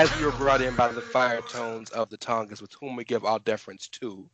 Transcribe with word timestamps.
as 0.00 0.16
we 0.16 0.24
were 0.24 0.32
brought 0.32 0.62
in 0.62 0.74
by 0.76 0.88
the 0.88 1.02
fire 1.02 1.42
tones 1.42 1.90
of 1.90 2.08
the 2.08 2.16
Tongas, 2.16 2.62
with 2.62 2.72
whom 2.80 2.96
we 2.96 3.04
give 3.04 3.22
all 3.22 3.38
deference 3.38 3.86
to. 3.86 4.26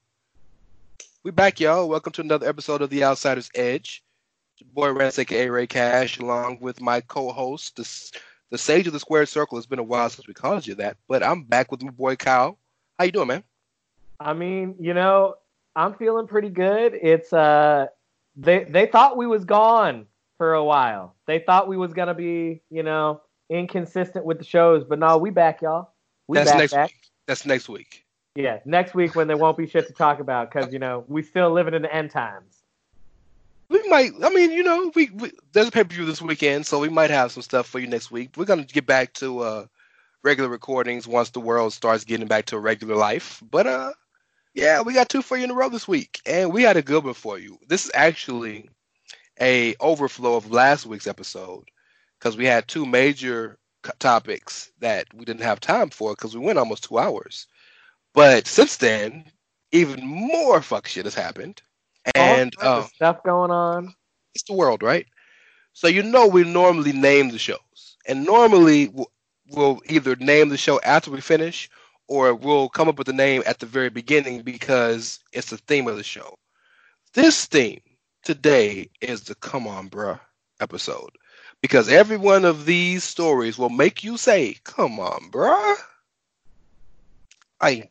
We 1.25 1.33
back, 1.33 1.59
y'all. 1.59 1.89
Welcome 1.89 2.13
to 2.13 2.21
another 2.21 2.49
episode 2.49 2.83
of 2.83 2.91
The 2.91 3.03
Outsider's 3.03 3.51
Edge. 3.53 4.05
Your 4.59 4.69
boy 4.73 4.93
Rance, 4.97 5.19
aka 5.19 5.51
Ray 5.51 5.67
Cash, 5.67 6.19
along 6.19 6.59
with 6.61 6.81
my 6.81 7.01
co-host, 7.01 7.75
the, 7.75 8.19
the 8.51 8.59
Sage 8.59 8.87
of 8.87 8.93
the 8.93 9.01
Squared 9.01 9.29
Circle. 9.29 9.59
It's 9.59 9.67
been 9.67 9.81
a 9.81 9.83
while 9.83 10.09
since 10.09 10.29
we 10.29 10.35
called 10.35 10.69
you 10.69 10.77
that, 10.77 10.99
but 11.09 11.25
I'm 11.25 11.43
back 11.43 11.73
with 11.73 11.83
my 11.83 11.91
boy 11.91 12.15
Kyle. 12.15 12.61
How 12.97 13.07
you 13.07 13.11
doing, 13.11 13.27
man? 13.27 13.43
I 14.21 14.35
mean, 14.35 14.77
you 14.79 14.95
know, 14.95 15.35
I'm 15.75 15.95
feeling 15.95 16.29
pretty 16.29 16.51
good. 16.51 16.95
It's 16.95 17.33
uh 17.33 17.87
they 18.37 18.63
they 18.63 18.87
thought 18.87 19.17
we 19.17 19.27
was 19.27 19.45
gone 19.45 20.07
for 20.39 20.55
a 20.55 20.63
while. 20.63 21.17
They 21.27 21.41
thought 21.41 21.67
we 21.67 21.77
was 21.77 21.93
gonna 21.93 22.15
be, 22.15 22.63
you 22.71 22.85
know, 22.85 23.21
inconsistent 23.49 24.25
with 24.25 24.39
the 24.39 24.45
shows, 24.45 24.85
but 24.85 24.99
no, 24.99 25.19
we 25.19 25.31
back, 25.31 25.63
y'all. 25.63 25.91
We 26.27 26.39
That's 26.39 26.51
back, 26.51 26.59
next 26.59 26.73
back. 26.73 26.89
week. 26.89 27.11
That's 27.27 27.47
next 27.47 27.69
week. 27.69 28.05
Yeah, 28.35 28.59
next 28.65 28.95
week 28.95 29.15
when 29.15 29.29
there 29.29 29.37
won't 29.37 29.57
be 29.57 29.67
shit 29.67 29.87
to 29.87 29.93
talk 29.93 30.21
about 30.21 30.53
because 30.53 30.73
you 30.73 30.79
know 30.79 31.05
we 31.09 31.23
still 31.23 31.51
living 31.51 31.75
in 31.75 31.83
the 31.83 31.95
end 31.95 32.11
times. 32.11 32.63
We 33.69 33.83
might. 33.89 34.13
I 34.23 34.29
mean, 34.29 34.53
you 34.53 34.63
know, 34.63 34.93
we, 34.95 35.11
we 35.11 35.33
there's 35.53 35.69
a 35.69 35.71
pay 35.71 35.85
per 35.85 35.95
view 35.95 36.05
this 36.05 36.21
weekend, 36.21 36.67
so 36.67 36.79
we 36.79 36.89
might 36.89 37.11
have 37.11 37.33
some 37.33 37.43
stuff 37.43 37.67
for 37.67 37.79
you 37.79 37.87
next 37.87 38.11
week. 38.11 38.31
We're 38.37 38.45
gonna 38.45 38.65
get 38.65 38.87
back 38.87 39.13
to 39.15 39.41
uh 39.41 39.67
regular 40.23 40.51
recordings 40.51 41.07
once 41.07 41.31
the 41.31 41.41
world 41.41 41.73
starts 41.73 42.05
getting 42.05 42.27
back 42.27 42.47
to 42.47 42.57
a 42.57 42.61
regular 42.61 42.97
life. 42.97 43.43
But 43.51 43.67
uh, 43.67 43.93
yeah, 44.55 44.83
we 44.83 44.93
got 44.93 45.09
two 45.09 45.23
for 45.23 45.37
you 45.37 45.45
in 45.45 45.51
a 45.51 45.55
row 45.55 45.69
this 45.69 45.89
week, 45.89 46.21
and 46.27 46.53
we 46.53 46.63
had 46.63 46.77
a 46.77 46.83
good 46.83 47.05
one 47.05 47.15
for 47.15 47.39
you. 47.39 47.59
This 47.69 47.87
is 47.87 47.93
actually 47.95 48.69
a 49.41 49.75
overflow 49.81 50.37
of 50.37 50.51
last 50.51 50.85
week's 50.87 51.07
episode 51.07 51.65
because 52.19 52.37
we 52.37 52.47
had 52.47 52.67
two 52.69 52.87
major 52.87 53.59
topics 53.99 54.71
that 54.81 55.07
we 55.15 55.25
didn't 55.25 55.43
have 55.43 55.61
time 55.61 55.91
for 55.91 56.13
because 56.13 56.35
we 56.35 56.45
went 56.45 56.59
almost 56.59 56.85
two 56.85 56.99
hours. 56.99 57.47
But 58.15 58.47
since 58.47 58.77
then, 58.77 59.25
even 59.73 60.07
more 60.07 60.63
fuck 60.63 60.87
shit 60.87 61.05
has 61.05 61.15
happened, 61.15 61.61
and 62.15 62.55
uh, 62.61 62.85
stuff 62.85 63.23
going 63.23 63.51
on. 63.51 63.95
it's 64.35 64.45
the 64.45 64.55
world, 64.55 64.83
right? 64.83 65.07
So 65.73 65.89
you 65.89 66.03
know 66.03 66.27
we 66.27 66.45
normally 66.45 66.93
name 66.93 67.31
the 67.31 67.39
shows, 67.39 67.97
and 68.09 68.25
normally 68.25 68.89
we'll, 68.89 69.11
we'll 69.51 69.81
either 69.87 70.17
name 70.17 70.49
the 70.49 70.57
show 70.57 70.81
after 70.81 71.11
we 71.11 71.21
finish, 71.21 71.69
or 72.09 72.35
we'll 72.35 72.69
come 72.71 72.89
up 72.89 72.97
with 72.99 73.07
the 73.07 73.13
name 73.13 73.43
at 73.45 73.59
the 73.59 73.67
very 73.67 73.91
beginning 73.91 74.43
because 74.43 75.21
it's 75.33 75.51
the 75.51 75.59
theme 75.59 75.89
of 75.89 75.97
the 75.97 76.03
show. 76.03 76.37
This 77.13 77.45
theme 77.47 77.81
today 78.25 78.89
is 79.01 79.23
the 79.23 79.35
"Come 79.35 79.67
On, 79.67 79.91
Bruh" 79.91 80.21
episode 80.61 81.11
because 81.63 81.89
every 81.89 82.17
one 82.17 82.45
of 82.45 82.65
these 82.67 83.05
stories 83.05 83.59
will 83.59 83.71
make 83.71 84.05
you 84.05 84.17
say, 84.17 84.57
"Come 84.65 85.01
on, 85.01 85.31
bruh." 85.31 85.77
I 87.61 87.91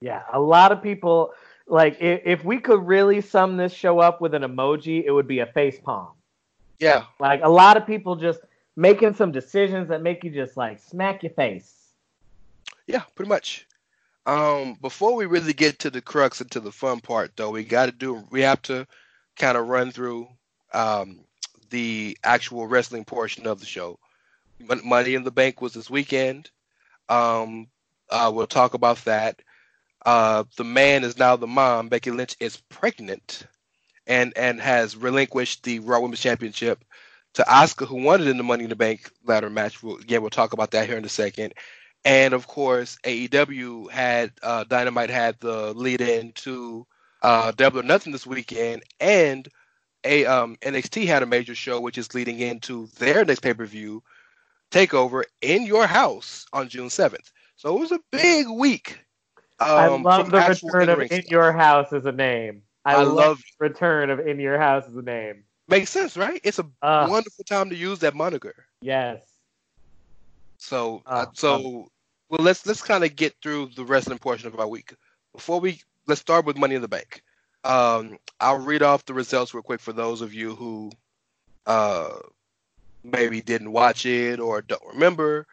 Yeah, 0.00 0.22
a 0.32 0.40
lot 0.40 0.72
of 0.72 0.82
people 0.82 1.32
like 1.66 1.96
if, 2.00 2.22
if 2.24 2.44
we 2.44 2.58
could 2.58 2.86
really 2.86 3.20
sum 3.20 3.56
this 3.56 3.72
show 3.72 3.98
up 3.98 4.20
with 4.20 4.34
an 4.34 4.42
emoji, 4.42 5.04
it 5.04 5.10
would 5.10 5.28
be 5.28 5.40
a 5.40 5.46
face 5.46 5.80
palm. 5.80 6.08
yeah, 6.78 7.04
Like 7.18 7.40
a 7.42 7.48
lot 7.48 7.76
of 7.76 7.86
people 7.86 8.16
just 8.16 8.40
making 8.76 9.14
some 9.14 9.32
decisions 9.32 9.88
that 9.88 10.02
make 10.02 10.24
you 10.24 10.30
just 10.30 10.56
like 10.56 10.78
smack 10.78 11.22
your 11.22 11.32
face. 11.32 11.74
Yeah, 12.86 13.02
pretty 13.14 13.28
much. 13.28 13.66
Um, 14.26 14.76
before 14.80 15.14
we 15.14 15.26
really 15.26 15.52
get 15.52 15.78
to 15.80 15.90
the 15.90 16.00
crux 16.00 16.40
and 16.40 16.50
to 16.52 16.60
the 16.60 16.72
fun 16.72 17.00
part, 17.00 17.32
though, 17.36 17.50
we 17.50 17.64
got 17.64 17.86
to 17.86 17.92
do 17.92 18.22
we 18.30 18.40
have 18.42 18.62
to 18.62 18.86
kind 19.36 19.56
of 19.56 19.68
run 19.68 19.90
through 19.90 20.28
um, 20.72 21.24
the 21.72 22.16
actual 22.22 22.66
wrestling 22.66 23.04
portion 23.04 23.46
of 23.46 23.58
the 23.58 23.66
show. 23.66 23.98
Money 24.84 25.14
in 25.14 25.24
the 25.24 25.32
Bank 25.32 25.60
was 25.60 25.72
this 25.72 25.90
weekend. 25.90 26.50
Um, 27.08 27.66
uh, 28.10 28.30
we'll 28.32 28.46
talk 28.46 28.74
about 28.74 28.98
that. 29.06 29.40
Uh, 30.04 30.44
the 30.56 30.64
man 30.64 31.02
is 31.02 31.18
now 31.18 31.34
the 31.34 31.46
mom. 31.46 31.88
Becky 31.88 32.10
Lynch 32.10 32.36
is 32.38 32.58
pregnant, 32.68 33.46
and 34.06 34.32
and 34.36 34.60
has 34.60 34.96
relinquished 34.96 35.64
the 35.64 35.78
Raw 35.80 36.00
Women's 36.00 36.20
Championship 36.20 36.84
to 37.34 37.42
Asuka, 37.42 37.86
who 37.86 38.02
won 38.02 38.20
it 38.20 38.28
in 38.28 38.36
the 38.36 38.42
Money 38.42 38.64
in 38.64 38.70
the 38.70 38.76
Bank 38.76 39.10
ladder 39.24 39.50
match. 39.50 39.82
We'll, 39.82 39.96
again, 39.96 40.20
we'll 40.20 40.30
talk 40.30 40.52
about 40.52 40.72
that 40.72 40.86
here 40.86 40.98
in 40.98 41.04
a 41.04 41.08
second. 41.08 41.54
And 42.04 42.34
of 42.34 42.46
course, 42.46 42.98
AEW 43.04 43.90
had 43.90 44.32
uh, 44.42 44.64
Dynamite 44.64 45.10
had 45.10 45.40
the 45.40 45.72
lead 45.72 46.00
in 46.00 46.32
to 46.32 46.86
uh, 47.22 47.52
Double 47.52 47.80
or 47.80 47.84
Nothing 47.84 48.12
this 48.12 48.26
weekend, 48.26 48.82
and 49.00 49.48
a 50.04 50.24
um, 50.26 50.56
NXT 50.62 51.06
had 51.06 51.22
a 51.22 51.26
major 51.26 51.54
show 51.54 51.80
which 51.80 51.98
is 51.98 52.14
leading 52.14 52.38
into 52.38 52.86
their 52.98 53.24
next 53.24 53.40
pay 53.40 53.54
per 53.54 53.64
view 53.64 54.02
takeover 54.70 55.22
in 55.40 55.64
your 55.66 55.86
house 55.86 56.46
on 56.52 56.68
June 56.68 56.90
seventh. 56.90 57.30
So 57.56 57.76
it 57.76 57.80
was 57.80 57.92
a 57.92 58.00
big 58.10 58.48
week. 58.48 58.98
Um, 59.60 59.68
I 59.68 59.86
love 59.88 60.30
the 60.30 60.38
return 60.38 60.88
of 60.88 61.00
In 61.00 61.08
stuff. 61.08 61.24
Your 61.30 61.52
House 61.52 61.92
as 61.92 62.04
a 62.06 62.12
name. 62.12 62.62
I, 62.84 62.94
I 62.94 63.02
love, 63.04 63.14
love 63.14 63.42
return 63.60 64.10
of 64.10 64.18
In 64.20 64.40
Your 64.40 64.58
House 64.58 64.88
as 64.88 64.96
a 64.96 65.02
name. 65.02 65.44
makes 65.68 65.90
sense, 65.90 66.16
right? 66.16 66.40
It's 66.42 66.58
a 66.58 66.66
Uh, 66.82 67.06
wonderful 67.08 67.44
time 67.44 67.70
to 67.70 67.76
use 67.76 68.00
that 68.00 68.14
moniker. 68.14 68.66
yes. 68.80 69.20
So, 70.58 71.02
Ah, 71.06 71.22
uh, 71.22 71.26
so 71.34 71.90
well, 72.28 72.40
let's 72.40 72.66
let's 72.66 72.82
kind 72.82 73.04
of 73.04 73.14
get 73.16 73.34
through 73.42 73.70
the 73.76 73.84
wrestling 73.84 74.18
portion 74.18 74.48
of 74.48 74.58
our 74.58 74.66
week. 74.68 74.94
Before 75.34 75.60
we 75.60 75.80
let's 76.06 76.20
start 76.20 76.44
with 76.44 76.56
Money 76.56 76.74
in 76.74 76.82
the 76.82 76.88
Bank. 76.88 77.22
Um, 77.64 78.18
I'll 78.40 78.58
read 78.58 78.82
off 78.82 79.04
the 79.04 79.14
results 79.14 79.54
real 79.54 79.62
quick 79.62 79.80
for 79.80 79.92
those 79.92 80.20
of 80.20 80.34
you 80.34 80.54
who 80.54 80.90
uh, 81.66 82.10
maybe 83.04 83.40
didn't 83.40 83.72
watch 83.72 84.06
it 84.06 84.40
or 84.40 84.62
don't 84.62 84.82
remember. 84.92 85.46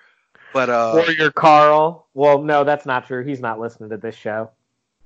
But 0.53 0.69
uh, 0.69 0.94
Warrior 0.96 1.31
Carl. 1.31 2.08
Well, 2.14 2.42
no, 2.42 2.64
that's 2.64 2.86
not 2.86 3.06
true. 3.06 3.24
He's 3.24 3.40
not 3.40 3.59
listening 3.59 3.90
to 3.92 3.98
this 3.98 4.16
show. 4.16 4.50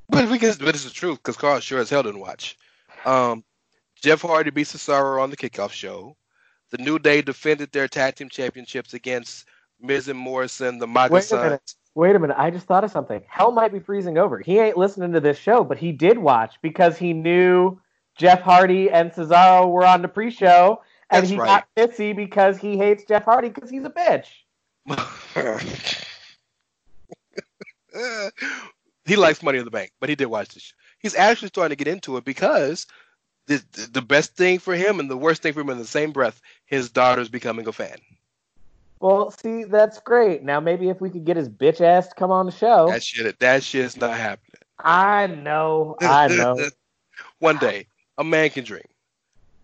but 0.09 0.30
we 0.30 0.40
can, 0.40 0.53
but 0.59 0.69
it's 0.69 0.86
the 0.86 0.90
truth 0.90 1.18
because 1.18 1.36
Carl 1.36 1.59
sure 1.59 1.80
as 1.80 1.90
hell 1.90 2.03
didn't 2.03 2.22
watch. 2.22 2.58
Um, 3.06 3.44
Jeff 4.02 4.22
Hardy 4.22 4.52
beats 4.52 4.74
Cesaro 4.74 5.22
on 5.22 5.30
the 5.30 5.38
kickoff 5.38 5.72
show. 5.72 6.16
The 6.72 6.78
New 6.78 6.97
Day 7.00 7.22
defended 7.22 7.72
their 7.72 7.88
tag 7.88 8.16
team 8.16 8.30
championships 8.30 8.94
against 8.94 9.46
Miz 9.80 10.08
and 10.08 10.18
Morrison, 10.18 10.80
the 10.80 10.88
Maga 10.88 11.60
Wait 11.95 12.16
a 12.16 12.19
minute. 12.19 12.36
Sons. 12.36 12.38
Wait 12.38 12.38
a 12.38 12.38
minute. 12.38 12.38
I 12.38 12.51
just 12.51 12.68
thought 12.68 12.84
of 12.84 12.92
something. 12.92 13.22
Hell 13.28 13.51
might 13.51 13.72
be 13.72 13.80
freezing 13.80 14.18
over. 14.18 14.40
He 14.40 14.60
ain't 14.60 14.78
listening 14.78 15.13
to 15.13 15.19
this 15.19 15.38
show, 15.38 15.63
but 15.63 15.78
he 15.78 15.92
did 15.92 16.18
watch 16.18 16.56
because 16.62 16.98
he 16.98 17.13
knew 17.13 17.80
Jeff 18.18 18.42
Hardy 18.42 18.90
and 18.90 19.12
Cesaro 19.12 19.69
were 19.69 19.86
on 19.86 20.01
the 20.01 20.07
pre-show, 20.07 20.81
and 21.10 21.22
That's 21.22 21.31
he 21.31 21.38
right. 21.38 21.48
got 21.48 21.68
pissy 21.78 22.16
because 22.16 22.57
he 22.57 22.78
hates 22.78 23.04
Jeff 23.06 23.25
Hardy 23.25 23.50
because 23.50 23.69
he's 23.69 23.86
a 23.86 23.90
bitch. 23.90 24.28
he 29.06 29.16
likes 29.16 29.44
Money 29.44 29.60
in 29.60 29.66
the 29.66 29.72
Bank, 29.72 29.92
but 30.00 30.10
he 30.10 30.16
did 30.16 30.28
watch 30.28 30.50
this. 30.50 30.74
He's 31.00 31.16
actually 31.16 31.50
starting 31.50 31.78
to 31.78 31.84
get 31.84 31.92
into 31.92 32.18
it 32.18 32.25
because 32.25 32.88
the 33.48 33.63
the 33.92 34.01
best 34.01 34.36
thing 34.36 34.60
for 34.60 34.75
him 34.75 35.00
and 35.00 35.10
the 35.10 35.18
worst 35.18 35.42
thing 35.42 35.54
for 35.54 35.62
him 35.62 35.69
in 35.69 35.78
the 35.78 35.86
same 35.86 36.12
breath, 36.12 36.42
his 36.66 36.90
daughter's 36.90 37.30
becoming 37.30 37.68
a 37.68 37.72
fan. 37.72 37.98
Well, 39.04 39.32
see, 39.32 39.66
that's 39.66 40.00
great. 40.00 40.44
Now 40.44 40.62
maybe 40.62 40.88
if 40.88 41.02
we 41.02 41.10
could 41.10 41.26
get 41.26 41.36
his 41.36 41.50
bitch 41.50 41.82
ass 41.82 42.08
to 42.08 42.16
come 42.16 42.32
on 42.32 42.46
the 42.46 42.54
show. 42.54 42.88
That 42.88 43.04
shit, 43.04 43.38
that 43.40 43.62
shit's 43.62 43.98
not 43.98 44.16
happening. 44.16 44.62
I 44.80 45.28
know, 45.28 45.98
I 46.00 46.30
know. 46.30 46.70
One 47.40 47.58
day, 47.58 47.88
a 48.18 48.24
man 48.24 48.50
can 48.52 48.64
dream. 48.64 48.86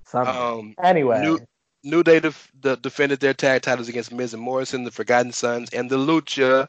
Something. 0.03 0.35
Um, 0.35 0.75
anyway, 0.83 1.21
New 1.21 1.39
New 1.85 2.03
Day 2.03 2.19
def- 2.19 2.51
the, 2.59 2.75
defended 2.75 3.21
their 3.21 3.33
tag 3.33 3.61
titles 3.61 3.87
against 3.87 4.11
Miz 4.11 4.33
and 4.33 4.43
Morrison, 4.43 4.83
the 4.83 4.91
Forgotten 4.91 5.31
Sons, 5.31 5.69
and 5.69 5.89
the 5.89 5.97
Lucha 5.97 6.67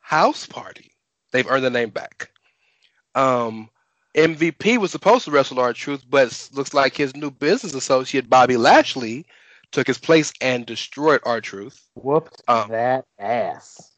House 0.00 0.44
Party. 0.44 0.92
They've 1.32 1.48
earned 1.48 1.64
the 1.64 1.70
name 1.70 1.88
back. 1.88 2.30
Um, 3.14 3.70
MVP 4.14 4.76
was 4.76 4.90
supposed 4.90 5.24
to 5.24 5.30
wrestle 5.30 5.60
R-Truth, 5.60 6.04
but 6.10 6.50
looks 6.52 6.74
like 6.74 6.94
his 6.94 7.16
new 7.16 7.30
business 7.30 7.72
associate 7.72 8.28
Bobby 8.28 8.58
Lashley 8.58 9.24
took 9.72 9.86
his 9.86 9.98
place 9.98 10.32
and 10.40 10.64
destroyed 10.66 11.20
R-Truth. 11.24 11.82
Whooped 11.94 12.42
Um, 12.48 12.70
that 12.70 13.04
ass. 13.18 13.92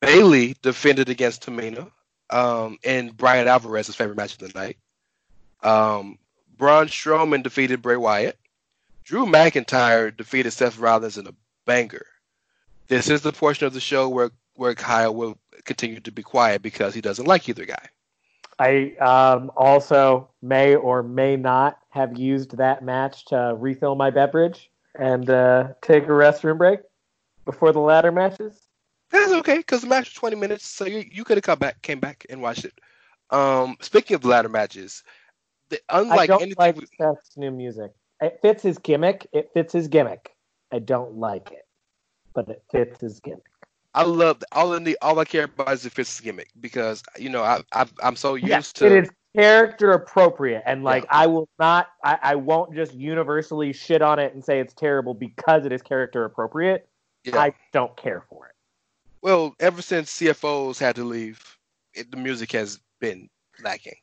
Bayley 0.00 0.54
defended 0.62 1.08
against 1.08 1.46
Tamina 1.46 1.90
um, 2.30 2.78
in 2.82 3.10
Bryan 3.10 3.48
Alvarez's 3.48 3.96
favorite 3.96 4.16
match 4.16 4.32
of 4.34 4.52
the 4.52 4.58
night. 4.58 4.76
Um, 5.62 6.18
Braun 6.56 6.86
Strowman 6.86 7.42
defeated 7.42 7.82
Bray 7.82 7.96
Wyatt. 7.96 8.38
Drew 9.04 9.26
McIntyre 9.26 10.14
defeated 10.16 10.52
Seth 10.52 10.78
Rollins 10.78 11.18
in 11.18 11.26
a 11.26 11.34
banger. 11.66 12.06
This 12.88 13.08
is 13.08 13.22
the 13.22 13.32
portion 13.32 13.66
of 13.66 13.72
the 13.72 13.80
show 13.80 14.08
where 14.08 14.30
where 14.56 14.74
Kyle 14.74 15.14
will 15.14 15.36
continue 15.64 15.98
to 16.00 16.12
be 16.12 16.22
quiet 16.22 16.62
because 16.62 16.94
he 16.94 17.00
doesn't 17.00 17.26
like 17.26 17.48
either 17.48 17.64
guy. 17.64 17.88
I 18.58 18.94
um, 19.00 19.50
also 19.56 20.28
may 20.42 20.76
or 20.76 21.02
may 21.02 21.36
not 21.36 21.78
have 21.90 22.16
used 22.16 22.56
that 22.58 22.84
match 22.84 23.24
to 23.26 23.56
refill 23.58 23.96
my 23.96 24.10
beverage 24.10 24.70
and 24.98 25.28
uh, 25.30 25.68
take 25.82 26.04
a 26.04 26.08
restroom 26.08 26.58
break 26.58 26.80
before 27.46 27.72
the 27.72 27.80
ladder 27.80 28.12
matches. 28.12 28.68
That's 29.10 29.32
okay 29.32 29.58
because 29.58 29.82
the 29.82 29.86
match 29.86 30.06
was 30.06 30.14
20 30.14 30.36
minutes, 30.36 30.66
so 30.66 30.84
you, 30.86 31.04
you 31.10 31.24
could 31.24 31.36
have 31.36 31.44
come 31.44 31.58
back, 31.58 31.80
came 31.82 32.00
back 32.00 32.26
and 32.28 32.42
watched 32.42 32.64
it. 32.64 32.78
Um, 33.30 33.76
speaking 33.80 34.14
of 34.14 34.22
the 34.22 34.28
ladder 34.28 34.48
matches, 34.48 35.02
the, 35.70 35.80
unlike 35.90 36.10
I 36.10 36.26
don't 36.26 36.40
anything, 36.42 36.56
like 36.58 36.76
we- 36.76 36.86
Seth's 36.98 37.36
new 37.36 37.50
music. 37.50 37.92
It 38.20 38.38
fits 38.42 38.62
his 38.62 38.78
gimmick. 38.78 39.26
It 39.32 39.50
fits 39.52 39.72
his 39.72 39.88
gimmick. 39.88 40.30
I 40.72 40.78
don't 40.78 41.16
like 41.18 41.50
it, 41.52 41.66
but 42.34 42.48
it 42.48 42.62
fits 42.70 43.00
his 43.00 43.20
gimmick. 43.20 43.42
I 43.94 44.02
love 44.04 44.42
all 44.52 44.72
I 44.72 44.78
need. 44.78 44.96
All 45.02 45.18
I 45.20 45.24
care 45.24 45.44
about 45.44 45.72
is 45.72 45.82
the 45.82 45.90
Fitz 45.90 46.20
gimmick 46.20 46.50
because 46.60 47.02
you 47.16 47.28
know 47.28 47.42
I, 47.42 47.60
I 47.72 47.86
I'm 48.02 48.16
so 48.16 48.34
used 48.34 48.48
Yes, 48.48 48.72
to. 48.76 48.86
it 48.86 48.92
is 48.92 49.10
character 49.34 49.92
appropriate, 49.92 50.62
and 50.66 50.84
like 50.84 51.04
Yeah. 51.04 51.10
I 51.18 51.26
will 51.26 51.48
not, 51.58 51.88
I, 52.04 52.18
I 52.22 52.34
won't 52.36 52.74
just 52.74 52.94
universally 52.94 53.72
shit 53.72 54.02
on 54.02 54.18
it 54.18 54.34
and 54.34 54.44
say 54.44 54.60
it's 54.60 54.74
terrible 54.74 55.14
because 55.14 55.66
it 55.66 55.72
is 55.72 55.82
character 55.82 56.24
appropriate. 56.24 56.88
yeah. 57.24 57.38
I 57.38 57.54
don't 57.72 57.96
care 57.96 58.24
for 58.28 58.46
it. 58.46 58.54
well, 59.22 59.54
ever 59.60 59.82
since 59.82 60.12
CFOs 60.20 60.78
had 60.78 60.96
to 60.96 61.04
leave, 61.04 61.42
it, 61.94 62.10
the 62.10 62.16
music 62.16 62.52
has 62.52 62.78
been 63.00 63.28
lacking. 63.62 63.96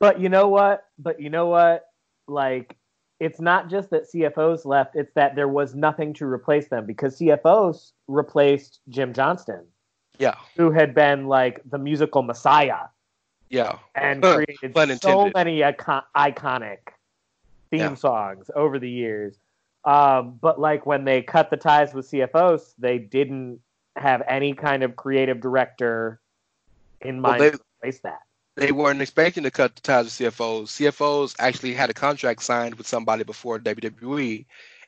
But 0.00 0.20
you 0.20 0.28
know 0.28 0.48
what? 0.48 0.84
But 0.98 1.20
you 1.20 1.28
know 1.30 1.46
what? 1.48 1.86
Like, 2.28 2.76
it's 3.20 3.40
not 3.40 3.68
just 3.68 3.90
that 3.90 4.04
CFOs 4.12 4.64
left; 4.64 4.94
it's 4.94 5.12
that 5.14 5.34
there 5.34 5.48
was 5.48 5.74
nothing 5.74 6.14
to 6.14 6.26
replace 6.26 6.68
them 6.68 6.86
because 6.86 7.18
CFOs 7.18 7.90
replaced 8.06 8.80
Jim 8.88 9.12
Johnston, 9.12 9.66
Yeah, 10.18 10.36
who 10.56 10.70
had 10.70 10.94
been 10.94 11.26
like 11.26 11.60
the 11.68 11.78
musical 11.78 12.22
messiah 12.22 12.84
yeah, 13.50 13.78
and 13.94 14.22
created 14.22 14.74
so 14.74 14.82
intended. 15.22 15.34
many 15.34 15.64
icon- 15.64 16.04
iconic 16.16 16.78
theme 17.70 17.80
Yeah. 17.80 17.94
songs 17.94 18.50
over 18.54 18.78
the 18.78 18.90
years. 18.90 19.36
Um, 19.84 20.38
but 20.40 20.60
like 20.60 20.86
when 20.86 21.04
they 21.04 21.22
cut 21.22 21.50
the 21.50 21.56
ties 21.56 21.94
with 21.94 22.06
CFOs, 22.06 22.74
they 22.78 22.98
didn't 22.98 23.60
have 23.96 24.22
any 24.28 24.52
kind 24.54 24.82
of 24.82 24.96
creative 24.96 25.40
director 25.40 26.20
in 27.00 27.22
Well, 27.22 27.32
mind 27.32 27.42
they- 27.42 27.50
to 27.52 27.60
replace 27.82 28.00
that. 28.00 28.20
they 28.56 28.72
weren't 28.72 29.00
expecting 29.00 29.44
to 29.44 29.50
cut 29.50 29.74
the 29.76 29.80
ties 29.82 30.04
with 30.04 30.12
CFOs. 30.14 30.70
CFOs 30.70 31.34
actually 31.38 31.74
had 31.74 31.90
a 31.90 31.94
contract 31.94 32.42
signed 32.42 32.74
with 32.74 32.86
somebody 32.86 33.22
before 33.24 33.58
WWE, 33.58 34.46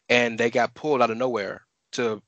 and 0.09 0.39
they 0.39 0.51
got 0.51 0.75
pulled 0.75 1.01
out 1.03 1.11
of 1.11 1.17
nowhere 1.17 1.63
to 1.93 2.21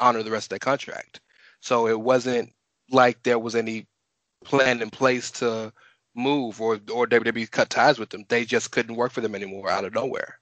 honor 0.00 0.22
the 0.22 0.30
rest 0.30 0.46
of 0.46 0.56
that 0.56 0.60
contract. 0.60 1.20
So 1.60 1.86
it 1.86 2.00
wasn't 2.00 2.52
like 2.90 3.22
there 3.22 3.38
was 3.38 3.54
any 3.54 3.86
plan 4.44 4.82
in 4.82 4.90
place 4.90 5.30
to 5.32 5.72
move 6.14 6.60
or 6.60 6.74
or 6.92 7.06
WWE 7.06 7.50
cut 7.50 7.70
ties 7.70 7.98
with 7.98 8.10
them. 8.10 8.24
They 8.28 8.44
just 8.44 8.70
couldn't 8.70 8.96
work 8.96 9.12
for 9.12 9.20
them 9.20 9.34
anymore 9.34 9.70
out 9.70 9.84
of 9.84 9.94
nowhere. 9.94 10.38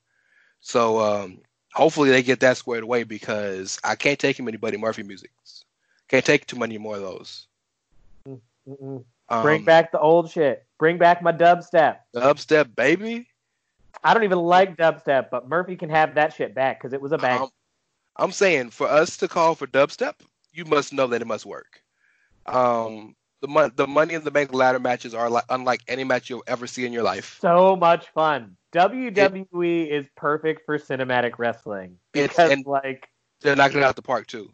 So 0.61 1.01
um, 1.01 1.39
hopefully 1.73 2.11
they 2.11 2.23
get 2.23 2.41
that 2.41 2.57
squared 2.57 2.85
away 2.85 3.05
because 3.05 3.79
I 3.85 3.95
can't 3.95 4.19
take 4.19 4.37
too 4.37 4.43
many 4.43 4.57
Buddy 4.57 4.77
Murphy 4.77 5.03
musics. 5.03 5.65
Can't 6.09 6.25
take 6.25 6.47
too 6.47 6.59
many 6.59 6.79
more 6.79 6.97
of 6.97 7.03
those. 7.03 7.47
Um, 8.67 9.43
Bring 9.43 9.65
back 9.65 9.93
the 9.93 10.01
old 10.01 10.31
shit. 10.31 10.65
Bring 10.79 10.99
back 10.99 11.23
my 11.23 11.33
dubstep. 11.33 11.99
dubstep, 12.15 12.75
baby. 12.75 13.29
I 14.03 14.15
don't 14.15 14.25
even 14.25 14.39
like 14.39 14.77
dubstep, 14.77 15.29
but 15.31 15.49
Murphy 15.49 15.77
can 15.77 15.91
have 15.91 16.15
that 16.15 16.33
shit 16.33 16.55
back 16.55 16.79
because 16.79 16.93
it 16.93 17.01
was 17.01 17.13
a 17.13 17.19
bang. 17.19 17.43
Um, 17.43 17.49
I'm 18.17 18.33
saying 18.33 18.71
for 18.71 18.89
us 18.89 19.17
to 19.19 19.29
call 19.29 19.55
for 19.55 19.67
dubstep, 19.67 20.15
you 20.53 20.65
must 20.65 20.93
know 20.93 21.07
that 21.09 21.23
it 21.23 21.27
must 21.27 21.47
work. 21.47 21.83
Um, 22.47 23.15
the 23.41 23.49
mon- 23.49 23.73
the 23.77 23.87
Money 23.87 24.15
in 24.15 24.25
the 24.25 24.31
Bank 24.31 24.53
ladder 24.53 24.79
matches 24.81 25.15
are 25.15 25.31
like 25.31 25.45
unlike 25.49 25.83
any 25.89 26.05
match 26.05 26.29
you'll 26.31 26.45
ever 26.47 26.67
see 26.67 26.85
in 26.85 26.93
your 26.93 27.03
life. 27.03 27.39
so 27.41 27.77
much 27.77 28.09
fun. 28.09 28.57
WWE 28.73 29.89
is 29.89 30.07
perfect 30.17 30.67
for 30.67 30.79
cinematic 30.79 31.39
wrestling 31.39 31.97
because 32.13 32.51
and- 32.51 32.67
like 32.67 33.09
They're 33.41 33.57
knocking 33.57 33.79
it 33.79 33.85
out 33.85 33.97
the 33.97 34.03
park 34.03 34.27
too. 34.27 34.51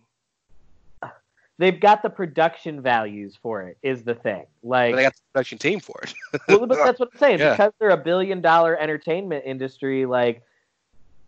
they've 1.59 1.79
got 1.81 2.03
the 2.03 2.11
production 2.11 2.81
values 2.81 3.37
for 3.41 3.63
it. 3.63 3.79
Is 3.83 4.03
the 4.05 4.15
thing 4.15 4.45
like 4.63 4.93
But 4.93 4.97
they 4.97 5.03
got 5.03 5.15
the 5.15 5.21
production 5.33 5.59
team 5.59 5.81
for 5.81 6.01
it. 6.03 6.15
well, 6.49 6.67
but 6.67 6.77
that's 6.77 7.01
what 7.01 7.11
I'm 7.13 7.19
saying. 7.19 7.39
Yeah. 7.41 7.53
Because 7.53 7.73
they're 7.79 7.91
a 7.91 7.97
billion 7.97 8.41
dollar 8.41 8.77
entertainment 8.79 9.45
industry, 9.47 10.07
like 10.07 10.43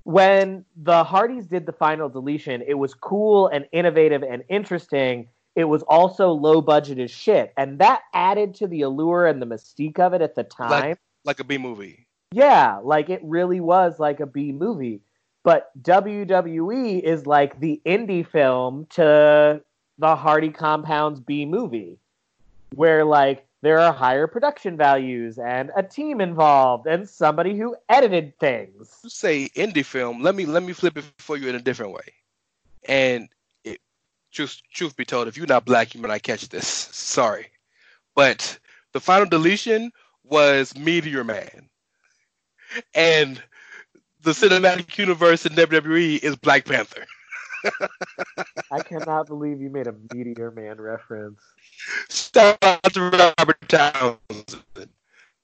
when 0.05 0.65
the 0.77 1.03
Hardys 1.03 1.47
did 1.47 1.67
the 1.67 1.73
final 1.73 2.09
deletion, 2.09 2.63
it 2.67 2.75
was 2.75 2.95
cool 2.95 3.49
and 3.49 3.67
innovative 3.73 4.23
and 4.23 4.45
interesting. 4.49 5.29
It 5.57 5.65
was 5.65 5.83
also 5.85 6.31
low 6.33 6.61
budget 6.61 6.99
as 6.99 7.11
shit. 7.11 7.53
And 7.57 7.79
that 7.79 8.03
added 8.13 8.55
to 8.57 8.69
the 8.69 8.83
allure 8.83 9.27
and 9.27 9.41
the 9.41 9.47
mystique 9.47 9.99
of 9.99 10.13
it 10.13 10.21
at 10.21 10.35
the 10.35 10.45
time. 10.45 10.97
like 11.25 11.41
a 11.41 11.45
B 11.45 11.59
movie. 11.59 12.07
yeah, 12.33 12.79
like 12.85 13.09
it 13.11 13.21
really 13.25 13.61
was 13.61 13.99
like 13.99 14.21
a 14.21 14.27
B 14.27 14.53
movie. 14.53 15.01
But 15.43 15.71
WWE 15.83 17.01
is 17.03 17.27
like 17.27 17.59
the 17.61 17.81
indie 17.87 18.27
film 18.27 18.87
to 18.91 19.63
the 19.99 20.17
Hardy 20.17 20.51
Compound's 20.51 21.21
B 21.21 21.47
movie, 21.47 21.99
where 22.75 23.05
like 23.05 23.47
there 23.63 23.79
are 23.79 23.93
higher 23.93 24.27
production 24.27 24.77
values 24.77 25.39
and 25.39 25.71
a 25.77 25.83
team 25.83 26.21
involved 26.21 26.87
and 26.87 27.09
somebody 27.09 27.57
who 27.57 27.75
edited 27.89 28.39
things. 28.39 28.99
You 29.03 29.11
say 29.11 29.49
indie 29.57 29.85
film. 29.85 30.23
Let 30.23 30.35
me 30.35 30.47
let 30.47 30.63
me 30.63 30.73
flip 30.73 30.99
it 30.99 31.05
for 31.19 31.37
you 31.37 31.49
in 31.49 31.55
a 31.55 31.61
different 31.61 31.93
way. 31.93 32.13
And 32.89 33.29
truth 34.37 34.63
truth 34.73 34.97
be 34.97 35.07
told, 35.07 35.29
if 35.29 35.39
you're 35.39 35.47
not 35.47 35.67
black, 35.67 35.95
you 35.95 36.03
might 36.03 36.09
not 36.11 36.23
catch 36.23 36.49
this. 36.51 36.69
Sorry, 36.69 37.49
but 38.15 38.59
the 38.93 39.01
final 39.01 39.27
deletion 39.27 39.93
was 40.25 40.77
Meteor 40.77 41.25
Man, 41.25 41.69
and 42.95 43.43
the 44.23 44.33
cinematic 44.33 44.99
universe 44.99 45.47
in 45.47 45.55
WWE 45.55 46.19
is 46.23 46.37
Black 46.37 46.65
Panther. 46.67 47.07
I 48.71 48.81
cannot 48.81 49.29
believe 49.29 49.61
you 49.61 49.71
made 49.71 49.87
a 49.89 49.95
Meteor 50.13 50.51
Man 50.53 50.81
reference. 50.81 51.41
Shout 52.11 52.59
out 52.63 52.83
to 52.95 53.11
Robert 53.11 53.69
Townsend. 53.69 54.91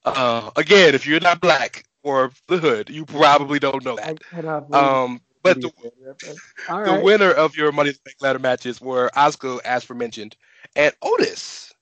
Uh, 0.04 0.50
again, 0.56 0.94
if 0.94 1.06
you're 1.06 1.20
not 1.20 1.40
black 1.40 1.84
or 2.02 2.32
the 2.48 2.58
hood, 2.58 2.90
you 2.90 3.04
probably 3.06 3.58
don't 3.58 3.84
know 3.84 3.96
I 4.04 4.14
that. 4.14 4.18
cannot 4.30 4.68
believe 4.68 5.00
Um, 5.02 5.20
but 5.42 5.60
the, 5.60 5.68
Meteor 5.68 5.90
Man 5.98 6.08
reference. 6.08 6.40
All 6.68 6.84
the 6.84 7.02
winner 7.04 7.30
of 7.30 7.56
your 7.56 7.72
Money 7.72 7.90
in 7.90 7.94
the 7.94 8.00
Bank 8.04 8.16
ladder 8.20 8.38
matches 8.38 8.80
were 8.80 9.10
Asuka, 9.16 9.60
as 9.64 9.88
mentioned, 9.90 10.36
and 10.76 10.94
Otis. 11.02 11.72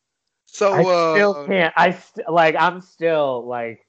So 0.46 0.72
I 0.72 0.82
uh, 0.82 1.14
still 1.14 1.46
can't. 1.46 1.74
I 1.76 1.92
st- 1.92 2.30
like. 2.30 2.56
I'm 2.58 2.80
still 2.80 3.46
like. 3.46 3.86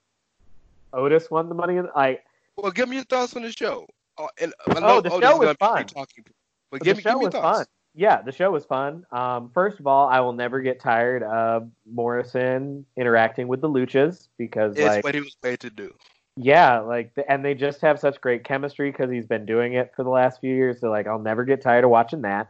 Otis 0.94 1.32
won 1.32 1.50
the 1.50 1.56
money. 1.56 1.78
in- 1.78 1.90
Like 1.96 2.24
well, 2.58 2.72
give 2.72 2.90
me 2.90 2.98
your 2.98 3.06
thoughts 3.06 3.36
on 3.36 3.44
the 3.44 3.52
show. 3.52 3.88
Uh, 4.18 4.28
and 4.40 4.54
I 4.70 4.80
Oh, 4.80 4.80
know 4.80 5.02
the 5.02 5.12
Otis 5.12 5.30
show 5.30 5.38
was 5.38 5.58
fun. 5.58 5.86
talking, 5.88 6.26
but 6.70 6.80
the 6.82 6.86
give 6.86 6.98
me, 6.98 7.04
show 7.04 7.10
give 7.10 7.18
me 7.18 7.22
your 7.24 7.28
was 7.28 7.34
thoughts. 7.34 7.58
fun. 7.60 7.66
Yeah, 7.94 8.22
the 8.22 8.32
show 8.32 8.52
was 8.52 8.66
fun. 8.66 9.06
Um, 9.12 9.52
first 9.54 9.80
of 9.80 9.88
all, 9.88 10.08
I 10.08 10.22
will 10.22 10.34
never 10.34 10.62
get 10.62 10.80
tired 10.80 11.24
of 11.24 11.70
Morrison 11.86 12.86
interacting 12.96 13.48
with 13.50 13.60
the 13.62 13.68
Luchas 13.70 14.30
because, 14.38 14.78
It's 14.78 14.82
like, 14.82 15.04
what 15.04 15.14
he 15.14 15.20
was 15.22 15.36
paid 15.36 15.60
to 15.62 15.70
do. 15.70 15.94
Yeah, 16.36 16.80
like, 16.80 17.12
and 17.28 17.44
they 17.44 17.54
just 17.54 17.82
have 17.82 18.00
such 18.00 18.22
great 18.22 18.44
chemistry 18.44 18.92
because 18.92 19.12
he's 19.12 19.26
been 19.26 19.46
doing 19.46 19.74
it 19.74 19.92
for 19.96 20.04
the 20.04 20.10
last 20.10 20.40
few 20.40 20.54
years. 20.54 20.80
So, 20.80 20.90
like, 20.90 21.08
I'll 21.08 21.20
never 21.20 21.44
get 21.44 21.62
tired 21.62 21.84
of 21.84 21.90
watching 21.90 22.22
that. 22.22 22.50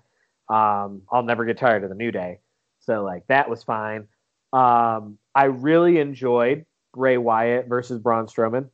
Um, 0.49 1.03
I'll 1.11 1.23
never 1.23 1.45
get 1.45 1.57
tired 1.57 1.83
of 1.83 1.89
the 1.89 1.95
New 1.95 2.11
Day. 2.11 2.39
So, 2.79 3.03
like, 3.03 3.25
that 3.27 3.49
was 3.49 3.63
fine. 3.63 4.07
Um, 4.53 5.17
I 5.33 5.45
really 5.45 5.99
enjoyed 5.99 6.65
Bray 6.93 7.17
Wyatt 7.17 7.67
versus 7.67 7.99
Braun 7.99 8.27
Strowman. 8.27 8.69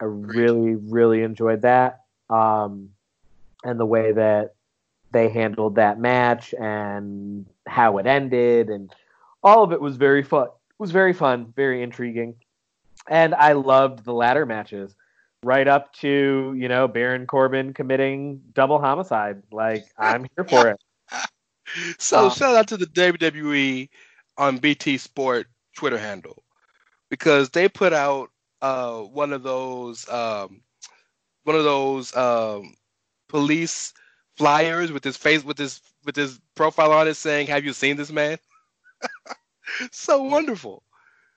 I 0.00 0.04
really, 0.04 0.76
really 0.76 1.22
enjoyed 1.22 1.62
that. 1.62 2.02
Um, 2.30 2.90
and 3.64 3.80
the 3.80 3.86
way 3.86 4.12
that 4.12 4.54
they 5.10 5.28
handled 5.28 5.76
that 5.76 5.98
match 5.98 6.54
and 6.54 7.46
how 7.66 7.98
it 7.98 8.06
ended 8.06 8.68
and 8.68 8.92
all 9.42 9.64
of 9.64 9.72
it 9.72 9.80
was 9.80 9.96
very 9.96 10.22
fun. 10.22 10.44
It 10.46 10.78
was 10.78 10.90
very 10.90 11.12
fun, 11.12 11.52
very 11.56 11.82
intriguing. 11.82 12.36
And 13.08 13.34
I 13.34 13.52
loved 13.52 14.04
the 14.04 14.12
ladder 14.14 14.46
matches. 14.46 14.94
right 15.44 15.68
up 15.68 15.92
to 15.94 16.54
you 16.56 16.68
know 16.68 16.88
Baron 16.88 17.26
Corbin 17.26 17.72
committing 17.74 18.42
double 18.54 18.78
homicide. 18.80 19.42
Like 19.52 19.86
I'm 19.98 20.26
here 20.36 20.44
for 20.44 20.68
it. 20.68 20.80
So 21.98 22.28
Uh, 22.28 22.30
shout 22.30 22.56
out 22.56 22.68
to 22.68 22.76
the 22.76 22.86
WWE 22.86 23.88
on 24.38 24.58
BT 24.58 24.98
Sport 24.98 25.46
Twitter 25.76 25.98
handle 25.98 26.42
because 27.10 27.50
they 27.50 27.68
put 27.68 27.92
out 27.92 28.30
uh, 28.62 29.00
one 29.00 29.32
of 29.32 29.42
those 29.42 30.08
um, 30.08 30.62
one 31.44 31.56
of 31.56 31.64
those 31.64 32.14
um, 32.16 32.74
police 33.28 33.92
flyers 34.36 34.92
with 34.92 35.04
his 35.04 35.16
face 35.16 35.44
with 35.44 35.58
his 35.58 35.80
with 36.04 36.16
his 36.16 36.40
profile 36.54 36.92
on 36.92 37.08
it 37.08 37.14
saying, 37.14 37.46
"Have 37.48 37.64
you 37.64 37.72
seen 37.72 37.96
this 37.96 38.12
man?" 38.12 38.38
so 39.92 40.22
wonderful. 40.22 40.82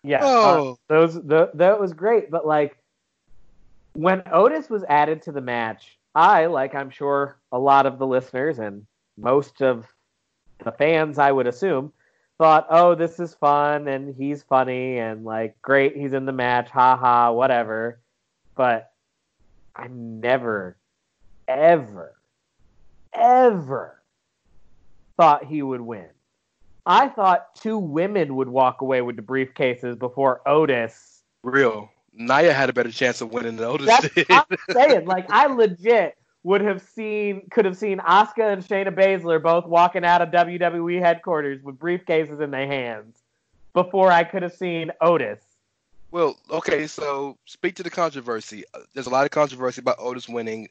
Yeah, 0.04 0.26
uh, 0.26 0.30
Oh, 0.30 0.80
those 0.88 1.16
the, 1.16 1.52
that 1.56 1.80
was 1.80 1.94
great. 1.94 2.32
But 2.32 2.46
like 2.46 2.78
when 3.94 4.24
Otis 4.32 4.70
was 4.70 4.84
added 4.90 5.22
to 5.24 5.32
the 5.32 5.42
match, 5.42 5.98
I 6.16 6.48
like 6.48 6.76
I'm 6.76 6.90
sure 6.90 7.38
a 7.52 7.60
lot 7.60 7.86
of 7.86 8.00
the 8.00 8.08
listeners 8.08 8.60
and 8.60 8.86
most 9.18 9.62
of 9.62 9.86
the 10.64 10.72
fans, 10.72 11.20
I 11.20 11.32
would 11.32 11.48
assume, 11.48 11.94
thought, 12.38 12.68
"Oh, 12.70 12.96
this 12.96 13.20
is 13.20 13.36
fun 13.36 13.88
and 13.88 14.16
he's 14.16 14.44
funny 14.44 14.98
and 14.98 15.24
like 15.24 15.62
great, 15.62 15.96
he's 15.96 16.14
in 16.14 16.26
the 16.26 16.32
match, 16.32 16.70
ha 16.70 16.96
ha, 16.96 17.32
whatever." 17.32 18.00
But 18.56 18.92
I 19.76 19.88
never, 19.88 20.78
ever, 21.48 22.16
ever 23.14 24.02
thought 25.18 25.46
he 25.46 25.62
would 25.62 25.82
win. 25.82 26.10
I 26.86 27.10
thought 27.10 27.56
two 27.56 27.78
women 27.78 28.36
would 28.36 28.50
walk 28.50 28.82
away 28.82 29.02
with 29.02 29.16
the 29.16 29.22
briefcases 29.22 29.98
before 29.98 30.48
Otis. 30.48 31.22
real. 31.44 31.90
Nia 32.14 32.54
had 32.54 32.70
a 32.70 32.74
better 32.74 32.92
chance 32.92 33.22
of 33.22 33.32
winning 33.32 33.56
than 33.56 33.66
Otis 33.66 33.88
That's 33.88 34.14
did. 34.14 34.28
I'm 34.30 34.44
saying. 34.72 35.06
Like 35.06 35.30
I 35.30 35.48
legit 35.48 36.18
would 36.44 36.62
have 36.62 36.82
seen, 36.82 37.48
could 37.52 37.66
have 37.66 37.78
seen 37.78 38.00
Asuka 38.00 38.52
and 38.52 38.64
Shayna 38.64 38.94
Baszler 38.94 39.42
both 39.42 39.66
walking 39.66 40.04
out 40.04 40.22
of 40.22 40.30
WWE 40.30 41.00
headquarters 41.00 41.62
with 41.64 41.78
briefcases 41.78 42.42
in 42.42 42.52
their 42.52 42.68
hands 42.68 43.18
before 43.74 44.12
I 44.12 44.24
could 44.24 44.44
have 44.44 44.54
seen 44.54 44.92
Otis. 45.00 45.40
Well, 46.12 46.38
okay, 46.50 46.88
so 46.88 47.38
speak 47.46 47.76
to 47.76 47.84
the 47.84 47.90
controversy. 47.90 48.66
Uh, 48.74 48.80
There's 48.94 49.08
a 49.08 49.12
lot 49.12 49.24
of 49.24 49.32
controversy 49.32 49.80
about 49.80 49.96
Otis 50.00 50.28
winning. 50.28 50.68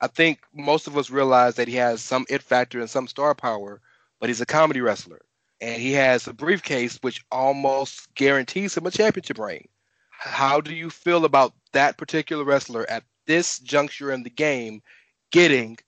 I 0.00 0.06
think 0.06 0.40
most 0.54 0.86
of 0.86 0.96
us 0.96 1.10
realize 1.10 1.56
that 1.56 1.66
he 1.66 1.74
has 1.76 2.00
some 2.00 2.26
it 2.28 2.42
factor 2.42 2.78
and 2.78 2.88
some 2.88 3.08
star 3.08 3.34
power, 3.34 3.80
but 4.20 4.28
he's 4.28 4.40
a 4.40 4.46
comedy 4.46 4.80
wrestler. 4.80 5.22
And 5.64 5.80
he 5.80 5.92
has 5.92 6.26
a 6.26 6.34
briefcase 6.34 6.98
which 7.00 7.24
almost 7.32 8.14
guarantees 8.14 8.76
him 8.76 8.84
a 8.84 8.90
championship 8.90 9.38
reign. 9.38 9.66
How 10.10 10.60
do 10.60 10.74
you 10.74 10.90
feel 10.90 11.24
about 11.24 11.54
that 11.72 11.96
particular 11.96 12.44
wrestler 12.44 12.88
at 12.90 13.02
this 13.24 13.60
juncture 13.60 14.12
in 14.12 14.24
the 14.24 14.30
game 14.30 14.82
getting 15.30 15.78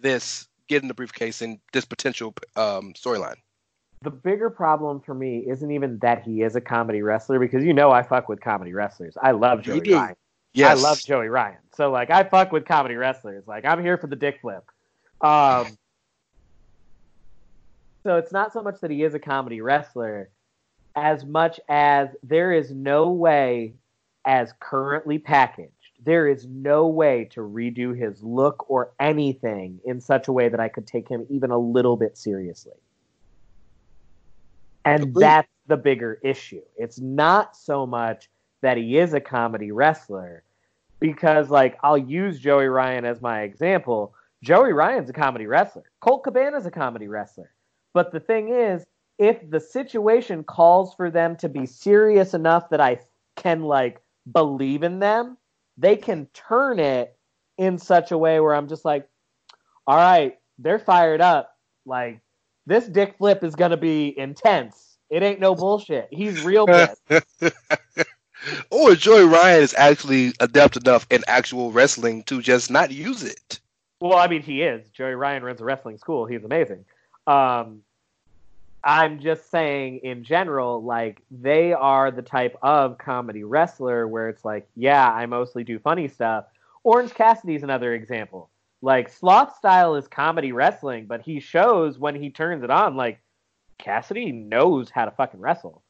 this, 0.00 0.48
getting 0.68 0.88
the 0.88 0.94
briefcase 0.94 1.42
in 1.42 1.60
this 1.74 1.84
potential 1.84 2.32
um, 2.56 2.94
storyline? 2.94 3.36
The 4.00 4.10
bigger 4.10 4.48
problem 4.48 5.02
for 5.02 5.12
me 5.12 5.44
isn't 5.46 5.70
even 5.70 5.98
that 5.98 6.22
he 6.22 6.40
is 6.40 6.56
a 6.56 6.60
comedy 6.62 7.02
wrestler 7.02 7.38
because 7.38 7.62
you 7.62 7.74
know 7.74 7.90
I 7.90 8.04
fuck 8.04 8.30
with 8.30 8.40
comedy 8.40 8.72
wrestlers. 8.72 9.18
I 9.20 9.32
love 9.32 9.60
Joey. 9.60 9.80
Ryan. 9.92 10.16
Yes. 10.54 10.78
I 10.78 10.82
love 10.82 10.98
Joey 10.98 11.28
Ryan. 11.28 11.58
So 11.74 11.90
like 11.90 12.08
I 12.08 12.24
fuck 12.24 12.52
with 12.52 12.64
comedy 12.64 12.94
wrestlers. 12.94 13.46
Like 13.46 13.66
I'm 13.66 13.82
here 13.82 13.98
for 13.98 14.06
the 14.06 14.16
dick 14.16 14.38
flip. 14.40 14.64
Um 15.20 15.76
So 18.06 18.18
it's 18.18 18.30
not 18.30 18.52
so 18.52 18.62
much 18.62 18.78
that 18.82 18.92
he 18.92 19.02
is 19.02 19.14
a 19.14 19.18
comedy 19.18 19.60
wrestler 19.60 20.30
as 20.94 21.24
much 21.24 21.58
as 21.68 22.10
there 22.22 22.52
is 22.52 22.70
no 22.70 23.10
way 23.10 23.74
as 24.24 24.54
currently 24.60 25.18
packaged. 25.18 25.72
There 26.04 26.28
is 26.28 26.46
no 26.46 26.86
way 26.86 27.24
to 27.32 27.40
redo 27.40 27.98
his 27.98 28.22
look 28.22 28.70
or 28.70 28.92
anything 29.00 29.80
in 29.84 30.00
such 30.00 30.28
a 30.28 30.32
way 30.32 30.48
that 30.48 30.60
I 30.60 30.68
could 30.68 30.86
take 30.86 31.08
him 31.08 31.26
even 31.28 31.50
a 31.50 31.58
little 31.58 31.96
bit 31.96 32.16
seriously. 32.16 32.76
And 34.84 35.12
that's 35.12 35.48
the 35.66 35.76
bigger 35.76 36.20
issue. 36.22 36.62
It's 36.76 37.00
not 37.00 37.56
so 37.56 37.88
much 37.88 38.30
that 38.60 38.76
he 38.76 38.98
is 38.98 39.14
a 39.14 39.20
comedy 39.20 39.72
wrestler 39.72 40.44
because 41.00 41.50
like 41.50 41.76
I'll 41.82 41.98
use 41.98 42.38
Joey 42.38 42.66
Ryan 42.66 43.04
as 43.04 43.20
my 43.20 43.40
example. 43.40 44.14
Joey 44.44 44.72
Ryan's 44.72 45.10
a 45.10 45.12
comedy 45.12 45.48
wrestler. 45.48 45.90
Colt 45.98 46.22
Cabana's 46.22 46.66
a 46.66 46.70
comedy 46.70 47.08
wrestler. 47.08 47.50
But 47.96 48.12
the 48.12 48.20
thing 48.20 48.50
is, 48.50 48.84
if 49.18 49.38
the 49.48 49.58
situation 49.58 50.44
calls 50.44 50.92
for 50.92 51.10
them 51.10 51.34
to 51.36 51.48
be 51.48 51.64
serious 51.64 52.34
enough 52.34 52.68
that 52.68 52.78
I 52.78 53.00
can 53.36 53.62
like 53.62 54.02
believe 54.30 54.82
in 54.82 54.98
them, 54.98 55.38
they 55.78 55.96
can 55.96 56.26
turn 56.34 56.78
it 56.78 57.16
in 57.56 57.78
such 57.78 58.10
a 58.10 58.18
way 58.18 58.38
where 58.38 58.54
I'm 58.54 58.68
just 58.68 58.84
like, 58.84 59.08
all 59.86 59.96
right, 59.96 60.36
they're 60.58 60.78
fired 60.78 61.22
up. 61.22 61.56
Like 61.86 62.20
this 62.66 62.84
dick 62.86 63.16
flip 63.16 63.42
is 63.42 63.54
gonna 63.54 63.78
be 63.78 64.14
intense. 64.18 64.98
It 65.08 65.22
ain't 65.22 65.40
no 65.40 65.54
bullshit. 65.54 66.08
He's 66.10 66.44
real 66.44 66.66
pissed. 66.66 67.00
or 68.70 68.94
Joey 68.94 69.24
Ryan 69.24 69.62
is 69.62 69.74
actually 69.74 70.34
adept 70.38 70.76
enough 70.76 71.06
in 71.08 71.24
actual 71.28 71.72
wrestling 71.72 72.24
to 72.24 72.42
just 72.42 72.70
not 72.70 72.90
use 72.90 73.22
it. 73.22 73.58
Well, 74.02 74.18
I 74.18 74.26
mean, 74.26 74.42
he 74.42 74.60
is. 74.60 74.90
Joey 74.90 75.14
Ryan 75.14 75.42
runs 75.42 75.62
a 75.62 75.64
wrestling 75.64 75.96
school. 75.96 76.26
He's 76.26 76.44
amazing. 76.44 76.84
Um, 77.26 77.80
I'm 78.86 79.18
just 79.18 79.50
saying, 79.50 79.98
in 80.04 80.22
general, 80.22 80.80
like 80.80 81.20
they 81.28 81.72
are 81.72 82.12
the 82.12 82.22
type 82.22 82.56
of 82.62 82.98
comedy 82.98 83.42
wrestler 83.42 84.06
where 84.06 84.28
it's 84.28 84.44
like, 84.44 84.68
yeah, 84.76 85.10
I 85.10 85.26
mostly 85.26 85.64
do 85.64 85.80
funny 85.80 86.06
stuff. 86.06 86.44
Orange 86.84 87.12
Cassidy's 87.12 87.64
another 87.64 87.94
example. 87.94 88.48
Like 88.80 89.08
Sloth 89.08 89.56
style 89.56 89.96
is 89.96 90.06
comedy 90.06 90.52
wrestling, 90.52 91.06
but 91.06 91.20
he 91.20 91.40
shows 91.40 91.98
when 91.98 92.14
he 92.14 92.30
turns 92.30 92.62
it 92.62 92.70
on. 92.70 92.94
Like 92.94 93.18
Cassidy 93.78 94.30
knows 94.30 94.88
how 94.88 95.04
to 95.04 95.10
fucking 95.10 95.40
wrestle. 95.40 95.82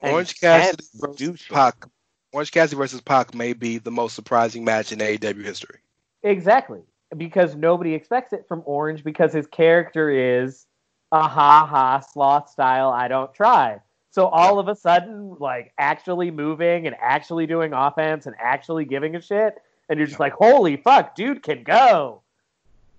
And 0.00 0.14
Orange 0.14 0.40
Cassidy 0.40 0.84
versus. 0.94 1.46
Pac. 1.48 1.86
Orange 2.32 2.50
Cassidy 2.50 2.76
versus 2.76 3.00
Pac 3.00 3.32
may 3.32 3.52
be 3.52 3.78
the 3.78 3.92
most 3.92 4.16
surprising 4.16 4.64
match 4.64 4.90
in 4.90 4.98
AEW 4.98 5.44
history. 5.44 5.78
Exactly. 6.24 6.80
Because 7.16 7.54
nobody 7.54 7.94
expects 7.94 8.32
it 8.32 8.44
from 8.48 8.64
Orange 8.66 9.04
because 9.04 9.32
his 9.32 9.46
character 9.46 10.10
is 10.10 10.66
a 11.12 11.22
ha 11.22 11.66
ha 11.66 12.00
sloth 12.00 12.48
style, 12.48 12.90
I 12.90 13.08
don't 13.08 13.32
try. 13.34 13.80
So 14.10 14.26
all 14.26 14.58
of 14.58 14.68
a 14.68 14.74
sudden, 14.74 15.36
like 15.38 15.72
actually 15.78 16.30
moving 16.30 16.86
and 16.86 16.96
actually 17.00 17.46
doing 17.46 17.72
offense 17.72 18.26
and 18.26 18.34
actually 18.38 18.84
giving 18.84 19.14
a 19.16 19.20
shit, 19.20 19.62
and 19.88 19.98
you're 19.98 20.08
just 20.08 20.20
like, 20.20 20.32
holy 20.32 20.76
fuck, 20.76 21.14
dude 21.14 21.42
can 21.42 21.62
go. 21.62 22.22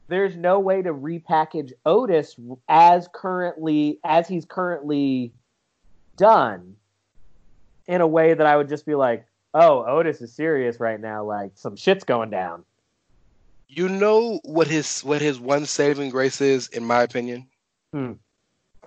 There's 0.07 0.35
no 0.35 0.59
way 0.59 0.81
to 0.81 0.93
repackage 0.93 1.71
Otis 1.85 2.35
as 2.67 3.07
currently 3.13 3.99
as 4.03 4.27
he's 4.27 4.45
currently 4.45 5.33
done 6.17 6.75
in 7.87 8.01
a 8.01 8.07
way 8.07 8.33
that 8.33 8.45
I 8.45 8.57
would 8.57 8.69
just 8.69 8.85
be 8.85 8.95
like, 8.95 9.25
oh, 9.53 9.85
Otis 9.85 10.21
is 10.21 10.33
serious 10.33 10.79
right 10.79 10.99
now, 10.99 11.23
like 11.23 11.51
some 11.55 11.75
shit's 11.75 12.03
going 12.03 12.29
down. 12.29 12.63
You 13.67 13.87
know 13.87 14.39
what 14.43 14.67
his 14.67 15.01
what 15.01 15.21
his 15.21 15.39
one 15.39 15.65
saving 15.65 16.09
grace 16.09 16.41
is, 16.41 16.67
in 16.69 16.83
my 16.83 17.03
opinion. 17.03 17.47
Hmm. 17.93 18.13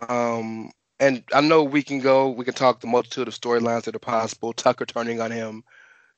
Um, 0.08 0.70
and 1.00 1.22
I 1.32 1.40
know 1.40 1.62
we 1.62 1.82
can 1.82 2.00
go, 2.00 2.30
we 2.30 2.44
can 2.44 2.54
talk 2.54 2.80
the 2.80 2.86
multitude 2.86 3.28
of 3.28 3.34
storylines 3.34 3.82
that 3.84 3.96
are 3.96 4.00
possible. 4.00 4.52
Tucker 4.52 4.86
turning 4.86 5.20
on 5.20 5.30
him, 5.30 5.64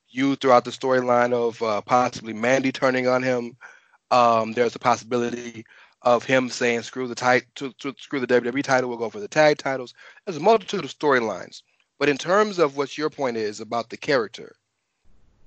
you 0.09 0.35
throughout 0.35 0.65
the 0.65 0.71
storyline 0.71 1.33
of 1.33 1.61
uh, 1.61 1.81
possibly 1.81 2.33
Mandy 2.33 2.71
turning 2.71 3.07
on 3.07 3.23
him. 3.23 3.57
Um, 4.11 4.53
there's 4.53 4.75
a 4.75 4.79
possibility 4.79 5.65
of 6.03 6.23
him 6.23 6.49
saying 6.49 6.83
screw 6.83 7.07
the 7.07 7.15
title, 7.15 7.47
to, 7.55 7.73
to 7.73 7.93
screw 7.97 8.19
the 8.19 8.27
WWE 8.27 8.63
title, 8.63 8.89
we'll 8.89 8.97
go 8.97 9.09
for 9.09 9.19
the 9.19 9.27
tag 9.27 9.57
titles. 9.57 9.93
There's 10.25 10.37
a 10.37 10.41
multitude 10.41 10.85
of 10.85 10.97
storylines. 10.97 11.61
But 11.99 12.09
in 12.09 12.17
terms 12.17 12.59
of 12.59 12.77
what 12.77 12.97
your 12.97 13.09
point 13.09 13.37
is 13.37 13.59
about 13.59 13.89
the 13.89 13.97
character, 13.97 14.55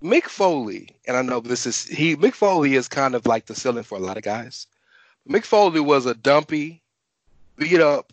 Mick 0.03 0.25
Foley, 0.25 0.97
and 1.07 1.17
I 1.17 1.23
know 1.23 1.41
this 1.41 1.67
is 1.67 1.85
he 1.85 2.17
Mick 2.17 2.35
Foley 2.35 2.75
is 2.75 2.89
kind 2.89 3.15
of 3.15 3.27
like 3.27 3.47
the 3.47 3.55
ceiling 3.55 3.85
for 3.85 3.97
a 3.97 4.01
lot 4.01 4.17
of 4.17 4.23
guys. 4.23 4.67
Mick 5.29 5.45
Foley 5.45 5.81
was 5.81 6.07
a 6.07 6.15
dumpy, 6.15 6.83
beat 7.61 7.81
up 7.81 8.13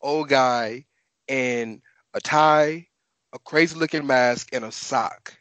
old 0.00 0.28
guy 0.28 0.86
in 1.26 1.82
a 2.14 2.20
tie, 2.20 2.86
a 3.32 3.38
crazy 3.40 3.76
looking 3.76 4.06
mask, 4.06 4.50
and 4.54 4.64
a 4.64 4.70
sock, 4.70 5.34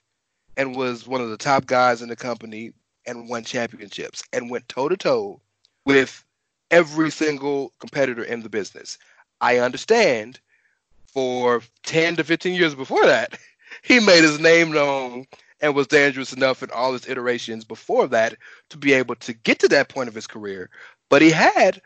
and 0.58 0.76
was 0.76 1.08
one 1.08 1.22
of 1.22 1.30
the 1.30 1.38
top 1.38 1.68
guys 1.68 2.02
in 2.02 2.10
the 2.10 2.16
company 2.16 2.74
and 3.06 3.30
won 3.30 3.44
championships 3.44 4.24
and 4.34 4.50
went 4.50 4.68
toe 4.68 4.90
to 4.90 4.98
toe 4.98 5.40
with 5.86 6.26
every 6.72 7.12
single 7.12 7.72
competitor 7.80 8.24
in 8.24 8.42
the 8.42 8.50
business. 8.50 8.98
I 9.40 9.60
understand 9.60 10.40
for 11.14 11.62
10 11.84 12.16
to 12.16 12.24
15 12.24 12.56
years 12.56 12.74
before 12.74 13.06
that, 13.06 13.40
he 13.84 14.00
made 14.00 14.24
his 14.24 14.40
name 14.40 14.72
known 14.72 15.28
and 15.62 15.76
was 15.76 15.88
dangerous 15.88 16.34
enough 16.34 16.64
in 16.64 16.72
all 16.72 16.94
his 16.94 17.08
iterations 17.08 17.64
before 17.64 18.08
that 18.08 18.36
to 18.70 18.78
be 18.78 18.94
able 18.94 19.16
to 19.16 19.34
get 19.34 19.60
to 19.60 19.68
that 19.68 19.90
point 19.90 20.10
of 20.10 20.16
his 20.16 20.28
career. 20.28 20.72
But 21.10 21.22
he 21.22 21.30
had, 21.30 21.82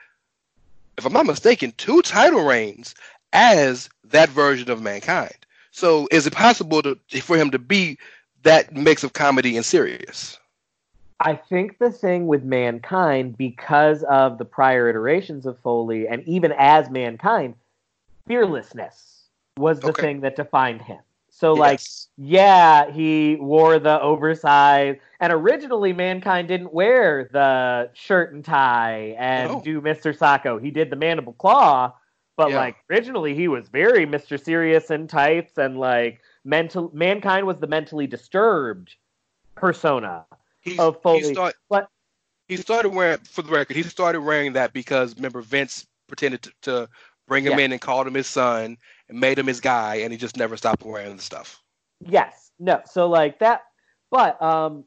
if 0.97 1.05
I'm 1.05 1.13
not 1.13 1.25
mistaken, 1.25 1.73
two 1.77 2.01
title 2.01 2.43
reigns 2.45 2.95
as 3.33 3.89
that 4.05 4.29
version 4.29 4.69
of 4.69 4.81
mankind. 4.81 5.35
So 5.71 6.07
is 6.11 6.27
it 6.27 6.33
possible 6.33 6.81
to, 6.83 6.97
for 7.21 7.37
him 7.37 7.51
to 7.51 7.59
be 7.59 7.97
that 8.43 8.75
mix 8.75 9.03
of 9.03 9.13
comedy 9.13 9.55
and 9.55 9.65
serious? 9.65 10.37
I 11.19 11.35
think 11.35 11.77
the 11.77 11.91
thing 11.91 12.27
with 12.27 12.43
mankind, 12.43 13.37
because 13.37 14.03
of 14.03 14.37
the 14.37 14.45
prior 14.45 14.89
iterations 14.89 15.45
of 15.45 15.59
Foley, 15.59 16.07
and 16.07 16.23
even 16.27 16.51
as 16.57 16.89
mankind, 16.89 17.53
fearlessness 18.27 19.25
was 19.57 19.79
the 19.79 19.89
Okay. 19.89 20.01
thing 20.01 20.21
that 20.21 20.35
defined 20.35 20.81
him. 20.81 20.99
So, 21.41 21.53
like, 21.53 21.79
Yes. 21.79 22.07
yeah, 22.17 22.91
he 22.91 23.35
wore 23.37 23.79
the 23.79 23.99
oversized, 23.99 24.99
and 25.19 25.33
originally 25.33 25.91
mankind 25.91 26.47
didn't 26.49 26.71
wear 26.71 27.27
the 27.33 27.89
shirt 27.93 28.31
and 28.31 28.45
tie 28.45 29.15
and 29.17 29.51
No. 29.51 29.61
do 29.63 29.81
Mr. 29.81 30.15
Socko. 30.15 30.61
He 30.61 30.69
did 30.69 30.91
the 30.91 30.95
mandible 30.95 31.33
claw, 31.33 31.93
but 32.37 32.51
Yeah. 32.51 32.57
like 32.57 32.75
originally 32.91 33.33
he 33.33 33.47
was 33.47 33.69
very 33.69 34.05
Mr. 34.05 34.39
Serious 34.39 34.91
in 34.91 35.07
tights 35.07 35.57
and 35.57 35.79
like 35.79 36.21
mental. 36.45 36.91
Mankind 36.93 37.47
was 37.47 37.57
the 37.57 37.65
mentally 37.65 38.05
disturbed 38.05 38.93
persona. 39.55 40.25
He, 40.59 40.77
of 40.77 41.01
Foley. 41.01 41.21
He, 41.21 41.33
start, 41.33 41.55
But- 41.71 41.89
he 42.49 42.55
started 42.57 42.89
wearing, 42.89 43.17
for 43.23 43.41
the 43.41 43.51
record, 43.51 43.75
he 43.75 43.81
started 43.81 44.21
wearing 44.21 44.53
that 44.53 44.73
because 44.73 45.15
remember 45.15 45.41
Vince 45.41 45.87
pretended 46.07 46.43
to, 46.43 46.51
to 46.61 46.89
bring 47.27 47.45
him 47.45 47.57
Yeah. 47.57 47.65
in 47.65 47.71
and 47.71 47.81
called 47.81 48.05
him 48.05 48.13
his 48.13 48.27
son 48.27 48.77
made 49.11 49.37
him 49.37 49.47
his 49.47 49.59
guy, 49.59 49.95
and 49.95 50.11
he 50.11 50.17
just 50.17 50.37
never 50.37 50.57
stopped 50.57 50.83
wearing 50.83 51.15
the 51.15 51.21
stuff. 51.21 51.61
Yes. 51.99 52.51
No. 52.59 52.81
So 52.85 53.07
like 53.07 53.39
that 53.39 53.63
but 54.11 54.41
um 54.41 54.83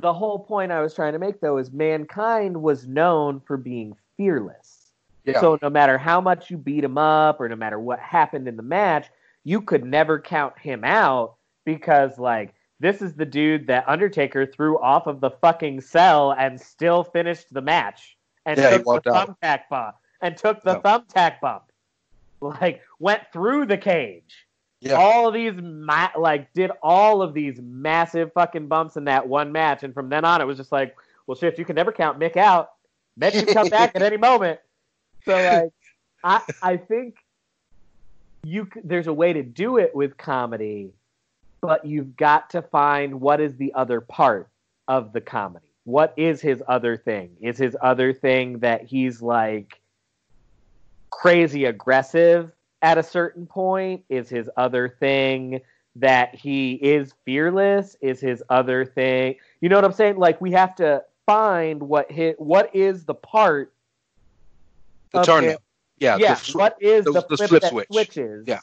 the 0.00 0.12
whole 0.12 0.38
point 0.38 0.70
I 0.70 0.80
was 0.80 0.94
trying 0.94 1.12
to 1.14 1.18
make 1.18 1.40
though 1.40 1.58
is 1.58 1.72
mankind 1.72 2.62
was 2.62 2.86
known 2.86 3.40
for 3.40 3.56
being 3.56 3.96
fearless. 4.16 4.92
Yeah. 5.24 5.40
So 5.40 5.58
no 5.60 5.68
matter 5.68 5.98
how 5.98 6.20
much 6.20 6.50
you 6.50 6.56
beat 6.56 6.84
him 6.84 6.96
up 6.96 7.40
or 7.40 7.48
no 7.48 7.56
matter 7.56 7.78
what 7.78 7.98
happened 7.98 8.48
in 8.48 8.56
the 8.56 8.62
match, 8.62 9.08
you 9.44 9.60
could 9.60 9.84
never 9.84 10.20
count 10.20 10.58
him 10.58 10.84
out 10.84 11.34
because 11.64 12.18
like 12.18 12.54
this 12.80 13.02
is 13.02 13.14
the 13.14 13.26
dude 13.26 13.66
that 13.66 13.88
Undertaker 13.88 14.46
threw 14.46 14.78
off 14.78 15.08
of 15.08 15.20
the 15.20 15.30
fucking 15.30 15.80
cell 15.80 16.32
and 16.32 16.60
still 16.60 17.02
finished 17.02 17.52
the 17.52 17.60
match 17.60 18.16
and 18.46 18.56
Yeah, 18.56 18.78
took 18.78 18.84
the 19.02 19.10
thumbtack 19.10 19.62
bump 19.68 19.96
and 20.22 20.36
took 20.36 20.62
the 20.62 20.74
Yeah. 20.74 20.80
thumbtack 20.80 21.40
bump. 21.40 21.64
Like 22.40 22.82
went 22.98 23.22
through 23.32 23.66
the 23.66 23.78
cage. 23.78 24.46
Yeah. 24.80 24.92
all 24.94 25.26
of 25.26 25.34
these 25.34 25.54
ma- 25.60 26.12
like 26.16 26.52
did 26.52 26.70
all 26.84 27.20
of 27.20 27.34
these 27.34 27.58
massive 27.60 28.32
fucking 28.32 28.68
bumps 28.68 28.96
in 28.96 29.04
that 29.06 29.26
one 29.26 29.50
match. 29.50 29.82
And 29.82 29.92
from 29.92 30.08
then 30.08 30.24
on 30.24 30.40
it 30.40 30.44
was 30.44 30.56
just 30.56 30.70
like 30.70 30.94
well 31.26 31.34
shit 31.34 31.58
you 31.58 31.64
can 31.64 31.74
never 31.74 31.90
count 31.90 32.18
mick 32.20 32.36
out. 32.36 32.70
Mick 33.20 33.32
can 33.32 33.46
come 33.46 33.68
back 33.68 33.96
at 33.96 34.02
any 34.02 34.16
moment. 34.28 34.60
So 35.24 35.32
like 35.32 35.72
i 36.24 36.42
i 36.62 36.76
think 36.76 37.16
you 38.44 38.68
c- 38.72 38.80
there's 38.84 39.08
a 39.08 39.12
way 39.12 39.32
to 39.32 39.42
do 39.42 39.78
it 39.78 39.94
with 39.94 40.16
comedy 40.16 40.92
but 41.60 41.84
you've 41.84 42.16
got 42.16 42.50
to 42.50 42.62
find 42.62 43.20
what 43.20 43.40
is 43.40 43.56
the 43.56 43.74
other 43.74 44.00
part 44.00 44.48
of 44.86 45.12
the 45.12 45.20
comedy. 45.20 45.66
What 45.84 46.14
is 46.16 46.40
his 46.40 46.62
other 46.68 46.96
thing? 46.96 47.36
Is 47.40 47.58
his 47.58 47.76
other 47.82 48.12
thing 48.12 48.60
that 48.60 48.84
he's 48.84 49.20
like 49.20 49.80
crazy 51.10 51.64
aggressive 51.64 52.52
at 52.82 52.98
a 52.98 53.02
certain 53.02 53.46
point 53.46 54.04
is 54.08 54.28
his 54.28 54.48
other 54.56 54.88
thing 54.88 55.60
that 55.96 56.34
he 56.34 56.74
is 56.74 57.12
fearless 57.24 57.96
is 58.00 58.20
his 58.20 58.42
other 58.50 58.84
thing 58.84 59.34
you 59.60 59.68
know 59.68 59.74
what 59.76 59.84
i'm 59.84 59.92
saying 59.92 60.16
like 60.16 60.40
we 60.40 60.52
have 60.52 60.74
to 60.76 61.02
find 61.26 61.82
what 61.82 62.10
hit 62.12 62.38
what 62.40 62.74
is 62.74 63.04
the 63.04 63.14
part 63.14 63.72
The 65.12 65.22
turn. 65.22 65.56
Yeah. 65.98 66.16
yeah 66.18 66.34
the- 66.34 66.52
what 66.58 66.76
is 66.80 67.04
the- 67.04 67.12
the, 67.12 67.36
the 67.36 67.48
flip 67.48 67.64
switch. 67.64 67.88
switches 67.90 68.44
Yeah. 68.46 68.60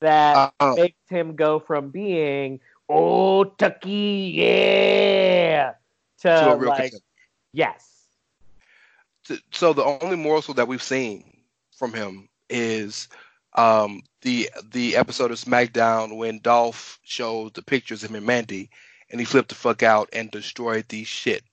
that 0.00 0.36
uh, 0.36 0.50
uh, 0.60 0.74
makes 0.76 1.08
him 1.08 1.36
go 1.36 1.58
from 1.58 1.88
being 1.90 2.60
oh 2.88 3.44
Tucky 3.44 4.32
yeah 4.36 5.72
to, 6.18 6.28
to 6.28 6.50
a 6.50 6.56
real 6.56 6.68
like 6.68 6.82
contender. 6.82 7.04
yes 7.52 7.92
so 9.52 9.72
the 9.72 9.82
only 9.84 10.16
morsel 10.16 10.54
that 10.54 10.68
we've 10.68 10.82
seen 10.82 11.35
from 11.76 11.92
him 11.92 12.28
is 12.50 13.08
um, 13.54 14.02
the 14.22 14.50
the 14.72 14.96
episode 14.96 15.30
of 15.30 15.38
SmackDown 15.38 16.16
when 16.16 16.40
Dolph 16.40 16.98
showed 17.04 17.54
the 17.54 17.62
pictures 17.62 18.02
of 18.02 18.10
him 18.10 18.16
and 18.16 18.26
Mandy, 18.26 18.70
and 19.10 19.20
he 19.20 19.24
flipped 19.24 19.50
the 19.50 19.54
fuck 19.54 19.82
out 19.82 20.08
and 20.12 20.30
destroyed 20.30 20.86
the 20.88 21.04
shit 21.04 21.44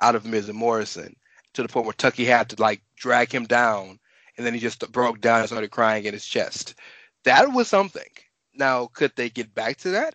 out 0.00 0.14
of 0.14 0.24
Miz 0.24 0.48
and 0.48 0.58
Morrison 0.58 1.14
to 1.54 1.62
the 1.62 1.68
point 1.68 1.86
where 1.86 1.92
Tucky 1.92 2.24
had 2.24 2.48
to 2.50 2.60
like 2.60 2.82
drag 2.96 3.32
him 3.32 3.44
down, 3.44 3.98
and 4.36 4.46
then 4.46 4.54
he 4.54 4.60
just 4.60 4.90
broke 4.92 5.20
down 5.20 5.40
and 5.40 5.48
started 5.48 5.70
crying 5.70 6.04
in 6.04 6.12
his 6.12 6.26
chest. 6.26 6.74
That 7.24 7.52
was 7.52 7.68
something. 7.68 8.08
Now, 8.54 8.86
could 8.92 9.12
they 9.16 9.30
get 9.30 9.54
back 9.54 9.78
to 9.78 9.90
that? 9.90 10.14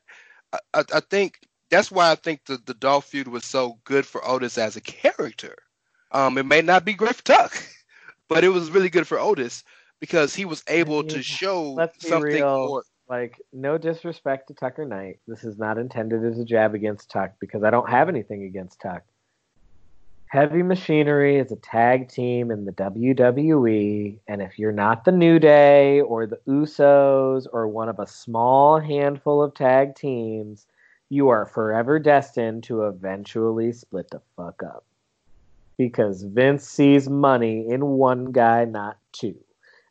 I, 0.53 0.59
I, 0.73 0.83
I 0.95 0.99
think 1.01 1.39
that's 1.69 1.91
why 1.91 2.11
I 2.11 2.15
think 2.15 2.45
the 2.45 2.57
the 2.65 2.73
Dolph 2.73 3.05
feud 3.05 3.27
was 3.27 3.45
so 3.45 3.79
good 3.85 4.05
for 4.05 4.27
Otis 4.27 4.57
as 4.57 4.75
a 4.75 4.81
character. 4.81 5.55
Um, 6.11 6.37
it 6.37 6.45
may 6.45 6.61
not 6.61 6.85
be 6.85 6.93
great 6.93 7.15
for 7.15 7.23
Tuck, 7.23 7.63
but 8.29 8.43
it 8.43 8.49
was 8.49 8.71
really 8.71 8.89
good 8.89 9.07
for 9.07 9.19
Otis 9.19 9.63
because 9.99 10.33
he 10.33 10.45
was 10.45 10.63
able 10.67 11.03
to 11.03 11.15
mean, 11.15 11.23
show 11.23 11.73
let's 11.73 11.97
be 11.97 12.07
something 12.07 12.31
real. 12.31 12.67
more. 12.67 12.83
like 13.09 13.41
no 13.51 13.77
disrespect 13.77 14.47
to 14.47 14.53
Tucker 14.53 14.85
Knight. 14.85 15.19
This 15.27 15.43
is 15.43 15.57
not 15.57 15.77
intended 15.77 16.23
as 16.23 16.39
a 16.39 16.45
jab 16.45 16.75
against 16.75 17.09
Tuck 17.09 17.31
because 17.41 17.63
I 17.63 17.71
don't 17.71 17.89
have 17.89 18.07
anything 18.07 18.43
against 18.43 18.79
Tuck. 18.79 19.03
Heavy 20.27 20.61
Machinery 20.61 21.39
is 21.39 21.51
a 21.51 21.55
tag 21.55 22.07
team 22.07 22.51
in 22.51 22.63
the 22.63 22.71
WWE, 22.73 24.19
and 24.27 24.43
if 24.43 24.59
you're 24.59 24.71
not 24.71 25.03
the 25.03 25.11
New 25.11 25.39
Day 25.39 26.01
or 26.01 26.27
the 26.27 26.39
Usos 26.47 27.47
or 27.51 27.67
one 27.67 27.89
of 27.89 27.97
a 27.97 28.05
small 28.05 28.79
handful 28.79 29.41
of 29.41 29.55
tag 29.55 29.95
teams, 29.95 30.67
you 31.09 31.29
are 31.29 31.47
forever 31.47 31.97
destined 31.97 32.63
to 32.65 32.83
eventually 32.83 33.73
split 33.73 34.07
the 34.11 34.21
fuck 34.37 34.61
up. 34.61 34.85
Because 35.79 36.23
Vince 36.23 36.67
sees 36.67 37.09
money 37.09 37.65
in 37.69 37.85
one 37.85 38.33
guy, 38.33 38.65
not 38.65 38.97
two. 39.13 39.37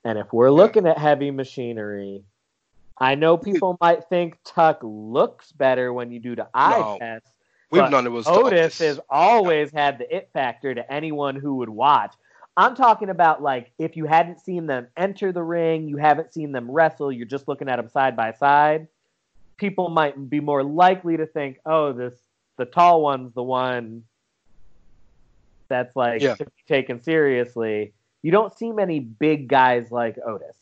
And 0.05 0.19
if 0.19 0.31
we're 0.35 0.51
looking 0.51 0.87
at 0.87 0.99
heavy 0.99 1.31
machinery, 1.31 2.25
I 2.99 3.15
know 3.15 3.39
people 3.39 3.79
might 3.81 4.05
think 4.11 4.37
Tuck 4.45 4.81
looks 4.83 5.51
better 5.51 5.91
when 5.91 6.13
you 6.13 6.21
do 6.21 6.37
the 6.37 6.47
eye 6.53 6.79
No. 6.79 6.99
test. 7.01 7.27
We've 7.71 7.81
but 7.83 7.91
known 7.91 8.07
it 8.07 8.11
was 8.11 8.29
Otis 8.29 8.79
has 8.81 9.01
always 9.09 9.73
had 9.73 9.99
the 9.99 10.15
it 10.15 10.29
factor 10.35 10.75
to 10.75 10.93
anyone 10.93 11.37
who 11.37 11.57
would 11.57 11.71
watch. 11.71 12.15
I'm 12.59 12.75
talking 12.75 13.09
about 13.09 13.43
like 13.43 13.73
if 13.79 13.97
you 13.97 14.05
hadn't 14.05 14.41
seen 14.41 14.67
them 14.67 14.89
enter 14.95 15.33
the 15.33 15.43
ring, 15.43 15.89
you 15.89 15.97
haven't 15.97 16.35
seen 16.35 16.53
them 16.53 16.71
wrestle, 16.71 17.11
you're 17.11 17.25
just 17.25 17.49
looking 17.49 17.71
at 17.71 17.77
them 17.77 17.89
side 17.89 18.15
by 18.15 18.33
side. 18.33 18.89
People 19.57 19.89
might 19.89 20.29
be 20.29 20.41
more 20.41 20.63
likely 20.63 21.17
to 21.17 21.27
think, 21.27 21.61
"Oh, 21.65 21.95
this 21.95 22.15
the 22.59 22.67
tall 22.67 23.01
one's 23.01 23.33
the 23.33 23.43
one 23.43 24.05
that's 25.69 25.95
like 25.97 26.23
Yeah. 26.23 26.35
to 26.37 26.45
be 26.45 26.63
taken 26.67 27.03
seriously." 27.03 27.93
You 28.23 28.33
don't 28.33 28.57
see 28.57 28.73
many 28.73 29.01
big 29.01 29.49
guys 29.49 29.93
like 29.93 30.19
Otis. 30.25 30.57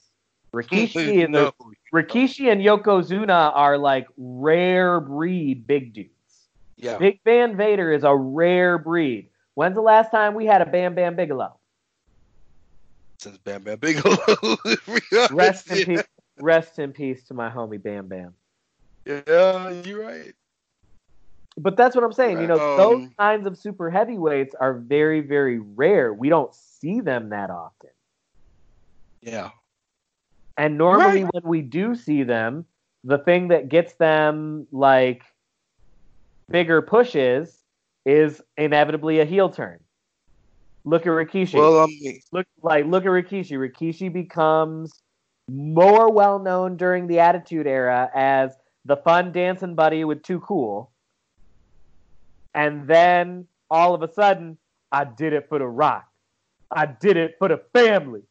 Rikishi 0.52 0.92
mm-hmm. 0.92 1.20
is 1.20 1.28
no. 1.28 1.46
a, 1.48 1.96
Rikishi 1.96 2.50
and 2.50 2.60
Yokozuna 2.60 3.52
are 3.54 3.78
like 3.78 4.06
rare 4.16 5.00
breed 5.00 5.66
big 5.66 5.92
dudes. 5.92 6.10
Yeah. 6.76 6.98
Big 6.98 7.20
Van 7.24 7.56
Vader 7.56 7.92
is 7.92 8.04
a 8.04 8.14
rare 8.14 8.78
breed. 8.78 9.28
When's 9.54 9.74
the 9.74 9.82
last 9.82 10.10
time 10.10 10.34
we 10.34 10.44
had 10.44 10.60
a 10.60 10.66
Bam 10.66 10.94
Bam 10.94 11.16
Bigelow? 11.16 11.56
Since 13.18 13.38
Bam 13.38 13.62
Bam 13.62 13.78
Bigelow. 13.78 14.16
Rest 15.30 15.70
in 15.70 15.84
peace. 15.84 16.02
Rest 16.38 16.78
in 16.78 16.92
peace 16.92 17.24
to 17.28 17.34
my 17.34 17.48
homie 17.48 17.82
Bam 17.82 18.08
Bam. 18.08 18.34
Yeah, 19.06 19.70
you're 19.70 20.02
right. 20.02 20.34
But 21.58 21.76
that's 21.76 21.94
what 21.96 22.04
I'm 22.04 22.12
saying. 22.12 22.40
You 22.40 22.46
know, 22.46 22.58
Um, 22.60 22.76
those 22.76 23.08
kinds 23.18 23.46
of 23.46 23.56
super 23.56 23.90
heavyweights 23.90 24.54
are 24.54 24.74
very, 24.74 25.20
very 25.20 25.58
rare. 25.58 26.12
We 26.12 26.28
don't 26.28 26.54
see 26.54 27.00
them 27.00 27.30
that 27.30 27.50
often. 27.50 27.90
Yeah. 29.22 29.50
And 30.58 30.76
normally, 30.78 31.24
Right. 31.24 31.34
when 31.34 31.42
we 31.44 31.62
do 31.62 31.94
see 31.94 32.22
them, 32.22 32.66
the 33.04 33.18
thing 33.18 33.48
that 33.48 33.68
gets 33.68 33.94
them 33.94 34.66
like 34.70 35.22
bigger 36.50 36.82
pushes 36.82 37.62
is 38.04 38.42
inevitably 38.56 39.20
a 39.20 39.24
heel 39.24 39.48
turn. 39.48 39.80
Look 40.84 41.02
at 41.02 41.10
Rikishi. 41.10 41.54
Well, 41.54 41.86
mean, 41.88 42.20
look 42.32 42.46
like 42.62 42.86
look 42.86 43.04
at 43.04 43.10
Rikishi. 43.10 43.58
Rikishi 43.58 44.12
becomes 44.12 44.92
more 45.48 46.12
well 46.12 46.38
known 46.38 46.76
during 46.76 47.06
the 47.06 47.18
Attitude 47.20 47.66
Era 47.66 48.10
as 48.14 48.56
the 48.84 48.96
fun 48.96 49.32
dancing 49.32 49.74
buddy 49.74 50.04
with 50.04 50.22
Too 50.22 50.38
Cool, 50.40 50.92
and 52.56 52.88
then 52.88 53.46
all 53.70 53.94
of 53.94 54.02
a 54.02 54.12
sudden, 54.12 54.58
I 54.90 55.04
did 55.04 55.32
it 55.32 55.48
for 55.48 55.58
the 55.58 55.66
Rock. 55.66 56.06
I 56.70 56.86
did 56.86 57.16
it 57.16 57.36
for 57.38 57.48
the 57.48 57.58
family. 57.72 58.22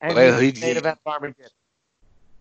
And 0.00 0.14
Well, 0.14 0.38
he- 0.38 0.50
the 0.52 0.60
main 0.60 0.76
event 0.76 0.98
of 1.04 1.12
Armageddon. 1.12 1.50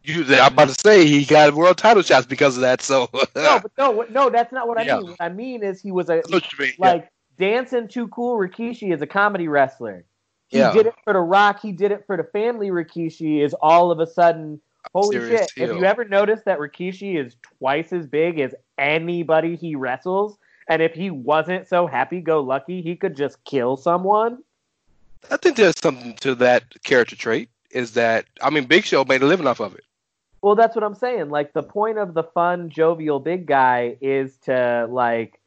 you, 0.04 0.24
I'm 0.36 0.54
about 0.54 0.68
to 0.68 0.76
say 0.76 1.08
he 1.08 1.26
got 1.26 1.54
world 1.56 1.78
title 1.78 2.04
shots 2.04 2.28
because 2.28 2.58
of 2.58 2.62
that. 2.62 2.82
So 2.82 3.10
No, 3.36 3.60
but 3.60 3.72
no, 3.78 4.06
no, 4.10 4.30
that's 4.30 4.52
not 4.52 4.68
what 4.68 4.78
I 4.78 4.84
Yeah. 4.84 4.98
mean. 4.98 5.08
What 5.08 5.22
I 5.22 5.30
mean 5.30 5.64
is 5.64 5.82
he 5.82 5.92
was 5.92 6.10
a 6.10 6.18
That's 6.18 6.30
what 6.32 6.60
mean. 6.60 6.74
like 6.78 7.10
dancing 7.38 7.88
too 7.88 8.08
cool 8.10 8.38
Rikishi 8.38 8.94
is 8.94 9.02
a 9.02 9.08
comedy 9.08 9.48
wrestler. 9.48 10.06
He 10.50 10.60
Yeah. 10.60 10.72
did 10.74 10.86
it 10.86 10.96
for 11.04 11.14
the 11.14 11.20
Rock. 11.20 11.62
He 11.62 11.72
did 11.72 11.92
it 11.92 12.06
for 12.06 12.18
the 12.18 12.24
family. 12.26 12.70
Rikishi 12.70 13.44
is 13.44 13.56
all 13.62 13.90
of 13.90 14.00
a 14.00 14.06
sudden 14.06 14.62
holy 14.94 15.20
shit. 15.20 15.52
If 15.58 15.70
you 15.70 15.84
ever 15.86 16.06
notice 16.06 16.42
that 16.46 16.60
Rikishi 16.60 17.24
is 17.24 17.36
twice 17.60 17.92
as 17.94 18.06
big 18.08 18.40
as 18.40 18.54
anybody 18.78 19.56
he 19.56 19.76
wrestles, 19.76 20.38
And 20.68 20.82
if 20.82 20.94
he 20.94 21.12
wasn't 21.12 21.68
so 21.68 21.86
happy 21.86 22.22
go 22.22 22.42
lucky, 22.42 22.82
he 22.82 22.96
could 22.96 23.16
just 23.16 23.44
kill 23.44 23.78
someone. 23.78 24.40
I 25.30 25.38
think 25.38 25.58
there's 25.58 25.80
something 25.80 26.16
to 26.18 26.36
that 26.36 26.64
character 26.84 27.16
trait. 27.16 27.50
Is 27.72 27.92
that 27.92 28.26
I 28.42 28.50
mean, 28.50 28.66
Big 28.66 28.86
Show 28.86 29.04
made 29.06 29.22
a 29.22 29.26
living 29.26 29.48
off 29.48 29.60
of 29.60 29.76
it. 29.76 29.84
Well, 30.42 30.56
that's 30.56 30.76
what 30.76 30.84
I'm 30.84 30.96
saying. 30.96 31.30
Like 31.30 31.54
the 31.54 31.64
point 31.64 31.98
of 31.98 32.14
the 32.14 32.24
fun, 32.24 32.70
jovial 32.70 33.20
big 33.20 33.46
guy 33.48 33.98
is 34.02 34.38
to 34.46 34.88
like 34.90 35.40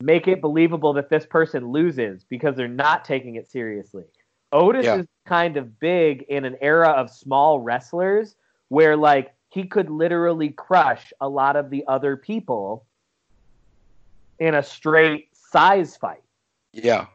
make 0.00 0.28
it 0.28 0.40
believable 0.40 0.92
that 0.94 1.08
this 1.10 1.26
person 1.26 1.68
loses 1.72 2.24
because 2.24 2.54
they're 2.54 2.68
not 2.68 3.04
taking 3.04 3.34
it 3.34 3.50
seriously. 3.50 4.04
Otis 4.52 4.84
Yeah. 4.84 4.98
is 4.98 5.06
kind 5.26 5.56
of 5.56 5.80
big 5.80 6.22
in 6.28 6.44
an 6.44 6.56
era 6.60 6.88
of 6.90 7.10
small 7.10 7.60
wrestlers 7.60 8.36
where 8.68 8.96
like 8.96 9.34
he 9.50 9.64
could 9.64 9.88
literally 9.90 10.50
crush 10.50 11.12
a 11.20 11.28
lot 11.28 11.56
of 11.56 11.70
the 11.70 11.84
other 11.88 12.16
people 12.16 12.84
in 14.38 14.54
a 14.54 14.62
straight 14.62 15.28
size 15.34 15.96
fight. 15.96 16.22
Yeah, 16.72 17.06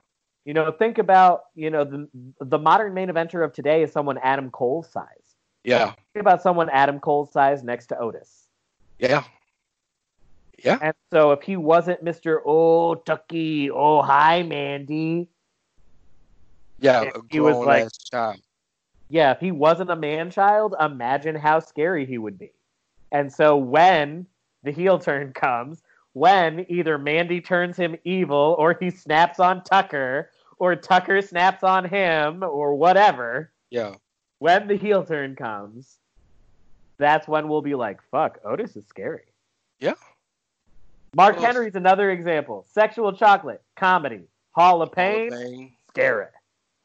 You 0.45 0.53
know, 0.53 0.71
think 0.71 0.97
about, 0.97 1.43
you 1.55 1.69
know, 1.69 1.83
the 1.83 2.07
the 2.41 2.57
modern 2.57 2.93
main 2.93 3.07
eventer 3.09 3.43
of 3.45 3.53
today 3.53 3.83
is 3.83 3.91
someone 3.91 4.17
Adam 4.17 4.49
Cole's 4.49 4.89
size. 4.89 5.35
yeah, 5.63 5.93
Think 6.13 6.21
about 6.21 6.41
someone 6.41 6.69
Adam 6.69 6.99
Cole's 6.99 7.31
size 7.31 7.63
next 7.63 7.87
to 7.87 7.97
Otis. 7.99 8.49
yeah, 8.99 9.23
yeah. 10.63 10.79
And 10.81 10.93
so 11.11 11.31
if 11.31 11.43
he 11.43 11.55
wasn't 11.55 12.03
Mr. 12.03 12.39
Oh 12.45 12.95
Tucky, 12.95 13.69
oh 13.69 14.01
hi 14.01 14.41
Mandy, 14.43 15.29
Yeah, 16.79 17.11
he 17.29 17.39
was 17.39 17.55
like- 17.57 17.87
child. 18.11 18.37
Yeah, 19.09 19.31
if 19.31 19.39
he 19.39 19.51
wasn't 19.51 19.91
a 19.91 19.95
man 19.95 20.31
child, 20.31 20.75
imagine 20.79 21.35
how 21.35 21.59
scary 21.59 22.05
he 22.05 22.17
would 22.17 22.37
be. 22.37 22.51
And 23.11 23.31
so 23.31 23.55
when 23.55 24.25
the 24.63 24.71
heel 24.71 24.99
turn 24.99 25.33
comes, 25.35 25.83
when 26.13 26.65
either 26.69 26.97
Mandy 26.97 27.41
turns 27.41 27.77
him 27.77 27.95
evil 28.03 28.55
or 28.59 28.77
he 28.79 28.89
snaps 28.89 29.39
on 29.39 29.63
Tucker 29.63 30.31
or 30.59 30.75
Tucker 30.75 31.21
snaps 31.21 31.63
on 31.63 31.85
him 31.85 32.43
or 32.43 32.75
whatever, 32.75 33.51
Yeah, 33.69 33.95
when 34.39 34.67
the 34.67 34.75
heel 34.75 35.03
turn 35.03 35.35
comes, 35.35 35.97
that's 36.97 37.27
when 37.27 37.47
we'll 37.47 37.61
be 37.61 37.75
like, 37.75 38.01
fuck, 38.11 38.39
Otis 38.43 38.75
is 38.75 38.85
scary. 38.87 39.23
Yeah. 39.79 39.93
Mark 41.15 41.37
Henry's 41.37 41.75
another 41.75 42.11
example. 42.11 42.65
Sexual 42.69 43.13
chocolate, 43.13 43.61
comedy, 43.75 44.21
Hall 44.51 44.81
of 44.81 44.89
Hall 44.89 44.95
Pain, 44.95 45.33
of 45.33 45.39
Fame, 45.39 45.71
scary. 45.89 46.25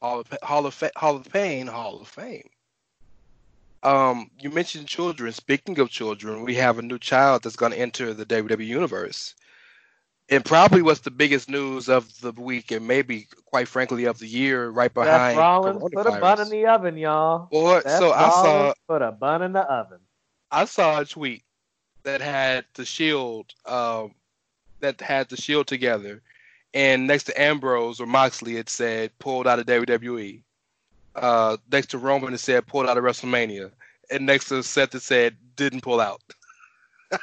Hall 0.01 0.19
of 0.21 0.37
Hall 0.41 0.65
of 0.65 0.73
Fa- 0.73 0.91
Hall 0.95 1.15
of 1.15 1.29
Pain, 1.31 1.67
Hall 1.67 2.01
of 2.01 2.07
Fame. 2.07 2.49
Um, 3.83 4.29
you 4.39 4.49
mentioned 4.49 4.87
children. 4.87 5.31
Speaking 5.31 5.79
of 5.79 5.89
children, 5.89 6.43
we 6.43 6.55
have 6.55 6.79
a 6.79 6.81
new 6.81 6.99
child 6.99 7.43
that's 7.43 7.55
going 7.55 7.71
to 7.71 7.79
enter 7.79 8.13
the 8.13 8.25
WWE 8.25 8.65
universe. 8.65 9.35
And 10.31 10.45
probably 10.45 10.81
what's 10.83 10.99
the 10.99 11.11
biggest 11.11 11.49
news 11.49 11.89
of 11.89 12.19
the 12.21 12.31
week, 12.33 12.71
and 12.71 12.85
maybe, 12.87 13.27
quite 13.45 13.67
frankly, 13.67 14.05
of 14.05 14.19
the 14.19 14.27
year, 14.27 14.69
right 14.69 14.91
Seth 14.91 14.93
behind 14.93 15.37
Rollins 15.37 15.81
put 15.91 16.05
a 16.05 16.19
bun 16.19 16.39
in 16.39 16.49
the 16.49 16.67
oven, 16.67 16.97
y'all. 16.97 17.47
Well, 17.51 17.81
Seth 17.81 17.99
so 17.99 18.11
I 18.11 18.29
saw 18.29 18.73
put 18.87 19.01
a 19.01 19.11
bun 19.11 19.41
in 19.41 19.53
the 19.53 19.61
oven. 19.61 19.99
I 20.51 20.65
saw 20.65 20.99
a 20.99 21.05
tweet 21.05 21.43
that 22.03 22.21
had 22.21 22.65
the 22.75 22.85
Shield, 22.85 23.53
um, 23.65 24.13
that 24.81 25.01
had 25.01 25.29
the 25.29 25.37
Shield 25.37 25.65
together, 25.65 26.21
and 26.73 27.07
next 27.07 27.23
to 27.25 27.41
Ambrose 27.41 27.99
or 27.99 28.05
Moxley, 28.05 28.57
it 28.57 28.69
said 28.69 29.11
pulled 29.19 29.47
out 29.47 29.59
of 29.59 29.65
WWE. 29.65 30.41
Uh, 31.15 31.57
next 31.71 31.87
to 31.87 31.97
Roman, 31.97 32.33
it 32.33 32.39
said 32.39 32.67
pulled 32.67 32.87
out 32.87 32.97
of 32.97 33.03
WrestleMania, 33.03 33.71
and 34.11 34.25
next 34.25 34.49
to 34.49 34.63
Seth, 34.63 34.95
it 34.95 35.01
said 35.01 35.35
didn't 35.55 35.81
pull 35.81 35.99
out. 35.99 36.21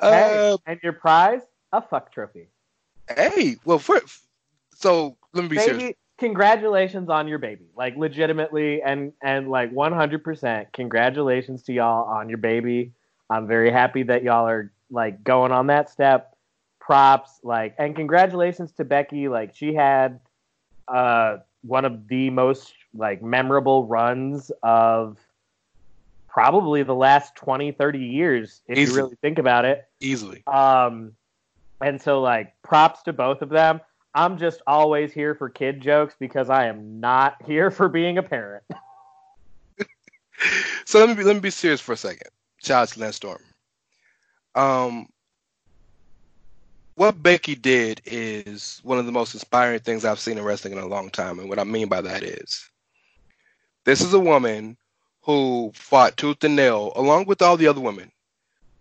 uh, 0.00 0.56
and 0.66 0.80
your 0.82 0.92
prize? 0.92 1.42
A 1.72 1.82
fuck 1.82 2.12
trophy. 2.12 2.48
hey, 3.16 3.56
well, 3.64 3.78
for, 3.78 4.00
so 4.74 5.16
let 5.32 5.42
me 5.42 5.48
be 5.48 5.58
serious. 5.58 5.94
Congratulations 6.18 7.08
on 7.08 7.26
your 7.28 7.38
baby. 7.38 7.64
Like 7.76 7.96
legitimately 7.96 8.82
and 8.82 9.12
and 9.22 9.50
like 9.50 9.72
100% 9.72 10.66
congratulations 10.72 11.62
to 11.62 11.72
y'all 11.72 12.04
on 12.04 12.28
your 12.28 12.38
baby. 12.38 12.92
I'm 13.30 13.46
very 13.46 13.70
happy 13.70 14.02
that 14.02 14.22
y'all 14.22 14.46
are 14.46 14.70
like 14.90 15.22
going 15.24 15.52
on 15.52 15.68
that 15.68 15.90
step. 15.90 16.36
Props 16.80 17.40
like 17.44 17.74
and 17.78 17.94
congratulations 17.94 18.72
to 18.72 18.84
Becky 18.84 19.28
like 19.28 19.54
she 19.54 19.74
had 19.74 20.18
uh 20.88 21.36
one 21.62 21.84
of 21.84 22.08
the 22.08 22.30
most 22.30 22.72
like 22.94 23.22
memorable 23.22 23.86
runs 23.86 24.50
of 24.62 25.18
probably 26.26 26.82
the 26.82 26.94
last 26.94 27.36
20 27.36 27.72
30 27.72 27.98
years 27.98 28.62
if 28.66 28.78
Easily. 28.78 28.96
you 28.96 29.04
really 29.04 29.16
think 29.20 29.38
about 29.38 29.64
it. 29.64 29.84
Easily. 30.00 30.42
Um, 30.46 31.12
and 31.80 32.00
so 32.00 32.20
like 32.20 32.54
props 32.62 33.02
to 33.02 33.12
both 33.12 33.42
of 33.42 33.50
them. 33.50 33.80
I'm 34.14 34.38
just 34.38 34.60
always 34.66 35.12
here 35.12 35.34
for 35.36 35.48
kid 35.48 35.80
jokes 35.80 36.16
because 36.18 36.50
I 36.50 36.66
am 36.66 36.98
not 36.98 37.36
here 37.46 37.70
for 37.70 37.88
being 37.88 38.18
a 38.18 38.22
parent. 38.22 38.64
So 40.86 40.98
let 40.98 41.08
me 41.10 41.14
be, 41.14 41.22
let 41.22 41.34
me 41.34 41.40
be 41.40 41.50
serious 41.50 41.80
for 41.80 41.92
a 41.92 41.96
second. 41.96 42.28
Shout 42.62 42.82
out 42.82 42.88
to 42.88 43.00
Lance 43.00 43.16
Storm. 43.16 43.42
Um, 44.54 45.08
what 46.94 47.22
Becky 47.22 47.54
did 47.54 48.02
is 48.04 48.80
one 48.82 48.98
of 48.98 49.06
the 49.06 49.12
most 49.12 49.34
inspiring 49.34 49.80
things 49.80 50.04
I've 50.04 50.20
seen 50.20 50.38
in 50.38 50.44
wrestling 50.44 50.74
in 50.74 50.78
a 50.78 50.86
long 50.86 51.10
time, 51.10 51.38
and 51.38 51.48
what 51.48 51.58
I 51.58 51.64
mean 51.64 51.88
by 51.88 52.00
that 52.00 52.22
is, 52.22 52.68
this 53.84 54.00
is 54.00 54.12
a 54.12 54.20
woman 54.20 54.76
who 55.22 55.72
fought 55.74 56.16
tooth 56.16 56.44
and 56.44 56.56
nail, 56.56 56.92
along 56.96 57.26
with 57.26 57.42
all 57.42 57.56
the 57.56 57.68
other 57.68 57.80
women, 57.80 58.10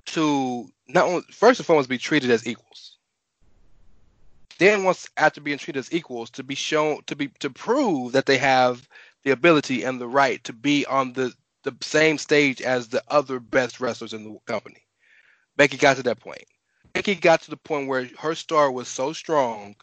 to 0.07 0.67
not 0.87 1.05
only 1.05 1.21
first 1.31 1.59
and 1.59 1.67
foremost 1.67 1.89
be 1.89 1.97
treated 1.97 2.31
as 2.31 2.47
equals. 2.47 2.97
Then, 4.57 4.83
once 4.83 5.07
after 5.15 5.39
being 5.39 5.57
treated 5.57 5.79
as 5.79 5.93
equals, 5.93 6.29
to 6.31 6.43
be 6.43 6.55
shown 6.55 7.01
to 7.07 7.15
be 7.15 7.29
to 7.39 7.49
prove 7.49 8.11
that 8.11 8.25
they 8.25 8.37
have 8.37 8.87
the 9.23 9.31
ability 9.31 9.83
and 9.83 10.01
the 10.01 10.07
right 10.07 10.43
to 10.43 10.53
be 10.53 10.85
on 10.85 11.13
the 11.13 11.33
the 11.63 11.75
same 11.81 12.17
stage 12.17 12.61
as 12.61 12.87
the 12.87 13.03
other 13.07 13.39
best 13.39 13.79
wrestlers 13.79 14.13
in 14.13 14.23
the 14.23 14.37
company. 14.45 14.83
Becky 15.59 15.75
got 15.75 15.97
to 15.97 16.03
that 16.03 16.21
point. 16.21 16.45
Becky 16.93 17.15
got 17.15 17.41
to 17.41 17.49
the 17.49 17.57
point 17.57 17.89
where 17.89 18.09
her 18.19 18.33
star 18.33 18.71
was 18.71 18.87
so 18.87 19.11
strong, 19.11 19.75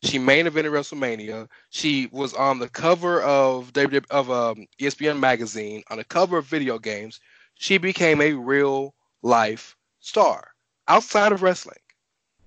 she 0.00 0.16
main 0.16 0.46
evented 0.46 0.70
WrestleMania. 0.70 1.48
She 1.70 2.08
was 2.12 2.34
on 2.34 2.60
the 2.60 2.68
cover 2.68 3.20
of 3.20 3.72
of 4.10 4.30
um, 4.30 4.68
ESPN 4.78 5.18
magazine, 5.18 5.82
on 5.90 5.98
the 5.98 6.04
cover 6.04 6.38
of 6.38 6.46
video 6.46 6.78
games. 6.78 7.18
She 7.54 7.78
became 7.78 8.20
a 8.20 8.34
real 8.34 8.94
life 9.22 9.76
star 9.98 10.52
outside 10.86 11.32
of 11.32 11.42
wrestling. 11.42 11.82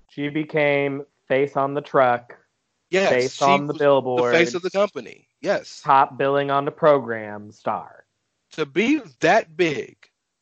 She 0.10 0.30
became 0.30 1.04
face 1.28 1.58
on 1.58 1.74
the 1.74 1.82
truck, 1.82 2.38
Yes, 2.90 3.10
face 3.10 3.42
on 3.42 3.68
the 3.68 3.74
billboard, 3.74 4.34
the 4.34 4.38
face 4.38 4.54
of 4.54 4.62
the 4.62 4.72
company. 4.72 5.28
Yes, 5.42 5.82
top 5.84 6.18
billing 6.18 6.52
on 6.52 6.64
the 6.64 6.72
program 6.72 7.52
star. 7.52 8.06
to 8.52 8.66
be 8.66 9.02
that 9.20 9.58
big, 9.58 9.98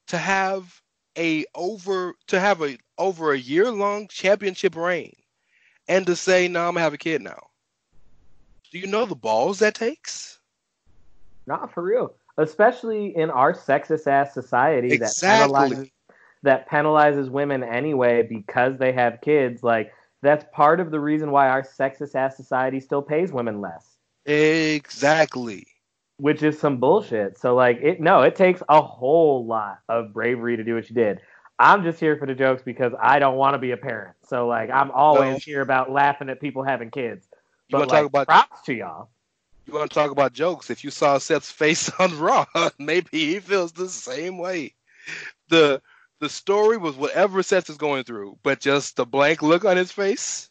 to 0.10 0.19
have 0.19 0.79
a 1.17 1.45
over 1.56 2.15
to 2.28 2.39
have 2.39 2.62
a 2.62 2.78
over 2.97 3.34
a 3.34 3.38
year 3.38 3.71
long 3.71 4.08
championship 4.08 4.75
reign, 4.75 5.13
and 5.88 6.06
to 6.08 6.15
say, 6.15 6.47
"No, 6.47 6.67
I'm 6.67 6.73
gonna 6.73 6.82
have 6.82 6.93
a 6.93 6.97
kid 6.97 7.21
now." 7.21 7.47
Do 8.71 8.80
you 8.80 8.88
know 8.88 9.06
the 9.06 9.15
balls 9.15 9.60
that 9.60 9.75
takes? 9.75 10.39
Not 11.47 11.73
for 11.73 11.84
real. 11.84 12.15
Especially 12.38 13.15
in 13.15 13.30
our 13.30 13.54
sexist 13.54 14.08
ass 14.08 14.34
society 14.34 14.91
Exactly. 14.91 15.69
that 15.69 15.69
penalizes 15.69 15.91
that 16.43 16.69
penalizes 16.69 17.30
women 17.30 17.63
anyway 17.63 18.21
because 18.21 18.78
they 18.78 18.91
have 18.91 19.21
kids. 19.21 19.63
Like 19.63 19.93
that's 20.21 20.45
part 20.54 20.80
of 20.80 20.91
the 20.91 20.99
reason 20.99 21.32
why 21.32 21.49
our 21.49 21.63
sexist 21.63 22.15
ass 22.15 22.36
society 22.36 22.80
still 22.80 23.01
pays 23.01 23.32
women 23.32 23.62
less. 23.62 23.97
Exactly. 24.25 25.67
Which 26.17 26.43
is 26.43 26.60
some 26.60 26.78
bullshit. 26.78 27.38
So 27.38 27.56
like 27.56 27.80
it 27.82 27.99
no, 27.99 28.21
it 28.21 28.36
takes 28.36 28.62
a 28.69 28.82
whole 28.82 29.45
lot 29.45 29.80
of 29.89 30.13
bravery 30.13 30.58
to 30.58 30.63
do 30.63 30.75
what 30.75 30.89
you 30.89 30.95
did. 30.95 31.19
I'm 31.60 31.84
just 31.84 31.99
here 31.99 32.17
for 32.17 32.25
the 32.25 32.36
jokes 32.36 32.62
because 32.63 32.93
I 33.01 33.19
don't 33.19 33.36
want 33.38 33.54
to 33.56 33.60
be 33.60 33.71
a 33.71 33.78
parent. 33.78 34.15
So 34.28 34.47
like 34.47 34.69
I'm 34.69 34.91
always 34.91 35.41
here 35.41 35.62
about 35.62 35.91
laughing 35.91 36.30
at 36.30 36.41
people 36.41 36.63
having 36.63 36.91
kids. 36.91 37.28
You 37.69 37.78
But 37.78 37.80
want 37.80 37.89
to 37.89 37.95
like, 37.95 38.04
talk 38.04 38.08
about 38.08 38.28
props 38.28 38.62
to 38.63 38.73
y'all. 38.73 39.10
you 39.65 39.73
want 39.73 39.89
to 39.89 39.95
talk 39.95 40.12
about 40.12 40.34
jokes? 40.34 40.69
If 40.69 40.84
you 40.84 40.89
saw 40.91 41.17
Seth's 41.17 41.51
face 41.51 41.89
on 41.99 42.17
Raw, 42.19 42.45
maybe 42.80 43.10
he 43.12 43.39
feels 43.39 43.71
the 43.71 43.89
same 43.89 44.38
way. 44.38 44.73
The 45.49 45.82
the 46.19 46.30
story 46.30 46.78
was 46.78 46.95
whatever 46.95 47.43
Seth 47.43 47.69
is 47.69 47.78
going 47.78 48.04
through, 48.04 48.38
but 48.43 48.60
just 48.62 48.95
the 48.95 49.06
blank 49.06 49.41
look 49.41 49.65
on 49.65 49.78
his 49.78 49.91
face. 49.91 50.49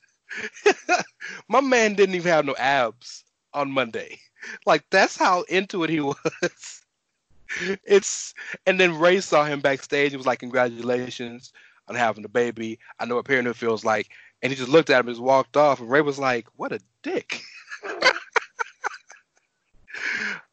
My 1.49 1.61
man 1.61 1.95
didn't 1.95 2.15
even 2.15 2.31
have 2.33 2.45
no 2.45 2.55
abs 2.57 3.25
on 3.53 3.71
Monday. 3.71 4.19
Like 4.67 4.85
that's 4.91 5.17
how 5.17 5.43
into 5.43 5.85
it 5.85 5.91
he 5.91 6.01
was. 6.01 6.83
It's 7.85 8.35
and 8.67 8.81
then 8.81 8.99
Ray 8.99 9.21
saw 9.21 9.45
him 9.45 9.61
backstage 9.61 10.13
and 10.13 10.19
was 10.19 10.27
like, 10.27 10.41
"Congratulations 10.41 11.53
on 11.89 11.95
having 11.95 12.25
a 12.25 12.29
baby. 12.29 12.79
I 12.99 13.05
know 13.05 13.17
what 13.17 13.27
parenthood 13.27 13.57
feels 13.57 13.85
like." 13.85 14.11
And 14.43 14.53
he 14.53 14.57
just 14.57 14.71
looked 14.71 14.91
at 14.91 15.01
him 15.01 15.07
and 15.07 15.15
just 15.15 15.23
walked 15.23 15.57
off. 15.57 15.81
And 15.81 15.91
Ray 15.91 16.01
was 16.01 16.19
like, 16.19 16.47
"What 16.57 16.73
a 16.73 16.81
dick." 17.03 17.43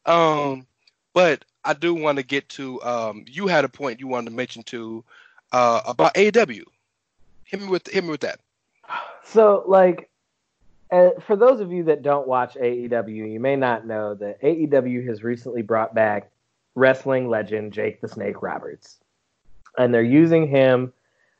um, 0.06 0.66
but 1.12 1.44
I 1.64 1.74
do 1.74 1.94
want 1.94 2.18
to 2.18 2.22
get 2.22 2.48
to. 2.50 2.82
Um, 2.82 3.24
you 3.26 3.46
had 3.46 3.64
a 3.64 3.68
point 3.68 4.00
you 4.00 4.06
wanted 4.06 4.30
to 4.30 4.36
mention 4.36 4.62
to 4.64 5.04
uh, 5.52 5.80
about 5.86 6.14
AEW. 6.14 6.62
Hit 7.44 7.60
me 7.60 7.68
with 7.68 7.86
hit 7.88 8.04
me 8.04 8.10
with 8.10 8.20
that. 8.20 8.40
So, 9.24 9.64
like, 9.66 10.10
uh, 10.92 11.10
for 11.20 11.36
those 11.36 11.60
of 11.60 11.72
you 11.72 11.84
that 11.84 12.02
don't 12.02 12.28
watch 12.28 12.54
AEW, 12.54 13.32
you 13.32 13.40
may 13.40 13.56
not 13.56 13.86
know 13.86 14.14
that 14.14 14.40
AEW 14.42 15.06
has 15.08 15.24
recently 15.24 15.62
brought 15.62 15.94
back 15.94 16.30
wrestling 16.74 17.28
legend 17.28 17.72
Jake 17.72 18.00
the 18.00 18.08
Snake 18.08 18.42
Roberts. 18.42 18.98
And 19.78 19.92
they're 19.92 20.02
using 20.02 20.46
him 20.46 20.92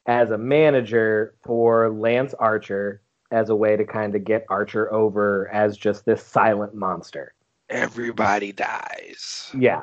as 0.06 0.30
a 0.30 0.38
manager 0.38 1.34
for 1.42 1.90
Lance 1.90 2.34
Archer 2.34 3.02
as 3.30 3.50
a 3.50 3.54
way 3.54 3.76
to 3.76 3.84
kind 3.84 4.14
of 4.14 4.24
get 4.24 4.46
Archer 4.48 4.92
over 4.92 5.48
as 5.48 5.76
just 5.76 6.04
this 6.06 6.22
silent 6.22 6.74
monster. 6.74 7.34
Everybody 7.68 8.52
dies. 8.52 9.50
Yeah, 9.56 9.82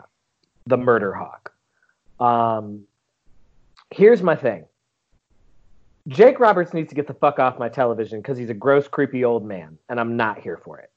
the 0.66 0.78
murder 0.78 1.14
hawk. 1.14 1.54
Um, 2.20 2.84
here's 3.92 4.22
my 4.22 4.36
thing. 4.36 4.66
Jake 6.10 6.40
Roberts 6.40 6.74
needs 6.74 6.90
to 6.90 6.96
get 6.96 7.06
the 7.06 7.14
fuck 7.14 7.38
off 7.38 7.60
my 7.60 7.70
television 7.70 8.20
because 8.20 8.38
he's 8.38 8.50
a 8.50 8.54
gross, 8.56 8.88
creepy 8.88 9.24
old 9.24 9.46
man, 9.46 9.78
and 9.90 10.00
I'm 10.00 10.18
not 10.18 10.40
here 10.40 10.58
for 10.58 10.80
it. 10.80 10.92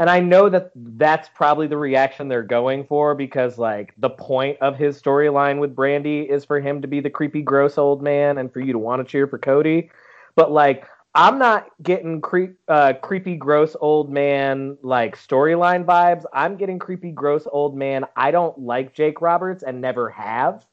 And 0.00 0.10
I 0.10 0.18
know 0.20 0.48
that 0.48 0.70
that's 0.74 1.28
probably 1.34 1.68
the 1.68 1.76
reaction 1.76 2.28
they're 2.28 2.42
going 2.42 2.84
for 2.84 3.14
because, 3.14 3.56
like, 3.56 3.94
the 3.98 4.10
point 4.10 4.58
of 4.60 4.76
his 4.76 5.00
storyline 5.00 5.60
with 5.60 5.76
Brandi 5.76 6.28
is 6.28 6.44
for 6.44 6.60
him 6.60 6.82
to 6.82 6.88
be 6.88 7.00
the 7.00 7.10
creepy, 7.10 7.40
gross 7.40 7.78
old 7.78 8.02
man 8.02 8.38
and 8.38 8.52
for 8.52 8.60
you 8.60 8.72
to 8.72 8.78
want 8.78 9.00
to 9.00 9.10
cheer 9.10 9.28
for 9.28 9.38
Cody. 9.38 9.90
But, 10.34 10.50
like, 10.52 10.86
I'm 11.14 11.38
not 11.38 11.68
getting 11.82 12.20
creep, 12.20 12.58
uh, 12.68 12.94
creepy, 13.02 13.36
gross 13.36 13.76
old 13.80 14.10
man 14.10 14.76
like 14.82 15.16
storyline 15.16 15.84
vibes. 15.84 16.24
I'm 16.32 16.56
getting 16.56 16.78
creepy, 16.78 17.10
gross 17.10 17.46
old 17.50 17.76
man. 17.76 18.04
I 18.16 18.30
don't 18.30 18.58
like 18.58 18.92
Jake 18.92 19.20
Roberts 19.20 19.62
and 19.62 19.80
never 19.80 20.10
have. 20.10 20.66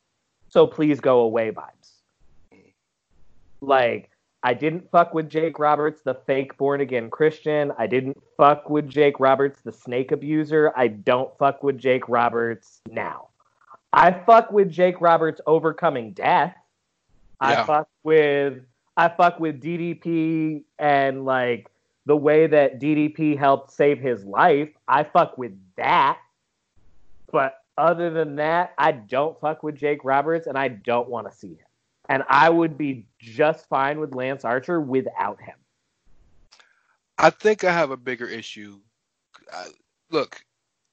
So 0.49 0.67
please 0.67 0.99
go 0.99 1.21
away 1.21 1.51
vibes. 1.51 1.74
Like, 3.65 4.09
I 4.43 4.53
didn't 4.53 4.89
fuck 4.91 5.13
with 5.13 5.29
Jake 5.29 5.57
Roberts, 5.57 6.01
the 6.03 6.13
fake 6.13 6.55
born 6.57 6.81
again 6.81 7.09
Christian. 7.09 7.71
I 7.79 7.87
didn't 7.87 8.21
fuck 8.37 8.69
with 8.69 8.87
Jake 8.87 9.19
Roberts, 9.19 9.61
the 9.61 9.71
snake 9.71 10.11
abuser. 10.11 10.71
I 10.75 10.87
don't 10.87 11.35
fuck 11.39 11.63
with 11.63 11.79
Jake 11.79 12.07
Roberts 12.07 12.81
now. 12.87 13.29
I 13.91 14.11
fuck 14.11 14.51
with 14.51 14.69
Jake 14.69 15.01
Roberts 15.01 15.41
overcoming 15.47 16.11
death. 16.11 16.55
I 17.39 17.63
fuck 17.63 17.87
with 18.03 18.61
I 18.97 19.09
fuck 19.09 19.39
with 19.39 19.61
DDP 19.61 20.63
and 20.79 21.25
like 21.25 21.69
the 22.05 22.15
way 22.15 22.47
that 22.47 22.79
DDP 22.79 23.37
helped 23.37 23.71
save 23.71 23.99
his 23.99 24.23
life. 24.25 24.69
I 24.87 25.03
fuck 25.03 25.37
with 25.37 25.53
that. 25.75 26.19
But 27.31 27.55
other 27.77 28.09
than 28.09 28.35
that, 28.35 28.73
I 28.77 28.91
don't 28.91 29.39
fuck 29.41 29.63
with 29.63 29.75
Jake 29.75 30.03
Roberts 30.03 30.47
and 30.47 30.57
I 30.57 30.67
don't 30.67 31.09
want 31.09 31.29
to 31.29 31.35
see 31.35 31.55
him. 31.55 31.64
And 32.09 32.23
I 32.29 32.49
would 32.49 32.77
be 32.77 33.05
just 33.19 33.67
fine 33.67 33.99
with 33.99 34.13
Lance 34.13 34.45
Archer 34.45 34.79
without 34.79 35.41
him. 35.41 35.55
I 37.17 37.29
think 37.29 37.63
I 37.63 37.71
have 37.71 37.91
a 37.91 37.97
bigger 37.97 38.27
issue. 38.27 38.79
Uh, 39.51 39.65
look, 40.11 40.43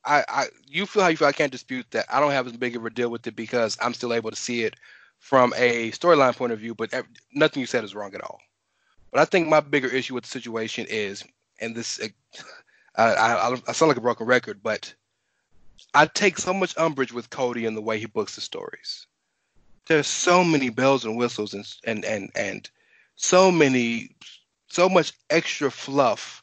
I, 0.04 0.24
I 0.28 0.46
you 0.66 0.86
feel 0.86 1.02
how 1.02 1.08
you 1.08 1.16
feel. 1.16 1.28
I 1.28 1.32
can't 1.32 1.52
dispute 1.52 1.86
that. 1.90 2.06
I 2.08 2.20
don't 2.20 2.30
have 2.30 2.46
as 2.46 2.56
big 2.56 2.76
of 2.76 2.84
a 2.84 2.90
deal 2.90 3.10
with 3.10 3.26
it 3.26 3.36
because 3.36 3.76
I'm 3.80 3.94
still 3.94 4.14
able 4.14 4.30
to 4.30 4.36
see 4.36 4.62
it 4.62 4.76
from 5.18 5.52
a 5.56 5.90
storyline 5.92 6.36
point 6.36 6.52
of 6.52 6.60
view. 6.60 6.74
But 6.74 6.92
nothing 7.32 7.60
you 7.60 7.66
said 7.66 7.84
is 7.84 7.94
wrong 7.94 8.14
at 8.14 8.22
all. 8.22 8.40
But 9.10 9.20
I 9.20 9.24
think 9.26 9.48
my 9.48 9.60
bigger 9.60 9.88
issue 9.88 10.14
with 10.14 10.24
the 10.24 10.30
situation 10.30 10.86
is, 10.88 11.22
and 11.60 11.76
this, 11.76 12.00
uh, 12.00 12.08
I, 12.96 13.50
I, 13.50 13.56
I 13.68 13.72
sound 13.72 13.88
like 13.88 13.98
a 13.98 14.02
broken 14.02 14.26
record, 14.26 14.62
but 14.62 14.94
I 15.92 16.06
take 16.06 16.38
so 16.38 16.54
much 16.54 16.76
umbrage 16.78 17.12
with 17.12 17.30
Cody 17.30 17.66
and 17.66 17.76
the 17.76 17.82
way 17.82 17.98
he 17.98 18.06
books 18.06 18.36
the 18.36 18.40
stories. 18.40 19.06
There's 19.86 20.06
so 20.06 20.44
many 20.44 20.70
bells 20.70 21.04
and 21.04 21.16
whistles 21.16 21.54
and 21.54 21.66
and 21.84 22.04
and 22.04 22.30
and 22.34 22.70
so 23.16 23.50
many 23.50 24.14
so 24.68 24.88
much 24.88 25.12
extra 25.30 25.70
fluff 25.70 26.42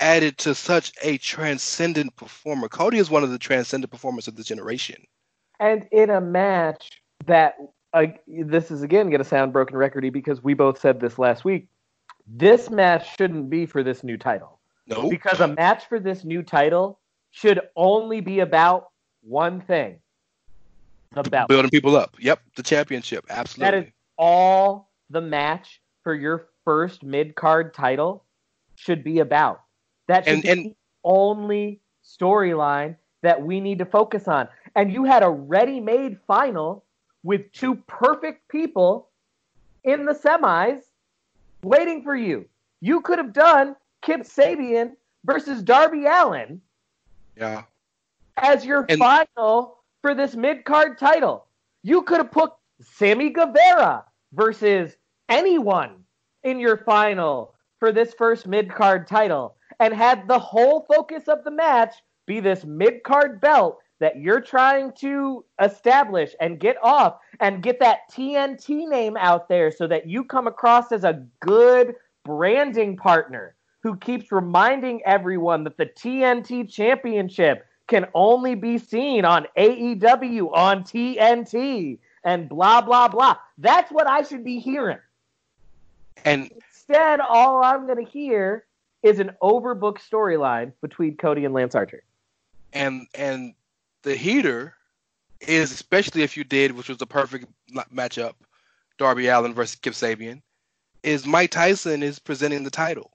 added 0.00 0.38
to 0.38 0.54
such 0.54 0.92
a 1.02 1.18
transcendent 1.18 2.16
performer. 2.16 2.68
Cody 2.68 2.98
is 2.98 3.10
one 3.10 3.22
of 3.22 3.30
the 3.30 3.38
transcendent 3.38 3.90
performers 3.90 4.26
of 4.26 4.36
the 4.36 4.42
generation. 4.42 5.04
And 5.60 5.86
in 5.92 6.08
a 6.10 6.20
match 6.20 7.02
that 7.26 7.56
uh, 7.92 8.06
this 8.26 8.70
is 8.70 8.82
again 8.82 9.10
going 9.10 9.18
to 9.18 9.28
sound 9.28 9.52
broken 9.52 9.76
recordy 9.76 10.12
because 10.12 10.42
we 10.42 10.54
both 10.54 10.80
said 10.80 11.00
this 11.00 11.18
last 11.18 11.44
week. 11.44 11.68
This 12.26 12.70
match 12.70 13.16
shouldn't 13.16 13.50
be 13.50 13.66
for 13.66 13.82
this 13.82 14.04
new 14.04 14.16
title 14.16 14.60
No, 14.86 15.10
because 15.10 15.40
a 15.40 15.48
match 15.48 15.86
for 15.88 15.98
this 15.98 16.24
new 16.24 16.42
title 16.42 17.00
should 17.30 17.60
only 17.76 18.20
be 18.20 18.40
about 18.40 18.88
one 19.22 19.60
thing: 19.60 19.98
the 21.12 21.22
belt. 21.22 21.48
building 21.48 21.70
people 21.70 21.96
up. 21.96 22.16
Yep, 22.20 22.40
the 22.56 22.62
championship. 22.62 23.24
Absolutely. 23.30 23.78
is 23.80 23.92
all 24.16 24.90
the 25.10 25.20
match 25.20 25.80
for 26.04 26.14
your 26.14 26.46
first 26.64 27.02
mid 27.02 27.34
card 27.34 27.74
title 27.74 28.24
should 28.76 29.02
be 29.02 29.18
about. 29.18 29.62
That 30.06 30.24
should 30.24 30.34
And- 30.34 30.42
be 30.42 30.48
and- 30.48 30.64
the 30.66 30.76
only 31.04 31.80
storyline 32.04 32.96
that 33.22 33.42
we 33.42 33.60
need 33.60 33.78
to 33.78 33.84
focus 33.84 34.28
on. 34.28 34.48
And 34.76 34.92
you 34.92 35.04
had 35.04 35.22
a 35.22 35.28
ready 35.28 35.80
made 35.80 36.18
final 36.26 36.84
with 37.22 37.50
two 37.52 37.74
perfect 37.86 38.48
people 38.48 39.08
in 39.84 40.04
the 40.04 40.12
semis 40.14 40.82
waiting 41.62 42.02
for 42.02 42.14
you. 42.16 42.48
You 42.80 43.00
could 43.00 43.18
have 43.18 43.32
done 43.32 43.76
Kip 44.02 44.22
Sabian 44.22 44.96
versus 45.24 45.62
Darby 45.62 46.06
Allin 46.06 46.60
yeah. 47.36 47.64
as 48.36 48.64
your 48.64 48.86
And- 48.88 48.98
final 48.98 49.78
for 50.02 50.14
this 50.14 50.34
mid 50.34 50.64
card 50.64 50.98
title. 50.98 51.46
You 51.82 52.02
could 52.02 52.18
have 52.18 52.32
put 52.32 52.52
Sammy 52.80 53.30
Guevara 53.30 54.04
versus 54.32 54.96
anyone 55.28 56.04
in 56.44 56.58
your 56.58 56.78
final 56.78 57.54
for 57.78 57.92
this 57.92 58.14
first 58.14 58.46
mid 58.46 58.70
card 58.70 59.06
title 59.06 59.56
and 59.78 59.94
had 59.94 60.28
the 60.28 60.38
whole 60.38 60.84
focus 60.92 61.28
of 61.28 61.44
the 61.44 61.50
match 61.50 61.94
be 62.26 62.40
this 62.40 62.64
mid 62.64 63.02
card 63.02 63.40
belt 63.40 63.78
that 64.00 64.18
you're 64.18 64.40
trying 64.40 64.92
to 64.92 65.44
establish 65.62 66.34
and 66.40 66.58
get 66.58 66.76
off 66.82 67.18
and 67.40 67.62
get 67.62 67.78
that 67.80 68.00
TNT 68.10 68.88
name 68.88 69.16
out 69.18 69.48
there 69.48 69.70
so 69.70 69.86
that 69.86 70.08
you 70.08 70.24
come 70.24 70.46
across 70.46 70.90
as 70.90 71.04
a 71.04 71.22
good 71.40 71.94
branding 72.24 72.96
partner 72.96 73.54
who 73.82 73.96
keeps 73.96 74.32
reminding 74.32 75.02
everyone 75.04 75.64
that 75.64 75.76
the 75.76 75.86
TNT 75.86 76.70
championship 76.70 77.64
can 77.90 78.06
only 78.14 78.54
be 78.54 78.78
seen 78.78 79.26
on 79.26 79.46
AEW 79.58 80.56
on 80.56 80.84
TNT 80.84 81.98
and 82.24 82.48
blah 82.48 82.80
blah 82.80 83.08
blah. 83.08 83.36
That's 83.58 83.90
what 83.92 84.06
I 84.06 84.22
should 84.22 84.44
be 84.44 84.60
hearing. 84.60 84.98
And 86.24 86.50
Instead, 86.54 87.20
all 87.20 87.62
I'm 87.62 87.86
going 87.86 88.04
to 88.04 88.10
hear 88.10 88.64
is 89.02 89.18
an 89.18 89.32
overbooked 89.42 89.98
storyline 90.08 90.72
between 90.80 91.16
Cody 91.16 91.44
and 91.44 91.52
Lance 91.52 91.74
Archer. 91.74 92.02
and 92.72 93.06
and 93.14 93.54
the 94.02 94.14
heater 94.14 94.74
is 95.40 95.72
especially 95.72 96.22
if 96.22 96.36
you 96.36 96.44
did, 96.44 96.72
which 96.72 96.88
was 96.88 96.98
the 96.98 97.06
perfect 97.06 97.46
ma- 97.70 97.84
matchup, 97.92 98.34
Darby 98.98 99.26
Allin 99.28 99.54
versus 99.54 99.76
Kip 99.76 99.94
Sabian, 99.94 100.42
is 101.02 101.26
Mike 101.26 101.50
Tyson 101.50 102.02
is 102.02 102.18
presenting 102.18 102.62
the 102.62 102.70
title. 102.70 103.10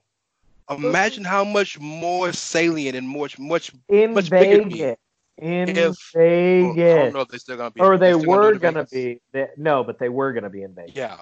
Imagine 0.70 1.24
how 1.24 1.44
much 1.44 1.78
more 1.78 2.32
salient 2.32 2.96
and 2.96 3.08
much 3.08 3.38
much 3.38 3.70
In 3.88 4.14
Much 4.14 4.30
bigger 4.30 4.62
to 4.62 4.68
be. 4.68 4.74
Vegas. 4.74 4.96
In 5.38 5.68
If- 5.68 6.12
oh, 6.16 6.72
I 6.72 6.74
don't 6.74 7.14
know 7.14 7.20
if 7.20 7.28
they're 7.28 7.38
still 7.38 7.56
gonna 7.56 7.70
be 7.70 7.80
or 7.80 7.98
they 7.98 8.12
gonna 8.12 8.26
were 8.26 8.54
going 8.54 8.74
to 8.74 8.84
be. 8.84 9.20
They, 9.32 9.48
no, 9.56 9.84
but 9.84 9.98
they 9.98 10.08
were 10.08 10.32
going 10.32 10.44
to 10.44 10.50
be 10.50 10.62
in 10.62 10.74
Vegas. 10.74 10.96
Yeah. 10.96 11.18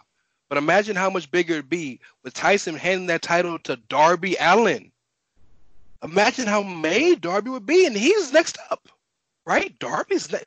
But 0.49 0.59
imagine 0.59 0.95
how 0.95 1.11
much 1.11 1.31
bigger 1.31 1.55
it'd 1.55 1.69
be 1.69 2.01
with 2.23 2.33
Tyson 2.33 2.77
handing 2.77 3.09
that 3.09 3.23
title 3.23 3.59
to 3.61 3.77
Darby 3.89 4.37
Allin. 4.39 4.93
Imagine 6.05 6.47
how 6.47 6.63
made 6.63 7.23
Darby 7.23 7.51
would 7.51 7.67
be, 7.67 7.87
and 7.87 7.97
he's 7.97 8.33
next 8.33 8.59
up, 8.71 8.89
right? 9.47 9.77
Darby's 9.79 10.31
ne- 10.31 10.43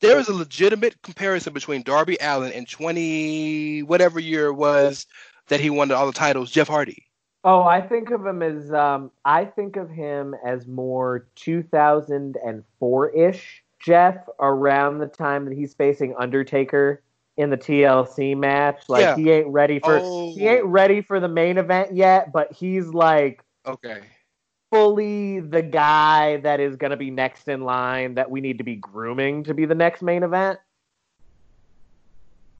there 0.00 0.18
is 0.18 0.28
a 0.28 0.34
legitimate 0.34 1.00
comparison 1.02 1.52
between 1.52 1.82
Darby 1.82 2.16
Allin 2.20 2.52
and 2.52 2.68
20 2.68 3.82
whatever 3.84 4.18
year 4.18 4.46
it 4.46 4.54
was 4.54 5.06
that 5.48 5.60
he 5.60 5.70
won 5.70 5.92
all 5.92 6.06
the 6.06 6.12
titles, 6.12 6.50
Jeff 6.50 6.68
Hardy. 6.68 7.05
Oh, 7.48 7.62
I 7.62 7.80
think 7.80 8.10
of 8.10 8.26
him 8.26 8.42
as 8.42 8.72
um, 8.72 9.12
I 9.24 9.44
think 9.44 9.76
of 9.76 9.88
him 9.88 10.34
as 10.44 10.66
more 10.66 11.28
2004 11.36 13.08
ish 13.10 13.62
Jeff 13.78 14.16
around 14.40 14.98
the 14.98 15.06
time 15.06 15.44
that 15.44 15.54
he's 15.54 15.72
facing 15.72 16.12
Undertaker 16.18 17.02
in 17.36 17.50
the 17.50 17.56
TLC 17.56 18.36
match. 18.36 18.88
Like 18.88 19.02
Yeah. 19.02 19.14
he 19.14 19.30
ain't 19.30 19.46
ready 19.46 19.78
for 19.78 20.00
Oh. 20.00 20.32
he 20.34 20.48
ain't 20.48 20.64
ready 20.64 21.00
for 21.00 21.20
the 21.20 21.28
main 21.28 21.56
event 21.56 21.94
yet, 21.94 22.32
but 22.32 22.50
he's 22.52 22.88
like 22.88 23.44
Okay. 23.64 24.00
fully 24.72 25.38
the 25.38 25.62
guy 25.62 26.38
that 26.38 26.58
is 26.58 26.74
going 26.74 26.90
to 26.90 26.96
be 26.96 27.12
next 27.12 27.46
in 27.46 27.60
line 27.60 28.14
that 28.16 28.28
we 28.28 28.40
need 28.40 28.58
to 28.58 28.64
be 28.64 28.74
grooming 28.74 29.44
to 29.44 29.54
be 29.54 29.66
the 29.66 29.74
next 29.74 30.02
main 30.02 30.24
event. 30.24 30.58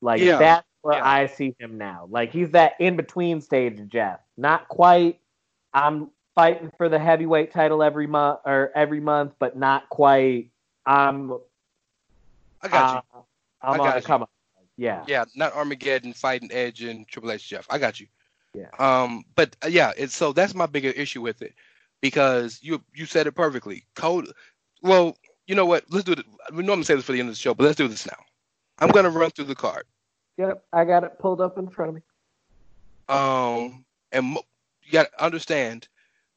Like 0.00 0.22
Yeah. 0.22 0.38
that's 0.38 0.66
where 0.86 0.98
Yeah. 0.98 1.08
I 1.08 1.26
see 1.26 1.54
him 1.58 1.76
now. 1.78 2.06
Like 2.08 2.30
he's 2.30 2.52
that 2.52 2.74
in 2.78 2.96
between 2.96 3.40
stage 3.40 3.80
of 3.80 3.88
Jeff. 3.88 4.20
Not 4.36 4.68
quite. 4.68 5.18
I'm 5.74 6.10
fighting 6.34 6.70
for 6.76 6.88
the 6.88 6.98
heavyweight 6.98 7.52
title 7.52 7.82
every 7.82 8.06
month 8.06 8.40
or 8.44 8.70
every 8.74 9.00
month, 9.00 9.34
but 9.40 9.56
not 9.56 9.88
quite. 9.88 10.50
I'm 10.86 11.32
I 12.62 12.68
got 12.68 12.92
you. 12.94 13.18
uh, 13.18 13.22
I'm 13.62 13.68
I 13.74 13.78
on 13.78 13.78
got 13.78 13.94
the 13.96 14.06
come 14.06 14.22
up. 14.22 14.30
Yeah. 14.76 15.04
Yeah, 15.08 15.24
not 15.34 15.54
Armageddon 15.54 16.12
fighting 16.12 16.50
Edge 16.52 16.82
and 16.82 17.08
Triple 17.08 17.32
H 17.32 17.48
Jeff. 17.48 17.66
I 17.68 17.78
got 17.78 17.98
you. 17.98 18.06
Yeah. 18.54 18.68
Um, 18.78 19.24
but 19.34 19.56
uh, 19.64 19.68
yeah, 19.68 19.92
it's 19.98 20.14
so 20.14 20.32
that's 20.32 20.54
my 20.54 20.66
bigger 20.66 20.90
issue 20.90 21.20
with 21.20 21.42
it 21.42 21.54
because 22.00 22.60
you 22.62 22.80
you 22.94 23.06
said 23.06 23.26
it 23.26 23.32
perfectly. 23.32 23.84
Code. 23.96 24.30
Well, 24.82 25.16
you 25.48 25.56
know 25.56 25.66
what? 25.66 25.84
Let's 25.90 26.04
do 26.04 26.12
it. 26.12 26.24
We 26.52 26.62
normally 26.62 26.84
say 26.84 26.94
this 26.94 27.04
for 27.04 27.12
the 27.12 27.18
end 27.18 27.28
of 27.28 27.34
the 27.34 27.40
show, 27.40 27.54
but 27.54 27.64
let's 27.64 27.76
do 27.76 27.88
this 27.88 28.06
now. 28.06 28.18
I'm 28.78 28.90
gonna 28.90 29.10
run 29.10 29.30
through 29.30 29.46
the 29.46 29.56
card. 29.56 29.84
Yep. 30.38 30.64
I 30.72 30.84
got 30.84 31.04
it 31.04 31.18
pulled 31.18 31.40
up 31.40 31.58
in 31.58 31.68
front 31.68 31.90
of 31.90 31.94
me. 31.96 32.02
Um, 33.08 33.84
and 34.12 34.34
you 34.82 34.92
got 34.92 35.10
to 35.12 35.24
understand. 35.24 35.88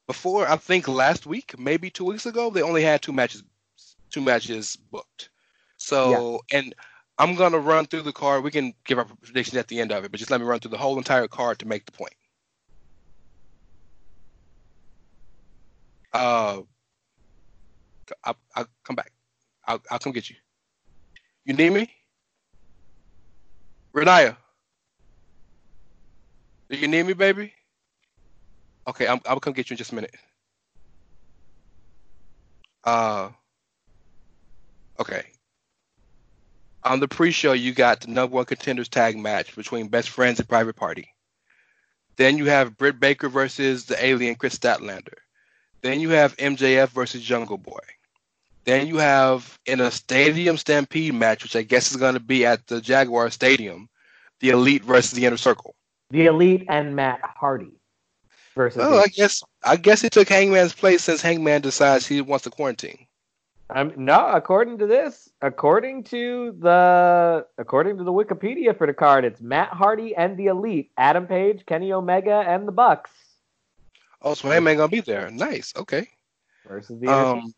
Before 0.08 0.48
I 0.48 0.56
think 0.56 0.88
last 0.88 1.28
week, 1.28 1.58
maybe 1.60 1.92
two 1.92 2.06
weeks 2.06 2.26
ago, 2.26 2.50
they 2.50 2.64
only 2.64 2.82
had 2.82 3.02
two 3.02 3.14
matches, 3.14 3.44
two 4.10 4.22
matches 4.22 4.76
booked. 4.76 5.30
So, 5.78 6.42
and 6.52 6.74
I'm 7.20 7.36
gonna 7.36 7.60
run 7.60 7.86
through 7.86 8.02
the 8.02 8.12
card. 8.12 8.44
We 8.44 8.50
can 8.50 8.74
give 8.86 8.98
our 8.98 9.06
predictions 9.06 9.58
at 9.58 9.68
the 9.68 9.80
end 9.80 9.92
of 9.92 10.04
it, 10.04 10.12
but 10.12 10.18
just 10.20 10.32
let 10.32 10.42
me 10.42 10.48
run 10.48 10.60
through 10.60 10.72
the 10.72 10.78
whole 10.78 10.98
entire 10.98 11.28
card 11.28 11.60
to 11.60 11.68
make 11.68 11.86
the 11.86 11.92
point. 11.92 12.16
Uh, 16.12 16.62
I'll, 18.24 18.38
I'll 18.56 18.68
come 18.84 18.96
back. 18.96 19.12
I'll, 19.68 19.82
I'll 19.92 20.00
come 20.00 20.14
get 20.14 20.30
you. 20.30 20.38
You 21.46 21.54
need 21.54 21.72
me? 21.72 21.92
Renaya? 24.00 24.36
Do 26.70 26.78
you 26.78 26.88
need 26.88 27.06
me, 27.06 27.14
baby? 27.14 27.54
Okay, 28.88 29.08
I'm, 29.08 29.20
I'll 29.26 29.40
come 29.40 29.54
get 29.54 29.70
you 29.70 29.74
in 29.74 29.78
just 29.78 29.92
a 29.92 29.96
minute. 29.96 30.16
Uh, 32.84 33.30
okay. 35.00 35.24
On 36.84 37.00
the 37.00 37.08
pre-show, 37.08 37.54
you 37.54 37.74
got 37.74 38.02
the 38.02 38.08
number 38.08 38.36
one 38.36 38.46
contenders 38.46 38.88
tag 38.88 39.18
match 39.18 39.56
between 39.56 39.90
Best 39.90 40.10
Friends 40.10 40.40
and 40.40 40.48
Private 40.48 40.76
Party. 40.76 41.14
Then 42.16 42.38
you 42.38 42.46
have 42.46 42.78
Britt 42.78 43.00
Baker 43.00 43.30
versus 43.30 43.86
the 43.86 44.04
Alien 44.04 44.36
Kris 44.36 44.58
Statlander. 44.58 45.18
Then 45.82 46.00
you 46.00 46.10
have 46.10 46.38
MJF 46.38 46.90
versus 46.90 47.22
Jungle 47.22 47.58
Boy. 47.58 47.80
Then 48.70 48.86
you 48.86 48.98
have 48.98 49.58
in 49.66 49.82
a 49.82 49.90
Stadium 49.90 50.56
Stampede 50.56 51.16
match, 51.16 51.42
which 51.42 51.56
I 51.56 51.64
guess 51.64 51.90
is 51.90 51.98
going 51.98 52.14
to 52.14 52.20
be 52.20 52.46
at 52.46 52.68
the 52.68 52.80
Jaguar 52.80 53.32
Stadium, 53.32 53.90
the 54.42 54.50
Elite 54.50 54.84
versus 54.84 55.12
the 55.12 55.26
Inner 55.26 55.38
Circle. 55.38 55.76
The 56.12 56.28
Elite 56.28 56.66
and 56.70 56.96
Matt 56.96 57.20
Hardy 57.24 57.72
versus. 58.56 58.84
Oh, 58.84 59.00
I 59.00 59.08
guess 59.08 59.42
I 59.64 59.76
guess 59.76 60.02
he 60.04 60.10
took 60.10 60.30
Hangman's 60.30 60.74
place 60.74 61.04
since 61.04 61.20
Hangman 61.20 61.62
decides 61.62 62.06
he 62.06 62.22
wants 62.22 62.44
to 62.44 62.52
quarantine. 62.52 63.08
I'm 63.72 63.92
no, 63.96 64.28
according 64.28 64.78
to 64.80 64.86
this, 64.86 65.30
according 65.42 66.04
to 66.06 66.56
the 66.60 67.48
according 67.58 67.98
to 67.98 68.04
the 68.04 68.14
Wikipedia 68.14 68.78
for 68.78 68.86
the 68.86 68.94
card, 68.94 69.26
it's 69.26 69.42
Matt 69.42 69.70
Hardy 69.70 70.16
and 70.16 70.38
the 70.38 70.46
Elite, 70.46 70.92
Adam 70.96 71.26
Page, 71.26 71.66
Kenny 71.66 71.92
Omega, 71.92 72.44
and 72.48 72.68
the 72.68 72.72
Bucks 72.72 73.10
Oh, 74.22 74.34
so 74.34 74.50
Hangman 74.50 74.78
gonna 74.78 74.90
be 74.90 75.02
there. 75.02 75.32
Nice. 75.32 75.74
Okay. 75.76 76.08
versus 76.68 77.00
the. 77.00 77.08
Inner 77.08 77.16
Um, 77.16 77.54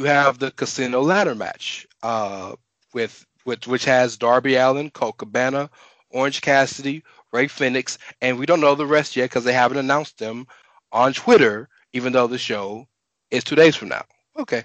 you 0.00 0.06
have 0.06 0.38
the 0.38 0.50
Casino 0.52 1.02
Ladder 1.02 1.34
match, 1.34 1.86
uh, 2.02 2.54
with 2.94 3.26
which 3.44 3.66
which 3.66 3.84
has 3.84 4.16
Darby 4.16 4.56
Allin, 4.56 4.90
Colt 4.90 5.18
Cabana, 5.18 5.68
Orange 6.08 6.40
Cassidy, 6.40 7.04
Rey 7.32 7.48
Fenix, 7.48 7.98
and 8.22 8.38
we 8.38 8.46
don't 8.46 8.62
know 8.62 8.74
the 8.74 8.86
rest 8.86 9.14
yet 9.14 9.24
because 9.26 9.44
they 9.44 9.52
haven't 9.52 9.76
announced 9.76 10.18
them 10.18 10.46
on 10.90 11.12
Twitter, 11.12 11.68
even 11.92 12.14
though 12.14 12.26
the 12.26 12.38
show 12.38 12.88
is 13.30 13.44
two 13.44 13.54
days 13.54 13.76
from 13.76 13.88
now. 13.88 14.04
Okay. 14.38 14.62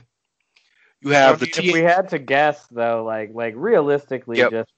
You 1.01 1.09
have 1.11 1.39
the 1.39 1.45
mean, 1.47 1.53
T. 1.53 1.67
if 1.67 1.73
we 1.73 1.81
had 1.81 2.09
to 2.09 2.17
guess 2.17 2.65
though, 2.67 3.03
like 3.03 3.31
like 3.33 3.53
realistically, 3.57 4.37
Yep. 4.37 4.51
just 4.51 4.71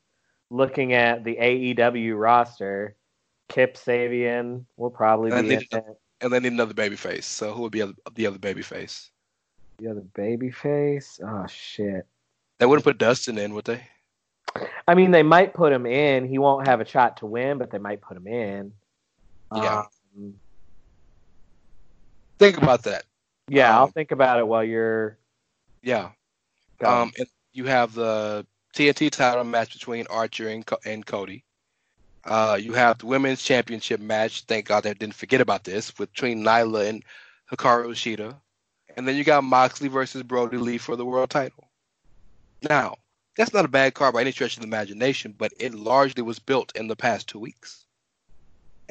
looking 0.49 0.93
at 0.93 1.23
the 1.23 1.35
AEW 1.39 2.17
roster, 2.17 2.95
Kip 3.47 3.75
Sabian 3.77 4.65
will 4.75 4.89
probably 4.89 5.31
And 5.31 5.47
be 5.47 5.53
in 5.55 5.63
they- 5.71 5.81
and 6.19 6.33
they 6.33 6.39
need 6.39 6.51
another 6.51 6.73
baby 6.73 6.95
face. 6.95 7.27
So 7.27 7.53
who 7.53 7.61
would 7.61 7.71
be 7.71 7.83
the 8.15 8.25
other 8.25 8.39
baby 8.39 8.63
face? 8.63 9.11
The 9.79 9.91
other 9.91 10.03
baby 10.15 10.49
face. 10.49 11.19
Oh 11.23 11.45
shit. 11.47 12.05
They 12.59 12.65
wouldn't 12.65 12.83
put 12.83 12.97
Dustin 12.97 13.37
in, 13.37 13.53
would 13.53 13.65
they? 13.65 13.81
I 14.87 14.95
mean, 14.95 15.11
they 15.11 15.21
might 15.23 15.53
put 15.53 15.71
him 15.71 15.85
in. 15.85 16.27
He 16.27 16.39
won't 16.39 16.67
have 16.67 16.81
a 16.81 16.85
shot 16.85 17.17
to 17.17 17.27
win, 17.27 17.59
but 17.59 17.69
they 17.69 17.77
might 17.77 18.01
put 18.01 18.17
him 18.17 18.25
in. 18.27 18.73
Yeah. 19.55 19.83
Um, 20.17 20.33
Think 22.39 22.57
about 22.57 22.83
that. 22.83 23.03
yeah, 23.47 23.75
I'll 23.75 23.83
Um, 23.85 23.91
think 23.91 24.11
about 24.11 24.39
it 24.39 24.47
while 24.47 24.63
you're. 24.63 25.17
Yeah. 25.81 26.11
Um, 26.83 27.11
you 27.53 27.65
have 27.65 27.93
the 27.93 28.45
TNT 28.75 29.09
title 29.11 29.43
match 29.43 29.73
between 29.73 30.05
Archer 30.07 30.47
and, 30.49 30.65
Co- 30.65 30.77
and 30.85 31.05
Cody. 31.05 31.43
Uh, 32.23 32.57
you 32.59 32.73
have 32.73 32.97
the 32.99 33.05
women's 33.05 33.41
championship 33.43 33.99
match. 33.99 34.43
Thank 34.43 34.65
God 34.67 34.83
they 34.83 34.93
didn't 34.93 35.15
forget 35.15 35.41
about 35.41 35.63
this 35.63 35.91
between 35.91 36.43
Nyla 36.43 36.89
and 36.89 37.03
Hikaru 37.51 37.89
Shida. 37.91 38.35
And 38.97 39.07
then 39.07 39.15
you 39.15 39.23
got 39.23 39.43
Moxley 39.43 39.87
versus 39.87 40.23
Brodie 40.23 40.57
Lee 40.57 40.79
for 40.79 40.95
the 40.95 41.05
world 41.05 41.29
title. 41.29 41.69
Now, 42.67 42.95
that's 43.37 43.53
not 43.53 43.63
a 43.63 43.69
bad 43.69 43.93
card 43.93 44.15
by 44.15 44.21
any 44.21 44.31
stretch 44.31 44.57
of 44.57 44.61
the 44.61 44.67
imagination, 44.67 45.35
but 45.37 45.53
it 45.59 45.75
largely 45.75 46.23
was 46.23 46.39
built 46.39 46.75
in 46.75 46.87
the 46.87 46.95
past 46.95 47.29
two 47.29 47.37
weeks. 47.37 47.85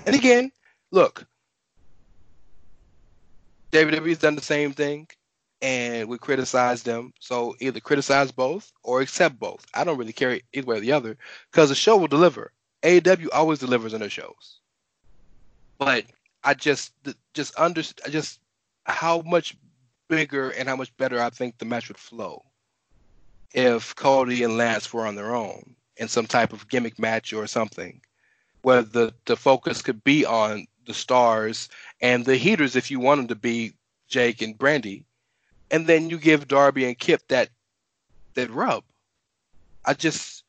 And 0.06 0.14
again, 0.14 0.52
look, 0.92 1.26
WWE's 3.72 4.18
done 4.18 4.36
the 4.36 4.42
same 4.42 4.72
thing 4.72 5.08
and 5.60 6.08
we 6.08 6.18
criticize 6.18 6.84
them. 6.84 7.12
So 7.18 7.56
either 7.58 7.80
criticize 7.80 8.30
both 8.30 8.72
or 8.84 9.00
accept 9.00 9.40
both. 9.40 9.66
I 9.74 9.82
don't 9.82 9.98
really 9.98 10.12
care 10.12 10.38
either 10.52 10.66
way 10.66 10.76
or 10.76 10.80
the 10.80 10.92
other 10.92 11.16
because 11.50 11.70
the 11.70 11.74
show 11.74 11.96
will 11.96 12.06
deliver. 12.06 12.52
AEW 12.84 13.28
always 13.32 13.58
delivers 13.58 13.92
on 13.92 14.00
their 14.00 14.10
shows. 14.10 14.60
But 15.78 16.04
I 16.44 16.54
just 16.54 16.92
just 17.34 17.58
under 17.58 17.82
just 17.82 18.38
how 18.84 19.22
much 19.22 19.56
bigger 20.08 20.50
and 20.50 20.68
how 20.68 20.76
much 20.76 20.96
better 20.96 21.20
I 21.20 21.30
think 21.30 21.58
the 21.58 21.64
match 21.64 21.88
would 21.88 21.98
flow 21.98 22.44
if 23.54 23.94
Cody 23.94 24.42
and 24.42 24.56
Lance 24.56 24.92
were 24.92 25.06
on 25.06 25.14
their 25.14 25.34
own 25.34 25.74
in 25.96 26.08
some 26.08 26.26
type 26.26 26.52
of 26.52 26.68
gimmick 26.68 26.98
match 26.98 27.32
or 27.32 27.46
something, 27.46 28.00
where 28.62 28.82
the 28.82 29.14
the 29.24 29.36
focus 29.36 29.82
could 29.82 30.02
be 30.04 30.24
on 30.24 30.66
the 30.86 30.94
stars 30.94 31.68
and 32.00 32.24
the 32.24 32.36
heaters 32.36 32.76
if 32.76 32.90
you 32.90 33.00
want 33.00 33.18
them 33.18 33.28
to 33.28 33.34
be 33.34 33.72
Jake 34.08 34.42
and 34.42 34.56
Brandi 34.56 35.04
and 35.70 35.86
then 35.86 36.10
you 36.10 36.18
give 36.18 36.48
Darby 36.48 36.84
and 36.84 36.98
Kip 36.98 37.26
that 37.28 37.50
that 38.34 38.50
rub. 38.50 38.84
I 39.84 39.94
just 39.94 40.44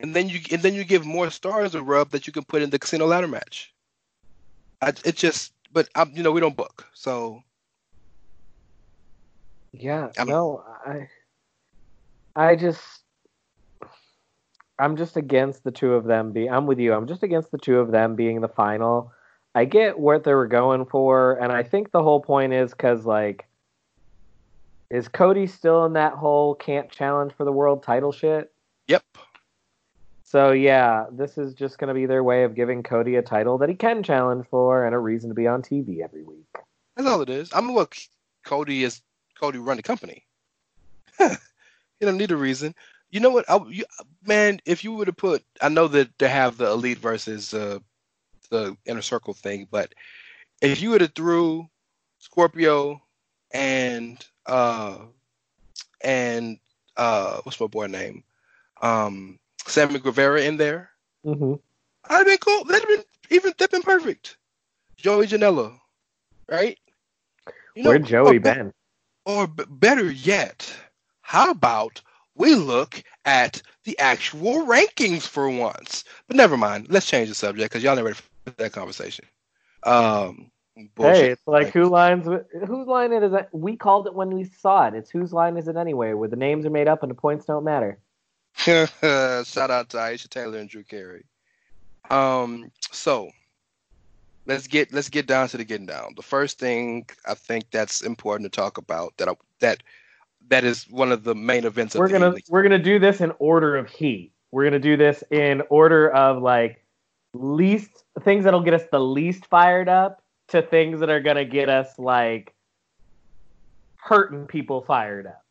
and 0.00 0.14
then 0.14 0.28
you 0.28 0.40
and 0.50 0.62
then 0.62 0.74
you 0.74 0.84
give 0.84 1.04
more 1.04 1.30
stars 1.30 1.74
a 1.74 1.82
rub 1.82 2.10
that 2.10 2.26
you 2.26 2.32
can 2.32 2.44
put 2.44 2.62
in 2.62 2.70
the 2.70 2.78
casino 2.78 3.06
ladder 3.06 3.28
match. 3.28 3.72
I, 4.80 4.88
it 5.04 5.16
just 5.16 5.52
but 5.72 5.88
i 5.94 6.04
you 6.12 6.22
know 6.22 6.32
we 6.32 6.40
don't 6.40 6.56
book 6.56 6.86
so 6.92 7.42
Yeah, 9.72 10.10
I'm- 10.18 10.28
no, 10.28 10.62
I, 10.86 11.08
I 12.36 12.56
just, 12.56 12.80
I'm 14.78 14.96
just 14.96 15.16
against 15.16 15.64
the 15.64 15.70
two 15.70 15.94
of 15.94 16.04
them 16.04 16.32
Be, 16.32 16.48
I'm 16.48 16.66
with 16.66 16.78
you. 16.78 16.92
I'm 16.92 17.06
just 17.06 17.22
against 17.22 17.50
the 17.50 17.58
two 17.58 17.78
of 17.78 17.90
them 17.90 18.14
being 18.14 18.40
the 18.40 18.48
final. 18.48 19.12
I 19.54 19.64
get 19.66 19.98
what 19.98 20.24
they 20.24 20.34
were 20.34 20.46
going 20.46 20.86
for, 20.86 21.34
and 21.34 21.52
I 21.52 21.62
think 21.62 21.90
the 21.90 22.02
whole 22.02 22.20
point 22.20 22.52
is 22.52 22.70
because 22.70 23.04
like, 23.04 23.46
is 24.90 25.08
Cody 25.08 25.46
still 25.46 25.84
in 25.86 25.94
that 25.94 26.14
whole 26.14 26.54
can't 26.54 26.90
challenge 26.90 27.32
for 27.34 27.44
the 27.44 27.52
world 27.52 27.82
title 27.82 28.12
shit? 28.12 28.52
yep 28.88 29.02
So 30.24 30.52
yeah, 30.52 31.06
this 31.12 31.38
is 31.38 31.54
just 31.54 31.78
gonna 31.78 31.94
be 31.94 32.06
their 32.06 32.24
way 32.24 32.44
of 32.44 32.54
giving 32.54 32.82
Cody 32.82 33.16
a 33.16 33.22
title 33.22 33.58
that 33.58 33.68
he 33.68 33.74
can 33.74 34.02
challenge 34.02 34.46
for 34.50 34.84
and 34.84 34.94
a 34.94 34.98
reason 34.98 35.28
to 35.30 35.34
be 35.34 35.46
on 35.46 35.62
TV 35.62 36.02
every 36.02 36.22
week. 36.24 36.46
that's 36.96 37.08
all 37.08 37.20
it 37.22 37.30
is. 37.30 37.50
I 37.54 37.60
mean 37.60 37.74
look 37.74 37.96
Cody 38.44 38.84
is 38.84 39.00
Cody 39.42 39.58
run 39.58 39.76
the 39.76 39.82
company. 39.82 40.24
you 41.20 41.28
don't 42.00 42.16
need 42.16 42.30
a 42.30 42.36
reason. 42.36 42.74
You 43.10 43.18
know 43.18 43.30
what? 43.30 43.44
I, 43.50 43.58
you, 43.68 43.84
man, 44.24 44.60
if 44.64 44.84
you 44.84 44.92
would 44.92 45.08
have 45.08 45.16
put, 45.16 45.42
I 45.60 45.68
know 45.68 45.88
that 45.88 46.16
they 46.18 46.28
have 46.28 46.56
the 46.56 46.70
elite 46.70 46.98
versus 46.98 47.52
uh, 47.52 47.80
the 48.50 48.76
inner 48.86 49.02
circle 49.02 49.34
thing, 49.34 49.66
but 49.68 49.92
if 50.60 50.80
you 50.80 50.90
would 50.90 51.00
have 51.00 51.14
threw 51.14 51.68
Scorpio 52.20 53.02
and 53.50 54.24
uh 54.46 54.98
and 56.02 56.58
uh 56.96 57.40
what's 57.42 57.60
my 57.60 57.66
boy 57.66 57.88
name, 57.88 58.22
um 58.80 59.40
Sammy 59.66 59.98
Guevara 59.98 60.42
in 60.42 60.56
there, 60.56 60.90
Mm-hmm. 61.26 61.54
I'd 62.08 62.16
have 62.16 62.26
been 62.26 62.38
cool. 62.38 62.64
That'd 62.64 62.88
have 62.88 62.98
been 62.98 63.04
even 63.30 63.52
that'd 63.58 63.70
been 63.70 63.82
perfect. 63.82 64.36
Joey 64.96 65.26
Janela, 65.26 65.78
right? 66.48 66.78
You 67.74 67.84
Where'd 67.84 68.06
Joey 68.06 68.36
or, 68.36 68.40
been? 68.40 68.72
Or 69.24 69.46
b- 69.46 69.64
better 69.68 70.10
yet, 70.10 70.74
how 71.20 71.50
about 71.50 72.00
we 72.34 72.54
look 72.54 73.02
at 73.24 73.62
the 73.84 73.98
actual 73.98 74.66
rankings 74.66 75.22
for 75.22 75.48
once? 75.48 76.04
But 76.26 76.36
never 76.36 76.56
mind. 76.56 76.88
Let's 76.90 77.06
change 77.06 77.28
the 77.28 77.34
subject 77.34 77.70
because 77.70 77.84
y'all 77.84 77.94
never 77.94 78.08
ready 78.08 78.20
for 78.46 78.50
that 78.56 78.72
conversation. 78.72 79.24
Um, 79.84 80.50
bullshit. 80.94 81.16
Hey, 81.16 81.30
it's 81.30 81.42
like 81.46 81.72
who 81.72 81.84
lines 81.84 82.26
whose 82.66 82.86
line 82.86 83.12
it 83.12 83.22
is 83.22 83.32
it? 83.32 83.48
We 83.52 83.76
called 83.76 84.06
it 84.06 84.14
when 84.14 84.30
we 84.30 84.44
saw 84.44 84.88
it. 84.88 84.94
It's 84.94 85.10
whose 85.10 85.32
line 85.32 85.56
is 85.56 85.68
it 85.68 85.76
anyway? 85.76 86.12
Where 86.14 86.28
the 86.28 86.36
names 86.36 86.66
are 86.66 86.70
made 86.70 86.88
up 86.88 87.02
and 87.02 87.10
the 87.10 87.14
points 87.14 87.46
don't 87.46 87.64
matter. 87.64 87.98
Shout 88.56 88.90
out 89.70 89.88
to 89.90 89.96
Aisha 89.96 90.28
Tyler 90.28 90.58
and 90.58 90.68
Drew 90.68 90.84
Carey. 90.84 91.24
Um, 92.10 92.70
so 92.90 93.30
let's 94.46 94.66
get 94.66 94.92
let's 94.92 95.08
get 95.08 95.26
down 95.26 95.48
to 95.48 95.56
the 95.56 95.64
getting 95.64 95.86
down. 95.86 96.14
The 96.16 96.22
first 96.22 96.58
thing 96.58 97.06
I 97.26 97.34
think 97.34 97.70
that's 97.70 98.02
important 98.02 98.50
to 98.50 98.56
talk 98.56 98.78
about 98.78 99.16
that 99.18 99.28
I, 99.28 99.34
that 99.60 99.82
that 100.48 100.64
is 100.64 100.84
one 100.90 101.12
of 101.12 101.24
the 101.24 101.34
main 101.34 101.64
events. 101.64 101.94
Of 101.94 102.00
We're 102.00 102.08
gonna 102.08 102.28
evening. 102.28 102.42
we're 102.48 102.62
gonna 102.62 102.78
do 102.78 102.98
this 102.98 103.20
in 103.20 103.32
order 103.38 103.76
of 103.76 103.88
heat. 103.88 104.32
We're 104.50 104.64
gonna 104.64 104.78
do 104.78 104.96
this 104.96 105.22
in 105.30 105.62
order 105.70 106.10
of 106.10 106.42
like 106.42 106.84
least 107.34 108.04
things 108.22 108.44
that'll 108.44 108.62
get 108.62 108.74
us 108.74 108.84
the 108.90 109.00
least 109.00 109.46
fired 109.46 109.88
up 109.88 110.22
to 110.48 110.62
things 110.62 111.00
that 111.00 111.10
are 111.10 111.20
gonna 111.20 111.44
get 111.44 111.68
us 111.68 111.98
like 111.98 112.54
hurting 113.96 114.46
people 114.46 114.82
fired 114.82 115.26
up. 115.26 115.44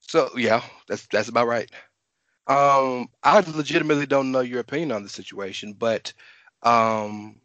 So 0.00 0.30
yeah, 0.36 0.62
that's 0.88 1.06
that's 1.06 1.28
about 1.28 1.46
right. 1.46 1.70
Um, 2.46 3.08
I 3.22 3.40
legitimately 3.40 4.04
don't 4.04 4.30
know 4.30 4.40
your 4.40 4.60
opinion 4.60 4.92
on 4.92 5.02
the 5.02 5.08
situation, 5.08 5.72
but 5.72 6.12
um, 6.62 7.40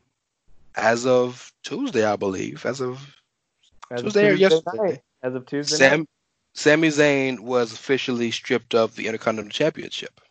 as 0.76 1.06
of 1.06 1.52
Tuesday, 1.64 2.06
I 2.06 2.16
believe, 2.16 2.66
as 2.66 2.82
of 2.82 3.16
As 3.92 4.00
of 4.02 4.06
Tuesday 4.06 4.30
or 4.30 4.34
yesterday? 4.34 4.78
night. 4.78 5.02
As 5.24 5.36
of 5.36 5.46
Tuesday. 5.46 5.76
night. 5.76 5.92
Sam, 5.92 6.06
Sami 6.54 6.88
Zayn 6.90 7.40
was 7.40 7.74
officially 7.74 8.32
stripped 8.32 8.76
of 8.76 8.96
the 8.96 9.08
Intercontinental 9.08 9.52
Championship. 9.52 10.22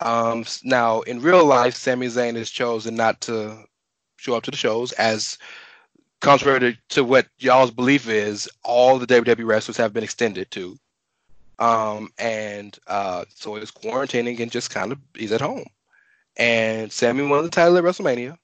Um, 0.00 0.44
now 0.64 1.00
in 1.02 1.20
real 1.20 1.44
life, 1.44 1.74
Sami 1.74 2.06
Zayn 2.08 2.36
has 2.36 2.50
chosen 2.50 2.96
not 2.96 3.20
to 3.22 3.64
show 4.16 4.34
up 4.34 4.42
to 4.44 4.50
the 4.50 4.56
shows, 4.56 4.92
as 4.92 5.38
contrary 6.20 6.60
to, 6.60 6.78
to 6.90 7.04
what 7.04 7.26
y'all's 7.38 7.70
belief 7.70 8.08
is, 8.08 8.48
all 8.64 8.98
the 8.98 9.06
WWE 9.06 9.46
wrestlers 9.46 9.76
have 9.76 9.92
been 9.92 10.04
extended 10.04 10.50
to. 10.52 10.76
Um, 11.58 12.10
and 12.18 12.78
uh, 12.86 13.24
so 13.34 13.54
he's 13.54 13.70
quarantining 13.70 14.40
and 14.40 14.50
just 14.50 14.70
kind 14.70 14.92
of 14.92 14.98
he's 15.14 15.32
at 15.32 15.40
home. 15.40 15.64
And 16.36 16.92
Sami 16.92 17.26
won 17.26 17.44
the 17.44 17.50
title 17.50 17.78
at 17.78 17.84
WrestleMania, 17.84 18.36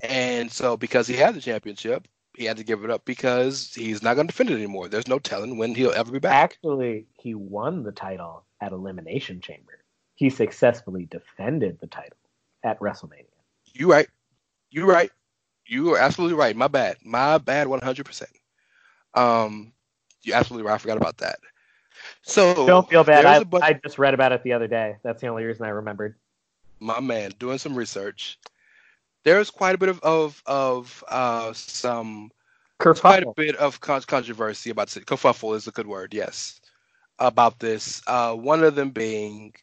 and 0.00 0.50
so 0.50 0.76
because 0.76 1.06
he 1.06 1.14
had 1.14 1.34
the 1.34 1.40
championship, 1.40 2.06
he 2.36 2.44
had 2.44 2.56
to 2.58 2.64
give 2.64 2.84
it 2.84 2.90
up 2.90 3.04
because 3.04 3.72
he's 3.74 4.02
not 4.02 4.14
going 4.14 4.26
to 4.26 4.32
defend 4.32 4.50
it 4.50 4.54
anymore. 4.54 4.88
There's 4.88 5.08
no 5.08 5.18
telling 5.18 5.58
when 5.58 5.74
he'll 5.74 5.92
ever 5.92 6.12
be 6.12 6.18
back. 6.18 6.34
Actually, 6.34 7.06
he 7.20 7.34
won 7.34 7.82
the 7.82 7.92
title 7.92 8.44
at 8.60 8.72
Elimination 8.72 9.40
Chamber. 9.40 9.84
He 10.14 10.30
successfully 10.30 11.06
defended 11.10 11.78
the 11.80 11.86
title 11.86 12.16
at 12.64 12.78
WrestleMania. 12.80 13.26
You 13.72 13.90
right. 13.90 14.08
You 14.70 14.86
right. 14.90 15.10
You 15.66 15.94
are 15.94 15.98
absolutely 15.98 16.36
right. 16.36 16.56
My 16.56 16.68
bad. 16.68 16.96
My 17.04 17.38
bad. 17.38 17.68
One 17.68 17.80
hundred 17.80 18.06
percent. 18.06 18.30
Um, 19.14 19.72
you're 20.22 20.36
absolutely 20.36 20.66
right. 20.66 20.74
I 20.74 20.78
forgot 20.78 20.96
about 20.96 21.18
that. 21.18 21.38
So 22.22 22.66
Don't 22.66 22.88
feel 22.88 23.04
bad. 23.04 23.26
I, 23.26 23.42
bunch- 23.44 23.64
I 23.64 23.72
just 23.74 23.98
read 23.98 24.14
about 24.14 24.32
it 24.32 24.42
the 24.42 24.52
other 24.52 24.68
day. 24.68 24.96
That's 25.02 25.20
the 25.20 25.26
only 25.28 25.44
reason 25.44 25.66
I 25.66 25.70
remembered. 25.70 26.14
my 26.80 27.00
man 27.00 27.32
doing 27.38 27.58
some 27.58 27.74
research. 27.74 28.38
There's 29.24 29.50
quite 29.50 29.74
a 29.74 29.78
bit 29.78 29.88
of 29.88 30.00
of, 30.00 30.42
of 30.46 31.04
uh, 31.08 31.52
some 31.52 32.30
quite 32.78 33.24
a 33.24 33.32
bit 33.36 33.56
of 33.56 33.80
con- 33.80 34.02
controversy 34.02 34.70
about 34.70 34.96
it. 34.96 35.06
Kerfuffle 35.06 35.56
is 35.56 35.66
a 35.66 35.72
good 35.72 35.86
word, 35.86 36.14
yes, 36.14 36.60
about 37.18 37.58
this. 37.58 38.02
Uh, 38.06 38.34
one 38.34 38.62
of 38.62 38.74
them 38.74 38.90
being 38.90 39.54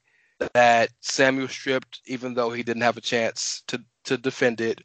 that 0.54 0.90
Samuel 1.00 1.48
stripped, 1.48 2.02
even 2.06 2.34
though 2.34 2.52
he 2.52 2.64
didn't 2.64 2.84
have 2.84 2.98
a 2.98 3.02
chance 3.02 3.64
to 3.68 3.82
to 4.04 4.18
defend 4.18 4.62
it, 4.62 4.82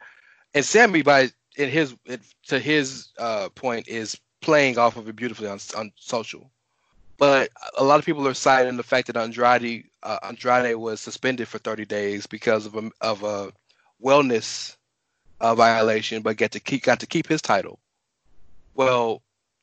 and 0.55 0.65
Sami, 0.65 1.03
by 1.03 1.31
in 1.57 1.69
his 1.69 1.95
it, 2.07 2.21
to 2.47 2.59
his 2.59 3.09
uh, 3.19 3.49
point, 3.51 3.89
is 3.89 4.19
playing 4.41 4.79
off 4.79 4.97
of 4.97 5.09
it 5.09 5.17
beautifully 5.17 5.49
on 5.49 5.59
on 5.77 5.93
social. 5.97 6.51
But 7.19 7.51
a 7.77 7.85
lot 7.85 7.99
of 7.99 8.07
people 8.07 8.27
are 8.27 8.35
citing 8.35 8.79
the 8.79 8.83
fact 8.83 9.09
that 9.09 9.17
Andrade 9.17 9.85
uh, 10.03 10.19
Andrade 10.23 10.77
was 10.77 11.01
suspended 11.01 11.49
for 11.49 11.59
30 11.59 11.85
days 11.85 12.27
because 12.27 12.65
of 12.67 12.77
a 12.77 12.91
of 13.01 13.23
a 13.23 13.53
wellness 14.03 14.77
uh, 15.41 15.55
violation, 15.55 16.23
but 16.23 16.37
get 16.37 16.53
to 16.53 16.61
keep 16.61 16.83
got 16.83 17.01
to 17.01 17.07
keep 17.07 17.27
his 17.27 17.43
title. 17.43 17.79
Well, 18.75 19.23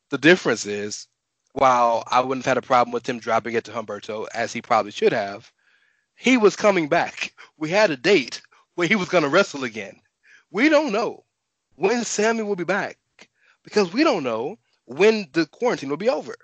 the 0.09 0.17
difference 0.17 0.65
is, 0.65 1.07
while 1.53 2.03
I 2.07 2.19
wouldn't 2.19 2.45
have 2.45 2.51
had 2.55 2.63
a 2.63 2.67
problem 2.67 2.91
with 2.91 3.07
him 3.07 3.19
dropping 3.19 3.55
it 3.55 3.63
to 3.65 3.71
Humberto, 3.71 4.27
as 4.33 4.53
he 4.53 4.61
probably 4.61 4.91
should 4.91 5.13
have, 5.13 5.51
he 6.15 6.37
was 6.37 6.55
coming 6.55 6.87
back. 6.87 7.33
We 7.59 7.71
had 7.71 7.89
a 7.89 7.97
date 7.97 8.39
where 8.75 8.87
he 8.87 8.95
was 8.95 9.09
going 9.09 9.23
to 9.23 9.29
wrestle 9.29 9.63
again. 9.63 9.99
We 10.51 10.69
don't 10.69 10.91
know 10.91 11.23
when 11.75 12.03
Sami 12.03 12.43
will 12.43 12.55
be 12.55 12.63
back 12.63 12.99
because 13.63 13.91
we 13.91 14.03
don't 14.03 14.23
know 14.23 14.59
when 14.85 15.27
the 15.33 15.47
quarantine 15.47 15.89
will 15.89 15.97
be 15.97 16.07
over. 16.07 16.35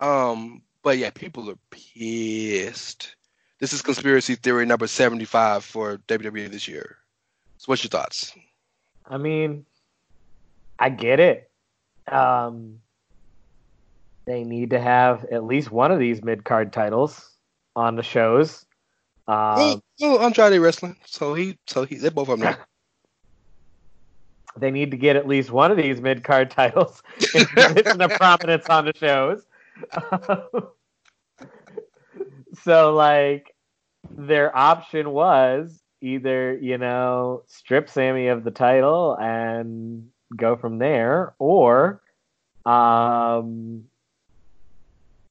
Um, 0.00 0.62
but 0.84 0.98
yeah, 0.98 1.10
people 1.10 1.50
are 1.50 1.58
pissed. 1.70 3.16
This 3.58 3.72
is 3.72 3.82
conspiracy 3.82 4.36
theory 4.36 4.64
number 4.64 4.86
75 4.86 5.64
for 5.64 5.96
WWE 6.06 6.48
this 6.52 6.68
year. 6.68 6.98
So, 7.64 7.72
what's 7.72 7.82
your 7.82 7.88
thoughts? 7.88 8.34
I 9.06 9.16
mean, 9.16 9.64
I 10.78 10.90
get 10.90 11.18
it. 11.18 11.50
Um, 12.06 12.80
they 14.26 14.44
need 14.44 14.68
to 14.70 14.78
have 14.78 15.24
at 15.32 15.44
least 15.44 15.70
one 15.70 15.90
of 15.90 15.98
these 15.98 16.22
mid 16.22 16.44
card 16.44 16.74
titles 16.74 17.30
on 17.74 17.96
the 17.96 18.02
shows. 18.02 18.66
Um, 19.26 19.80
well, 19.98 20.20
Andrade 20.20 20.60
wrestling, 20.60 20.96
so 21.06 21.32
he, 21.32 21.56
so 21.66 21.86
he, 21.86 21.94
they 21.94 22.10
both 22.10 22.28
of 22.28 22.38
them. 22.38 22.54
they 24.58 24.70
need 24.70 24.90
to 24.90 24.98
get 24.98 25.16
at 25.16 25.26
least 25.26 25.50
one 25.50 25.70
of 25.70 25.78
these 25.78 26.02
mid 26.02 26.22
card 26.22 26.50
titles 26.50 27.02
in 27.34 27.46
position 27.46 28.02
of 28.02 28.10
prominence 28.10 28.68
on 28.68 28.84
the 28.84 28.92
shows. 28.94 29.42
so, 32.62 32.92
like, 32.92 33.54
their 34.10 34.54
option 34.54 35.08
was 35.08 35.80
either, 36.00 36.56
you 36.56 36.78
know, 36.78 37.42
strip 37.46 37.88
Sami 37.88 38.28
of 38.28 38.44
the 38.44 38.50
title 38.50 39.16
and 39.20 40.08
go 40.36 40.56
from 40.56 40.78
there, 40.78 41.34
or 41.38 42.02
um, 42.66 43.84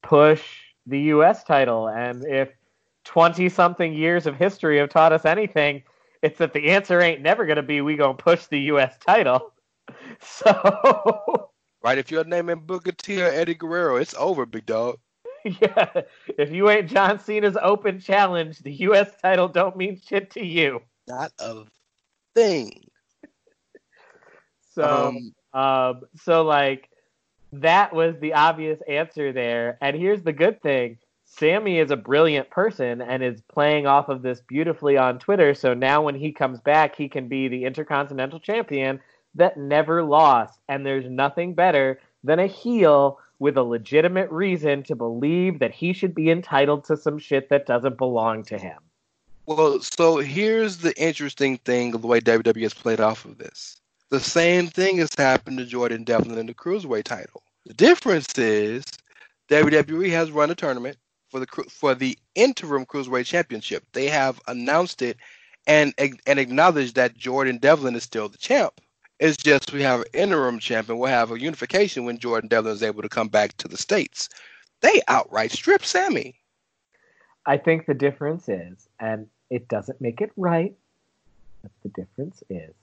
push 0.02 0.42
the 0.86 1.00
U.S. 1.00 1.44
title. 1.44 1.88
And 1.88 2.24
if 2.24 2.50
20 3.04 3.48
something 3.48 3.92
years 3.92 4.26
of 4.26 4.36
history 4.36 4.78
have 4.78 4.90
taught 4.90 5.12
us 5.12 5.24
anything, 5.24 5.82
it's 6.22 6.38
that 6.38 6.52
the 6.52 6.70
answer 6.70 7.00
ain't 7.00 7.20
never 7.20 7.44
to 7.56 7.62
be 7.62 7.80
we 7.80 7.96
to 7.96 8.22
push 8.22 8.46
the 8.46 8.60
U.S. 8.60 8.96
title. 8.98 9.50
So, 10.20 11.50
Right? 11.84 11.98
If 11.98 12.10
you're 12.10 12.24
naming 12.24 12.60
Booker 12.60 12.92
T 12.92 13.22
or 13.22 13.26
Eddie 13.26 13.54
Guerrero, 13.54 13.96
it's 13.96 14.14
over, 14.14 14.46
big 14.46 14.64
dog. 14.64 14.96
yeah, 15.60 16.02
if 16.38 16.50
you 16.50 16.70
ain't 16.70 16.88
John 16.88 17.18
Cena's 17.18 17.56
open 17.60 18.00
challenge, 18.00 18.60
the 18.60 18.72
U.S. 18.72 19.10
title 19.20 19.48
don't 19.48 19.76
mean 19.76 20.00
shit 20.04 20.30
to 20.32 20.44
you. 20.44 20.80
Not 21.06 21.32
a 21.38 21.64
thing. 22.34 22.84
So, 24.74 25.08
Um, 25.08 25.34
Um, 25.54 26.02
so 26.16 26.42
like 26.42 26.90
that 27.52 27.92
was 27.94 28.18
the 28.18 28.34
obvious 28.34 28.80
answer 28.88 29.32
there. 29.32 29.78
And 29.80 29.96
here's 29.96 30.22
the 30.22 30.32
good 30.32 30.60
thing. 30.62 30.98
Sami 31.24 31.78
is 31.78 31.90
a 31.90 31.96
brilliant 31.96 32.50
person 32.50 33.00
and 33.00 33.22
is 33.22 33.40
playing 33.42 33.86
off 33.86 34.08
of 34.08 34.22
this 34.22 34.40
beautifully 34.40 34.96
on 34.96 35.18
Twitter. 35.18 35.54
So 35.54 35.74
now 35.74 36.02
when 36.02 36.14
he 36.14 36.32
comes 36.32 36.60
back, 36.60 36.96
he 36.96 37.08
can 37.08 37.28
be 37.28 37.48
the 37.48 37.64
intercontinental 37.64 38.40
champion 38.40 39.00
that 39.34 39.56
never 39.56 40.02
lost. 40.02 40.60
And 40.68 40.84
there's 40.84 41.08
nothing 41.08 41.54
better 41.54 42.00
than 42.22 42.38
a 42.38 42.46
heel 42.46 43.18
with 43.44 43.58
a 43.58 43.62
legitimate 43.62 44.30
reason 44.30 44.82
to 44.82 44.96
believe 44.96 45.58
that 45.58 45.70
he 45.70 45.92
should 45.92 46.14
be 46.14 46.30
entitled 46.30 46.82
to 46.82 46.96
some 46.96 47.18
shit 47.18 47.50
that 47.50 47.66
doesn't 47.66 47.98
belong 47.98 48.42
to 48.42 48.56
him. 48.56 48.78
Well, 49.44 49.80
so 49.80 50.16
here's 50.16 50.78
the 50.78 50.98
interesting 50.98 51.58
thing 51.58 51.94
of 51.94 52.00
the 52.00 52.08
way 52.08 52.22
WWE 52.22 52.62
has 52.62 52.72
played 52.72 53.00
off 53.00 53.26
of 53.26 53.36
this. 53.36 53.82
The 54.08 54.18
same 54.18 54.68
thing 54.68 54.96
has 54.96 55.10
happened 55.14 55.58
to 55.58 55.66
Jordan 55.66 56.04
Devlin 56.04 56.38
in 56.38 56.46
the 56.46 56.54
Cruiserweight 56.54 57.04
title. 57.04 57.42
The 57.66 57.74
difference 57.74 58.38
is 58.38 58.82
WWE 59.50 60.08
has 60.08 60.30
run 60.30 60.50
a 60.50 60.54
tournament 60.54 60.96
for 61.28 61.38
the 61.38 61.46
for 61.68 61.94
the 61.94 62.16
interim 62.34 62.86
Cruiserweight 62.86 63.26
Championship. 63.26 63.84
They 63.92 64.06
have 64.06 64.40
announced 64.48 65.02
it 65.02 65.18
and 65.66 65.92
and 65.98 66.38
acknowledged 66.38 66.94
that 66.94 67.18
Jordan 67.18 67.58
Devlin 67.58 67.94
is 67.94 68.04
still 68.04 68.30
the 68.30 68.38
champ. 68.38 68.80
It's 69.20 69.36
just 69.36 69.72
we 69.72 69.82
have 69.82 70.00
an 70.00 70.06
interim 70.12 70.58
champion. 70.58 70.98
We'll 70.98 71.10
have 71.10 71.30
a 71.30 71.40
unification 71.40 72.04
when 72.04 72.18
Jordan 72.18 72.48
Devlin 72.48 72.74
is 72.74 72.82
able 72.82 73.02
to 73.02 73.08
come 73.08 73.28
back 73.28 73.56
to 73.58 73.68
the 73.68 73.76
states. 73.76 74.28
They 74.80 75.00
outright 75.08 75.52
strip 75.52 75.84
Sami. 75.84 76.36
I 77.46 77.56
think 77.58 77.86
the 77.86 77.94
difference 77.94 78.48
is, 78.48 78.88
and 79.00 79.26
it 79.50 79.68
doesn't 79.68 80.00
make 80.00 80.20
it 80.20 80.32
right, 80.36 80.74
but 81.62 81.70
the 81.82 81.90
difference 81.90 82.42
is 82.50 82.74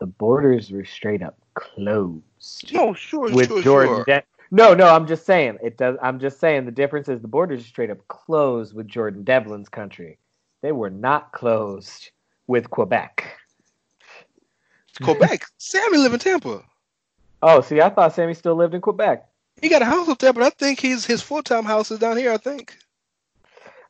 the 0.00 0.06
borders 0.06 0.70
were 0.70 0.84
straight 0.84 1.22
up 1.22 1.38
closed 1.54 2.72
No, 2.72 2.94
sure, 2.94 3.30
with 3.32 3.48
sure, 3.48 3.62
Jordan. 3.62 3.96
sure. 3.96 4.04
De- 4.04 4.24
no, 4.50 4.74
no, 4.74 4.88
I'm 4.88 5.06
just 5.06 5.24
saying 5.26 5.58
it 5.62 5.78
does. 5.78 5.96
I'm 6.02 6.18
just 6.18 6.40
saying 6.40 6.64
the 6.64 6.72
difference 6.72 7.08
is 7.08 7.20
the 7.20 7.28
borders 7.28 7.62
are 7.62 7.68
straight 7.68 7.90
up 7.90 8.06
closed 8.08 8.74
with 8.74 8.88
Jordan 8.88 9.22
Devlin's 9.22 9.68
country. 9.68 10.18
They 10.62 10.72
were 10.72 10.90
not 10.90 11.32
closed 11.32 12.10
with 12.46 12.70
Quebec. 12.70 13.36
Quebec. 15.02 15.44
Sami 15.58 15.98
live 15.98 16.14
in 16.14 16.20
Tampa. 16.20 16.62
Oh, 17.42 17.60
see, 17.60 17.80
I 17.80 17.90
thought 17.90 18.14
Sami 18.14 18.34
still 18.34 18.54
lived 18.54 18.74
in 18.74 18.80
Quebec. 18.80 19.28
He 19.60 19.68
got 19.68 19.82
a 19.82 19.86
house 19.86 20.08
up 20.08 20.18
there, 20.18 20.32
but 20.32 20.42
I 20.42 20.50
think 20.50 20.80
his 20.80 21.04
his 21.04 21.22
full 21.22 21.42
time 21.42 21.64
house 21.64 21.90
is 21.90 21.98
down 21.98 22.16
here. 22.16 22.32
I 22.32 22.36
think. 22.36 22.76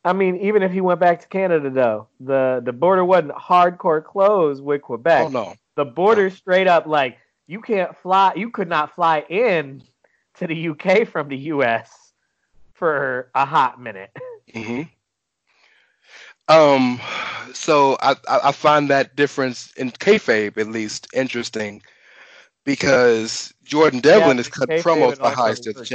I 0.05 0.13
mean, 0.13 0.37
even 0.39 0.63
if 0.63 0.73
he 0.73 0.81
went 0.81 0.99
back 0.99 1.21
to 1.21 1.29
Canada, 1.29 1.71
though, 1.71 2.09
the 2.21 2.61
the 2.65 2.73
border 2.73 3.05
wasn't 3.05 3.33
hardcore 3.33 4.05
closed 4.05 4.63
with 4.63 4.83
Quebec. 4.83 5.27
Oh 5.27 5.29
no. 5.29 5.55
The 5.77 5.85
border 5.85 6.29
straight 6.31 6.67
up 6.67 6.87
like 6.87 7.19
you 7.47 7.61
can't 7.61 7.97
fly. 7.99 8.33
You 8.35 8.51
could 8.51 8.69
not 8.69 8.95
fly 8.95 9.21
in 9.29 9.83
to 10.39 10.47
the 10.47 10.69
UK 10.69 11.07
from 11.07 11.29
the 11.29 11.37
US 11.37 12.13
for 12.75 13.31
a 13.35 13.45
hot 13.45 13.81
minute. 13.81 14.11
hmm 14.53 14.83
Um, 16.49 17.01
so 17.53 17.97
I, 18.01 18.17
I 18.29 18.53
find 18.53 18.91
that 18.91 19.17
difference 19.17 19.73
in 19.73 19.91
kayfabe 19.91 20.59
at 20.59 20.69
least 20.69 21.07
interesting 21.15 21.83
because 22.65 23.53
Jordan 23.65 24.01
Devlin 24.01 24.37
Yeah, 24.37 24.41
is 24.41 24.49
cut 24.49 24.69
promos 24.69 25.19
also 25.23 25.35
High 25.35 25.55
Stiff 25.55 25.77
works. 25.77 25.91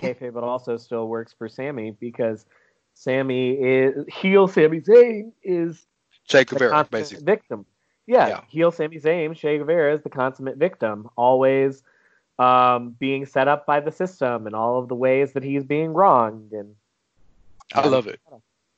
Kayfabe, 0.00 0.32
but 0.32 0.44
also 0.44 0.76
still 0.76 1.08
works 1.08 1.32
for 1.32 1.48
Sami 1.48 1.90
because 1.92 2.46
Sami 2.94 3.52
is 3.52 4.04
heel. 4.08 4.46
Sami 4.46 4.80
Zayn 4.80 5.32
is 5.42 5.86
Che 6.26 6.44
Guevara, 6.44 6.86
basically. 6.90 7.24
victim. 7.24 7.66
Yeah, 8.06 8.28
Yeah. 8.28 8.40
heel 8.48 8.70
Sami 8.70 8.98
Zayn, 8.98 9.34
Che 9.36 9.58
Guevara 9.58 9.94
is 9.94 10.02
the 10.02 10.10
consummate 10.10 10.56
victim, 10.56 11.08
always 11.16 11.82
um, 12.38 12.90
being 12.98 13.26
set 13.26 13.48
up 13.48 13.66
by 13.66 13.80
the 13.80 13.90
system 13.92 14.46
and 14.46 14.54
all 14.54 14.78
of 14.78 14.88
the 14.88 14.94
ways 14.94 15.32
that 15.32 15.42
he's 15.42 15.64
being 15.64 15.92
wronged. 15.92 16.52
And 16.52 16.74
I 17.74 17.86
love 17.86 18.06
it. 18.06 18.20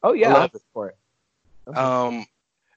Oh 0.03 0.13
yeah, 0.13 0.31
I 0.31 0.33
love 0.33 0.55
it. 0.55 0.63
for 0.73 0.89
it. 0.89 1.77
Um, 1.77 2.27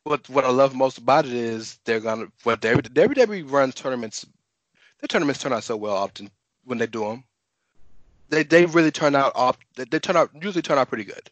what 0.03 0.27
what 0.29 0.45
I 0.45 0.49
love 0.49 0.75
most 0.75 0.97
about 0.97 1.25
it 1.25 1.33
is 1.33 1.79
they're 1.85 1.99
gonna 1.99 2.27
what 2.43 2.61
WWE 2.61 3.49
runs 3.49 3.75
tournaments. 3.75 4.25
Their 4.99 5.07
tournaments 5.07 5.41
turn 5.41 5.53
out 5.53 5.63
so 5.63 5.77
well 5.77 5.95
often 5.95 6.29
when 6.65 6.77
they 6.77 6.87
do 6.87 7.01
them. 7.01 7.23
They 8.29 8.43
they 8.43 8.65
really 8.65 8.91
turn 8.91 9.15
out 9.15 9.31
off. 9.35 9.57
They, 9.75 9.85
they 9.85 9.99
turn 9.99 10.15
out 10.15 10.29
usually 10.41 10.61
turn 10.61 10.77
out 10.77 10.89
pretty 10.89 11.05
good, 11.05 11.29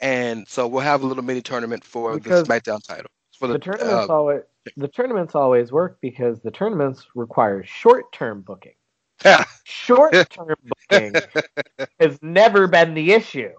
and 0.00 0.46
so 0.48 0.66
we'll 0.66 0.82
have 0.82 1.02
a 1.02 1.06
little 1.06 1.22
mini 1.22 1.42
tournament 1.42 1.84
for 1.84 2.14
Because 2.14 2.46
the 2.46 2.52
SmackDown 2.52 2.82
title 2.82 3.10
for 3.38 3.48
the, 3.48 3.54
the 3.54 3.58
tournaments 3.58 4.10
uh, 4.10 4.14
always 4.14 4.42
the 4.76 4.88
tournaments 4.88 5.34
always 5.34 5.70
work 5.70 5.98
because 6.00 6.40
the 6.40 6.50
tournaments 6.50 7.06
require 7.14 7.64
short 7.64 8.12
term 8.12 8.42
booking. 8.42 8.72
Yeah. 9.24 9.44
Short 9.64 10.12
term 10.28 10.56
booking 10.90 11.14
has 12.00 12.18
never 12.20 12.66
been 12.68 12.92
the 12.92 13.12
issue 13.12 13.52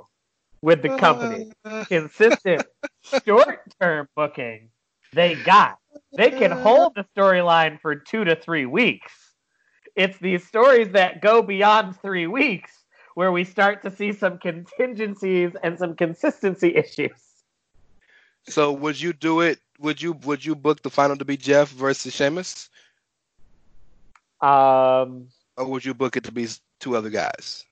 with 0.61 0.81
the 0.81 0.97
company. 0.97 1.51
Consistent 1.87 2.65
short 3.25 3.73
term 3.79 4.07
booking, 4.15 4.69
they 5.13 5.35
got. 5.35 5.77
They 6.15 6.31
can 6.31 6.51
hold 6.51 6.95
the 6.95 7.05
storyline 7.15 7.79
for 7.79 7.95
two 7.95 8.23
to 8.23 8.35
three 8.35 8.65
weeks. 8.65 9.11
It's 9.95 10.17
these 10.19 10.45
stories 10.45 10.91
that 10.91 11.21
go 11.21 11.41
beyond 11.41 11.99
three 11.99 12.27
weeks 12.27 12.71
where 13.15 13.31
we 13.31 13.43
start 13.43 13.81
to 13.81 13.89
see 13.89 14.13
some 14.13 14.37
contingencies 14.37 15.51
and 15.63 15.77
some 15.79 15.95
consistency 15.95 16.75
issues. 16.75 17.19
So 18.47 18.71
would 18.71 19.01
you 19.01 19.11
do 19.11 19.41
it? 19.41 19.59
Would 19.79 20.01
you 20.01 20.13
would 20.23 20.45
you 20.45 20.55
book 20.55 20.81
the 20.81 20.89
final 20.89 21.17
to 21.17 21.25
be 21.25 21.35
Jeff 21.35 21.69
versus 21.69 22.13
Sheamus, 22.13 22.69
Um, 24.41 25.27
or 25.57 25.65
would 25.65 25.83
you 25.83 25.93
book 25.93 26.15
it 26.15 26.23
to 26.25 26.31
be 26.31 26.47
two 26.79 26.95
other 26.95 27.09
guys? 27.09 27.65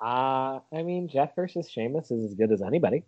Uh, 0.00 0.60
I 0.72 0.82
mean, 0.82 1.08
Jeff 1.08 1.34
versus 1.36 1.68
Sheamus 1.68 2.10
is 2.10 2.24
as 2.24 2.34
good 2.34 2.52
as 2.52 2.62
anybody. 2.62 3.02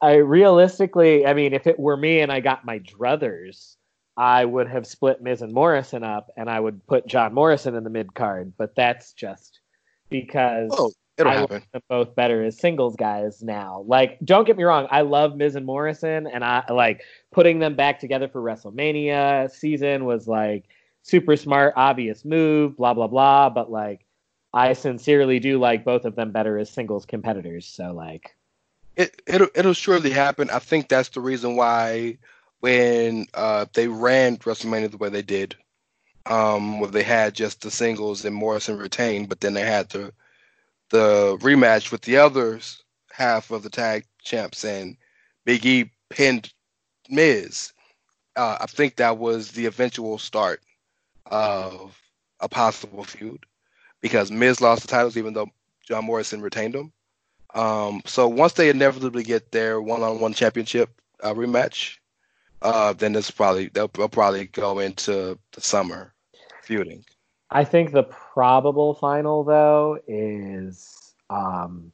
I 0.00 0.14
realistically, 0.16 1.26
I 1.26 1.34
mean, 1.34 1.52
if 1.52 1.66
it 1.66 1.78
were 1.78 1.96
me 1.96 2.20
and 2.20 2.30
I 2.30 2.38
got 2.40 2.64
my 2.64 2.78
druthers, 2.78 3.74
I 4.16 4.44
would 4.44 4.68
have 4.68 4.86
split 4.86 5.20
Miz 5.22 5.42
and 5.42 5.52
Morrison 5.52 6.04
up, 6.04 6.30
and 6.36 6.48
I 6.48 6.60
would 6.60 6.86
put 6.86 7.06
John 7.06 7.34
Morrison 7.34 7.74
in 7.74 7.84
the 7.84 7.90
mid 7.90 8.14
card. 8.14 8.52
But 8.56 8.74
that's 8.76 9.12
just 9.12 9.60
because 10.10 10.70
Oh, 10.72 10.92
it'll 11.16 11.32
I 11.32 11.36
happen. 11.36 11.62
both 11.88 12.14
better 12.14 12.44
as 12.44 12.58
singles 12.58 12.94
guys 12.96 13.42
now. 13.42 13.84
Like, 13.86 14.18
don't 14.24 14.44
get 14.46 14.56
me 14.56 14.64
wrong, 14.64 14.86
I 14.90 15.00
love 15.00 15.36
Miz 15.36 15.56
and 15.56 15.66
Morrison, 15.66 16.28
and 16.28 16.44
I 16.44 16.64
like 16.70 17.02
putting 17.32 17.58
them 17.58 17.74
back 17.74 17.98
together 17.98 18.28
for 18.28 18.40
WrestleMania 18.40 19.50
season 19.50 20.04
was 20.04 20.28
like 20.28 20.64
super 21.02 21.36
smart, 21.36 21.74
obvious 21.76 22.24
move, 22.24 22.76
blah 22.76 22.94
blah 22.94 23.08
blah. 23.08 23.50
But 23.50 23.70
like, 23.70 24.04
I 24.52 24.72
sincerely 24.72 25.40
do 25.40 25.58
like 25.58 25.84
both 25.84 26.04
of 26.04 26.14
them 26.16 26.32
better 26.32 26.58
as 26.58 26.70
singles 26.70 27.04
competitors. 27.06 27.66
So 27.66 27.92
like, 27.92 28.34
It 28.96 29.20
it'll 29.26 29.48
it'll 29.54 29.74
surely 29.74 30.10
happen. 30.10 30.50
I 30.50 30.58
think 30.58 30.88
that's 30.88 31.10
the 31.10 31.20
reason 31.20 31.56
why 31.56 32.18
when 32.60 33.26
uh 33.34 33.66
they 33.74 33.88
ran 33.88 34.38
WrestleMania 34.38 34.90
the 34.90 34.96
way 34.96 35.10
they 35.10 35.22
did, 35.22 35.56
um, 36.26 36.80
where 36.80 36.90
they 36.90 37.02
had 37.02 37.34
just 37.34 37.60
the 37.62 37.70
singles 37.70 38.24
and 38.24 38.34
Morrison 38.34 38.78
retained, 38.78 39.28
but 39.28 39.40
then 39.40 39.54
they 39.54 39.62
had 39.66 39.90
the 39.90 40.12
the 40.90 41.36
rematch 41.40 41.92
with 41.92 42.02
the 42.02 42.16
others 42.16 42.82
half 43.12 43.50
of 43.50 43.62
the 43.62 43.70
tag 43.70 44.06
champs 44.22 44.64
and 44.64 44.96
Big 45.44 45.64
E 45.66 45.90
pinned 46.08 46.52
Miz. 47.10 47.72
Uh, 48.36 48.58
I 48.60 48.66
think 48.66 48.96
that 48.96 49.18
was 49.18 49.52
the 49.52 49.66
eventual 49.66 50.18
start 50.18 50.62
of 51.26 52.00
a 52.40 52.48
possible 52.48 53.04
feud 53.04 53.44
because 54.00 54.30
Miz 54.30 54.60
lost 54.60 54.82
the 54.82 54.88
titles 54.88 55.16
even 55.16 55.34
though 55.34 55.48
John 55.86 56.04
Morrison 56.04 56.40
retained 56.40 56.74
them. 56.74 56.92
Um, 57.54 58.02
so 58.04 58.28
once 58.28 58.52
they 58.54 58.68
inevitably 58.68 59.22
get 59.22 59.52
their 59.52 59.80
one-on-one 59.80 60.34
championship 60.34 60.90
uh, 61.22 61.32
rematch, 61.34 61.96
uh, 62.62 62.92
then 62.92 63.12
this 63.12 63.30
probably 63.30 63.68
they'll, 63.68 63.88
they'll 63.88 64.08
probably 64.08 64.46
go 64.46 64.78
into 64.78 65.38
the 65.52 65.60
summer 65.60 66.12
feuding. 66.62 67.04
I 67.50 67.64
think 67.64 67.92
the 67.92 68.02
probable 68.02 68.94
final 68.94 69.44
though 69.44 69.98
is 70.06 71.14
um, 71.30 71.92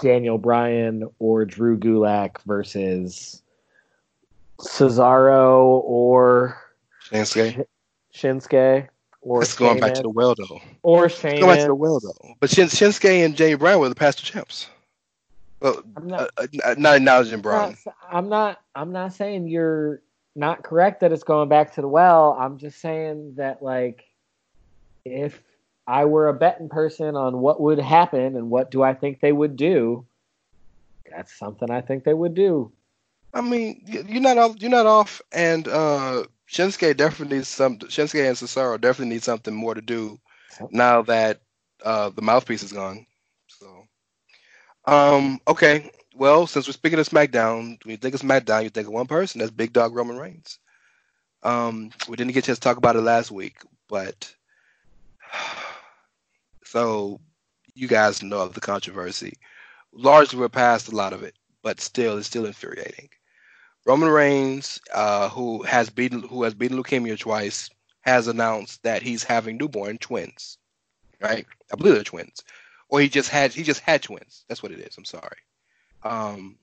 Daniel 0.00 0.38
Bryan 0.38 1.08
or 1.18 1.44
Drew 1.44 1.78
Gulak 1.78 2.40
versus 2.46 3.42
Cesaro 4.60 5.82
or 5.84 6.56
Shinsuke, 7.10 7.66
Shinsuke 8.14 8.88
or 9.24 9.42
it's 9.42 9.56
going 9.56 9.80
back 9.80 9.94
to 9.94 10.02
the 10.02 10.10
well 10.10 10.34
though. 10.34 10.60
or 10.82 11.06
It's 11.06 11.20
going 11.20 11.40
back 11.40 11.60
to 11.60 11.66
the 11.68 11.74
well 11.74 11.98
though. 11.98 12.34
But 12.40 12.50
Shin, 12.50 12.68
Shinsuke 12.68 13.24
and 13.24 13.36
Jamie 13.36 13.54
Brown 13.54 13.80
were 13.80 13.88
the 13.88 13.94
past 13.94 14.22
champs. 14.22 14.68
Well, 15.60 15.82
I'm 15.96 16.06
not, 16.06 16.30
uh, 16.36 16.46
uh, 16.62 16.74
not 16.76 16.96
acknowledging 16.96 17.40
not- 17.40 17.74
I'm 18.10 18.28
not. 18.28 18.60
I'm 18.74 18.92
not 18.92 19.14
saying 19.14 19.48
you're 19.48 20.02
not 20.36 20.62
correct 20.62 21.00
that 21.00 21.12
it's 21.12 21.22
going 21.22 21.48
back 21.48 21.74
to 21.74 21.80
the 21.80 21.88
well. 21.88 22.36
I'm 22.38 22.58
just 22.58 22.80
saying 22.80 23.34
that 23.36 23.62
like, 23.62 24.04
if 25.06 25.40
I 25.86 26.04
were 26.04 26.28
a 26.28 26.34
betting 26.34 26.68
person 26.68 27.16
on 27.16 27.38
what 27.38 27.60
would 27.60 27.78
happen 27.78 28.36
and 28.36 28.50
what 28.50 28.70
do 28.70 28.82
I 28.82 28.92
think 28.92 29.20
they 29.20 29.32
would 29.32 29.56
do, 29.56 30.04
that's 31.10 31.32
something 31.34 31.70
I 31.70 31.80
think 31.80 32.04
they 32.04 32.14
would 32.14 32.34
do. 32.34 32.72
I 33.32 33.40
mean, 33.40 33.82
you're 33.86 34.20
not 34.20 34.36
off. 34.36 34.56
You're 34.60 34.70
not 34.70 34.86
off. 34.86 35.22
And 35.32 35.66
uh, 35.66 36.24
Shinsuke 36.50 36.96
definitely 36.96 37.38
needs 37.38 37.48
some. 37.48 37.78
Shinsuke 37.78 38.26
and 38.26 38.36
Cesaro 38.36 38.80
definitely 38.80 39.14
need 39.14 39.22
something 39.22 39.54
more 39.54 39.74
to 39.74 39.80
do 39.80 40.18
now 40.70 41.02
that 41.02 41.40
uh, 41.84 42.10
the 42.10 42.22
mouthpiece 42.22 42.62
is 42.62 42.72
gone. 42.72 43.06
So, 43.48 43.84
um, 44.86 45.40
okay. 45.48 45.90
Well, 46.16 46.46
since 46.46 46.68
we're 46.68 46.72
speaking 46.72 46.98
of 46.98 47.08
SmackDown, 47.08 47.84
when 47.84 47.90
you 47.90 47.96
think 47.96 48.14
of 48.14 48.20
SmackDown, 48.20 48.62
you 48.62 48.70
think 48.70 48.86
of 48.86 48.92
one 48.92 49.06
person. 49.06 49.40
That's 49.40 49.50
Big 49.50 49.72
Dog 49.72 49.94
Roman 49.94 50.16
Reigns. 50.16 50.58
Um, 51.42 51.90
we 52.08 52.16
didn't 52.16 52.32
get 52.32 52.44
a 52.44 52.46
chance 52.46 52.58
to 52.58 52.62
talk 52.62 52.76
about 52.76 52.96
it 52.96 53.02
last 53.02 53.30
week, 53.30 53.56
but 53.88 54.34
so 56.64 57.20
you 57.74 57.88
guys 57.88 58.22
know 58.22 58.40
of 58.40 58.54
the 58.54 58.60
controversy. 58.60 59.34
Largely, 59.92 60.38
we're 60.38 60.48
past 60.48 60.88
a 60.88 60.96
lot 60.96 61.12
of 61.12 61.22
it, 61.22 61.34
but 61.62 61.80
still, 61.80 62.18
it's 62.18 62.26
still 62.26 62.46
infuriating. 62.46 63.08
Roman 63.86 64.08
Reigns, 64.08 64.80
uh, 64.92 65.28
who 65.28 65.62
has 65.62 65.90
beaten 65.90 66.22
who 66.22 66.42
has 66.42 66.54
beaten 66.54 66.82
leukemia 66.82 67.18
twice, 67.18 67.68
has 68.00 68.28
announced 68.28 68.82
that 68.82 69.02
he's 69.02 69.22
having 69.22 69.56
newborn 69.58 69.98
twins. 69.98 70.58
Right? 71.20 71.46
I 71.72 71.76
believe 71.76 71.94
they're 71.94 72.04
twins, 72.04 72.42
or 72.88 73.00
he 73.00 73.08
just 73.08 73.28
had 73.28 73.52
he 73.52 73.62
just 73.62 73.80
had 73.80 74.02
twins. 74.02 74.44
That's 74.48 74.62
what 74.62 74.72
it 74.72 74.80
is. 74.80 74.96
I'm 74.96 75.04
sorry. 75.04 75.38
Um, 76.02 76.56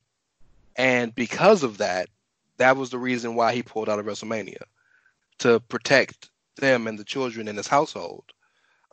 and 0.76 1.14
because 1.14 1.64
of 1.64 1.80
that, 1.80 2.10
that 2.58 2.78
was 2.78 2.90
the 2.90 2.98
reason 2.98 3.36
why 3.36 3.54
he 3.54 3.64
pulled 3.64 3.90
out 3.90 4.00
of 4.00 4.06
WrestleMania 4.06 4.62
to 5.40 5.60
protect 5.62 6.30
them 6.58 6.88
and 6.88 6.98
the 6.98 7.04
children 7.04 7.48
in 7.48 7.58
his 7.58 7.68
household, 7.68 8.26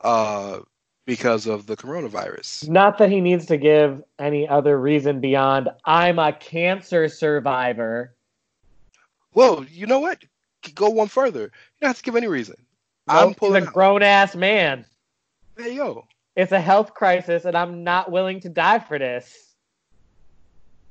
uh, 0.03 0.61
because 1.05 1.47
of 1.47 1.66
the 1.66 1.76
coronavirus. 1.76 2.68
Not 2.68 2.99
that 2.99 3.11
he 3.11 3.20
needs 3.20 3.47
to 3.47 3.57
give 3.57 4.03
any 4.18 4.49
other 4.49 4.79
reason 4.79 5.20
beyond 5.20 5.68
I'm 5.85 6.18
a 6.18 6.33
cancer 6.33 7.09
survivor. 7.09 8.14
Well, 9.35 9.64
you 9.70 9.87
know 9.87 10.01
what? 10.01 10.22
Go 10.74 10.91
one 10.91 11.09
further. 11.09 11.43
You 11.43 11.51
don't 11.81 11.89
have 11.91 11.97
to 11.99 12.03
give 12.03 12.16
any 12.16 12.26
reason. 12.26 12.57
I'm 13.07 13.16
Nope, 13.16 13.29
he's 13.29 13.37
pulling 13.37 13.62
a 13.62 13.66
grown 13.66 14.03
ass 14.03 14.35
man. 14.35 14.85
There 15.57 15.68
you 15.68 15.76
go. 15.76 16.07
It's 16.37 16.53
a 16.53 16.61
health 16.61 16.95
crisis, 16.95 17.45
and 17.45 17.57
I'm 17.57 17.83
not 17.83 18.12
willing 18.12 18.41
to 18.41 18.49
die 18.49 18.79
for 18.79 18.99
this. 18.99 19.55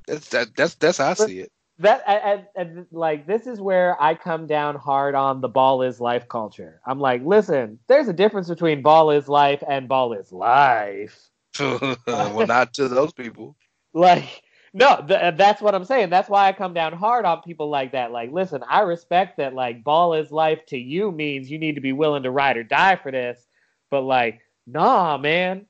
That's 0.08 0.30
that, 0.30 0.56
that's 0.56 0.76
that's 0.76 0.98
how 0.98 1.10
I 1.10 1.14
see 1.14 1.40
it. 1.42 1.52
that 1.80 2.02
and, 2.08 2.46
and, 2.56 2.86
like 2.92 3.28
this 3.28 3.46
is 3.46 3.60
where 3.60 4.02
I 4.02 4.16
come 4.16 4.48
down 4.48 4.76
hard 4.76 5.16
on 5.16 5.42
the 5.42 5.50
ball 5.50 5.82
is 5.82 6.00
life 6.00 6.28
culture. 6.28 6.82
I'm 6.86 7.00
like, 7.00 7.24
listen, 7.24 7.80
there's 7.88 8.08
a 8.08 8.14
difference 8.14 8.48
between 8.48 8.82
ball 8.82 9.12
is 9.12 9.28
life 9.28 9.64
and 9.68 9.88
ball 9.88 10.14
is 10.14 10.32
life. 10.32 11.30
well, 11.60 12.48
not 12.48 12.74
to 12.76 12.88
those 12.88 13.14
people. 13.14 13.56
Like, 13.94 14.44
no, 14.74 15.04
th- 15.08 15.20
uh, 15.20 15.32
that's 15.32 15.62
what 15.62 15.76
I'm 15.76 15.86
saying. 15.86 16.10
That's 16.10 16.30
why 16.30 16.48
I 16.48 16.54
come 16.54 16.74
down 16.74 16.94
hard 16.94 17.26
on 17.26 17.42
people 17.42 17.70
like 17.70 17.92
that. 17.94 18.12
Like, 18.12 18.32
listen, 18.32 18.64
I 18.68 18.82
respect 18.82 19.38
that. 19.38 19.54
Like, 19.54 19.84
ball 19.84 20.14
is 20.14 20.32
life 20.32 20.66
to 20.68 20.78
you 20.78 21.12
means 21.12 21.50
you 21.50 21.58
need 21.58 21.76
to 21.76 21.82
be 21.82 21.94
willing 21.94 22.24
to 22.24 22.32
ride 22.32 22.58
or 22.58 22.64
die 22.64 22.96
for 22.96 23.12
this. 23.12 23.46
But 23.90 24.02
like, 24.02 24.42
nah, 24.66 25.18
man, 25.18 25.66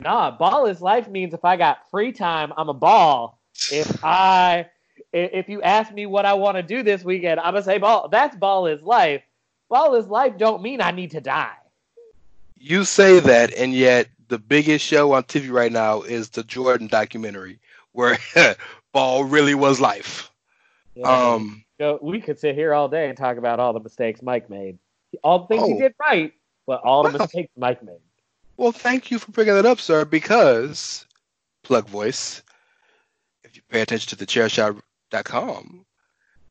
nah. 0.00 0.30
Ball 0.30 0.66
is 0.66 0.80
life 0.80 1.08
means 1.08 1.34
if 1.34 1.44
I 1.44 1.56
got 1.56 1.90
free 1.90 2.12
time, 2.12 2.52
I'm 2.56 2.68
a 2.68 2.74
ball. 2.74 3.38
If 3.70 4.04
i- 5.12 5.30
if 5.32 5.48
you 5.48 5.62
ask 5.62 5.92
me 5.92 6.06
what 6.06 6.26
I 6.26 6.34
want 6.34 6.56
to 6.56 6.62
do 6.62 6.82
this 6.82 7.04
weekend, 7.04 7.40
I'm 7.40 7.54
gonna 7.54 7.62
say 7.62 7.78
ball. 7.78 8.08
That's 8.08 8.36
ball 8.36 8.66
is 8.66 8.82
life. 8.82 9.22
Ball 9.68 9.94
is 9.94 10.06
life 10.06 10.36
don't 10.38 10.62
mean 10.62 10.80
I 10.80 10.90
need 10.90 11.12
to 11.12 11.20
die. 11.20 11.54
You 12.58 12.84
say 12.84 13.20
that, 13.20 13.52
and 13.54 13.72
yet 13.74 14.08
the 14.28 14.38
biggest 14.38 14.84
show 14.84 15.12
on 15.12 15.24
TV 15.24 15.50
right 15.50 15.72
now 15.72 16.02
is 16.02 16.30
the 16.30 16.42
Jordan 16.44 16.86
documentary, 16.86 17.58
where 17.94 18.18
ball 18.92 19.24
really 19.24 19.54
was 19.54 19.80
life. 19.80 20.30
Um, 21.02 21.64
So 21.80 21.98
we 22.02 22.20
could 22.20 22.38
sit 22.38 22.54
here 22.54 22.72
all 22.74 22.88
day 22.88 23.08
and 23.08 23.16
talk 23.18 23.36
about 23.38 23.58
all 23.58 23.72
the 23.72 23.80
mistakes 23.80 24.20
Mike 24.22 24.48
made, 24.50 24.78
all 25.24 25.40
the 25.40 25.46
things 25.46 25.66
he 25.66 25.74
Oh. 25.74 25.78
did 25.80 25.94
right, 26.00 26.32
but 26.66 26.80
all 26.82 27.02
the 27.02 27.10
Well. 27.10 27.18
mistakes 27.20 27.52
Mike 27.56 27.82
made. 27.82 27.98
well, 28.56 28.70
thank 28.72 29.10
you 29.10 29.18
for 29.18 29.32
bringing 29.32 29.54
that 29.54 29.66
up, 29.66 29.80
sir, 29.80 30.04
because 30.04 31.06
plug 31.64 31.88
voice. 31.88 32.42
If 33.42 33.56
you 33.56 33.62
pay 33.68 33.80
attention 33.80 34.10
to 34.10 34.16
the 34.16 34.26
chairshot.com, 34.26 35.84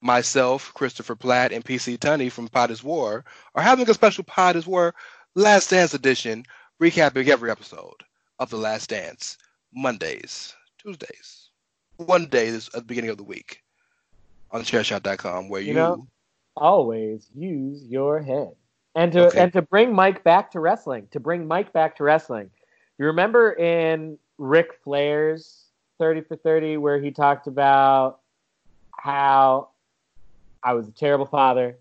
myself, 0.01 0.73
Christopher 0.73 1.15
Platt, 1.15 1.51
and 1.53 1.63
PC 1.63 1.97
Tunney 1.97 2.31
from 2.31 2.47
Pod 2.49 2.71
is 2.71 2.83
War 2.83 3.23
are 3.55 3.63
having 3.63 3.89
a 3.89 3.93
special 3.93 4.23
Pod 4.25 4.55
is 4.55 4.67
War 4.67 4.93
Last 5.35 5.69
Dance 5.69 5.93
edition, 5.93 6.45
recapping 6.81 7.27
every 7.29 7.49
episode 7.49 8.03
of 8.39 8.49
The 8.49 8.57
Last 8.57 8.89
Dance, 8.89 9.37
Mondays, 9.73 10.53
Tuesdays, 10.85 11.49
one 11.97 12.25
day 12.27 12.47
is 12.47 12.67
at 12.69 12.73
the 12.73 12.81
beginning 12.83 13.09
of 13.09 13.17
the 13.17 13.23
week 13.23 13.61
on 14.51 14.61
chairshot.com, 14.61 15.49
where 15.49 15.61
you, 15.61 15.69
You 15.69 15.73
know, 15.75 16.07
Always 16.55 17.31
use 17.33 17.83
your 17.85 18.21
head. 18.21 18.55
And 18.95 19.11
to 19.13 19.27
Okay. 19.27 19.39
and 19.39 19.51
to 19.53 19.63
bring 19.63 19.91
Mike 19.93 20.23
back 20.23 20.51
to 20.51 20.59
wrestling, 20.59 21.07
to 21.11 21.19
bring 21.19 21.47
Mike 21.47 21.73
back 21.73 21.95
to 21.95 22.03
wrestling. 22.03 22.51
You 22.99 23.07
remember 23.07 23.53
in 23.53 24.19
Ric 24.37 24.73
Flair's 24.83 25.65
30 25.99 26.21
for 26.21 26.35
30 26.35 26.77
where 26.77 26.99
he 27.01 27.09
talked 27.09 27.47
about 27.47 28.19
how 28.91 29.69
I 30.61 30.73
was 30.73 30.87
a 30.87 30.91
terrible 30.91 31.25
father, 31.25 31.79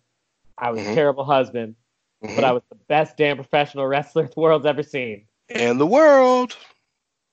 I 0.57 0.71
was 0.71 0.81
a 0.81 0.85
Mhm. 0.85 0.95
terrible 0.95 1.25
husband, 1.25 1.75
but 2.23 2.45
I 2.45 2.53
was 2.53 2.63
the 2.71 2.77
best 2.89 3.19
damn 3.19 3.37
professional 3.37 3.87
wrestler 3.89 4.27
the 4.27 4.41
world's 4.41 4.65
ever 4.65 4.83
seen. 4.83 5.27
And 5.51 5.79
the 5.79 5.87
world. 5.87 6.57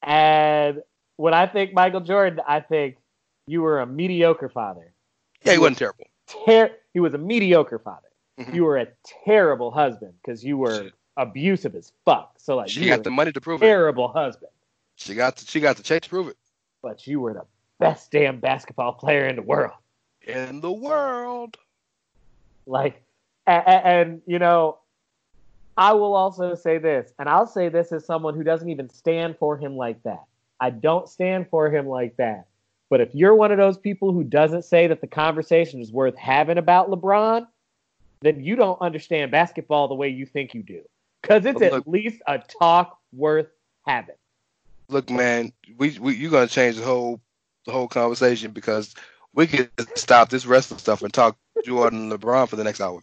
And 0.01 0.83
when 1.19 1.33
I 1.33 1.47
think 1.47 1.73
Michael 1.73 1.99
Jordan, 1.99 2.39
I 2.47 2.61
think 2.61 2.95
you 3.45 3.61
were 3.61 3.81
a 3.81 3.85
mediocre 3.85 4.47
father. 4.47 4.93
Yeah, 5.43 5.51
he 5.53 5.57
wasn't 5.59 5.79
terrible. 5.79 6.05
Ter- 6.45 6.71
he 6.93 7.01
was 7.01 7.13
a 7.13 7.17
mediocre 7.17 7.77
father. 7.79 8.07
Mhm. 8.39 8.53
You 8.53 8.63
were 8.63 8.77
a 8.77 8.87
terrible 9.25 9.69
husband 9.69 10.13
because 10.23 10.45
you 10.45 10.57
were 10.57 10.83
Shit. 10.83 10.93
abusive 11.17 11.75
as 11.75 11.91
fuck. 12.05 12.35
So 12.37 12.55
like 12.55 12.69
She 12.69 12.83
you 12.83 12.87
got 12.87 13.03
the 13.03 13.11
money 13.11 13.33
to 13.33 13.41
prove 13.41 13.61
a 13.61 13.65
it. 13.65 13.67
terrible 13.67 14.07
husband, 14.07 14.51
She 14.95 15.13
got 15.13 15.35
the, 15.35 15.45
she 15.45 15.59
got 15.59 15.75
the 15.75 15.83
check 15.83 16.03
to 16.03 16.09
prove 16.09 16.29
it. 16.29 16.37
but 16.81 17.05
you 17.05 17.19
were 17.19 17.33
the 17.33 17.45
best 17.79 18.11
damn 18.11 18.39
basketball 18.39 18.93
player 18.93 19.25
in 19.27 19.35
the 19.35 19.41
world. 19.41 19.73
In 20.21 20.61
the 20.61 20.71
world. 20.71 21.57
Like, 22.65 23.03
and, 23.45 23.65
and 23.67 24.21
you 24.25 24.39
know, 24.39 24.77
I 25.75 25.91
will 25.93 26.15
also 26.15 26.55
say 26.55 26.77
this, 26.77 27.11
and 27.19 27.27
I'll 27.27 27.47
say 27.47 27.67
this 27.67 27.91
as 27.91 28.05
someone 28.05 28.35
who 28.35 28.43
doesn't 28.43 28.69
even 28.69 28.89
stand 28.89 29.37
for 29.37 29.57
him 29.57 29.75
like 29.75 30.01
that. 30.03 30.23
I 30.59 30.69
don't 30.69 31.07
stand 31.07 31.47
for 31.49 31.69
him 31.69 31.87
like 31.87 32.17
that. 32.17 32.47
But 32.89 33.01
if 33.01 33.13
you're 33.13 33.35
one 33.35 33.51
of 33.51 33.57
those 33.57 33.77
people 33.77 34.11
who 34.11 34.23
doesn't 34.23 34.65
say 34.65 34.87
that 34.87 35.01
the 35.01 35.07
conversation 35.07 35.81
is 35.81 35.91
worth 35.91 36.15
having 36.15 36.57
about 36.57 36.89
LeBron, 36.89 37.47
then 38.21 38.43
you 38.43 38.55
don't 38.55 38.81
understand 38.81 39.31
basketball 39.31 39.87
the 39.87 39.95
way 39.95 40.09
you 40.09 40.25
think 40.25 40.53
you 40.53 40.63
do. 40.63 40.81
Because 41.21 41.45
it's 41.45 41.59
But 41.59 41.73
at 41.73 41.87
least 41.87 42.21
a 42.27 42.39
talk 42.39 42.97
worth 43.13 43.47
having. 43.85 44.15
Look, 44.89 45.09
man, 45.09 45.53
we, 45.77 45.97
we 45.99 46.15
you're 46.15 46.31
gonna 46.31 46.47
change 46.47 46.77
the 46.77 46.83
whole 46.83 47.21
the 47.65 47.71
whole 47.71 47.87
conversation 47.87 48.51
because 48.51 48.95
we 49.33 49.45
could 49.45 49.69
stop 49.95 50.29
this 50.29 50.47
wrestling 50.47 50.79
stuff 50.79 51.03
and 51.03 51.13
talk 51.13 51.37
Jordan 51.63 52.11
and 52.11 52.19
LeBron 52.19 52.49
for 52.49 52.55
the 52.55 52.63
next 52.63 52.81
hour. 52.81 53.01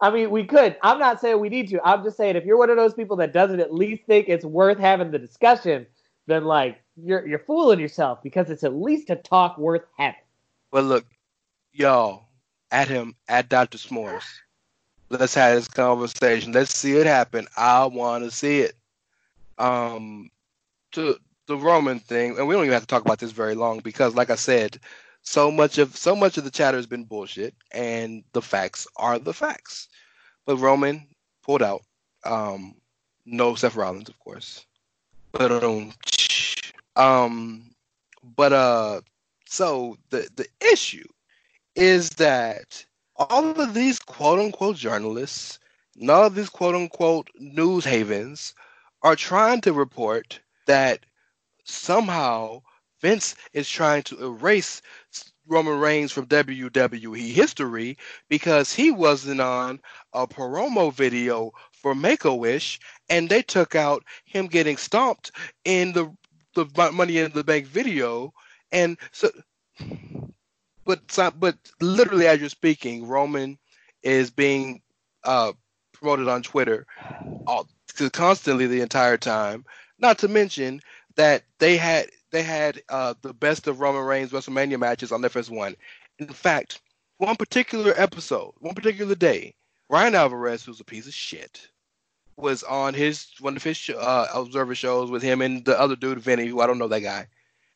I 0.00 0.10
mean, 0.10 0.30
we 0.30 0.44
could. 0.44 0.76
I'm 0.82 0.98
not 0.98 1.20
saying 1.20 1.40
we 1.40 1.48
need 1.48 1.68
to. 1.70 1.86
I'm 1.86 2.04
just 2.04 2.16
saying 2.16 2.36
if 2.36 2.44
you're 2.44 2.56
one 2.56 2.70
of 2.70 2.76
those 2.76 2.94
people 2.94 3.16
that 3.16 3.32
doesn't 3.32 3.60
at 3.60 3.74
least 3.74 4.04
think 4.06 4.28
it's 4.28 4.44
worth 4.44 4.78
having 4.78 5.10
the 5.10 5.18
discussion, 5.18 5.86
then 6.26 6.44
like 6.44 6.80
you're 7.02 7.26
you're 7.26 7.38
fooling 7.38 7.80
yourself 7.80 8.22
because 8.22 8.50
it's 8.50 8.64
at 8.64 8.74
least 8.74 9.10
a 9.10 9.16
talk 9.16 9.58
worth 9.58 9.84
having. 9.96 10.20
But 10.70 10.84
look, 10.84 11.06
y'all, 11.72 12.28
at 12.70 12.88
him, 12.88 13.14
at 13.28 13.48
Dr. 13.48 13.78
S'mores. 13.78 14.24
Let's 15.10 15.34
have 15.34 15.54
this 15.54 15.68
conversation. 15.68 16.52
Let's 16.52 16.76
see 16.76 16.96
it 16.96 17.06
happen. 17.06 17.46
I 17.56 17.86
want 17.86 18.24
to 18.24 18.30
see 18.30 18.60
it. 18.60 18.74
Um, 19.56 20.30
to 20.92 21.16
the 21.46 21.56
Roman 21.56 21.98
thing, 21.98 22.38
and 22.38 22.46
we 22.46 22.54
don't 22.54 22.64
even 22.64 22.74
have 22.74 22.82
to 22.82 22.86
talk 22.86 23.04
about 23.04 23.18
this 23.18 23.32
very 23.32 23.54
long 23.54 23.80
because, 23.80 24.14
like 24.14 24.30
I 24.30 24.34
said, 24.34 24.78
so 25.22 25.50
much 25.50 25.78
of 25.78 25.96
so 25.96 26.14
much 26.14 26.36
of 26.36 26.44
the 26.44 26.50
chatter 26.50 26.76
has 26.76 26.86
been 26.86 27.04
bullshit, 27.04 27.54
and 27.72 28.22
the 28.32 28.42
facts 28.42 28.86
are 28.96 29.18
the 29.18 29.32
facts. 29.32 29.88
But 30.44 30.58
Roman 30.58 31.06
pulled 31.42 31.62
out. 31.62 31.82
Um, 32.24 32.74
no 33.24 33.54
Seth 33.54 33.76
Rollins, 33.76 34.08
of 34.08 34.18
course. 34.20 34.66
But 35.32 35.52
um, 35.64 35.92
um, 36.98 37.70
but 38.36 38.52
uh, 38.52 39.00
so 39.46 39.96
the 40.10 40.28
the 40.36 40.46
issue 40.60 41.06
is 41.74 42.10
that 42.10 42.84
all 43.16 43.60
of 43.60 43.72
these 43.72 43.98
quote 44.00 44.40
unquote 44.40 44.76
journalists, 44.76 45.58
none 45.96 46.24
of 46.24 46.34
these 46.34 46.48
quote 46.48 46.74
unquote 46.74 47.30
news 47.38 47.84
havens 47.84 48.54
are 49.02 49.16
trying 49.16 49.60
to 49.62 49.72
report 49.72 50.40
that 50.66 51.06
somehow 51.64 52.60
Vince 53.00 53.36
is 53.52 53.68
trying 53.68 54.02
to 54.02 54.24
erase 54.24 54.82
Roman 55.46 55.78
Reigns 55.78 56.12
from 56.12 56.26
WWE 56.26 57.32
history 57.32 57.96
because 58.28 58.72
he 58.74 58.90
wasn't 58.90 59.40
on 59.40 59.80
a 60.12 60.26
promo 60.26 60.92
video 60.92 61.52
for 61.72 61.94
Make 61.94 62.24
a 62.24 62.34
Wish 62.34 62.80
and 63.08 63.28
they 63.28 63.42
took 63.42 63.74
out 63.74 64.04
him 64.24 64.46
getting 64.46 64.76
stomped 64.76 65.30
in 65.64 65.92
the 65.92 66.12
the 66.64 66.92
Money 66.92 67.18
in 67.18 67.32
the 67.32 67.44
Bank 67.44 67.66
video 67.66 68.32
and 68.72 68.98
so 69.12 69.30
but 70.88 71.00
but 71.38 71.56
literally 71.80 72.26
as 72.26 72.40
you're 72.40 72.48
speaking, 72.48 73.06
Roman 73.06 73.58
is 74.02 74.30
being 74.30 74.80
uh, 75.24 75.52
promoted 75.92 76.28
on 76.28 76.42
Twitter 76.42 76.86
all, 77.46 77.68
constantly 78.12 78.66
the 78.66 78.80
entire 78.80 79.18
time. 79.18 79.64
Not 79.98 80.18
to 80.18 80.28
mention 80.28 80.80
that 81.16 81.42
they 81.58 81.76
had 81.76 82.08
they 82.30 82.42
had 82.42 82.82
uh, 82.88 83.14
the 83.20 83.34
best 83.34 83.66
of 83.66 83.80
Roman 83.80 84.04
Reigns 84.04 84.30
WrestleMania 84.30 84.78
matches 84.78 85.12
on 85.12 85.22
FS1. 85.22 85.74
In 86.18 86.28
fact, 86.28 86.80
one 87.18 87.36
particular 87.36 87.92
episode, 87.96 88.54
one 88.58 88.74
particular 88.74 89.14
day, 89.14 89.54
Bryan 89.90 90.14
Alvarez, 90.14 90.64
who's 90.64 90.80
a 90.80 90.84
piece 90.84 91.06
of 91.06 91.14
shit, 91.14 91.68
was 92.38 92.62
on 92.62 92.94
his 92.94 93.26
one 93.40 93.56
of 93.56 93.62
his 93.62 93.90
uh, 93.90 94.26
observer 94.34 94.74
shows 94.74 95.10
with 95.10 95.22
him 95.22 95.42
and 95.42 95.64
the 95.64 95.78
other 95.78 95.96
dude 95.96 96.20
Vinny, 96.20 96.46
who 96.46 96.60
I 96.60 96.66
don't 96.66 96.78
know 96.78 96.88
that 96.88 97.00
guy, 97.00 97.26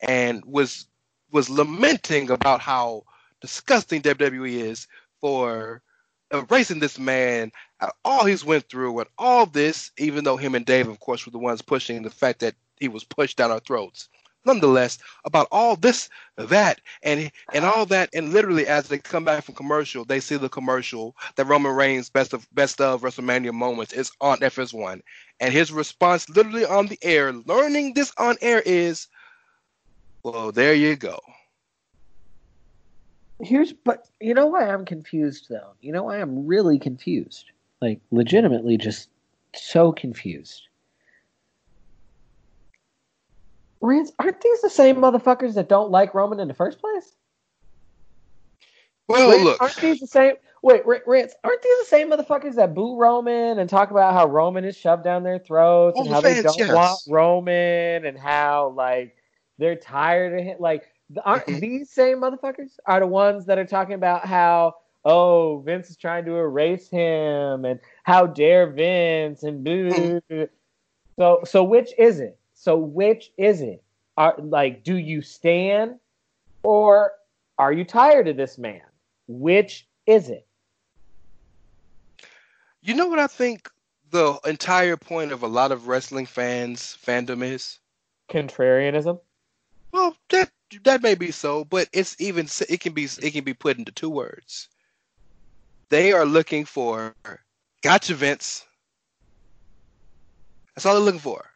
and 0.01 0.43
was 0.45 0.87
was 1.31 1.49
lamenting 1.49 2.29
about 2.29 2.61
how 2.61 3.03
disgusting 3.41 4.01
WWE 4.01 4.51
is 4.51 4.87
for 5.19 5.81
erasing 6.31 6.79
this 6.79 6.97
man, 6.97 7.51
all 8.03 8.25
he's 8.25 8.45
went 8.45 8.69
through, 8.69 8.99
and 8.99 9.09
all 9.17 9.45
this, 9.45 9.91
even 9.97 10.23
though 10.23 10.37
him 10.37 10.55
and 10.55 10.65
Dave, 10.65 10.87
of 10.87 10.99
course, 10.99 11.25
were 11.25 11.31
the 11.31 11.37
ones 11.37 11.61
pushing 11.61 12.01
the 12.01 12.09
fact 12.09 12.39
that 12.39 12.55
he 12.79 12.87
was 12.87 13.03
pushed 13.03 13.37
down 13.37 13.51
our 13.51 13.59
throats. 13.59 14.09
Nonetheless, 14.45 14.97
about 15.23 15.47
all 15.51 15.75
this, 15.75 16.09
that, 16.37 16.81
and 17.01 17.31
and 17.53 17.63
all 17.63 17.85
that, 17.85 18.09
and 18.13 18.33
literally 18.33 18.67
as 18.67 18.87
they 18.87 18.97
come 18.97 19.23
back 19.23 19.43
from 19.45 19.55
commercial, 19.55 20.03
they 20.03 20.19
see 20.19 20.35
the 20.35 20.49
commercial 20.49 21.15
that 21.35 21.45
Roman 21.45 21.75
Reigns' 21.75 22.09
best 22.09 22.33
of 22.33 22.47
best 22.53 22.81
of 22.81 23.01
WrestleMania 23.01 23.53
moments 23.53 23.93
is 23.93 24.11
on 24.19 24.39
FS1, 24.39 25.01
and 25.39 25.53
his 25.53 25.71
response, 25.71 26.29
literally 26.29 26.65
on 26.65 26.87
the 26.87 26.99
air, 27.03 27.31
learning 27.31 27.93
this 27.93 28.11
on 28.17 28.35
air, 28.41 28.61
is, 28.65 29.07
"Well, 30.23 30.51
there 30.51 30.73
you 30.73 30.95
go." 30.95 31.19
Here's 33.39 33.73
but 33.73 34.07
you 34.19 34.33
know 34.33 34.47
why 34.47 34.67
I'm 34.69 34.85
confused 34.85 35.47
though. 35.49 35.73
You 35.81 35.91
know 35.91 36.03
why 36.03 36.19
I'm 36.19 36.45
really 36.45 36.79
confused. 36.79 37.51
Like 37.81 37.99
legitimately 38.11 38.77
just 38.77 39.09
so 39.55 39.91
confused. 39.91 40.67
Rance, 43.83 44.13
aren't 44.17 44.39
these 44.39 44.61
the 44.61 44.69
same 44.69 44.95
motherfuckers 44.95 45.55
that 45.55 45.67
don't 45.67 45.91
like 45.91 46.13
Roman 46.13 46.39
in 46.39 46.47
the 46.47 46.53
first 46.53 46.79
place? 46.79 47.15
Well, 49.09 49.29
Rance, 49.29 49.43
look, 49.43 49.61
aren't 49.61 49.75
these 49.75 49.99
the 49.99 50.07
same? 50.07 50.35
Wait, 50.61 50.83
Rance, 50.85 51.33
aren't 51.43 51.61
these 51.61 51.79
the 51.79 51.85
same 51.89 52.09
motherfuckers 52.09 52.55
that 52.55 52.73
boo 52.73 52.97
Roman 52.97 53.59
and 53.59 53.69
talk 53.69 53.91
about 53.91 54.13
how 54.13 54.25
Roman 54.25 54.63
is 54.63 54.77
shoved 54.77 55.03
down 55.03 55.23
their 55.23 55.37
throats 55.37 55.99
and 55.99 56.07
Oh, 56.07 56.13
how 56.13 56.21
they 56.21 56.41
don't 56.41 56.57
yes. 56.57 56.73
want 56.73 57.01
Roman 57.09 58.05
and 58.05 58.17
how 58.17 58.69
like 58.69 59.17
they're 59.57 59.75
tired 59.75 60.39
of 60.39 60.45
him? 60.45 60.57
Like, 60.61 60.89
aren't 61.25 61.59
these 61.59 61.91
same 61.91 62.19
motherfuckers 62.19 62.79
are 62.85 63.01
the 63.01 63.07
ones 63.07 63.45
that 63.47 63.57
are 63.57 63.65
talking 63.65 63.95
about 63.95 64.25
how 64.25 64.75
oh 65.03 65.59
Vince 65.65 65.89
is 65.89 65.97
trying 65.97 66.23
to 66.23 66.37
erase 66.37 66.87
him 66.87 67.65
and 67.65 67.81
how 68.03 68.27
dare 68.27 68.67
Vince 68.67 69.43
and 69.43 69.61
boo. 69.61 70.21
So, 71.19 71.41
so 71.43 71.65
which 71.65 71.91
is 71.97 72.21
it? 72.21 72.39
So 72.63 72.77
which 72.77 73.33
is 73.37 73.59
it? 73.59 73.83
Are 74.15 74.35
like, 74.37 74.85
do 74.85 74.95
you 74.95 75.21
stand 75.21 75.99
or 76.63 77.11
are 77.57 77.73
you 77.73 77.83
tired 77.83 78.29
of 78.29 78.37
this 78.37 78.57
man? 78.57 78.83
Which 79.27 79.85
is 80.07 80.29
it? 80.29 80.47
you 82.81 82.93
know 82.93 83.07
what 83.07 83.19
I 83.19 83.27
think 83.27 83.69
the 84.11 84.39
entire 84.45 84.95
point 84.95 85.33
of 85.33 85.43
a 85.43 85.47
lot 85.47 85.73
of 85.73 85.89
wrestling 85.89 86.25
fans 86.25 86.97
fandom 87.05 87.43
is? 87.43 87.79
Contrarianism. 88.29 89.19
Well, 89.91 90.15
that 90.29 90.49
that 90.85 91.03
may 91.03 91.15
be 91.15 91.31
so, 91.31 91.65
but 91.65 91.89
it's 91.91 92.15
even 92.21 92.47
it 92.69 92.79
can 92.79 92.93
be 92.93 93.09
it 93.21 93.31
can 93.31 93.43
be 93.43 93.53
put 93.53 93.77
into 93.77 93.91
two 93.91 94.09
words. 94.09 94.69
They 95.89 96.13
are 96.13 96.25
looking 96.25 96.63
for 96.63 97.13
gotcha 97.81 98.13
Vince. 98.13 98.65
That's 100.75 100.85
all 100.85 100.93
they're 100.93 101.03
looking 101.03 101.19
for. 101.19 101.52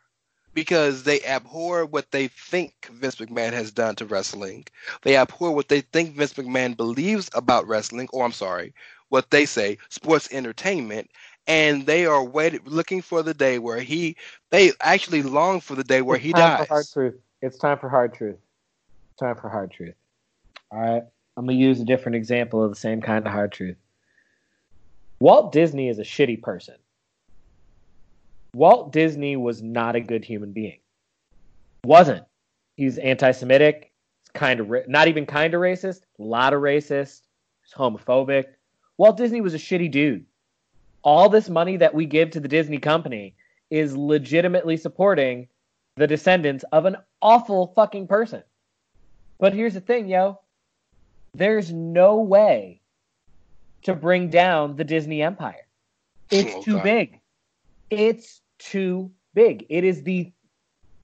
Because 0.58 1.04
they 1.04 1.24
abhor 1.24 1.86
what 1.86 2.10
they 2.10 2.30
think 2.30 2.90
Vince 2.92 3.18
McMahon 3.18 3.54
has 3.54 3.70
done 3.70 3.96
to 3.98 4.08
wrestling. 4.08 4.66
They 5.04 5.16
abhor 5.16 5.52
what 5.52 5.70
they 5.70 5.82
think 5.82 6.16
Vince 6.16 6.34
McMahon 6.34 6.76
believes 6.76 7.30
about 7.36 7.68
wrestling, 7.68 8.10
or 8.12 8.26
I'm 8.26 8.32
sorry, 8.32 8.74
what 9.10 9.30
they 9.30 9.46
say, 9.46 9.78
sports 9.90 10.28
entertainment. 10.32 11.12
And 11.46 11.86
they 11.86 12.08
are 12.08 12.24
waiting, 12.24 12.62
looking 12.66 13.04
for 13.04 13.22
the 13.22 13.36
day 13.36 13.60
where 13.60 13.82
he, 13.82 14.16
they 14.50 14.72
actually 14.82 15.22
long 15.22 15.62
for 15.62 15.76
the 15.76 15.84
day 15.84 16.02
where 16.02 16.18
It's 16.18 16.26
he 16.26 16.34
time 16.34 16.58
dies. 16.58 16.66
For 16.66 16.74
hard 16.74 16.86
truth. 16.92 17.22
It's 17.44 17.58
time 17.60 17.78
for 17.78 17.90
hard 17.90 18.16
truth. 18.16 18.38
Time 19.20 19.36
for 19.36 19.50
hard 19.50 19.70
truth. 19.70 19.94
All 20.72 20.80
right. 20.80 21.04
I'm 21.38 21.46
gonna 21.46 21.56
use 21.56 21.80
a 21.80 21.86
different 21.86 22.16
example 22.16 22.64
of 22.64 22.72
the 22.72 22.76
same 22.76 23.00
kind 23.00 23.28
of 23.28 23.32
hard 23.32 23.52
truth. 23.52 23.78
Walt 25.20 25.52
Disney 25.52 25.88
is 25.88 26.00
a 26.00 26.04
shitty 26.04 26.42
person. 26.42 26.78
Walt 28.54 28.92
Disney 28.92 29.36
was 29.36 29.62
not 29.62 29.96
a 29.96 30.00
good 30.02 30.24
human 30.26 30.52
being. 30.52 30.80
Wasn't. 31.84 32.26
He's 32.76 32.98
anti-Semitic. 32.98 33.92
He's 34.22 34.30
kind 34.34 34.60
of 34.60 34.70
ra- 34.70 34.82
not 34.88 35.08
even 35.08 35.26
kind 35.26 35.54
of 35.54 35.62
racist. 35.62 36.02
A 36.20 36.24
lot 36.24 36.54
of 36.54 36.62
racist. 36.62 37.22
He's 37.64 37.74
homophobic. 37.76 38.46
Walt 38.98 39.18
Disney 39.18 39.42
was 39.42 39.54
a 39.54 39.58
shitty 39.60 39.92
dude. 39.92 40.26
All 41.04 41.30
this 41.30 41.50
money 41.50 41.78
that 41.78 41.94
we 41.94 42.06
give 42.06 42.32
to 42.32 42.40
the 42.40 42.48
Disney 42.48 42.80
company 42.80 43.36
is 43.70 43.96
legitimately 43.96 44.78
supporting 44.78 45.48
the 45.96 46.08
descendants 46.08 46.64
of 46.72 46.86
an 46.86 46.98
awful 47.22 47.74
fucking 47.76 48.08
person. 48.08 48.44
But 49.40 49.54
here's 49.54 49.74
the 49.76 49.82
thing, 49.82 50.08
yo. 50.08 50.40
There's 51.34 51.72
no 51.72 52.18
way 52.18 52.82
to 53.84 53.94
bring 53.94 54.30
down 54.30 54.76
the 54.76 54.84
Disney 54.84 55.22
empire. 55.22 55.68
It's 56.32 56.54
Oh, 56.56 56.62
too 56.64 56.74
God. 56.76 56.84
big. 56.84 57.20
It's 57.90 58.42
too 58.60 59.12
big. 59.34 59.66
It 59.70 59.84
is 59.84 60.04
the 60.04 60.32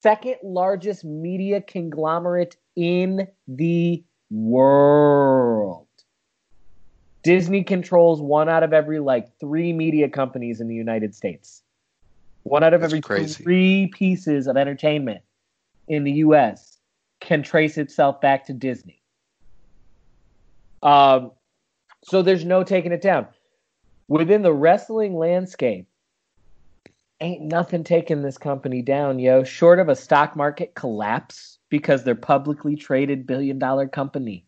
second 0.01 0.35
largest 0.43 1.05
media 1.05 1.61
conglomerate 1.61 2.57
in 2.75 3.27
the 3.47 4.03
world. 4.29 5.87
Disney 7.23 7.63
controls 7.63 8.21
one 8.21 8.49
out 8.49 8.63
of 8.63 8.73
every 8.73 8.99
like 8.99 9.39
three 9.39 9.71
media 9.71 10.09
companies 10.09 10.59
in 10.59 10.67
the 10.67 10.75
United 10.75 11.15
States. 11.15 11.63
One 12.43 12.63
out 12.63 12.73
of 12.73 12.81
That's 12.81 12.91
every 12.91 13.01
crazy. 13.01 13.41
three 13.43 13.87
pieces 13.93 14.47
of 14.47 14.57
entertainment 14.57 15.21
in 15.87 16.03
the 16.03 16.11
US 16.13 16.79
can 17.21 17.41
trace 17.41 17.77
itself 17.77 18.19
back 18.19 18.45
to 18.47 18.53
Disney. 18.53 19.01
Um, 20.81 21.31
so 22.03 22.21
there's 22.21 22.43
no 22.43 22.65
taking 22.65 22.91
it 22.91 23.01
down. 23.01 23.27
Within 24.09 24.41
the 24.41 24.51
wrestling 24.51 25.15
landscape, 25.15 25.87
ain't 27.23 27.41
nothing 27.41 27.83
taking 27.83 28.21
this 28.21 28.37
company 28.37 28.81
down, 28.81 29.17
yo. 29.17 29.43
Short 29.43 29.79
of 29.79 29.89
a 29.89 29.95
stock 29.95 30.35
market 30.35 30.75
collapse 30.75 31.57
because 31.69 32.03
they're 32.03 32.15
publicly 32.15 32.75
traded 32.75 33.25
billion 33.25 33.57
dollar 33.57 33.87
company. 33.87 34.45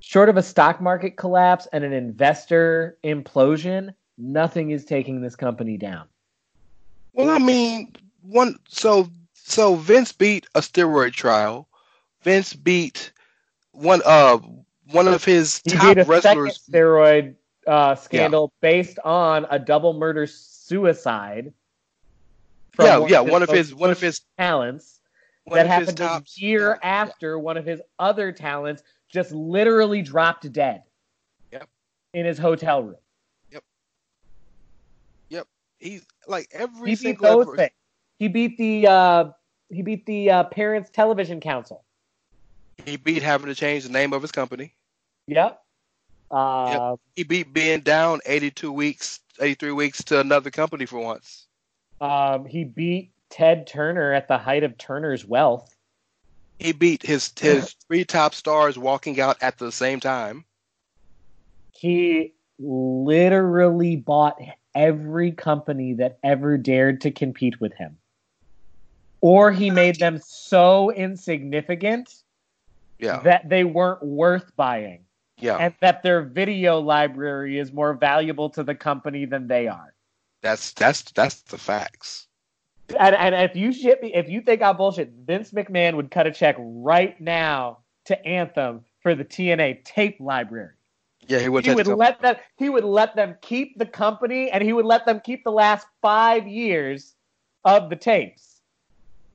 Short 0.00 0.28
of 0.28 0.36
a 0.36 0.42
stock 0.42 0.80
market 0.80 1.16
collapse 1.16 1.66
and 1.72 1.84
an 1.84 1.92
investor 1.92 2.96
implosion, 3.04 3.92
nothing 4.16 4.70
is 4.70 4.84
taking 4.84 5.20
this 5.20 5.34
company 5.34 5.76
down. 5.76 6.06
Well, 7.12 7.30
I 7.30 7.38
mean, 7.38 7.92
one 8.22 8.56
so 8.68 9.08
so 9.34 9.74
Vince 9.74 10.12
beat 10.12 10.46
a 10.54 10.60
steroid 10.60 11.12
trial. 11.12 11.68
Vince 12.22 12.54
beat 12.54 13.12
one 13.72 14.00
uh 14.04 14.38
one 14.92 15.08
of 15.08 15.24
his 15.24 15.60
He 15.64 15.72
top 15.72 15.96
beat 15.96 16.02
a 16.02 16.04
wrestlers. 16.04 16.58
steroid 16.58 17.34
uh, 17.68 17.94
scandal 17.94 18.52
based 18.60 18.98
on 19.04 19.46
a 19.50 19.58
double 19.58 19.92
murder 19.92 20.26
suicide. 20.26 21.52
from 22.72 22.86
Yeah, 22.86 23.06
yeah, 23.06 23.20
one 23.20 23.42
of 23.42 23.50
his 23.50 23.74
one 23.74 23.90
of 23.90 24.00
his 24.00 24.20
talents 24.38 25.00
that 25.50 25.66
happened 25.66 26.00
a 26.00 26.22
year 26.36 26.78
yeah, 26.82 26.88
after 26.88 27.38
one 27.38 27.56
of 27.56 27.64
his 27.66 27.80
other 27.98 28.32
talents 28.32 28.82
just 29.08 29.32
literally 29.32 30.02
dropped 30.02 30.50
dead. 30.52 30.82
Yep. 31.52 31.68
In 32.14 32.26
his 32.26 32.38
hotel 32.38 32.82
room. 32.82 32.96
Yep. 33.50 33.62
Yep. 35.30 35.46
He's 35.78 36.06
like 36.26 36.48
every 36.52 36.90
He 36.90 36.94
beat 36.96 36.98
single 36.98 37.22
those 37.38 37.46
ever- 37.46 37.56
things. 37.56 37.72
He 38.18 38.28
beat 38.28 38.58
the 38.58 38.86
uh, 38.86 39.24
he 39.70 39.82
beat 39.82 40.04
the 40.06 40.30
uh, 40.30 40.44
Parents 40.44 40.90
Television 40.90 41.40
Council. 41.40 41.84
he 42.84 42.96
beat 42.96 43.22
having 43.22 43.46
to 43.46 43.54
change 43.54 43.84
the 43.84 43.90
name 43.92 44.12
of 44.12 44.22
his 44.22 44.32
company. 44.32 44.74
Yep. 45.28 45.60
Uh, 46.30 46.96
He 47.16 47.24
beat 47.24 47.52
being 47.52 47.80
down 47.80 48.20
82 48.26 48.70
weeks, 48.72 49.20
83 49.40 49.72
weeks 49.72 50.04
to 50.04 50.20
another 50.20 50.50
company 50.50 50.86
for 50.86 50.98
once. 50.98 51.46
um, 52.00 52.44
he 52.44 52.64
beat 52.64 53.12
Ted 53.30 53.66
Turner 53.66 54.12
at 54.12 54.28
the 54.28 54.38
height 54.38 54.62
of 54.64 54.78
Turner's 54.78 55.24
wealth. 55.24 55.74
He 56.58 56.72
beat 56.72 57.02
his 57.02 57.32
his 57.38 57.74
three 57.86 58.04
top 58.04 58.34
stars 58.34 58.76
walking 58.78 59.20
out 59.20 59.36
at 59.40 59.58
the 59.58 59.70
same 59.72 60.00
time. 60.00 60.44
He 61.72 62.34
literally 62.58 63.96
bought 63.96 64.40
every 64.74 65.32
company 65.32 65.94
that 65.94 66.18
ever 66.24 66.58
dared 66.58 67.00
to 67.02 67.10
compete 67.10 67.60
with 67.60 67.72
him. 67.74 67.96
Or 69.20 69.50
he 69.52 69.70
made 69.70 69.98
them 69.98 70.20
so 70.24 70.90
insignificant 70.92 72.12
Yeah, 72.98 73.20
that 73.22 73.48
they 73.48 73.64
weren't 73.64 74.02
worth 74.02 74.54
buying. 74.56 75.04
Yeah. 75.38 75.56
And 75.56 75.74
that 75.80 76.02
their 76.02 76.22
video 76.22 76.80
library 76.80 77.58
is 77.58 77.72
more 77.72 77.94
valuable 77.94 78.50
to 78.50 78.62
the 78.62 78.74
company 78.74 79.24
than 79.24 79.48
they 79.48 79.68
are. 79.68 79.94
That's 80.42 80.72
that's 80.72 81.02
that's 81.12 81.42
the 81.42 81.58
facts. 81.58 82.26
And, 82.98 83.14
and 83.14 83.34
if 83.34 83.54
you 83.54 83.72
shit 83.72 84.02
me, 84.02 84.14
if 84.14 84.28
you 84.28 84.40
think 84.40 84.62
I'm 84.62 84.76
bullshit, 84.76 85.12
Vince 85.26 85.50
McMahon 85.50 85.94
would 85.96 86.10
cut 86.10 86.26
a 86.26 86.30
check 86.30 86.56
right 86.58 87.20
now 87.20 87.78
to 88.06 88.26
Anthem 88.26 88.82
for 89.02 89.14
the 89.14 89.24
TNA 89.24 89.84
tape 89.84 90.16
library. 90.20 90.74
Yeah, 91.26 91.40
he 91.40 91.50
would. 91.50 91.66
he 91.66 91.74
would 91.74 91.86
let 91.86 92.22
them 92.22 92.36
he 92.56 92.70
would 92.70 92.84
let 92.84 93.14
them 93.14 93.36
keep 93.42 93.78
the 93.78 93.84
company 93.84 94.50
and 94.50 94.62
he 94.62 94.72
would 94.72 94.86
let 94.86 95.04
them 95.04 95.20
keep 95.22 95.44
the 95.44 95.52
last 95.52 95.86
five 96.00 96.46
years 96.46 97.14
of 97.64 97.90
the 97.90 97.96
tapes 97.96 98.58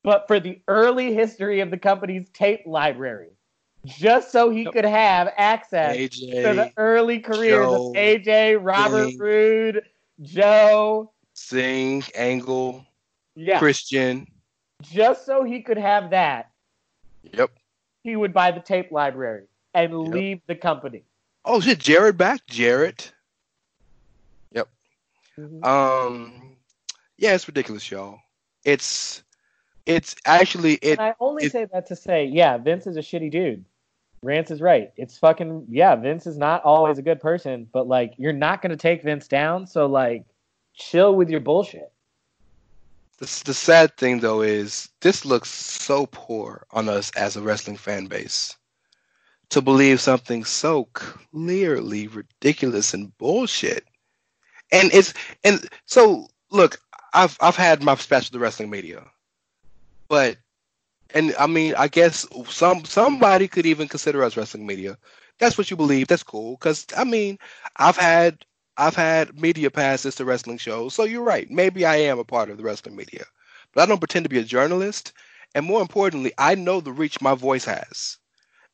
but 0.04 0.28
for 0.28 0.38
the 0.38 0.60
early 0.68 1.12
history 1.12 1.58
of 1.60 1.72
the 1.72 1.78
company's 1.78 2.28
tape 2.28 2.62
library 2.66 3.30
just 3.84 4.32
so 4.32 4.50
he 4.50 4.64
could 4.64 4.84
have 4.84 5.32
access 5.36 5.96
to 5.96 6.20
the 6.54 6.72
early 6.76 7.18
careers 7.18 7.66
Joe, 7.66 7.90
of 7.90 7.96
aj 7.96 8.58
robert 8.62 9.06
Sting. 9.08 9.18
Roode, 9.18 9.82
joe 10.22 11.12
Singh, 11.34 12.02
Angle, 12.14 12.84
yeah 13.34 13.58
Christian. 13.58 14.26
just 14.82 15.26
so 15.26 15.42
he 15.44 15.60
could 15.62 15.78
have 15.78 16.10
that 16.10 16.50
Yep. 17.32 17.50
he 18.02 18.16
would 18.16 18.32
buy 18.32 18.50
the 18.50 18.60
tape 18.60 18.90
library 18.92 19.46
and 19.74 19.92
Yep. 19.92 20.14
leave 20.14 20.40
the 20.46 20.54
company 20.54 21.02
Oh 21.46 21.60
shit, 21.60 21.78
Jared 21.78 22.16
back. 22.16 22.46
Jarrett. 22.46 23.12
Mhm. 25.36 25.64
Um, 25.66 26.56
yeah, 27.16 27.34
it's 27.34 27.48
ridiculous, 27.48 27.90
y'all. 27.90 28.20
It's 28.64 29.24
it's 29.84 30.14
actually 30.24 30.74
it. 30.74 30.92
and 30.92 31.00
I 31.00 31.14
only 31.18 31.46
it- 31.46 31.50
say 31.52 31.64
that 31.72 31.86
to 31.88 31.96
say, 31.96 32.24
yeah, 32.26 32.56
Vince 32.56 32.86
is 32.86 32.96
a 32.96 33.00
shitty 33.00 33.32
dude. 33.32 33.64
Rance 34.24 34.50
is 34.50 34.60
right. 34.60 34.92
It's 34.96 35.18
fucking 35.18 35.66
yeah. 35.70 35.94
Vince 35.96 36.26
is 36.26 36.38
not 36.38 36.64
always 36.64 36.98
a 36.98 37.02
good 37.02 37.20
person, 37.20 37.68
but 37.72 37.86
like 37.88 38.14
you're 38.18 38.32
not 38.32 38.62
gonna 38.62 38.76
take 38.76 39.02
Vince 39.02 39.28
down. 39.28 39.66
So 39.66 39.86
like, 39.86 40.24
chill 40.74 41.14
with 41.14 41.30
your 41.30 41.40
bullshit. 41.40 41.92
The, 43.18 43.42
the 43.46 43.54
sad 43.54 43.96
thing 43.96 44.20
though 44.20 44.42
is 44.42 44.90
this 45.00 45.24
looks 45.24 45.50
so 45.50 46.06
poor 46.06 46.66
on 46.72 46.88
us 46.88 47.10
as 47.16 47.36
a 47.36 47.42
wrestling 47.42 47.76
fan 47.76 48.06
base. 48.06 48.56
to 49.50 49.60
believe 49.62 50.00
something 50.00 50.44
so 50.44 50.84
clearly 50.94 52.08
ridiculous 52.08 52.94
and 52.94 53.16
bullshit. 53.18 53.84
And 54.72 54.92
it's 54.92 55.14
and 55.44 55.68
so 55.86 56.28
look, 56.50 56.80
I've 57.12 57.36
I've 57.40 57.56
had 57.56 57.82
my 57.82 57.94
special 57.96 58.32
the 58.32 58.40
wrestling 58.40 58.70
media, 58.70 59.04
but 60.08 60.38
and 61.14 61.34
I 61.38 61.46
mean 61.46 61.74
I 61.76 61.88
guess 61.88 62.26
some 62.48 62.84
somebody 62.84 63.48
could 63.48 63.66
even 63.66 63.88
consider 63.88 64.22
us 64.24 64.36
wrestling 64.36 64.66
media. 64.66 64.98
That's 65.38 65.58
what 65.58 65.70
you 65.70 65.76
believe. 65.76 66.08
That's 66.08 66.24
cool. 66.24 66.58
Cause 66.58 66.86
I 66.96 67.04
mean 67.04 67.38
I've 67.76 67.96
had 67.96 68.44
I've 68.76 68.96
had 68.96 69.40
media 69.40 69.70
passes 69.70 70.16
to 70.16 70.26
wrestling 70.26 70.58
shows, 70.58 70.94
so 70.94 71.04
you're 71.04 71.22
right. 71.22 71.50
Maybe 71.50 71.86
I 71.86 71.96
am 71.96 72.18
a 72.18 72.24
part 72.24 72.50
of 72.50 72.58
the 72.58 72.64
wrestling 72.64 72.96
media, 72.96 73.24
but 73.72 73.82
I 73.82 73.86
don't 73.86 74.00
pretend 74.00 74.24
to 74.26 74.30
be 74.30 74.40
a 74.40 74.44
journalist. 74.44 75.12
And 75.54 75.66
more 75.66 75.80
importantly, 75.82 76.32
I 76.38 76.56
know 76.56 76.80
the 76.80 76.92
reach 76.92 77.20
my 77.22 77.34
voice 77.34 77.64
has. 77.66 78.18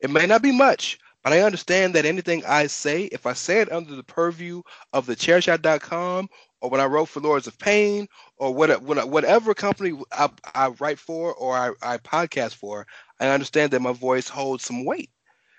It 0.00 0.10
may 0.10 0.26
not 0.26 0.42
be 0.42 0.52
much, 0.52 0.98
but 1.22 1.34
I 1.34 1.40
understand 1.42 1.94
that 1.94 2.06
anything 2.06 2.44
I 2.46 2.66
say, 2.66 3.04
if 3.04 3.26
I 3.26 3.34
say 3.34 3.60
it 3.60 3.70
under 3.72 3.94
the 3.94 4.02
purview 4.02 4.62
of 4.94 5.06
the 5.06 5.16
chairshot.com 5.16 6.28
or 6.60 6.70
when 6.70 6.80
I 6.80 6.86
wrote 6.86 7.08
for 7.08 7.20
Lords 7.20 7.46
of 7.46 7.58
Pain 7.58 8.08
or 8.36 8.52
what, 8.54 8.82
whatever 8.82 9.54
company 9.54 9.98
I, 10.12 10.28
I 10.54 10.68
write 10.78 10.98
for 10.98 11.32
or 11.34 11.56
I, 11.56 11.70
I 11.82 11.98
podcast 11.98 12.54
for, 12.54 12.86
I 13.18 13.28
understand 13.28 13.72
that 13.72 13.82
my 13.82 13.92
voice 13.92 14.28
holds 14.28 14.64
some 14.64 14.84
weight. 14.84 15.10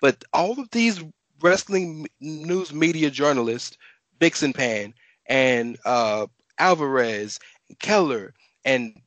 But 0.01 0.23
all 0.33 0.59
of 0.59 0.69
these 0.71 1.03
wrestling 1.41 2.07
news 2.19 2.73
media 2.73 3.09
journalists, 3.09 3.77
Vixen 4.19 4.53
Pan 4.53 4.93
and 5.27 5.77
uh, 5.85 6.27
Alvarez, 6.57 7.39
and 7.69 7.79
Keller, 7.79 8.33
and 8.65 8.99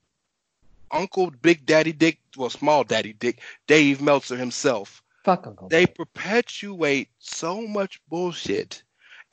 Uncle 0.91 1.31
Big 1.43 1.67
Daddy 1.67 1.93
Dick, 1.93 2.19
well, 2.37 2.51
Small 2.51 2.85
Daddy 2.85 3.13
Dick, 3.13 3.41
Dave 3.67 4.01
Meltzer 4.01 4.37
himself. 4.37 5.03
Fuck 5.25 5.47
Uncle. 5.47 5.69
They 5.69 5.87
perpetuate 5.87 7.09
so 7.19 7.67
much 7.67 8.01
bullshit 8.09 8.84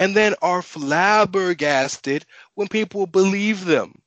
and 0.02 0.16
then 0.16 0.36
are 0.42 0.62
flabbergasted 0.64 2.26
when 2.56 2.68
people 2.68 3.06
believe 3.06 3.66
them. 3.66 4.02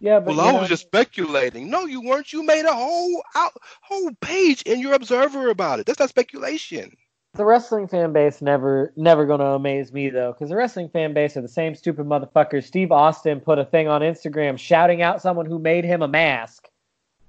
Yeah, 0.00 0.20
but 0.20 0.36
well, 0.36 0.40
I 0.40 0.52
was 0.52 0.62
know, 0.62 0.68
just 0.68 0.82
speculating. 0.82 1.70
No, 1.70 1.86
you 1.86 2.02
weren't. 2.02 2.32
You 2.32 2.42
made 2.44 2.66
a 2.66 2.72
whole 2.74 3.22
out, 3.34 3.52
whole 3.80 4.10
page 4.20 4.60
in 4.62 4.80
your 4.80 4.92
Observer 4.92 5.48
about 5.48 5.80
it. 5.80 5.86
That's 5.86 5.98
not 5.98 6.10
speculation. 6.10 6.94
the 7.34 7.44
wrestling 7.46 7.88
fan 7.88 8.12
base 8.12 8.42
never 8.42 8.92
never 8.96 9.24
gonna 9.24 9.54
amaze 9.54 9.92
me 9.92 10.10
though, 10.10 10.32
because 10.32 10.50
the 10.50 10.56
wrestling 10.56 10.88
fan 10.90 11.14
base 11.14 11.36
are 11.36 11.42
the 11.42 11.48
same 11.48 11.74
stupid 11.74 12.04
motherfuckers. 12.06 12.64
Steve 12.64 12.92
Austin 12.92 13.40
put 13.40 13.58
a 13.58 13.64
thing 13.64 13.88
on 13.88 14.02
Instagram 14.02 14.58
shouting 14.58 15.00
out 15.00 15.22
someone 15.22 15.46
who 15.46 15.58
made 15.58 15.84
him 15.84 16.02
a 16.02 16.08
mask, 16.08 16.68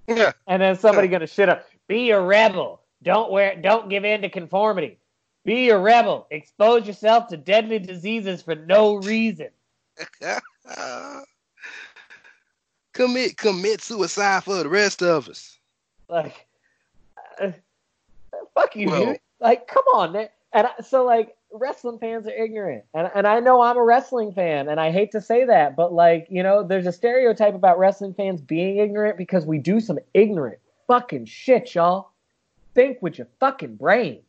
Yeah, 0.07 0.33
and 0.47 0.61
then 0.61 0.75
somebody 0.77 1.07
gonna 1.07 1.27
shit 1.27 1.47
up. 1.49 1.65
Be 1.87 2.09
a 2.11 2.19
rebel. 2.19 2.81
Don't 3.01 3.31
wear. 3.31 3.55
Don't 3.55 3.89
give 3.89 4.03
in 4.03 4.23
to 4.23 4.29
conformity. 4.29 4.99
Be 5.47 5.69
a 5.69 5.79
rebel. 5.79 6.27
Expose 6.29 6.85
yourself 6.85 7.29
to 7.29 7.37
deadly 7.37 7.79
diseases 7.79 8.41
for 8.41 8.53
no 8.53 8.95
reason. 8.95 9.47
commit 12.93 13.37
commit 13.37 13.81
suicide 13.81 14.43
for 14.43 14.55
the 14.55 14.67
rest 14.67 15.01
of 15.01 15.29
us. 15.29 15.57
Like, 16.09 16.45
uh, 17.41 17.51
fuck 18.53 18.75
you, 18.75 18.89
dude. 18.89 19.19
Like, 19.39 19.69
come 19.69 19.85
on, 19.93 20.11
man. 20.11 20.27
And 20.51 20.67
I, 20.67 20.81
so, 20.81 21.05
like, 21.05 21.37
wrestling 21.53 21.97
fans 21.99 22.27
are 22.27 22.35
ignorant, 22.35 22.83
and 22.93 23.09
and 23.15 23.25
I 23.25 23.39
know 23.39 23.61
I'm 23.61 23.77
a 23.77 23.83
wrestling 23.85 24.33
fan, 24.33 24.67
and 24.67 24.81
I 24.81 24.91
hate 24.91 25.13
to 25.13 25.21
say 25.21 25.45
that, 25.45 25.77
but 25.77 25.93
like, 25.93 26.27
you 26.29 26.43
know, 26.43 26.61
there's 26.61 26.87
a 26.87 26.91
stereotype 26.91 27.55
about 27.55 27.79
wrestling 27.79 28.13
fans 28.13 28.41
being 28.41 28.79
ignorant 28.79 29.17
because 29.17 29.45
we 29.45 29.59
do 29.59 29.79
some 29.79 29.97
ignorant 30.13 30.59
fucking 30.87 31.23
shit, 31.23 31.73
y'all. 31.73 32.09
Think 32.73 33.01
with 33.01 33.17
your 33.17 33.27
fucking 33.39 33.77
brains. 33.77 34.26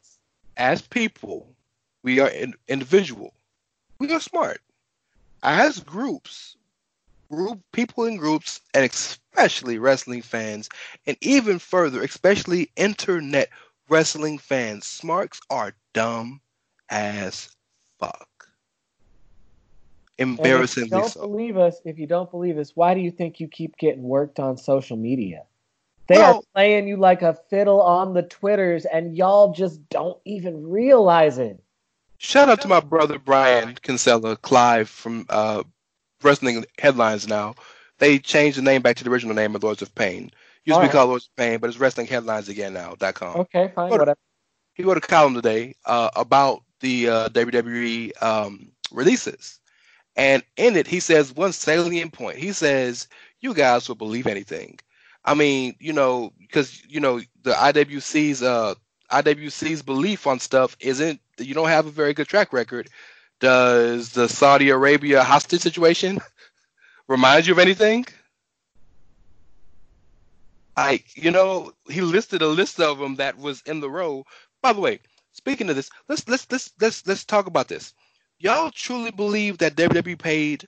As 0.59 0.83
people, 0.83 1.55
we 2.03 2.21
are 2.21 2.29
in, 2.29 2.55
individual. 2.69 3.35
We 3.99 4.13
are 4.13 4.21
smart. 4.21 4.61
As 5.43 5.81
groups, 5.81 6.57
group 7.31 7.61
people 7.73 8.05
in 8.05 8.17
groups, 8.17 8.61
and 8.75 8.85
especially 8.85 9.79
wrestling 9.79 10.23
fans, 10.23 10.69
and 11.07 11.17
even 11.21 11.59
further, 11.59 12.03
especially 12.03 12.71
internet 12.77 13.51
wrestling 13.89 14.39
fans, 14.39 14.87
smarks 14.87 15.41
are 15.51 15.75
dumb 15.95 16.41
as 16.91 17.55
fuck. 18.01 18.49
And 20.39 20.61
if 20.61 20.77
you 20.77 20.89
Embarrassingly 20.89 20.91
don't 20.91 21.19
so. 21.19 21.21
believe 21.21 21.57
us, 21.57 21.81
if 21.85 21.99
you 21.99 22.07
don't 22.07 22.31
believe 22.31 22.59
us, 22.59 22.73
why 22.75 22.95
do 22.95 23.01
you 23.01 23.11
think 23.11 23.41
you 23.41 23.49
keep 23.49 23.77
getting 23.79 24.03
worked 24.03 24.41
on 24.41 24.57
social 24.57 24.97
media? 24.97 25.45
They 26.09 26.17
Well- 26.19 26.37
are 26.39 26.43
playing 26.55 26.89
you 26.89 26.97
like 26.97 27.23
a 27.23 27.35
fiddle 27.51 27.81
on 27.83 28.15
the 28.15 28.23
Twitters, 28.23 28.85
and 28.87 29.17
y'all 29.17 29.53
just 29.53 29.89
don't 29.91 30.19
even 30.25 30.67
realize 30.67 31.39
it. 31.39 31.63
Shout 32.17 32.49
out 32.49 32.61
to 32.63 32.69
my 32.69 32.81
brother 32.81 33.19
Brian 33.19 33.77
Kinsella, 33.83 34.37
Clive 34.37 34.89
from 34.89 35.27
uh, 35.29 35.63
Wrestling 36.23 36.65
Headlines 36.79 37.29
now. 37.29 37.55
They 37.99 38.19
changed 38.19 38.59
the 38.59 38.63
name 38.63 38.83
back 38.83 38.97
to 38.97 39.05
the 39.05 39.11
original 39.11 39.35
name 39.35 39.55
of 39.55 39.63
Lords 39.63 39.83
of 39.83 39.95
Pain. 39.95 40.23
Used 40.25 40.33
to 40.67 40.73
Alright. 40.75 40.91
be 40.91 40.93
called 40.93 41.11
Lords 41.11 41.27
of 41.27 41.37
Pain, 41.37 41.59
but 41.61 41.69
it's 41.71 41.79
Wrestling 41.79 42.07
Headlines 42.07 42.49
again 42.49 42.73
now. 42.73 42.95
Dot 42.99 43.15
com. 43.15 43.37
Okay, 43.37 43.71
fine, 43.75 43.91
What- 43.91 44.01
whatever. 44.01 44.19
He 44.75 44.85
wrote 44.85 44.97
a 44.97 45.01
column 45.01 45.35
today 45.35 45.75
uh, 45.87 46.11
about 46.17 46.63
the 46.81 47.09
uh, 47.09 47.29
WWE 47.31 48.13
um, 48.23 48.71
releases, 48.93 49.59
and 50.17 50.43
in 50.57 50.77
it 50.77 50.87
he 50.87 51.01
says 51.01 51.35
one 51.35 51.53
salient 51.53 52.13
point. 52.13 52.39
He 52.39 52.53
says 52.53 53.09
you 53.41 53.55
guys 53.55 53.89
will 53.89 53.97
believe 53.97 54.27
anything. 54.29 54.79
I 55.29 55.35
mean, 55.35 55.77
you 55.79 55.93
know, 55.93 56.33
because 56.41 56.83
you 56.89 57.01
know 57.01 57.21
the 57.43 57.53
IWC's 57.53 58.43
uh, 58.43 58.75
IWC's 59.13 59.83
belief 59.83 60.27
on 60.27 60.41
stuff 60.41 60.75
isn't 60.81 61.21
you 61.39 61.53
don't 61.53 61.69
have 61.69 61.85
a 61.87 61.91
very 61.91 62.15
good 62.15 62.29
track 62.29 62.51
record. 62.51 62.89
Does 63.39 64.13
the 64.13 64.27
Saudi 64.27 64.71
Arabia 64.71 65.23
hostage 65.23 65.61
situation 65.61 66.19
remind 67.09 67.47
you 67.47 67.53
of 67.53 67.59
anything? 67.59 68.07
I, 70.79 71.05
you 71.15 71.31
know, 71.31 71.73
he 71.91 72.01
listed 72.01 72.41
a 72.41 72.47
list 72.47 72.81
of 72.81 72.99
them 72.99 73.17
that 73.17 73.37
was 73.37 73.61
in 73.67 73.81
the 73.81 73.91
row. 73.91 74.25
By 74.63 74.73
the 74.73 74.81
way, 74.81 75.01
speaking 75.33 75.69
of 75.69 75.77
this, 75.77 75.91
let's 76.09 76.27
let's 76.27 76.51
let's 76.51 76.73
let's 76.81 77.07
let's 77.07 77.27
talk 77.27 77.47
about 77.47 77.69
this. 77.69 77.93
Y'all 78.39 78.71
truly 78.71 79.11
believe 79.11 79.59
that 79.59 79.77
WWE 79.77 80.19
paid 80.19 80.67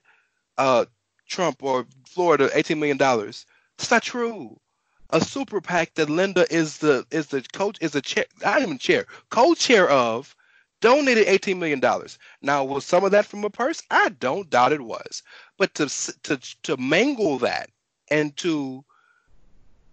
uh 0.59 0.85
Trump 1.27 1.63
or 1.63 1.87
Florida 2.07 2.51
eighteen 2.53 2.79
million 2.79 2.99
dollars? 2.99 3.47
That's 3.81 3.91
not 3.91 4.03
true. 4.03 4.61
A 5.09 5.23
super 5.23 5.63
PAC 5.63 5.95
that 5.95 6.11
Linda 6.11 6.45
is 6.53 6.77
the 6.77 7.07
is 7.11 7.29
the 7.29 7.41
coach 7.55 7.79
is 7.81 7.93
the 7.93 8.03
chair 8.03 8.27
not 8.43 8.61
even 8.61 8.77
chair 8.77 9.07
co-chair 9.31 9.89
of 9.89 10.37
donated 10.83 11.27
eighteen 11.27 11.59
million 11.59 11.81
dollars. 11.81 12.19
Now 12.43 12.63
was 12.63 12.85
some 12.85 13.05
of 13.05 13.11
that 13.13 13.25
from 13.25 13.43
a 13.43 13.49
purse? 13.49 13.83
I 13.91 14.11
don't 14.11 14.51
doubt 14.51 14.75
it 14.75 14.83
was, 14.83 15.23
but 15.57 15.75
to 15.77 15.85
s- 15.85 16.13
to 16.25 16.37
to 16.65 16.77
mangle 16.77 17.39
that 17.39 17.71
and 18.11 18.37
to 18.37 18.85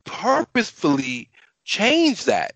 purposefully 0.03 1.29
change 1.63 2.25
that 2.25 2.53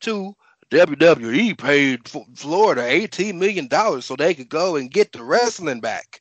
to 0.00 0.36
WWE 0.70 1.56
paid 1.56 2.06
Florida 2.34 2.84
eighteen 2.86 3.38
million 3.38 3.68
dollars 3.68 4.04
so 4.04 4.16
they 4.16 4.34
could 4.34 4.50
go 4.50 4.76
and 4.76 4.90
get 4.90 5.12
the 5.12 5.24
wrestling 5.24 5.80
back. 5.80 6.20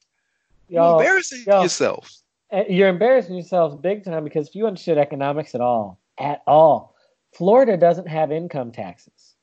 You're 0.69 0.83
Y'all, 0.83 0.99
embarrassing 1.01 1.43
yo. 1.45 1.63
yourself. 1.63 2.09
Uh, 2.51 2.63
you're 2.69 2.87
embarrassing 2.87 3.35
yourselves 3.35 3.75
big 3.75 4.03
time 4.03 4.23
because 4.23 4.47
if 4.47 4.55
you 4.55 4.67
understood 4.67 4.97
economics 4.97 5.53
at 5.55 5.61
all, 5.61 5.99
at 6.17 6.41
all, 6.47 6.95
Florida 7.33 7.77
doesn't 7.77 8.07
have 8.07 8.31
income 8.31 8.71
taxes. 8.71 9.35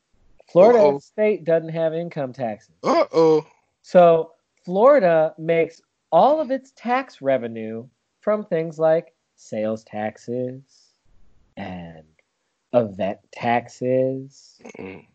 Florida 0.51 0.79
Uh-oh. 0.79 0.99
state 0.99 1.45
doesn't 1.45 1.71
have 1.71 1.95
income 1.95 2.33
taxes. 2.33 2.75
Uh 2.83 3.05
oh. 3.13 3.47
So 3.83 4.33
Florida 4.65 5.35
makes 5.39 5.81
all 6.11 6.41
of 6.41 6.51
its 6.51 6.73
tax 6.77 7.21
revenue 7.21 7.87
from 8.21 8.45
things 8.45 8.79
like 8.79 9.15
sales 9.37 9.85
taxes 9.85 10.63
and 11.57 12.05
event 12.73 13.19
taxes 13.33 14.61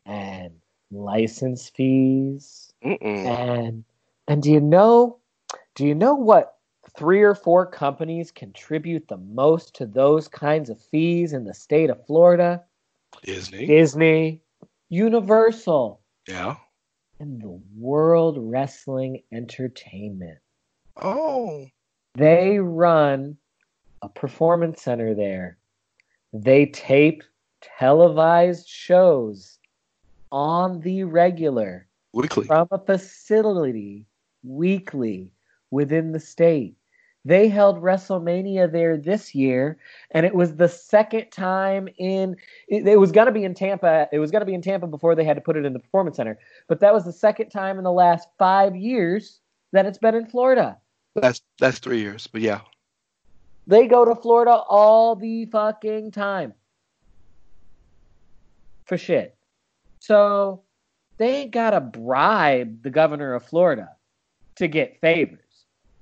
and 0.05 0.51
license 0.91 1.69
fees 1.69 2.73
Mm-mm. 2.83 3.25
and 3.25 3.83
and 4.27 4.43
do 4.43 4.51
you 4.51 4.61
know 4.61 5.17
do 5.75 5.85
you 5.85 5.93
know 5.95 6.15
what 6.15 6.58
three 6.99 7.21
or 7.21 7.33
four 7.33 7.65
companies 7.65 8.29
contribute 8.29 9.07
the 9.07 9.15
most 9.17 9.73
to 9.75 9.85
those 9.85 10.27
kinds 10.27 10.69
of 10.69 10.81
fees 10.81 11.31
in 11.31 11.45
the 11.45 11.53
state 11.53 11.89
of 11.89 12.05
Florida? 12.05 12.61
Disney. 13.23 13.65
Disney, 13.65 14.41
Universal, 14.89 16.01
Yeah. 16.27 16.57
and 17.21 17.41
the 17.41 17.57
World 17.77 18.35
Wrestling 18.37 19.23
Entertainment. 19.31 20.39
Oh. 21.01 21.67
They 22.15 22.59
run 22.59 23.37
a 24.01 24.09
performance 24.09 24.81
center 24.81 25.13
there. 25.15 25.57
They 26.33 26.65
tape 26.65 27.23
televised 27.61 28.67
shows 28.67 29.57
on 30.33 30.81
the 30.81 31.05
regular 31.05 31.87
Weekly. 32.13 32.45
from 32.45 32.67
a 32.71 32.77
facility 32.79 34.05
weekly 34.43 35.31
within 35.71 36.11
the 36.11 36.19
state. 36.19 36.75
They 37.25 37.49
held 37.49 37.81
WrestleMania 37.81 38.71
there 38.71 38.95
this 38.95 39.35
year, 39.35 39.77
and 40.11 40.25
it 40.25 40.33
was 40.33 40.55
the 40.55 40.69
second 40.69 41.31
time 41.31 41.89
in. 41.97 42.37
It, 42.67 42.87
it 42.87 42.99
was 42.99 43.11
going 43.11 43.25
to 43.25 43.31
be 43.31 43.43
in 43.43 43.53
Tampa. 43.53 44.07
It 44.11 44.19
was 44.19 44.31
going 44.31 44.39
to 44.39 44.45
be 44.45 44.53
in 44.53 44.61
Tampa 44.61 44.87
before 44.87 45.15
they 45.15 45.25
had 45.25 45.35
to 45.35 45.41
put 45.41 45.57
it 45.57 45.65
in 45.65 45.73
the 45.73 45.79
Performance 45.79 46.15
Center. 46.15 46.39
But 46.67 46.79
that 46.79 46.93
was 46.93 47.03
the 47.03 47.11
second 47.11 47.49
time 47.49 47.77
in 47.77 47.83
the 47.83 47.91
last 47.91 48.29
five 48.37 48.75
years 48.75 49.41
that 49.73 49.85
it's 49.85 49.97
been 49.97 50.15
in 50.15 50.27
Florida. 50.27 50.77
That's 51.15 51.41
that's 51.59 51.79
three 51.79 51.99
years, 51.99 52.27
but 52.27 52.41
yeah. 52.41 52.61
They 53.67 53.87
go 53.87 54.05
to 54.05 54.15
Florida 54.15 54.51
all 54.51 55.15
the 55.15 55.45
fucking 55.45 56.11
time. 56.11 56.53
For 58.85 58.97
shit. 58.97 59.35
So 59.99 60.63
they 61.17 61.41
ain't 61.41 61.51
got 61.51 61.71
to 61.71 61.81
bribe 61.81 62.81
the 62.81 62.89
governor 62.89 63.33
of 63.35 63.45
Florida 63.45 63.89
to 64.55 64.67
get 64.67 64.99
favors. 65.01 65.39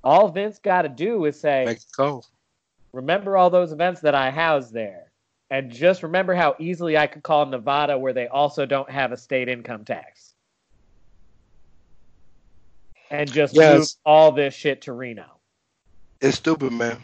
All 0.04 0.28
Vince 0.28 0.58
got 0.58 0.82
to 0.82 0.88
do 0.88 1.24
is 1.24 1.38
say, 1.38 1.64
Mexico. 1.66 2.22
remember 2.92 3.36
all 3.36 3.50
those 3.50 3.72
events 3.72 4.00
that 4.02 4.14
I 4.14 4.30
housed 4.30 4.72
there. 4.72 5.12
And 5.50 5.70
just 5.70 6.02
remember 6.02 6.34
how 6.34 6.56
easily 6.58 6.98
I 6.98 7.06
could 7.06 7.22
call 7.22 7.46
Nevada, 7.46 7.98
where 7.98 8.12
they 8.12 8.28
also 8.28 8.66
don't 8.66 8.90
have 8.90 9.12
a 9.12 9.16
state 9.16 9.48
income 9.48 9.84
tax. 9.84 10.34
And 13.10 13.30
just 13.32 13.54
Yes. 13.54 13.78
move 13.78 13.88
all 14.04 14.32
this 14.32 14.54
shit 14.54 14.82
to 14.82 14.92
Reno. 14.92 15.40
It's 16.20 16.36
stupid, 16.36 16.72
man. 16.72 16.98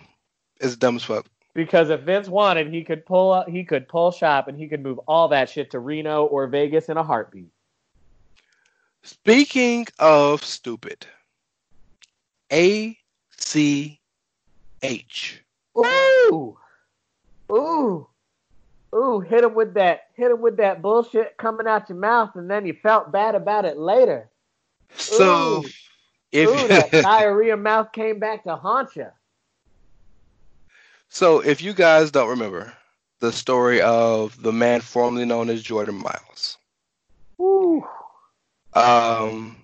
It's 0.60 0.76
dumb 0.76 0.96
as 0.96 1.04
fuck. 1.04 1.26
Because 1.54 1.88
if 1.88 2.00
Vince 2.00 2.28
wanted, 2.28 2.72
he 2.72 2.84
could 2.84 3.06
pull 3.06 3.32
up, 3.32 3.48
he 3.48 3.64
could 3.64 3.88
pull 3.88 4.10
shop 4.10 4.48
and 4.48 4.58
he 4.58 4.68
could 4.68 4.82
move 4.82 4.98
all 5.06 5.28
that 5.28 5.48
shit 5.48 5.70
to 5.70 5.78
Reno 5.78 6.24
or 6.26 6.46
Vegas 6.48 6.88
in 6.88 6.96
a 6.96 7.02
heartbeat. 7.02 7.50
Speaking 9.02 9.86
of 9.98 10.44
stupid, 10.44 11.06
A 12.54 12.96
C 13.36 14.00
H. 14.80 15.42
Ooh, 15.76 16.56
ooh, 17.50 18.06
ooh! 18.94 19.20
Hit 19.20 19.42
him 19.42 19.54
with 19.54 19.74
that, 19.74 20.02
hit 20.14 20.30
him 20.30 20.40
with 20.40 20.58
that 20.58 20.80
bullshit 20.80 21.36
coming 21.36 21.66
out 21.66 21.88
your 21.88 21.98
mouth, 21.98 22.36
and 22.36 22.48
then 22.48 22.64
you 22.64 22.72
felt 22.72 23.10
bad 23.10 23.34
about 23.34 23.64
it 23.64 23.76
later. 23.76 24.30
So 24.90 25.64
Ooh. 25.64 25.64
if 26.30 26.48
ooh, 26.48 26.68
that 26.68 26.92
diarrhea 26.92 27.56
mouth 27.56 27.90
came 27.90 28.20
back 28.20 28.44
to 28.44 28.54
haunt 28.54 28.94
you. 28.94 29.08
so 31.08 31.40
if 31.40 31.60
you 31.60 31.74
guys 31.74 32.12
don't 32.12 32.28
remember 32.28 32.72
the 33.18 33.32
story 33.32 33.80
of 33.80 34.40
the 34.40 34.52
man 34.52 34.80
formerly 34.80 35.24
known 35.24 35.50
as 35.50 35.60
Jordan 35.60 35.96
Myles, 35.96 36.56
Ooh, 37.40 37.84
um, 38.74 39.56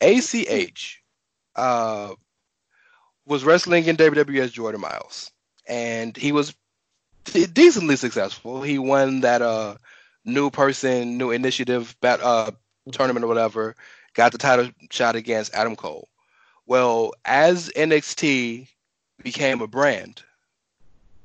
ACH 0.00 0.99
uh, 1.56 2.14
was 3.26 3.44
wrestling 3.44 3.86
in 3.86 3.96
WWE 3.96 4.40
as 4.40 4.52
Jordan 4.52 4.80
Myles, 4.80 5.30
and 5.66 6.16
he 6.16 6.32
was 6.32 6.54
de- 7.24 7.46
decently 7.46 7.96
successful. 7.96 8.62
He 8.62 8.78
won 8.78 9.20
that 9.20 9.42
uh, 9.42 9.76
new 10.24 10.50
person, 10.50 11.18
new 11.18 11.30
initiative 11.30 11.96
bat, 12.00 12.20
uh, 12.22 12.50
tournament 12.92 13.24
or 13.24 13.28
whatever. 13.28 13.76
Got 14.14 14.32
the 14.32 14.38
title 14.38 14.70
shot 14.90 15.16
against 15.16 15.54
Adam 15.54 15.76
Cole. 15.76 16.08
Well, 16.66 17.12
as 17.24 17.68
NXT 17.76 18.68
became 19.22 19.60
a 19.60 19.66
brand, 19.66 20.22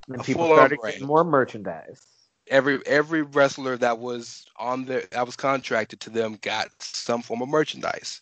and 0.08 0.22
A 0.22 0.24
people 0.24 0.46
started 0.48 0.80
brain. 0.80 0.94
getting 0.94 1.08
more 1.08 1.24
merchandise. 1.24 2.02
every 2.48 2.86
every 2.86 3.22
wrestler 3.24 3.78
that 3.78 3.98
was 4.00 4.46
on 4.58 4.86
there 4.86 5.04
that 5.12 5.26
was 5.26 5.36
contracted 5.36 6.00
to 6.02 6.10
them 6.10 6.38
got 6.42 6.70
some 6.80 7.22
form 7.22 7.42
of 7.42 7.50
merchandise. 7.50 8.22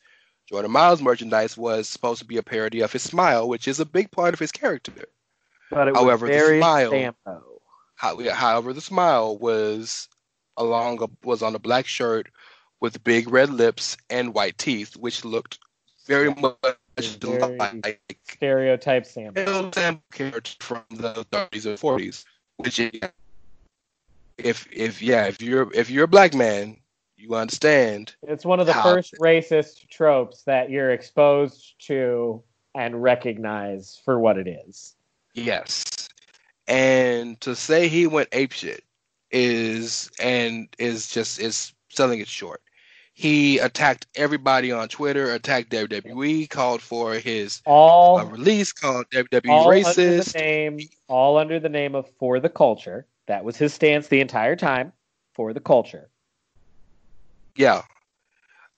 Jordan 0.53 0.69
Myles 0.69 1.01
merchandise 1.01 1.57
was 1.57 1.89
supposed 1.89 2.19
to 2.19 2.27
be 2.27 2.37
a 2.37 2.43
parody 2.43 2.81
of 2.81 2.91
his 2.93 3.01
smile, 3.01 3.49
which 3.49 3.67
is 3.67 3.79
a 3.79 3.85
big 3.85 4.11
part 4.11 4.35
of 4.35 4.39
his 4.39 4.51
character. 4.51 4.93
But 5.71 5.87
it 5.87 5.95
However, 5.95 6.27
was 6.27 6.37
the 6.37 6.57
smile- 6.59 7.15
How, 7.95 8.29
however, 8.29 8.71
the 8.71 8.79
smile 8.79 9.35
was 9.35 10.07
along 10.55 11.01
a, 11.01 11.07
was 11.25 11.41
on 11.41 11.55
a 11.55 11.59
black 11.59 11.87
shirt 11.87 12.27
with 12.79 13.03
big 13.03 13.31
red 13.31 13.49
lips 13.49 13.97
and 14.11 14.35
white 14.35 14.59
teeth, 14.59 14.95
which 14.95 15.25
looked 15.25 15.57
very 16.05 16.31
much 16.31 16.55
Very- 16.99 17.57
like 17.57 18.19
Stereotype 18.29 19.07
Sam 19.07 19.33
character 20.11 20.55
from 20.59 20.83
the 20.91 21.25
30s 21.31 21.65
and 21.65 21.79
40s, 21.79 22.25
which 22.57 22.77
is, 22.77 22.91
if 24.37 24.67
if 24.71 25.01
yeah, 25.01 25.25
if 25.25 25.41
you're 25.41 25.73
if 25.73 25.89
you're 25.89 26.03
a 26.03 26.07
black 26.07 26.35
man, 26.35 26.77
you 27.23 27.35
understand. 27.35 28.15
It's 28.23 28.45
one 28.45 28.59
of 28.59 28.67
the 28.67 28.73
first 28.73 29.15
racist 29.19 29.87
tropes 29.89 30.43
that 30.43 30.69
you're 30.69 30.91
exposed 30.91 31.75
to 31.87 32.43
and 32.75 33.01
recognize 33.01 34.01
for 34.03 34.19
what 34.19 34.37
it 34.37 34.47
is. 34.47 34.95
Yes. 35.33 36.09
And 36.67 37.39
to 37.41 37.55
say 37.55 37.87
he 37.87 38.07
went 38.07 38.29
apeshit 38.31 38.81
is 39.31 40.11
and 40.19 40.67
is 40.77 41.07
just 41.07 41.39
is 41.39 41.73
selling 41.89 42.19
it 42.19 42.27
short. 42.27 42.61
He 43.13 43.59
attacked 43.59 44.07
everybody 44.15 44.71
on 44.71 44.87
Twitter, 44.89 45.33
attacked 45.33 45.69
WWE, 45.69 46.49
called 46.49 46.81
for 46.81 47.13
his 47.13 47.61
All, 47.65 48.17
uh, 48.17 48.25
release, 48.25 48.73
called 48.73 49.05
WWE 49.13 49.49
all 49.49 49.69
under 49.69 49.89
racist. 49.89 50.35
name, 50.35 50.79
all 51.07 51.37
under 51.37 51.59
the 51.59 51.69
name 51.69 51.95
of 51.95 52.09
for 52.19 52.39
the 52.39 52.49
culture. 52.49 53.05
That 53.27 53.45
was 53.45 53.55
his 53.55 53.73
stance 53.73 54.07
the 54.07 54.19
entire 54.19 54.55
time. 54.55 54.91
For 55.35 55.53
the 55.53 55.59
culture. 55.59 56.09
Yeah. 57.55 57.81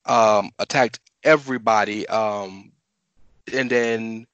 Um 0.05 0.51
attacked 0.59 0.99
everybody 1.23 2.07
um 2.07 2.71
and 3.53 3.69
then 3.69 4.27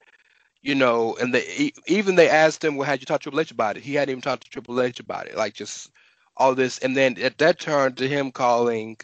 you 0.62 0.74
know 0.74 1.16
and 1.20 1.32
they 1.34 1.72
even 1.86 2.14
they 2.16 2.28
asked 2.28 2.62
him 2.62 2.76
well 2.76 2.86
had 2.86 3.00
you 3.00 3.06
talked 3.06 3.22
to 3.24 3.30
triple 3.30 3.40
h 3.40 3.50
about 3.50 3.76
it? 3.76 3.82
He 3.82 3.94
hadn't 3.94 4.12
even 4.12 4.22
talked 4.22 4.44
to 4.44 4.50
triple 4.50 4.80
h 4.82 5.00
about 5.00 5.26
it 5.26 5.36
like 5.36 5.54
just 5.54 5.90
all 6.36 6.54
this 6.54 6.78
and 6.78 6.96
then 6.96 7.18
at 7.20 7.38
that 7.38 7.58
turned 7.58 7.96
to 7.96 8.08
him 8.08 8.30
calling 8.30 8.96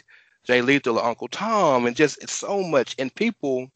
jay 0.45 0.61
lethal 0.61 0.99
uncle 0.99 1.27
tom 1.27 1.85
and 1.85 1.95
just 1.95 2.21
it's 2.23 2.33
so 2.33 2.63
much 2.63 2.95
and 2.99 3.13
people 3.15 3.69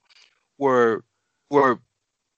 were 0.57 1.03
were 1.49 1.79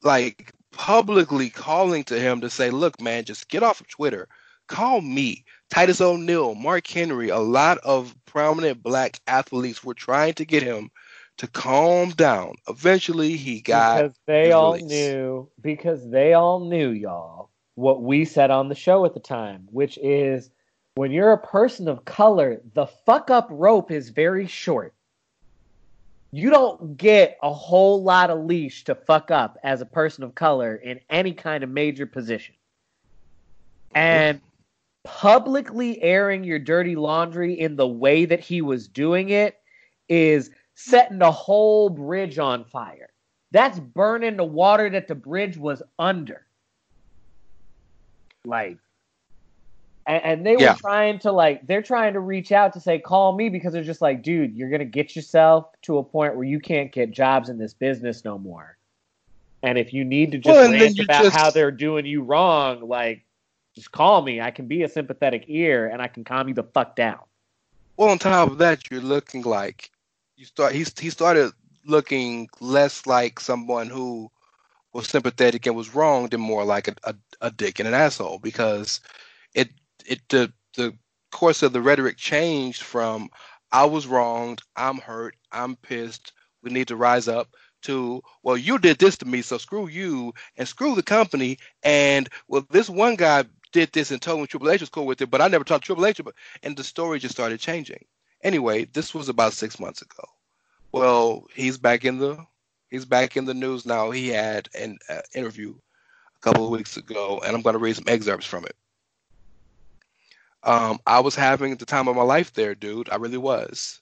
like 0.03 0.51
publicly 0.71 1.49
calling 1.49 2.03
to 2.03 2.19
him 2.19 2.41
to 2.41 2.49
say 2.49 2.69
look 2.69 2.99
man 3.01 3.23
just 3.23 3.49
get 3.49 3.63
off 3.63 3.79
of 3.81 3.87
twitter. 3.87 4.27
Call 4.67 5.01
me 5.01 5.43
Titus 5.69 6.01
O'Neil, 6.01 6.55
Mark 6.55 6.87
Henry, 6.87 7.29
a 7.29 7.39
lot 7.39 7.77
of 7.79 8.15
prominent 8.25 8.81
black 8.83 9.19
athletes 9.27 9.83
were 9.83 9.93
trying 9.93 10.33
to 10.35 10.45
get 10.45 10.63
him 10.63 10.91
to 11.37 11.47
calm 11.47 12.11
down. 12.11 12.55
Eventually, 12.69 13.35
he 13.35 13.61
got 13.61 14.03
because 14.03 14.17
they 14.25 14.51
all 14.51 14.73
release. 14.73 14.89
knew 14.89 15.49
because 15.61 16.09
they 16.09 16.33
all 16.33 16.59
knew 16.59 16.89
y'all 16.89 17.49
what 17.75 18.01
we 18.01 18.25
said 18.25 18.51
on 18.51 18.69
the 18.69 18.75
show 18.75 19.05
at 19.05 19.13
the 19.13 19.19
time 19.19 19.67
which 19.71 19.97
is 20.01 20.49
when 20.95 21.11
you're 21.11 21.33
a 21.33 21.37
person 21.37 21.87
of 21.89 22.05
color 22.05 22.61
the 22.73 22.85
fuck 22.85 23.29
up 23.29 23.47
rope 23.51 23.91
is 23.91 24.09
very 24.09 24.47
short 24.47 24.93
you 26.31 26.49
don't 26.49 26.97
get 26.97 27.37
a 27.43 27.53
whole 27.53 28.01
lot 28.01 28.29
of 28.29 28.45
leash 28.45 28.85
to 28.85 28.95
fuck 28.95 29.29
up 29.29 29.57
as 29.63 29.81
a 29.81 29.85
person 29.85 30.23
of 30.23 30.33
color 30.35 30.75
in 30.75 30.99
any 31.09 31.33
kind 31.33 31.63
of 31.65 31.69
major 31.69 32.05
position 32.05 32.55
and 33.93 34.39
publicly 35.05 36.01
airing 36.01 36.43
your 36.43 36.59
dirty 36.59 36.95
laundry 36.95 37.53
in 37.53 37.75
the 37.75 37.87
way 37.87 38.25
that 38.25 38.41
he 38.41 38.61
was 38.61 38.87
doing 38.87 39.29
it 39.29 39.57
is 40.09 40.49
setting 40.73 41.19
the 41.19 41.31
whole 41.31 41.89
bridge 41.89 42.37
on 42.37 42.65
fire. 42.65 43.09
That's 43.51 43.79
burning 43.79 44.35
the 44.35 44.43
water 44.43 44.89
that 44.89 45.07
the 45.07 45.15
bridge 45.15 45.57
was 45.57 45.81
under. 45.97 46.45
Like, 48.43 48.77
and, 50.07 50.23
and 50.23 50.45
they 50.45 50.57
were 50.57 50.75
trying 50.77 51.19
to 51.19 51.31
like, 51.31 51.65
they're 51.65 51.81
trying 51.81 52.13
to 52.13 52.19
reach 52.19 52.51
out 52.51 52.73
to 52.73 52.79
say, 52.79 52.99
call 52.99 53.33
me 53.35 53.49
because 53.49 53.73
they're 53.73 53.83
just 53.83 54.01
like, 54.01 54.23
dude, 54.23 54.55
you're 54.55 54.69
gonna 54.69 54.85
get 54.85 55.15
yourself 55.15 55.67
to 55.83 55.99
a 55.99 56.03
point 56.03 56.35
where 56.35 56.45
you 56.45 56.59
can't 56.59 56.91
get 56.91 57.11
jobs 57.11 57.49
in 57.49 57.57
this 57.57 57.73
business 57.73 58.25
no 58.25 58.37
more. 58.37 58.77
And 59.63 59.77
if 59.77 59.93
you 59.93 60.03
need 60.05 60.31
to 60.33 60.37
just 60.37 60.55
Well, 60.55 60.71
rant 60.71 60.99
about 60.99 61.23
just- 61.23 61.37
how 61.37 61.49
they're 61.51 61.71
doing 61.71 62.05
you 62.05 62.21
wrong, 62.21 62.87
like, 62.87 63.24
just 63.75 63.91
call 63.91 64.21
me. 64.21 64.41
I 64.41 64.51
can 64.51 64.67
be 64.67 64.83
a 64.83 64.89
sympathetic 64.89 65.45
ear 65.47 65.87
and 65.87 66.01
I 66.01 66.07
can 66.07 66.23
calm 66.23 66.47
you 66.47 66.53
the 66.53 66.63
fuck 66.63 66.95
down. 66.95 67.19
well. 67.97 68.09
On 68.09 68.17
top 68.17 68.51
of 68.51 68.57
that, 68.59 68.89
you're 68.89 69.01
looking 69.01 69.43
like 69.43 69.91
you 70.37 70.45
start. 70.45 70.73
He's 70.73 70.97
he 70.97 71.09
started 71.09 71.51
looking 71.85 72.49
less 72.59 73.05
like 73.05 73.39
someone 73.39 73.89
who 73.89 74.31
was 74.93 75.07
sympathetic 75.07 75.65
and 75.65 75.75
was 75.75 75.93
wronged, 75.93 76.33
and 76.33 76.41
more 76.41 76.63
like 76.63 76.87
a, 76.87 76.95
a, 77.03 77.15
a 77.41 77.51
dick 77.51 77.79
and 77.79 77.87
an 77.87 77.93
asshole 77.93 78.39
because 78.39 79.01
it 79.53 79.69
it 80.05 80.21
the 80.29 80.51
the 80.77 80.97
course 81.31 81.61
of 81.63 81.73
the 81.73 81.81
rhetoric 81.81 82.17
changed 82.17 82.81
from 82.81 83.29
I 83.71 83.83
was 83.83 84.07
wronged, 84.07 84.61
I'm 84.77 84.99
hurt, 84.99 85.35
I'm 85.51 85.75
pissed, 85.75 86.31
we 86.63 86.71
need 86.71 86.87
to 86.87 86.95
rise 86.95 87.27
up 87.27 87.55
to 87.83 88.21
well 88.41 88.57
you 88.57 88.79
did 88.79 88.97
this 88.97 89.15
to 89.17 89.25
me 89.25 89.41
so 89.43 89.59
screw 89.59 89.87
you 89.87 90.33
and 90.57 90.67
screw 90.67 90.95
the 90.95 91.03
company 91.03 91.57
and 91.83 92.27
well 92.47 92.65
this 92.71 92.89
one 92.89 93.15
guy 93.15 93.43
did 93.71 93.91
this 93.91 94.11
and 94.11 94.21
told 94.21 94.41
me 94.41 94.47
Triple 94.47 94.69
H 94.69 94.81
was 94.81 94.89
cool 94.89 95.05
with 95.05 95.21
it 95.21 95.29
but 95.29 95.41
I 95.41 95.47
never 95.47 95.63
talked 95.63 95.83
to 95.83 95.87
Triple 95.87 96.05
H 96.05 96.21
But 96.23 96.35
and 96.63 96.75
the 96.75 96.83
story 96.83 97.19
just 97.19 97.35
started 97.35 97.59
changing. 97.59 98.05
Anyway, 98.43 98.85
this 98.85 99.13
was 99.13 99.29
about 99.29 99.53
six 99.53 99.79
months 99.79 100.01
ago. 100.01 100.23
Well, 100.91 101.47
he's 101.53 101.77
back 101.77 102.05
in 102.05 102.19
the 102.19 102.45
he's 102.89 103.05
back 103.05 103.35
in 103.37 103.45
the 103.45 103.53
news 103.53 103.85
now. 103.85 104.11
He 104.11 104.29
had 104.29 104.69
an 104.79 104.97
uh, 105.09 105.21
interview 105.33 105.73
a 105.73 106.39
couple 106.41 106.65
of 106.65 106.71
weeks 106.71 106.95
ago, 106.97 107.41
and 107.45 107.55
I'm 107.55 107.61
going 107.61 107.73
to 107.73 107.79
read 107.79 107.95
some 107.95 108.05
excerpts 108.07 108.45
from 108.45 108.65
it. 108.65 108.75
Um, 110.63 110.99
I 111.05 111.19
was 111.19 111.35
having 111.35 111.75
the 111.75 111.85
time 111.85 112.07
of 112.07 112.15
my 112.15 112.23
life 112.23 112.53
there, 112.53 112.75
dude. 112.75 113.09
I 113.09 113.17
really 113.17 113.37
was. 113.37 113.99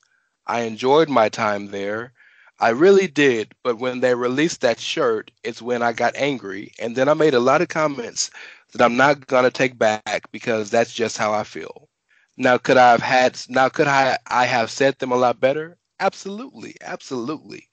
I 0.47 0.61
enjoyed 0.61 1.09
my 1.09 1.29
time 1.29 1.67
there. 1.67 2.13
I 2.59 2.69
really 2.69 3.07
did. 3.07 3.53
But 3.63 3.79
when 3.79 3.99
they 3.99 4.15
released 4.15 4.61
that 4.61 4.79
shirt, 4.79 5.31
it's 5.43 5.61
when 5.61 5.81
I 5.81 5.91
got 5.91 6.15
angry. 6.15 6.71
And 6.79 6.95
then 6.95 7.09
I 7.09 7.13
made 7.13 7.33
a 7.33 7.39
lot 7.39 7.61
of 7.61 7.67
comments 7.67 8.31
that 8.73 8.83
I'm 8.83 8.97
not 8.97 9.27
to 9.27 9.51
take 9.51 9.77
back 9.79 10.31
because 10.31 10.69
that's 10.69 10.93
just 10.93 11.17
how 11.17 11.33
I 11.33 11.43
feel. 11.43 11.89
Now, 12.37 12.57
could 12.57 12.77
I 12.77 12.91
have 12.91 13.01
had, 13.01 13.39
now, 13.49 13.69
could 13.69 13.87
I, 13.87 14.17
I 14.27 14.45
have 14.45 14.69
said 14.71 14.99
them 14.99 15.11
a 15.11 15.15
lot 15.17 15.39
better? 15.39 15.77
Absolutely. 15.99 16.75
Absolutely. 16.81 17.69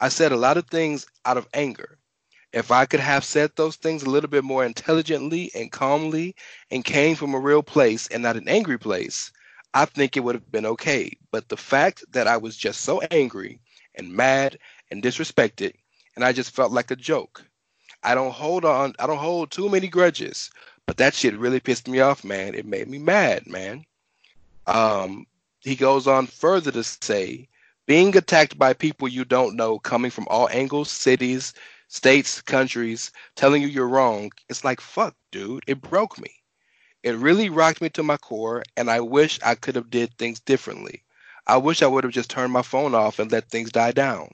I 0.00 0.08
said 0.08 0.32
a 0.32 0.36
lot 0.36 0.56
of 0.58 0.68
things 0.68 1.06
out 1.24 1.36
of 1.38 1.48
anger. 1.54 1.98
If 2.52 2.70
I 2.70 2.86
could 2.86 3.00
have 3.00 3.24
said 3.24 3.52
those 3.56 3.76
things 3.76 4.02
a 4.02 4.10
little 4.10 4.30
bit 4.30 4.44
more 4.44 4.64
intelligently 4.64 5.50
and 5.54 5.70
calmly 5.72 6.34
and 6.70 6.84
came 6.84 7.16
from 7.16 7.34
a 7.34 7.40
real 7.40 7.62
place 7.62 8.06
and 8.08 8.22
not 8.22 8.36
an 8.36 8.48
angry 8.48 8.78
place, 8.78 9.32
I 9.74 9.84
think 9.86 10.16
it 10.16 10.20
would 10.20 10.34
have 10.36 10.50
been 10.52 10.66
okay. 10.66 11.12
But 11.32 11.48
the 11.48 11.56
fact 11.56 12.04
that 12.12 12.28
I 12.28 12.38
was 12.38 12.56
just 12.56 12.82
so 12.82 13.00
angry 13.02 13.60
and 13.94 14.12
mad 14.12 14.58
and 14.90 15.02
disrespected, 15.02 15.74
and 16.16 16.24
I 16.24 16.32
just 16.32 16.50
felt 16.54 16.72
like 16.72 16.90
a 16.90 16.96
joke. 16.96 17.44
I 18.02 18.14
don't 18.14 18.32
hold 18.32 18.64
on, 18.64 18.94
I 18.98 19.06
don't 19.06 19.18
hold 19.18 19.50
too 19.50 19.68
many 19.68 19.88
grudges, 19.88 20.50
but 20.86 20.96
that 20.96 21.14
shit 21.14 21.38
really 21.38 21.60
pissed 21.60 21.88
me 21.88 22.00
off, 22.00 22.24
man. 22.24 22.54
It 22.54 22.66
made 22.66 22.88
me 22.88 22.98
mad, 22.98 23.46
man. 23.46 23.84
Um, 24.66 25.26
he 25.60 25.76
goes 25.76 26.06
on 26.06 26.26
further 26.26 26.72
to 26.72 26.82
say, 26.82 27.48
being 27.86 28.16
attacked 28.16 28.58
by 28.58 28.72
people 28.72 29.08
you 29.08 29.24
don't 29.24 29.56
know, 29.56 29.78
coming 29.78 30.10
from 30.10 30.28
all 30.28 30.48
angles, 30.50 30.90
cities, 30.90 31.52
states, 31.88 32.40
countries, 32.40 33.10
telling 33.34 33.62
you 33.62 33.68
you're 33.68 33.88
wrong, 33.88 34.30
it's 34.48 34.64
like, 34.64 34.80
fuck, 34.80 35.14
dude, 35.32 35.64
it 35.66 35.82
broke 35.82 36.18
me. 36.18 36.30
It 37.02 37.16
really 37.16 37.48
rocked 37.48 37.80
me 37.80 37.88
to 37.90 38.02
my 38.02 38.16
core, 38.16 38.62
and 38.76 38.90
I 38.90 39.00
wish 39.00 39.40
I 39.42 39.54
could 39.54 39.74
have 39.74 39.90
did 39.90 40.16
things 40.16 40.40
differently. 40.40 41.02
I 41.46 41.56
wish 41.56 41.82
I 41.82 41.86
would 41.86 42.04
have 42.04 42.12
just 42.12 42.30
turned 42.30 42.52
my 42.52 42.62
phone 42.62 42.94
off 42.94 43.18
and 43.18 43.32
let 43.32 43.50
things 43.50 43.72
die 43.72 43.92
down. 43.92 44.30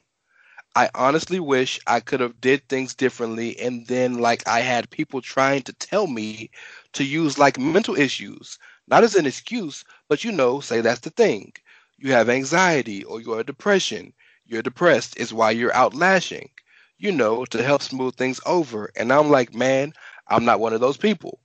I 0.76 0.90
honestly 0.94 1.40
wish 1.40 1.80
I 1.88 1.98
could 1.98 2.20
have 2.20 2.40
did 2.40 2.68
things 2.68 2.94
differently 2.94 3.58
and 3.58 3.84
then 3.88 4.18
like 4.20 4.46
I 4.46 4.60
had 4.60 4.90
people 4.90 5.20
trying 5.20 5.62
to 5.62 5.72
tell 5.72 6.06
me 6.06 6.50
to 6.92 7.02
use 7.02 7.36
like 7.38 7.58
mental 7.58 7.96
issues, 7.96 8.58
not 8.86 9.02
as 9.02 9.16
an 9.16 9.26
excuse, 9.26 9.82
but 10.08 10.22
you 10.22 10.30
know, 10.30 10.60
say 10.60 10.80
that's 10.82 11.00
the 11.00 11.10
thing. 11.10 11.52
You 11.98 12.12
have 12.12 12.28
anxiety 12.28 13.02
or 13.02 13.20
you're 13.20 13.42
depression. 13.42 14.12
You're 14.46 14.62
depressed 14.62 15.16
is 15.18 15.34
why 15.34 15.50
you're 15.50 15.74
out 15.74 15.94
lashing, 15.94 16.50
you 16.98 17.10
know, 17.10 17.44
to 17.46 17.62
help 17.64 17.82
smooth 17.82 18.14
things 18.14 18.40
over. 18.46 18.90
And 18.96 19.12
I'm 19.12 19.30
like, 19.30 19.52
man, 19.54 19.94
I'm 20.28 20.44
not 20.44 20.60
one 20.60 20.74
of 20.74 20.80
those 20.80 20.96
people. 20.98 21.40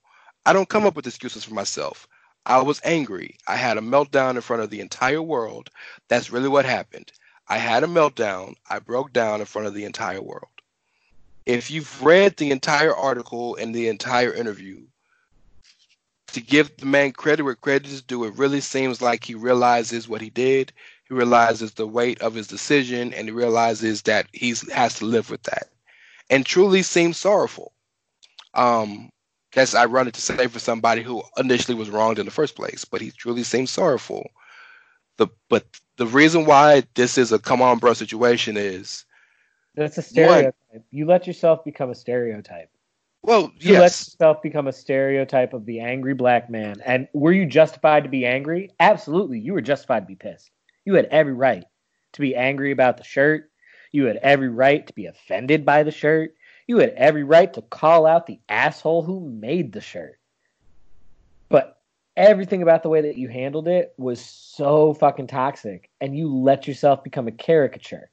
I 0.45 0.53
don't 0.53 0.69
come 0.69 0.85
up 0.85 0.95
with 0.95 1.07
excuses 1.07 1.43
for 1.43 1.55
myself. 1.55 2.07
I 2.45 2.61
was 2.61 2.81
angry. 2.83 3.37
I 3.47 3.55
had 3.55 3.77
a 3.77 3.81
meltdown 3.81 4.35
in 4.35 4.41
front 4.41 4.61
of 4.61 4.69
the 4.69 4.81
entire 4.81 5.21
world. 5.23 5.69
That's 6.09 6.31
really 6.31 6.49
what 6.49 6.65
happened. 6.65 7.11
I 7.51 7.57
had 7.57 7.83
a 7.83 7.87
meltdown. 7.87 8.55
I 8.69 8.79
broke 8.79 9.11
down 9.11 9.41
in 9.41 9.45
front 9.45 9.67
of 9.67 9.73
the 9.73 9.83
entire 9.83 10.21
world. 10.21 10.47
If 11.45 11.69
you've 11.69 12.01
read 12.01 12.37
the 12.37 12.49
entire 12.49 12.95
article 12.95 13.57
and 13.57 13.75
the 13.75 13.89
entire 13.89 14.33
interview, 14.33 14.85
to 16.27 16.39
give 16.39 16.77
the 16.77 16.85
man 16.85 17.11
credit 17.11 17.43
where 17.43 17.55
credit 17.55 17.91
is 17.91 18.01
due, 18.01 18.23
it 18.23 18.37
really 18.37 18.61
seems 18.61 19.01
like 19.01 19.25
he 19.25 19.35
realizes 19.35 20.07
what 20.07 20.21
he 20.21 20.29
did. 20.29 20.71
He 21.09 21.13
realizes 21.13 21.73
the 21.73 21.85
weight 21.85 22.21
of 22.21 22.35
his 22.35 22.47
decision, 22.47 23.13
and 23.13 23.27
he 23.27 23.31
realizes 23.31 24.03
that 24.03 24.27
he 24.31 24.55
has 24.71 24.95
to 24.99 25.05
live 25.05 25.29
with 25.29 25.43
that, 25.43 25.67
and 26.29 26.45
truly 26.45 26.83
seems 26.83 27.17
sorrowful. 27.17 27.73
Um, 28.53 29.09
that's 29.51 29.75
ironic 29.75 30.13
to 30.13 30.21
say 30.21 30.47
for 30.47 30.59
somebody 30.59 31.01
who 31.01 31.21
initially 31.35 31.75
was 31.75 31.89
wronged 31.89 32.17
in 32.17 32.25
the 32.25 32.31
first 32.31 32.55
place, 32.55 32.85
but 32.85 33.01
he 33.01 33.11
truly 33.11 33.43
seems 33.43 33.71
sorrowful. 33.71 34.31
The 35.21 35.27
but 35.49 35.63
the 35.97 36.07
reason 36.07 36.45
why 36.45 36.81
this 36.95 37.15
is 37.15 37.31
a 37.31 37.37
come 37.37 37.61
on 37.61 37.77
bro 37.77 37.93
situation 37.93 38.57
is 38.57 39.05
That's 39.75 39.99
a 39.99 40.01
stereotype. 40.01 40.55
You 40.89 41.05
let 41.05 41.27
yourself 41.27 41.63
become 41.63 41.91
a 41.91 41.95
stereotype. 41.95 42.71
well, 43.21 43.51
You 43.59 43.73
let 43.73 43.91
yourself 43.91 44.41
become 44.41 44.67
a 44.67 44.71
stereotype 44.71 45.53
of 45.53 45.67
the 45.67 45.81
angry 45.81 46.15
black 46.15 46.49
man. 46.49 46.81
And 46.83 47.07
were 47.13 47.31
you 47.31 47.45
justified 47.45 48.03
to 48.05 48.09
be 48.09 48.25
angry? 48.25 48.71
Absolutely. 48.79 49.37
You 49.37 49.53
were 49.53 49.61
justified 49.61 49.99
to 49.99 50.07
be 50.07 50.15
pissed. 50.15 50.49
You 50.85 50.95
had 50.95 51.05
every 51.11 51.33
right 51.33 51.65
to 52.13 52.21
be 52.21 52.35
angry 52.35 52.71
about 52.71 52.97
the 52.97 53.03
shirt. 53.03 53.51
You 53.91 54.05
had 54.05 54.17
every 54.17 54.49
right 54.49 54.87
to 54.87 54.93
be 54.93 55.05
offended 55.05 55.67
by 55.67 55.83
the 55.83 55.91
shirt. 55.91 56.33
You 56.65 56.79
had 56.79 56.95
every 56.97 57.23
right 57.23 57.53
to 57.53 57.61
call 57.61 58.07
out 58.07 58.25
the 58.25 58.39
asshole 58.49 59.03
who 59.03 59.29
made 59.29 59.71
the 59.71 59.81
shirt. 59.81 60.17
Everything 62.17 62.61
about 62.61 62.83
the 62.83 62.89
way 62.89 63.01
that 63.01 63.17
you 63.17 63.29
handled 63.29 63.67
it 63.67 63.93
was 63.97 64.19
so 64.19 64.93
fucking 64.93 65.27
toxic. 65.27 65.89
And 66.01 66.17
you 66.17 66.33
let 66.33 66.67
yourself 66.67 67.03
become 67.03 67.27
a 67.27 67.31
caricature. 67.31 68.09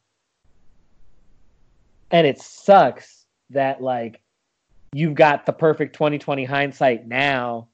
And 2.11 2.27
it 2.27 2.41
sucks 2.41 3.27
that, 3.51 3.83
like, 3.83 4.21
you've 4.93 5.15
got 5.15 5.47
the 5.47 5.53
perfect 5.53 5.95
2020 5.95 6.45
hindsight 6.45 7.07
now 7.07 7.69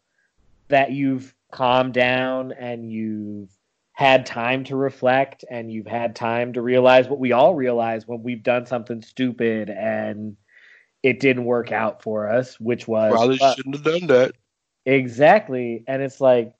that 0.68 0.92
you've 0.92 1.34
calmed 1.52 1.94
down 1.94 2.52
and 2.52 2.90
you've 2.90 3.50
had 3.92 4.26
time 4.26 4.64
to 4.64 4.74
reflect 4.74 5.44
and 5.48 5.70
you've 5.70 5.86
had 5.86 6.16
time 6.16 6.52
to 6.52 6.60
realize 6.60 7.08
what 7.08 7.20
we 7.20 7.30
all 7.30 7.54
realize 7.54 8.08
when 8.08 8.22
we've 8.24 8.42
done 8.42 8.66
something 8.66 9.00
stupid 9.02 9.70
and 9.70 10.36
it 11.04 11.20
didn't 11.20 11.44
work 11.44 11.70
out 11.70 12.02
for 12.02 12.28
us, 12.28 12.58
which 12.58 12.88
was 12.88 13.12
probably 13.12 13.36
shouldn't 13.36 13.76
have 13.76 13.84
done 13.84 14.06
that. 14.08 14.32
Exactly. 14.86 15.84
And 15.86 16.02
it's 16.02 16.20
like, 16.20 16.54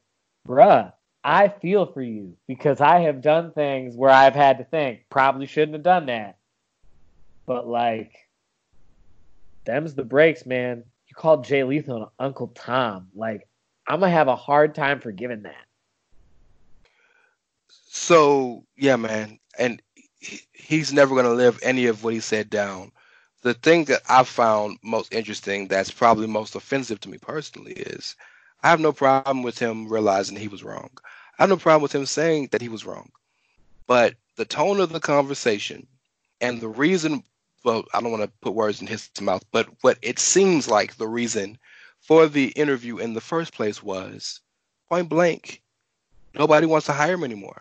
bruh, 0.46 0.92
I 1.22 1.48
feel 1.48 1.86
for 1.86 2.02
you 2.02 2.36
because 2.46 2.80
I 2.80 3.00
have 3.00 3.22
done 3.22 3.52
things 3.52 3.96
where 3.96 4.10
I've 4.10 4.34
had 4.34 4.58
to 4.58 4.64
think, 4.64 5.06
probably 5.10 5.46
shouldn't 5.46 5.74
have 5.74 5.82
done 5.82 6.06
that. 6.06 6.38
But 7.46 7.66
like, 7.66 8.12
them's 9.64 9.94
the 9.94 10.04
breaks, 10.04 10.46
man. 10.46 10.84
You 11.08 11.14
called 11.14 11.44
Jay 11.44 11.64
Lethal 11.64 12.12
Uncle 12.18 12.48
Tom. 12.48 13.08
Like, 13.14 13.48
I'm 13.86 14.00
gonna 14.00 14.12
have 14.12 14.28
a 14.28 14.36
hard 14.36 14.74
time 14.74 15.00
forgiving 15.00 15.42
that. 15.42 15.66
So 17.68 18.64
yeah, 18.76 18.96
man, 18.96 19.38
and 19.58 19.80
he's 20.52 20.92
never 20.92 21.14
gonna 21.14 21.34
live 21.34 21.58
any 21.62 21.86
of 21.86 22.04
what 22.04 22.14
he 22.14 22.20
said 22.20 22.50
down. 22.50 22.92
The 23.44 23.52
thing 23.52 23.84
that 23.84 24.00
I 24.08 24.24
found 24.24 24.78
most 24.82 25.12
interesting, 25.12 25.68
that's 25.68 25.90
probably 25.90 26.26
most 26.26 26.54
offensive 26.54 26.98
to 27.00 27.10
me 27.10 27.18
personally, 27.18 27.74
is 27.74 28.16
I 28.62 28.70
have 28.70 28.80
no 28.80 28.90
problem 28.90 29.42
with 29.42 29.58
him 29.58 29.86
realizing 29.86 30.38
he 30.38 30.48
was 30.48 30.64
wrong. 30.64 30.88
I 31.38 31.42
have 31.42 31.50
no 31.50 31.58
problem 31.58 31.82
with 31.82 31.94
him 31.94 32.06
saying 32.06 32.48
that 32.52 32.62
he 32.62 32.70
was 32.70 32.86
wrong. 32.86 33.12
But 33.86 34.14
the 34.36 34.46
tone 34.46 34.80
of 34.80 34.88
the 34.88 34.98
conversation 34.98 35.86
and 36.40 36.58
the 36.58 36.68
reason, 36.68 37.22
well, 37.64 37.84
I 37.92 38.00
don't 38.00 38.10
want 38.10 38.22
to 38.22 38.32
put 38.40 38.54
words 38.54 38.80
in 38.80 38.86
his 38.86 39.10
mouth, 39.20 39.44
but 39.52 39.68
what 39.82 39.98
it 40.00 40.18
seems 40.18 40.66
like 40.66 40.96
the 40.96 41.06
reason 41.06 41.58
for 42.00 42.26
the 42.28 42.46
interview 42.52 42.96
in 42.96 43.12
the 43.12 43.20
first 43.20 43.52
place 43.52 43.82
was 43.82 44.40
point 44.88 45.10
blank, 45.10 45.60
nobody 46.32 46.66
wants 46.66 46.86
to 46.86 46.92
hire 46.92 47.12
him 47.12 47.24
anymore. 47.24 47.60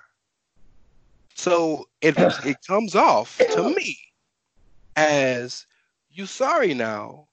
So 1.36 1.90
it 2.00 2.16
it 2.46 2.66
comes 2.66 2.96
off 2.96 3.38
to 3.52 3.76
me 3.76 3.98
as 4.96 5.66
you 6.14 6.26
sorry 6.26 6.74
now 6.74 7.28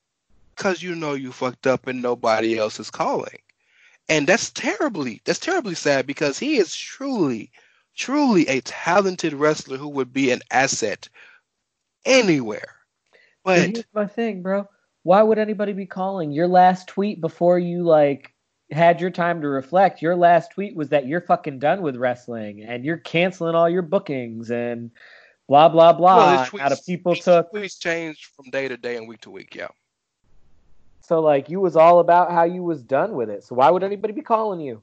because 0.57 0.83
you 0.83 0.95
know 0.95 1.15
you 1.15 1.33
fucked 1.33 1.67
up 1.67 1.87
and 1.87 2.03
nobody 2.03 2.59
else 2.59 2.81
is 2.81 2.91
calling. 2.91 3.39
And 4.09 4.27
that's 4.27 4.51
terribly 4.51 5.23
that's 5.25 5.39
terribly 5.39 5.75
sad 5.75 6.07
because 6.07 6.39
he 6.39 6.57
is 6.57 6.75
truly 6.75 7.51
truly 7.95 8.49
a 8.49 8.61
talented 8.63 9.33
wrestler 9.33 9.77
who 9.77 9.89
would 9.89 10.13
be 10.13 10.31
an 10.31 10.41
asset 10.51 11.09
anywhere. 12.05 12.77
But 13.45 13.59
here's 13.59 13.85
my 13.95 14.07
thing, 14.07 14.43
bro. 14.43 14.69
Why 15.03 15.23
would 15.23 15.39
anybody 15.39 15.73
be 15.73 15.87
calling 15.87 16.33
your 16.33 16.49
last 16.49 16.89
tweet 16.89 17.21
before 17.21 17.59
you 17.59 17.85
like 17.85 18.35
had 18.71 19.01
your 19.01 19.11
time 19.11 19.41
to 19.43 19.49
reflect? 19.49 20.03
Your 20.03 20.17
last 20.17 20.53
tweet 20.53 20.77
was 20.77 20.91
that 20.91 21.07
you're 21.07 21.23
fucking 21.23 21.59
done 21.59 21.83
with 21.83 21.97
wrestling 21.97 22.63
and 22.63 22.85
you're 22.85 22.99
canceling 22.99 23.55
all 23.55 23.69
your 23.69 23.83
bookings 23.83 24.51
and 24.51 24.91
blah 25.51 25.69
blah 25.69 25.93
blah. 25.93 26.17
well, 26.17 26.45
his 26.45 26.61
out 26.61 26.71
of 26.73 26.87
people 26.87 27.17
took 27.17 27.53
tweets 27.53 27.79
changed 27.79 28.27
from 28.37 28.49
day 28.51 28.69
to 28.69 28.77
day 28.77 28.97
and 28.97 29.09
week 29.09 29.21
to 29.21 29.31
week, 29.31 29.55
yeah. 29.57 29.67
so 31.03 31.21
like 31.21 31.51
you 31.51 31.59
was 31.59 31.75
all 31.75 31.99
about 31.99 32.31
how 32.31 32.45
you 32.45 32.63
was 32.63 32.83
done 32.83 33.15
with 33.15 33.29
it. 33.29 33.43
So 33.43 33.57
why 33.57 33.69
would 33.69 33.83
anybody 33.83 34.13
be 34.13 34.23
calling 34.23 34.61
you? 34.61 34.81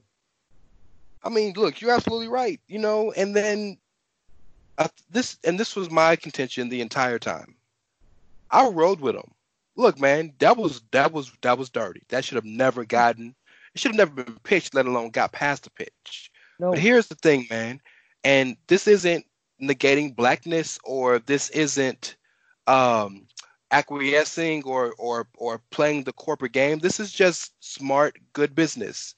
I 1.24 1.30
mean, 1.30 1.54
look, 1.56 1.80
you're 1.80 1.94
absolutely 1.94 2.28
right. 2.28 2.60
You 2.68 2.78
know, 2.78 3.12
and 3.12 3.34
then 3.34 3.78
uh, 4.76 4.88
this 5.10 5.38
and 5.42 5.58
this 5.58 5.74
was 5.74 5.90
my 5.90 6.16
contention 6.16 6.68
the 6.68 6.82
entire 6.82 7.18
time. 7.18 7.56
I 8.50 8.68
rode 8.68 9.00
with 9.00 9.16
him. 9.16 9.30
Look, 9.74 9.98
man, 9.98 10.34
that 10.38 10.58
was 10.58 10.82
that 10.92 11.12
was 11.12 11.32
that 11.40 11.56
was 11.56 11.70
dirty. 11.70 12.02
That 12.10 12.26
should 12.26 12.36
have 12.36 12.44
never 12.44 12.84
gotten. 12.84 13.34
It 13.74 13.80
should 13.80 13.92
have 13.92 13.96
never 13.96 14.22
been 14.22 14.38
pitched, 14.42 14.74
let 14.74 14.86
alone 14.86 15.10
got 15.10 15.32
past 15.32 15.64
the 15.64 15.70
pitch. 15.70 16.30
No, 16.60 16.70
But 16.70 16.78
here's 16.78 17.06
the 17.06 17.14
thing, 17.14 17.46
man, 17.48 17.80
and 18.24 18.56
this 18.66 18.86
isn't 18.86 19.24
negating 19.62 20.14
blackness 20.14 20.78
or 20.84 21.18
this 21.18 21.50
isn't 21.50 22.16
um 22.66 23.26
acquiescing 23.70 24.62
or 24.64 24.94
or 24.98 25.28
or 25.36 25.60
playing 25.70 26.04
the 26.04 26.12
corporate 26.12 26.52
game. 26.52 26.78
This 26.78 27.00
is 27.00 27.12
just 27.12 27.52
smart, 27.60 28.18
good 28.32 28.54
business. 28.54 29.14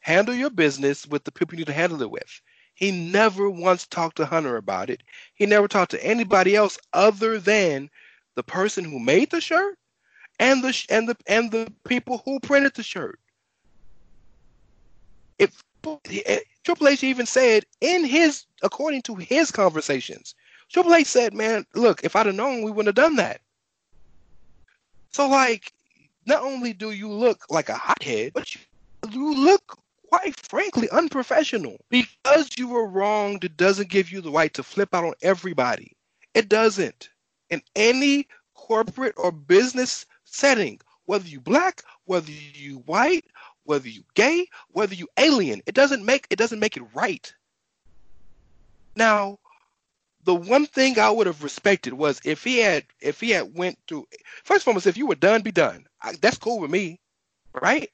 Handle 0.00 0.34
your 0.34 0.50
business 0.50 1.06
with 1.06 1.24
the 1.24 1.32
people 1.32 1.54
you 1.54 1.60
need 1.60 1.66
to 1.66 1.72
handle 1.72 2.02
it 2.02 2.10
with. 2.10 2.40
He 2.74 2.92
never 2.92 3.50
once 3.50 3.86
talked 3.86 4.16
to 4.18 4.26
Hunter 4.26 4.56
about 4.56 4.90
it. 4.90 5.02
He 5.34 5.46
never 5.46 5.66
talked 5.66 5.90
to 5.92 6.04
anybody 6.04 6.54
else 6.54 6.78
other 6.92 7.38
than 7.38 7.90
the 8.36 8.44
person 8.44 8.84
who 8.84 9.00
made 9.00 9.30
the 9.30 9.40
shirt 9.40 9.76
and 10.38 10.62
the 10.62 10.86
and 10.88 11.08
the 11.08 11.16
and 11.26 11.50
the 11.50 11.72
people 11.84 12.22
who 12.24 12.38
printed 12.40 12.74
the 12.74 12.82
shirt. 12.82 13.18
If 15.38 15.60
Triple 15.82 16.88
H 16.88 17.04
even 17.04 17.26
said 17.26 17.64
in 17.80 18.04
his, 18.04 18.44
according 18.62 19.02
to 19.02 19.14
his 19.14 19.50
conversations, 19.50 20.34
Triple 20.70 20.94
H 20.94 21.06
said, 21.06 21.32
"Man, 21.34 21.64
look, 21.74 22.04
if 22.04 22.14
I'd 22.14 22.26
have 22.26 22.34
known, 22.34 22.62
we 22.62 22.70
wouldn't 22.70 22.88
have 22.88 23.04
done 23.06 23.16
that." 23.16 23.40
So, 25.10 25.28
like, 25.28 25.72
not 26.26 26.42
only 26.42 26.72
do 26.72 26.90
you 26.90 27.10
look 27.10 27.46
like 27.48 27.68
a 27.68 27.74
hothead, 27.74 28.32
but 28.34 28.54
you, 28.54 28.60
you 29.10 29.34
look, 29.34 29.78
quite 30.08 30.36
frankly, 30.36 30.88
unprofessional. 30.90 31.78
Because 31.88 32.50
you 32.58 32.68
were 32.68 32.86
wronged, 32.86 33.44
it 33.44 33.56
doesn't 33.56 33.88
give 33.88 34.12
you 34.12 34.20
the 34.20 34.30
right 34.30 34.52
to 34.54 34.62
flip 34.62 34.94
out 34.94 35.04
on 35.04 35.14
everybody. 35.22 35.96
It 36.34 36.48
doesn't. 36.48 37.08
In 37.50 37.62
any 37.74 38.28
corporate 38.54 39.14
or 39.16 39.32
business 39.32 40.04
setting, 40.24 40.80
whether 41.06 41.26
you 41.26 41.40
black, 41.40 41.82
whether 42.04 42.30
you 42.30 42.82
white, 42.86 43.24
whether 43.68 43.88
you 43.88 44.02
gay, 44.14 44.46
whether 44.70 44.94
you 44.94 45.06
alien, 45.18 45.60
it 45.66 45.74
doesn't 45.74 46.04
make 46.04 46.26
it 46.30 46.38
doesn't 46.38 46.58
make 46.58 46.76
it 46.76 46.94
right. 46.94 47.32
Now, 48.96 49.38
the 50.24 50.34
one 50.34 50.66
thing 50.66 50.98
I 50.98 51.10
would 51.10 51.26
have 51.26 51.44
respected 51.44 51.92
was 51.92 52.20
if 52.24 52.42
he 52.42 52.58
had 52.58 52.84
if 53.00 53.20
he 53.20 53.30
had 53.30 53.54
went 53.54 53.78
through 53.86 54.06
first 54.44 54.66
of 54.66 54.74
all, 54.74 54.78
if 54.78 54.96
you 54.96 55.06
were 55.06 55.14
done, 55.14 55.42
be 55.42 55.52
done. 55.52 55.84
I, 56.02 56.14
that's 56.20 56.38
cool 56.38 56.60
with 56.60 56.70
me, 56.70 56.98
right? 57.60 57.90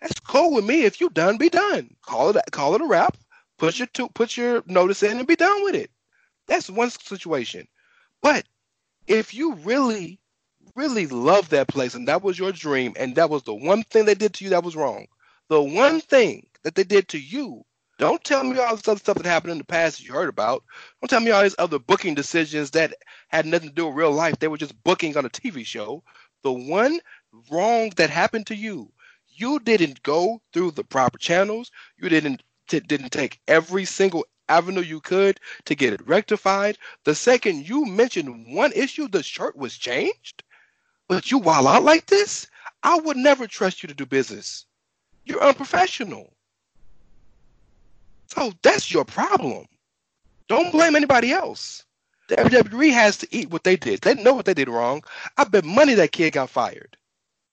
That's 0.00 0.18
cool 0.20 0.54
with 0.54 0.64
me. 0.64 0.84
If 0.84 1.00
you 1.00 1.10
done, 1.10 1.36
be 1.36 1.50
done. 1.50 1.94
Call 2.02 2.30
it 2.30 2.42
call 2.50 2.74
it 2.74 2.80
a 2.80 2.86
wrap. 2.86 3.16
Put 3.58 3.78
your 3.78 3.88
to, 3.94 4.08
put 4.08 4.36
your 4.36 4.62
notice 4.66 5.02
in 5.02 5.18
and 5.18 5.26
be 5.26 5.36
done 5.36 5.62
with 5.64 5.74
it. 5.74 5.90
That's 6.46 6.70
one 6.70 6.90
situation. 6.90 7.68
But 8.22 8.46
if 9.06 9.34
you 9.34 9.54
really 9.56 10.20
really 10.74 11.06
love 11.06 11.48
that 11.50 11.68
place 11.68 11.94
and 11.94 12.08
that 12.08 12.22
was 12.22 12.38
your 12.38 12.52
dream 12.52 12.92
and 12.96 13.16
that 13.16 13.28
was 13.28 13.42
the 13.42 13.54
one 13.54 13.82
thing 13.84 14.04
they 14.04 14.14
did 14.14 14.32
to 14.34 14.44
you 14.44 14.50
that 14.50 14.64
was 14.64 14.76
wrong, 14.76 15.06
the 15.48 15.62
one 15.62 16.00
thing 16.00 16.46
that 16.62 16.74
they 16.74 16.84
did 16.84 17.08
to 17.08 17.18
you 17.18 17.64
don't 17.98 18.22
tell 18.22 18.44
me 18.44 18.56
all 18.58 18.76
this 18.76 18.86
other 18.86 19.00
stuff 19.00 19.16
that 19.16 19.26
happened 19.26 19.50
in 19.52 19.58
the 19.58 19.64
past 19.64 19.98
that 19.98 20.04
you 20.04 20.12
heard 20.12 20.28
about. 20.28 20.62
Don't 21.00 21.08
tell 21.08 21.18
me 21.20 21.32
all 21.32 21.42
these 21.42 21.56
other 21.58 21.80
booking 21.80 22.14
decisions 22.14 22.70
that 22.70 22.94
had 23.26 23.44
nothing 23.44 23.70
to 23.70 23.74
do 23.74 23.86
with 23.86 23.96
real 23.96 24.12
life. 24.12 24.38
They 24.38 24.46
were 24.46 24.56
just 24.56 24.80
booking 24.84 25.16
on 25.16 25.24
a 25.24 25.30
TV 25.30 25.66
show. 25.66 26.04
The 26.44 26.52
one 26.52 27.00
wrong 27.50 27.90
that 27.96 28.08
happened 28.08 28.46
to 28.46 28.54
you, 28.54 28.92
you 29.26 29.58
didn't 29.58 30.00
go 30.04 30.40
through 30.52 30.72
the 30.72 30.84
proper 30.84 31.18
channels. 31.18 31.72
You 31.96 32.08
didn't 32.08 32.44
t- 32.68 32.78
didn't 32.78 33.10
take 33.10 33.40
every 33.48 33.84
single 33.84 34.24
avenue 34.48 34.82
you 34.82 35.00
could 35.00 35.40
to 35.64 35.74
get 35.74 35.92
it 35.92 36.06
rectified. 36.06 36.78
The 37.02 37.16
second 37.16 37.68
you 37.68 37.84
mentioned 37.84 38.54
one 38.54 38.72
issue, 38.74 39.08
the 39.08 39.24
shirt 39.24 39.56
was 39.56 39.76
changed. 39.76 40.44
But 41.08 41.32
you 41.32 41.38
while 41.38 41.66
out 41.66 41.82
like 41.82 42.06
this, 42.06 42.46
I 42.84 42.96
would 43.00 43.16
never 43.16 43.48
trust 43.48 43.82
you 43.82 43.88
to 43.88 43.94
do 43.94 44.06
business. 44.06 44.67
You're 45.28 45.44
unprofessional. 45.44 46.32
So 48.28 48.52
that's 48.62 48.90
your 48.90 49.04
problem. 49.04 49.66
Don't 50.48 50.72
blame 50.72 50.96
anybody 50.96 51.32
else. 51.32 51.84
The 52.28 52.36
WWE 52.36 52.92
has 52.92 53.18
to 53.18 53.28
eat 53.30 53.50
what 53.50 53.64
they 53.64 53.76
did. 53.76 54.00
They 54.00 54.14
know 54.14 54.32
what 54.32 54.46
they 54.46 54.54
did 54.54 54.68
wrong. 54.68 55.04
I 55.36 55.44
bet 55.44 55.64
money 55.64 55.92
that 55.94 56.12
kid 56.12 56.32
got 56.32 56.48
fired. 56.48 56.96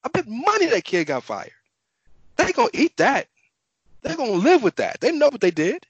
I 0.06 0.10
bet 0.10 0.28
money 0.28 0.68
that 0.68 0.86
kid 0.86 1.08
got 1.08 1.24
fired. 1.24 1.52
They 2.38 2.54
gonna 2.54 2.70
eat 2.74 2.96
that. 2.98 3.28
They're 4.02 4.16
gonna 4.16 4.32
live 4.32 4.64
with 4.64 4.78
that. 4.78 5.02
They 5.02 5.12
know 5.12 5.28
what 5.28 5.42
they 5.42 5.52
did. 5.52 5.86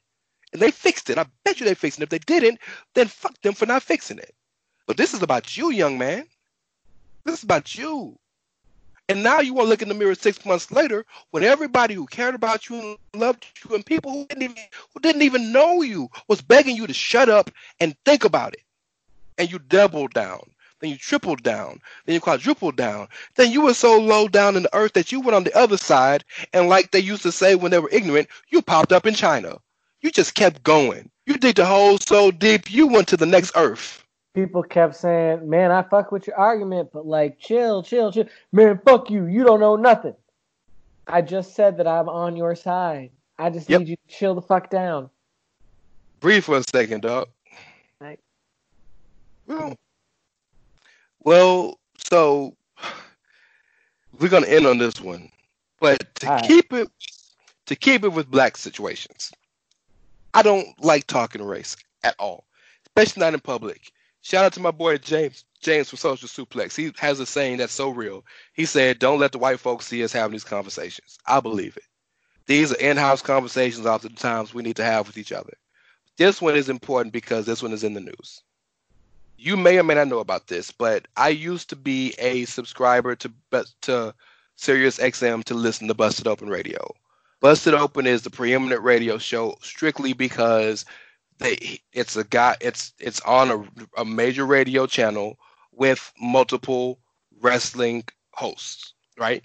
And 0.53 0.61
they 0.61 0.71
fixed 0.71 1.09
it. 1.11 1.19
I 1.19 1.25
bet 1.43 1.59
you 1.59 1.65
they 1.67 1.75
fixed 1.75 1.99
it. 1.99 2.03
If 2.03 2.09
they 2.09 2.19
didn't, 2.19 2.59
then 2.95 3.07
fuck 3.07 3.39
them 3.41 3.53
for 3.53 3.67
not 3.67 3.83
fixing 3.83 4.17
it. 4.17 4.33
But 4.87 4.97
this 4.97 5.13
is 5.13 5.21
about 5.21 5.55
you, 5.55 5.71
young 5.71 5.97
man. 5.97 6.25
This 7.25 7.39
is 7.39 7.43
about 7.43 7.75
you. 7.75 8.17
And 9.07 9.21
now 9.21 9.39
you 9.39 9.53
want 9.53 9.67
to 9.67 9.69
look 9.69 9.83
in 9.83 9.89
the 9.89 9.93
mirror 9.93 10.15
six 10.15 10.43
months 10.45 10.71
later 10.71 11.05
when 11.29 11.43
everybody 11.43 11.93
who 11.93 12.07
cared 12.07 12.33
about 12.33 12.69
you 12.69 12.79
and 12.79 12.97
loved 13.13 13.45
you 13.63 13.75
and 13.75 13.85
people 13.85 14.11
who 14.11 14.25
didn't 14.25 14.43
even 14.43 14.57
who 14.93 14.99
didn't 14.99 15.21
even 15.21 15.51
know 15.51 15.83
you 15.83 16.09
was 16.27 16.41
begging 16.41 16.75
you 16.75 16.87
to 16.87 16.93
shut 16.93 17.29
up 17.29 17.51
and 17.79 17.95
think 18.03 18.23
about 18.23 18.53
it. 18.53 18.61
And 19.37 19.51
you 19.51 19.59
doubled 19.59 20.13
down. 20.13 20.41
Then 20.79 20.89
you 20.89 20.97
tripled 20.97 21.43
down. 21.43 21.81
Then 22.05 22.15
you 22.15 22.19
quadrupled 22.19 22.77
down. 22.77 23.07
Then 23.35 23.51
you 23.51 23.61
were 23.61 23.75
so 23.75 23.99
low 23.99 24.27
down 24.27 24.55
in 24.55 24.63
the 24.63 24.75
earth 24.75 24.93
that 24.93 25.11
you 25.11 25.19
went 25.19 25.35
on 25.35 25.43
the 25.43 25.55
other 25.55 25.77
side 25.77 26.25
and 26.51 26.67
like 26.67 26.89
they 26.89 26.99
used 26.99 27.23
to 27.23 27.31
say 27.31 27.53
when 27.53 27.71
they 27.71 27.79
were 27.79 27.89
ignorant, 27.91 28.27
you 28.49 28.61
popped 28.63 28.91
up 28.91 29.05
in 29.05 29.13
China. 29.13 29.59
You 30.01 30.09
just 30.09 30.33
kept 30.33 30.63
going. 30.63 31.11
You 31.27 31.37
dig 31.37 31.57
the 31.57 31.65
hole 31.65 31.99
so 31.99 32.31
deep 32.31 32.71
you 32.71 32.87
went 32.87 33.07
to 33.09 33.17
the 33.17 33.25
next 33.25 33.51
earth 33.55 34.04
people 34.35 34.61
kept 34.61 34.95
saying, 34.95 35.49
"Man, 35.49 35.71
I 35.71 35.81
fuck 35.81 36.11
with 36.11 36.27
your 36.27 36.37
argument, 36.37 36.89
but 36.93 37.07
like, 37.07 37.39
chill, 37.39 37.81
chill, 37.81 38.11
chill. 38.11 38.25
Man, 38.51 38.79
fuck 38.85 39.09
you. 39.09 39.25
You 39.25 39.43
don't 39.43 39.59
know 39.59 39.75
nothing." 39.75 40.15
I 41.07 41.21
just 41.21 41.55
said 41.55 41.77
that 41.77 41.87
I'm 41.87 42.09
on 42.09 42.35
your 42.35 42.55
side. 42.55 43.11
I 43.37 43.49
just 43.49 43.69
yep. 43.69 43.79
need 43.79 43.89
you 43.89 43.95
to 43.95 44.15
chill 44.15 44.35
the 44.35 44.41
fuck 44.41 44.69
down. 44.69 45.09
Breathe 46.19 46.43
for 46.43 46.57
a 46.57 46.63
second, 46.63 47.01
dog. 47.01 47.27
Right. 47.99 48.19
Well, 49.47 49.75
well, 51.23 51.79
so 51.97 52.55
we're 54.19 54.29
gonna 54.29 54.47
end 54.47 54.65
on 54.65 54.77
this 54.77 54.99
one, 55.01 55.29
but 55.79 56.15
to 56.15 56.31
All 56.31 56.39
keep 56.41 56.71
right. 56.71 56.81
it 56.81 56.91
to 57.67 57.75
keep 57.75 58.03
it 58.03 58.09
with 58.09 58.29
black 58.29 58.57
situations, 58.57 59.31
I 60.33 60.41
don't 60.41 60.67
like 60.83 61.07
talking 61.07 61.43
race 61.43 61.75
at 62.03 62.15
all, 62.19 62.45
especially 62.87 63.21
not 63.21 63.33
in 63.33 63.39
public. 63.39 63.91
Shout 64.25 64.43
out 64.43 64.53
to 64.53 64.59
my 64.59 64.71
boy 64.71 64.97
James 64.97 65.45
James 65.61 65.87
from 65.87 65.99
Social 65.99 66.27
Suplex. 66.27 66.75
He 66.75 66.91
has 66.97 67.19
a 67.19 67.27
saying 67.27 67.57
that's 67.57 67.71
so 67.71 67.91
real. 67.91 68.25
He 68.53 68.65
said, 68.65 68.97
"Don't 68.97 69.19
let 69.19 69.31
the 69.31 69.37
white 69.37 69.59
folks 69.59 69.85
see 69.85 70.03
us 70.03 70.11
having 70.11 70.31
these 70.31 70.43
conversations." 70.43 71.19
I 71.27 71.39
believe 71.39 71.77
it. 71.77 71.83
These 72.47 72.71
are 72.71 72.77
in-house 72.77 73.21
conversations 73.21 73.85
oftentimes 73.85 74.51
we 74.51 74.63
need 74.63 74.77
to 74.77 74.83
have 74.83 75.05
with 75.05 75.19
each 75.19 75.31
other. 75.31 75.53
This 76.17 76.41
one 76.41 76.55
is 76.55 76.69
important 76.69 77.13
because 77.13 77.45
this 77.45 77.61
one 77.61 77.71
is 77.71 77.83
in 77.83 77.93
the 77.93 78.01
news. 78.01 78.41
You 79.37 79.57
may 79.57 79.77
or 79.77 79.83
may 79.83 79.93
not 79.93 80.07
know 80.07 80.19
about 80.19 80.47
this, 80.47 80.71
but 80.71 81.07
I 81.15 81.29
used 81.29 81.69
to 81.69 81.75
be 81.75 82.15
a 82.17 82.45
subscriber 82.45 83.15
to 83.17 83.31
to 83.81 84.15
Sirius 84.55 84.97
XM 84.97 85.43
to 85.43 85.53
listen 85.53 85.87
to 85.87 85.93
Busted 85.93 86.25
Open 86.25 86.49
Radio. 86.49 86.95
Busted 87.41 87.75
Open 87.75 88.07
is 88.07 88.23
the 88.23 88.31
preeminent 88.31 88.81
radio 88.81 89.19
show 89.19 89.55
strictly 89.61 90.13
because 90.13 90.83
they 91.39 91.79
it's 91.93 92.15
a 92.15 92.23
guy 92.23 92.55
it's 92.61 92.93
it's 92.99 93.19
on 93.21 93.51
a, 93.51 94.01
a 94.01 94.05
major 94.05 94.45
radio 94.45 94.87
channel 94.87 95.37
with 95.71 96.13
multiple 96.19 96.99
wrestling 97.41 98.03
hosts, 98.33 98.93
right? 99.17 99.43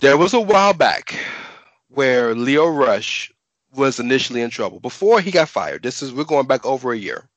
There 0.00 0.18
was 0.18 0.34
a 0.34 0.40
while 0.40 0.74
back 0.74 1.16
where 1.88 2.34
Lio 2.34 2.66
Rush 2.66 3.32
was 3.74 4.00
initially 4.00 4.42
in 4.42 4.50
trouble 4.50 4.80
before 4.80 5.20
he 5.20 5.30
got 5.30 5.48
fired. 5.48 5.82
This 5.82 6.02
is 6.02 6.12
we're 6.12 6.24
going 6.24 6.46
back 6.46 6.66
over 6.66 6.92
a 6.92 6.98
year. 6.98 7.28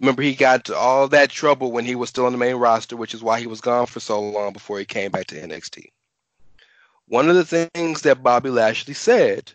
Remember, 0.00 0.22
he 0.22 0.34
got 0.34 0.70
all 0.70 1.08
that 1.08 1.30
trouble 1.30 1.72
when 1.72 1.84
he 1.84 1.94
was 1.94 2.08
still 2.08 2.26
on 2.26 2.32
the 2.32 2.38
main 2.38 2.56
roster, 2.56 2.96
which 2.96 3.14
is 3.14 3.22
why 3.22 3.40
he 3.40 3.46
was 3.46 3.60
gone 3.60 3.86
for 3.86 4.00
so 4.00 4.20
long 4.20 4.52
before 4.52 4.78
he 4.78 4.84
came 4.84 5.10
back 5.10 5.26
to 5.28 5.40
NXT. 5.40 5.86
One 7.06 7.30
of 7.30 7.36
the 7.36 7.68
things 7.70 8.02
that 8.02 8.22
Bobby 8.22 8.50
Lashley 8.50 8.94
said 8.94 9.52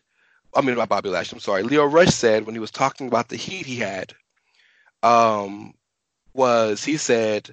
I 0.56 0.62
mean, 0.62 0.76
not 0.76 0.90
Bobby 0.90 1.10
Lashley. 1.10 1.38
I'm 1.38 1.42
sorry. 1.42 1.64
Lio 1.64 1.86
Rush 1.86 2.10
said 2.10 2.46
when 2.46 2.56
he 2.56 2.60
was 2.60 2.72
talking 2.72 3.08
about 3.08 3.30
the 3.30 3.36
heat 3.36 3.66
he 3.66 3.78
had, 3.78 4.14
um, 5.04 5.74
was 6.34 6.84
he 6.84 6.98
said, 6.98 7.52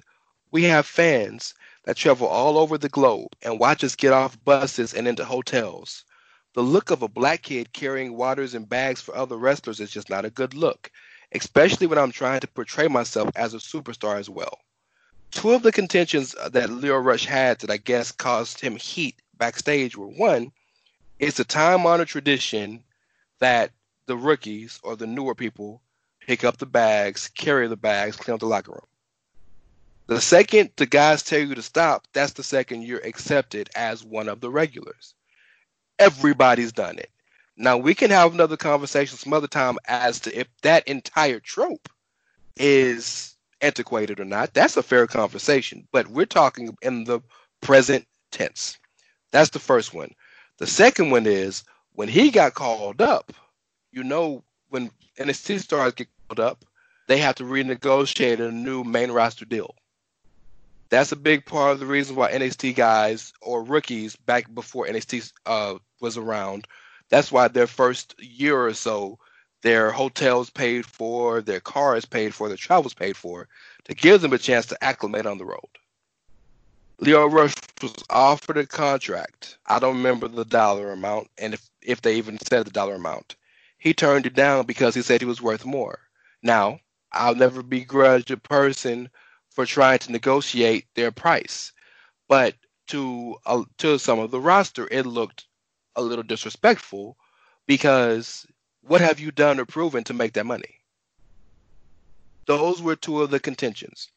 "We 0.51 0.63
have 0.63 0.87
fans 0.87 1.53
that 1.83 1.95
travel 1.95 2.27
all 2.27 2.57
over 2.57 2.77
the 2.77 2.89
globe 2.89 3.33
and 3.43 3.59
watch 3.59 3.83
us 3.83 3.95
get 3.95 4.13
off 4.13 4.43
buses 4.43 4.93
and 4.93 5.07
into 5.07 5.25
hotels. 5.25 6.03
The 6.53 6.63
look 6.63 6.89
of 6.89 7.03
a 7.03 7.07
black 7.07 7.43
kid 7.43 7.71
carrying 7.71 8.17
waters 8.17 8.55
and 8.55 8.67
bags 8.67 8.99
for 8.99 9.15
other 9.15 9.37
wrestlers 9.37 9.79
is 9.79 9.91
just 9.91 10.09
not 10.09 10.25
a 10.25 10.31
good 10.31 10.53
look, 10.55 10.91
especially 11.33 11.85
when 11.87 11.99
I'm 11.99 12.11
trying 12.11 12.39
to 12.39 12.47
portray 12.47 12.87
myself 12.87 13.29
as 13.35 13.53
a 13.53 13.57
superstar 13.57 14.17
as 14.17 14.29
well." 14.29 14.59
Two 15.29 15.51
of 15.51 15.61
the 15.61 15.71
contentions 15.71 16.35
that 16.49 16.69
Lio 16.69 16.97
Rush 16.97 17.25
had 17.25 17.59
that 17.59 17.69
I 17.69 17.77
guess 17.77 18.11
caused 18.11 18.59
him 18.59 18.75
heat 18.75 19.21
backstage 19.37 19.95
were 19.95 20.07
one, 20.07 20.51
it's 21.19 21.39
a 21.39 21.45
time 21.45 21.85
honored 21.85 22.07
tradition 22.07 22.83
that 23.39 23.71
the 24.05 24.17
rookies 24.17 24.79
or 24.83 24.95
the 24.95 25.07
newer 25.07 25.35
people 25.35 25.81
pick 26.21 26.43
up 26.43 26.57
the 26.57 26.65
bags, 26.65 27.29
carry 27.29 27.67
the 27.67 27.77
bags, 27.77 28.15
clean 28.15 28.33
up 28.33 28.39
the 28.39 28.45
locker 28.45 28.71
room. 28.71 28.87
The 30.07 30.21
second 30.21 30.71
the 30.77 30.85
guys 30.85 31.23
tell 31.23 31.39
you 31.39 31.55
to 31.55 31.61
stop, 31.61 32.07
that's 32.13 32.33
the 32.33 32.43
second 32.43 32.83
you're 32.83 33.05
accepted 33.05 33.69
as 33.75 34.03
one 34.03 34.29
of 34.29 34.39
the 34.39 34.49
regulars. 34.49 35.13
Everybody's 35.99 36.71
done 36.71 36.97
it. 36.97 37.11
Now 37.57 37.77
we 37.77 37.93
can 37.95 38.11
have 38.11 38.33
another 38.33 38.57
conversation 38.57 39.17
some 39.17 39.33
other 39.33 39.47
time 39.47 39.77
as 39.87 40.19
to 40.21 40.39
if 40.39 40.47
that 40.61 40.87
entire 40.87 41.39
trope 41.39 41.89
is 42.55 43.35
antiquated 43.61 44.19
or 44.19 44.25
not. 44.25 44.53
That's 44.53 44.77
a 44.77 44.83
fair 44.83 45.07
conversation. 45.07 45.87
But 45.91 46.07
we're 46.07 46.25
talking 46.25 46.77
in 46.81 47.03
the 47.03 47.21
present 47.61 48.05
tense. 48.31 48.77
That's 49.31 49.49
the 49.49 49.59
first 49.59 49.93
one. 49.93 50.11
The 50.57 50.67
second 50.67 51.11
one 51.11 51.25
is 51.25 51.63
when 51.97 52.07
he 52.07 52.29
got 52.29 52.53
called 52.53 53.01
up, 53.01 53.33
you 53.91 54.03
know, 54.03 54.43
when 54.69 54.91
NXT 55.19 55.61
stars 55.61 55.95
get 55.95 56.07
called 56.27 56.39
up, 56.39 56.63
they 57.07 57.17
have 57.17 57.33
to 57.35 57.43
renegotiate 57.43 58.39
a 58.39 58.51
new 58.51 58.83
main 58.83 59.09
roster 59.09 59.45
deal. 59.45 59.73
That's 60.89 61.11
a 61.11 61.15
big 61.15 61.43
part 61.43 61.71
of 61.71 61.79
the 61.79 61.87
reason 61.87 62.15
why 62.15 62.31
NXT 62.31 62.75
guys 62.75 63.33
or 63.41 63.63
rookies 63.63 64.15
back 64.15 64.53
before 64.53 64.85
NXT 64.85 65.33
uh, 65.47 65.79
was 65.99 66.17
around, 66.17 66.67
that's 67.09 67.31
why 67.31 67.47
their 67.47 67.65
first 67.65 68.13
year 68.21 68.67
or 68.67 68.75
so, 68.75 69.17
their 69.63 69.89
hotels 69.91 70.51
paid 70.51 70.85
for, 70.85 71.41
their 71.41 71.61
cars 71.61 72.05
paid 72.05 72.35
for, 72.35 72.47
their 72.47 72.57
travels 72.57 72.93
paid 72.93 73.17
for, 73.17 73.47
to 73.85 73.95
give 73.95 74.21
them 74.21 74.33
a 74.33 74.37
chance 74.37 74.67
to 74.67 74.83
acclimate 74.83 75.25
on 75.25 75.39
the 75.39 75.45
road. 75.45 75.65
Lio 76.99 77.27
Rush 77.27 77.53
was 77.81 77.93
offered 78.09 78.57
a 78.57 78.65
contract. 78.65 79.59
I 79.67 79.77
don't 79.77 79.97
remember 79.97 80.27
the 80.27 80.45
dollar 80.45 80.91
amount, 80.91 81.29
and 81.37 81.53
if, 81.53 81.69
if 81.81 82.01
they 82.01 82.15
even 82.15 82.39
said 82.39 82.65
the 82.65 82.71
dollar 82.71 82.95
amount. 82.95 83.35
He 83.77 83.93
turned 83.93 84.25
it 84.25 84.33
down 84.33 84.65
because 84.65 84.95
he 84.95 85.03
said 85.03 85.21
he 85.21 85.27
was 85.27 85.41
worth 85.41 85.63
more. 85.63 85.99
Now, 86.41 86.79
I'll 87.11 87.35
never 87.35 87.61
begrudge 87.61 88.31
a 88.31 88.37
person 88.37 89.09
for 89.51 89.65
trying 89.65 89.99
to 89.99 90.11
negotiate 90.11 90.87
their 90.95 91.11
price, 91.11 91.71
but 92.27 92.55
to 92.87 93.35
uh, 93.45 93.63
to 93.77 93.99
some 93.99 94.19
of 94.19 94.31
the 94.31 94.39
roster, 94.41 94.87
it 94.91 95.05
looked 95.05 95.45
a 95.95 96.01
little 96.01 96.23
disrespectful 96.23 97.17
because 97.67 98.47
what 98.81 99.01
have 99.01 99.19
you 99.19 99.31
done 99.31 99.59
or 99.59 99.65
proven 99.65 100.03
to 100.05 100.13
make 100.13 100.33
that 100.33 100.45
money? 100.45 100.81
Those 102.45 102.81
were 102.81 102.95
two 102.95 103.21
of 103.21 103.29
the 103.29 103.39
contentions. 103.39 104.09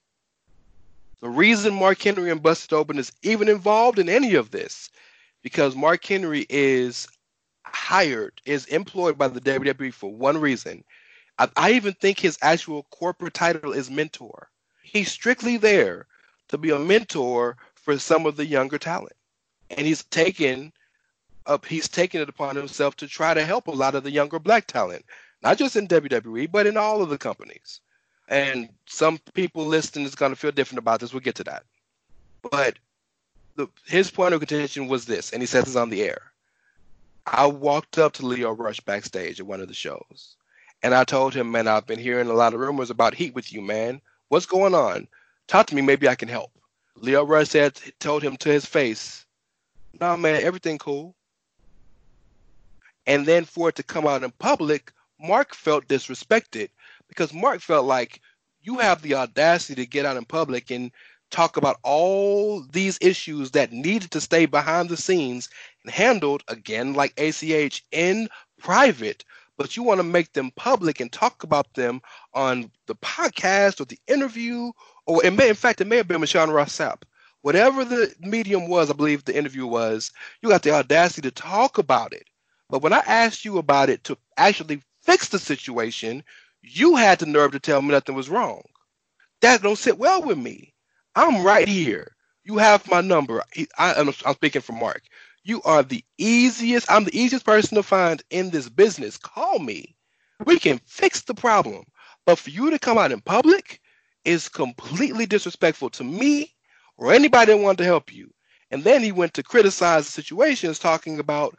The 1.20 1.28
reason 1.28 1.74
Mark 1.74 2.00
Henry 2.00 2.30
and 2.30 2.42
Busted 2.42 2.72
Open 2.72 2.98
is 2.98 3.12
even 3.22 3.48
involved 3.48 3.98
in 3.98 4.08
any 4.08 4.34
of 4.34 4.50
this, 4.50 4.90
because 5.42 5.76
Mark 5.76 6.04
Henry 6.04 6.46
is 6.48 7.06
hired, 7.64 8.40
is 8.46 8.64
employed 8.66 9.18
by 9.18 9.28
the 9.28 9.40
WWE 9.40 9.92
for 9.92 10.10
one 10.14 10.38
reason. 10.38 10.82
I, 11.38 11.48
I 11.56 11.72
even 11.72 11.92
think 11.94 12.18
his 12.18 12.38
actual 12.40 12.84
corporate 12.84 13.34
title 13.34 13.72
is 13.72 13.90
mentor. 13.90 14.48
He's 14.82 15.12
strictly 15.12 15.58
there 15.58 16.06
to 16.48 16.58
be 16.58 16.70
a 16.70 16.78
mentor 16.78 17.56
for 17.74 17.98
some 17.98 18.24
of 18.24 18.36
the 18.36 18.46
younger 18.46 18.78
talent. 18.78 19.16
And 19.70 19.86
he's 19.86 20.04
taken 20.04 20.72
up 21.46 21.64
he's 21.66 21.88
taken 21.88 22.20
it 22.20 22.28
upon 22.28 22.56
himself 22.56 22.96
to 22.96 23.08
try 23.08 23.34
to 23.34 23.44
help 23.44 23.66
a 23.66 23.72
lot 23.72 23.94
of 23.94 24.04
the 24.04 24.10
younger 24.10 24.38
black 24.38 24.66
talent, 24.66 25.04
not 25.42 25.58
just 25.58 25.76
in 25.76 25.88
WWE, 25.88 26.50
but 26.50 26.66
in 26.66 26.76
all 26.76 27.02
of 27.02 27.08
the 27.08 27.18
companies. 27.18 27.80
And 28.30 28.68
some 28.86 29.18
people 29.34 29.66
listening 29.66 30.06
is 30.06 30.14
going 30.14 30.30
to 30.30 30.36
feel 30.36 30.52
different 30.52 30.78
about 30.78 31.00
this. 31.00 31.12
We'll 31.12 31.20
get 31.20 31.34
to 31.34 31.44
that. 31.44 31.64
But 32.48 32.78
the, 33.56 33.68
his 33.86 34.10
point 34.10 34.32
of 34.32 34.40
contention 34.40 34.86
was 34.86 35.04
this, 35.04 35.32
and 35.32 35.42
he 35.42 35.46
says 35.46 35.64
this 35.64 35.76
on 35.76 35.90
the 35.90 36.02
air. 36.02 36.32
I 37.26 37.46
walked 37.46 37.98
up 37.98 38.12
to 38.14 38.26
Lio 38.26 38.52
Rush 38.52 38.80
backstage 38.80 39.40
at 39.40 39.46
one 39.46 39.60
of 39.60 39.68
the 39.68 39.74
shows, 39.74 40.36
and 40.82 40.94
I 40.94 41.04
told 41.04 41.34
him, 41.34 41.50
man, 41.50 41.68
I've 41.68 41.86
been 41.86 41.98
hearing 41.98 42.28
a 42.28 42.32
lot 42.34 42.54
of 42.54 42.60
rumors 42.60 42.88
about 42.88 43.14
heat 43.14 43.34
with 43.34 43.52
you, 43.52 43.60
man. 43.60 44.00
What's 44.28 44.46
going 44.46 44.74
on? 44.74 45.08
Talk 45.48 45.66
to 45.66 45.74
me. 45.74 45.82
Maybe 45.82 46.08
I 46.08 46.14
can 46.14 46.28
help. 46.28 46.52
Lio 46.96 47.24
Rush 47.24 47.48
said, 47.48 47.80
told 47.98 48.22
him 48.22 48.36
to 48.38 48.48
his 48.48 48.64
face, 48.64 49.26
no, 50.00 50.16
man, 50.16 50.40
everything 50.42 50.78
cool. 50.78 51.14
And 53.06 53.26
then 53.26 53.44
for 53.44 53.70
it 53.70 53.74
to 53.76 53.82
come 53.82 54.06
out 54.06 54.22
in 54.22 54.30
public, 54.30 54.92
Mark 55.20 55.54
felt 55.54 55.88
disrespected 55.88 56.68
because 57.10 57.34
Mark 57.34 57.60
felt 57.60 57.84
like 57.84 58.20
you 58.62 58.78
have 58.78 59.02
the 59.02 59.14
audacity 59.14 59.82
to 59.82 59.86
get 59.90 60.06
out 60.06 60.16
in 60.16 60.24
public 60.24 60.70
and 60.70 60.90
talk 61.30 61.56
about 61.56 61.76
all 61.82 62.62
these 62.72 62.98
issues 63.00 63.50
that 63.52 63.72
needed 63.72 64.10
to 64.12 64.20
stay 64.20 64.46
behind 64.46 64.88
the 64.88 64.96
scenes 64.96 65.48
and 65.84 65.92
handled 65.92 66.42
again 66.48 66.94
like 66.94 67.12
ACH 67.18 67.84
in 67.92 68.28
private, 68.58 69.24
but 69.56 69.76
you 69.76 69.82
want 69.82 69.98
to 69.98 70.04
make 70.04 70.32
them 70.32 70.50
public 70.56 71.00
and 71.00 71.12
talk 71.12 71.42
about 71.42 71.72
them 71.74 72.00
on 72.34 72.70
the 72.86 72.94
podcast 72.96 73.80
or 73.80 73.84
the 73.84 73.98
interview, 74.06 74.72
or 75.06 75.24
it 75.24 75.32
may, 75.32 75.48
in 75.48 75.54
fact, 75.54 75.80
it 75.80 75.86
may 75.86 75.96
have 75.96 76.08
been 76.08 76.20
Michelle 76.20 76.50
Ross 76.50 76.76
Sapp. 76.76 77.02
Whatever 77.42 77.84
the 77.84 78.14
medium 78.20 78.68
was, 78.68 78.90
I 78.90 78.94
believe 78.94 79.24
the 79.24 79.36
interview 79.36 79.66
was, 79.66 80.12
you 80.42 80.48
got 80.48 80.62
the 80.62 80.72
audacity 80.72 81.22
to 81.22 81.30
talk 81.30 81.78
about 81.78 82.12
it. 82.12 82.26
But 82.68 82.82
when 82.82 82.92
I 82.92 83.02
asked 83.06 83.44
you 83.44 83.58
about 83.58 83.88
it 83.88 84.04
to 84.04 84.16
actually 84.36 84.82
fix 85.02 85.28
the 85.28 85.38
situation, 85.38 86.22
you 86.62 86.96
had 86.96 87.18
the 87.18 87.26
nerve 87.26 87.52
to 87.52 87.60
tell 87.60 87.82
me 87.82 87.88
nothing 87.88 88.14
was 88.14 88.28
wrong. 88.28 88.62
That 89.40 89.62
don't 89.62 89.78
sit 89.78 89.98
well 89.98 90.22
with 90.22 90.38
me. 90.38 90.74
I'm 91.14 91.44
right 91.44 91.68
here. 91.68 92.14
You 92.44 92.58
have 92.58 92.90
my 92.90 93.00
number. 93.00 93.42
I, 93.78 93.94
am 93.94 94.12
speaking 94.12 94.62
for 94.62 94.72
Mark. 94.72 95.02
You 95.42 95.62
are 95.62 95.82
the 95.82 96.04
easiest. 96.18 96.90
I'm 96.90 97.04
the 97.04 97.18
easiest 97.18 97.44
person 97.44 97.76
to 97.76 97.82
find 97.82 98.22
in 98.30 98.50
this 98.50 98.68
business. 98.68 99.16
Call 99.16 99.58
me. 99.58 99.96
We 100.44 100.58
can 100.58 100.80
fix 100.86 101.22
the 101.22 101.34
problem. 101.34 101.84
But 102.26 102.38
for 102.38 102.50
you 102.50 102.70
to 102.70 102.78
come 102.78 102.98
out 102.98 103.12
in 103.12 103.20
public 103.20 103.80
is 104.24 104.48
completely 104.48 105.26
disrespectful 105.26 105.90
to 105.90 106.04
me 106.04 106.54
or 106.96 107.12
anybody 107.12 107.52
that 107.52 107.58
wanted 107.58 107.78
to 107.78 107.84
help 107.84 108.12
you. 108.12 108.32
And 108.70 108.84
then 108.84 109.02
he 109.02 109.12
went 109.12 109.34
to 109.34 109.42
criticize 109.42 110.06
the 110.06 110.12
situations, 110.12 110.78
talking 110.78 111.18
about 111.18 111.56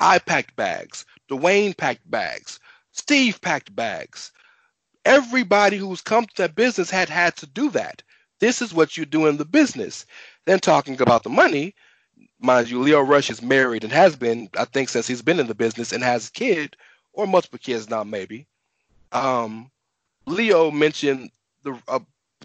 I 0.00 0.18
packed 0.18 0.56
bags, 0.56 1.04
Dwayne 1.30 1.76
packed 1.76 2.10
bags, 2.10 2.58
Steve 2.92 3.40
packed 3.40 3.74
bags. 3.74 4.32
Everybody 5.04 5.76
who's 5.76 6.00
come 6.00 6.26
to 6.26 6.36
that 6.38 6.54
business 6.54 6.90
had 6.90 7.08
had 7.08 7.36
to 7.36 7.46
do 7.46 7.70
that. 7.70 8.02
This 8.40 8.60
is 8.62 8.74
what 8.74 8.96
you 8.96 9.04
do 9.04 9.26
in 9.26 9.36
the 9.36 9.44
business. 9.44 10.06
Then 10.46 10.60
talking 10.60 11.00
about 11.00 11.22
the 11.22 11.30
money, 11.30 11.74
mind 12.40 12.70
you, 12.70 12.80
Lio 12.80 13.00
Rush 13.00 13.30
is 13.30 13.42
married 13.42 13.84
and 13.84 13.92
has 13.92 14.16
been, 14.16 14.48
I 14.58 14.64
think, 14.64 14.88
since 14.88 15.06
he's 15.06 15.22
been 15.22 15.40
in 15.40 15.46
the 15.46 15.54
business 15.54 15.92
and 15.92 16.02
has 16.02 16.28
a 16.28 16.32
kid 16.32 16.76
or 17.12 17.26
multiple 17.26 17.58
kids 17.58 17.88
now, 17.88 18.02
maybe. 18.02 18.46
Um, 19.12 19.70
Lio 20.26 20.70
mentioned 20.70 21.30
the 21.62 21.78
uh, 21.88 22.00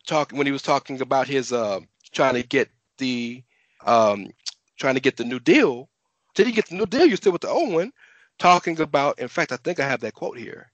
talk 0.06 0.32
when 0.32 0.46
he 0.46 0.52
was 0.52 0.62
talking 0.62 1.02
about 1.02 1.28
his 1.28 1.54
uh, 1.54 1.80
trying 2.12 2.36
to 2.36 2.44
get 2.44 2.70
the 2.98 3.44
um, 3.86 4.32
trying 4.78 4.96
to 4.96 5.02
get 5.02 5.18
the 5.18 5.24
new 5.24 5.40
deal. 5.40 5.90
Did 6.34 6.48
he 6.48 6.54
get 6.54 6.68
the 6.68 6.76
new 6.76 6.86
deal? 6.86 7.06
You're 7.06 7.18
still 7.18 7.32
with 7.32 7.42
the 7.42 7.50
old 7.50 7.72
one 7.72 7.94
talking 8.40 8.80
about. 8.82 9.20
In 9.20 9.28
fact, 9.28 9.52
I 9.52 9.58
think 9.58 9.80
I 9.80 9.88
have 9.88 10.02
that 10.02 10.14
quote 10.14 10.38
here. 10.38 10.72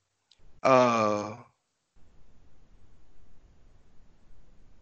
Uh, 0.63 1.35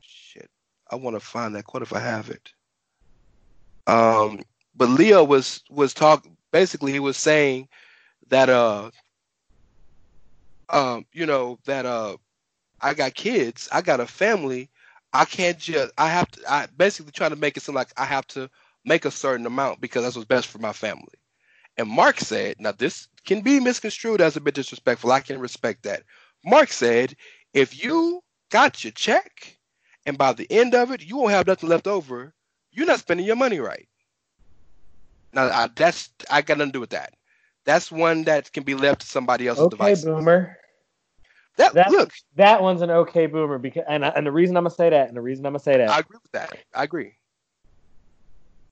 shit, 0.01 0.49
I 0.91 0.95
want 0.95 1.15
to 1.15 1.19
find 1.19 1.55
that 1.55 1.65
quote 1.65 1.83
if 1.83 1.93
I 1.93 1.99
have 1.99 2.29
it. 2.29 2.53
Um, 3.87 4.41
but 4.75 4.89
Lio 4.89 5.23
was 5.23 5.63
was 5.69 5.93
talk. 5.93 6.25
Basically, 6.51 6.91
he 6.91 6.99
was 6.99 7.17
saying 7.17 7.67
that 8.29 8.49
uh, 8.49 8.91
um, 10.69 11.05
you 11.13 11.25
know 11.25 11.59
that 11.65 11.85
uh, 11.85 12.17
I 12.81 12.93
got 12.93 13.15
kids, 13.15 13.69
I 13.71 13.81
got 13.81 13.99
a 14.01 14.07
family. 14.07 14.69
I 15.13 15.25
can't 15.25 15.59
just. 15.59 15.93
I 15.97 16.09
have 16.09 16.29
to. 16.31 16.41
I 16.51 16.67
basically 16.77 17.11
trying 17.13 17.31
to 17.31 17.35
make 17.37 17.57
it 17.57 17.63
seem 17.63 17.75
like 17.75 17.91
I 17.97 18.05
have 18.05 18.27
to 18.29 18.49
make 18.85 19.05
a 19.05 19.11
certain 19.11 19.45
amount 19.45 19.81
because 19.81 20.03
that's 20.03 20.15
what's 20.15 20.27
best 20.27 20.47
for 20.47 20.59
my 20.59 20.73
family. 20.73 21.18
And 21.79 21.87
Mark 21.89 22.19
said, 22.19 22.57
now 22.59 22.73
this 22.73 23.07
can 23.25 23.39
be 23.39 23.61
misconstrued 23.61 24.19
as 24.19 24.35
a 24.35 24.41
bit 24.41 24.53
disrespectful. 24.53 25.13
I 25.13 25.21
can 25.21 25.39
respect 25.39 25.83
that. 25.83 26.03
Mark 26.43 26.73
said, 26.73 27.15
if 27.53 27.81
you 27.81 28.21
got 28.51 28.83
your 28.83 28.91
check 28.91 29.57
and 30.05 30.17
by 30.17 30.33
the 30.33 30.45
end 30.51 30.75
of 30.75 30.91
it, 30.91 31.01
you 31.01 31.15
won't 31.15 31.31
have 31.31 31.47
nothing 31.47 31.69
left 31.69 31.87
over, 31.87 32.33
you're 32.73 32.85
not 32.85 32.99
spending 32.99 33.25
your 33.25 33.37
money 33.37 33.59
right. 33.61 33.87
Now, 35.31 35.43
I, 35.45 35.69
that's 35.73 36.09
I 36.29 36.41
got 36.41 36.57
nothing 36.57 36.73
to 36.73 36.77
do 36.77 36.79
with 36.81 36.89
that. 36.89 37.13
That's 37.65 37.89
one 37.89 38.25
that 38.25 38.51
can 38.51 38.63
be 38.63 38.75
left 38.75 38.99
to 39.01 39.07
somebody 39.07 39.47
else's 39.47 39.63
okay, 39.63 39.77
device. 39.77 40.03
boomer. 40.03 40.57
That, 41.55 41.73
That- 41.75 41.91
look, 41.91 42.11
That 42.35 42.61
one's 42.61 42.81
an 42.81 42.91
okay 42.91 43.27
boomer 43.27 43.57
because, 43.57 43.83
and 43.87 44.03
and 44.03 44.27
the 44.27 44.33
reason 44.33 44.57
I'm 44.57 44.63
gonna 44.63 44.75
say 44.75 44.89
that, 44.89 45.07
and 45.07 45.15
the 45.15 45.21
reason 45.21 45.45
I'm 45.45 45.53
gonna 45.53 45.59
say 45.59 45.77
that, 45.77 45.89
I 45.89 45.99
agree 45.99 46.17
with 46.21 46.31
that. 46.33 46.57
I 46.75 46.83
agree. 46.83 47.13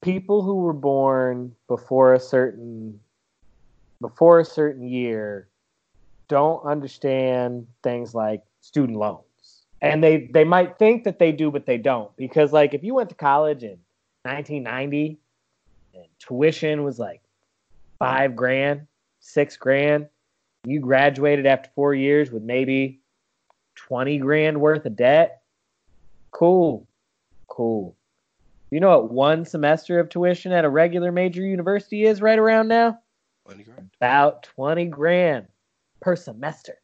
People 0.02 0.42
who 0.42 0.56
were 0.56 0.74
born 0.74 1.56
before 1.68 2.14
a 2.14 2.20
certain 2.20 3.00
before 4.02 4.40
a 4.40 4.46
certain 4.46 4.88
year 4.88 5.48
don't 6.28 6.64
understand 6.66 7.66
things 7.84 8.14
like 8.14 8.44
student 8.62 8.98
loans. 8.98 9.24
And 9.82 10.04
they 10.04 10.30
they 10.34 10.44
might 10.44 10.78
think 10.78 11.04
that 11.04 11.20
they 11.20 11.32
do 11.32 11.52
but 11.52 11.66
they 11.66 11.78
don't. 11.78 12.16
Because 12.16 12.52
like 12.54 12.74
if 12.74 12.84
you 12.84 12.94
went 12.94 13.10
to 13.10 13.16
college 13.16 13.64
in 13.64 13.78
1990 14.24 15.18
and 15.94 16.06
tuition 16.20 16.84
was 16.84 17.00
like 17.00 17.22
five 18.00 18.36
grand 18.36 18.88
six 19.20 19.58
grand 19.58 20.08
you 20.66 20.80
graduated 20.80 21.46
after 21.46 21.70
four 21.76 21.94
years 21.94 22.32
with 22.32 22.44
maybe 22.44 23.00
20 23.76 24.18
grand 24.20 24.60
worth 24.60 24.86
of 24.86 24.96
debt 24.96 25.42
cool 26.32 26.88
cool 27.48 27.96
you 28.72 28.80
know 28.80 28.90
what 28.90 29.12
one 29.12 29.46
semester 29.46 30.00
of 30.00 30.10
tuition 30.10 30.52
at 30.52 30.66
a 30.66 30.70
regular 30.70 31.12
major 31.12 31.42
university 31.42 32.06
is 32.06 32.22
right 32.22 32.38
around 32.38 32.68
now? 32.68 33.00
Money 33.48 33.64
grand. 33.64 33.90
About 34.00 34.44
20 34.44 34.86
grand 34.86 35.48
per 36.02 36.16
semester. 36.16 36.76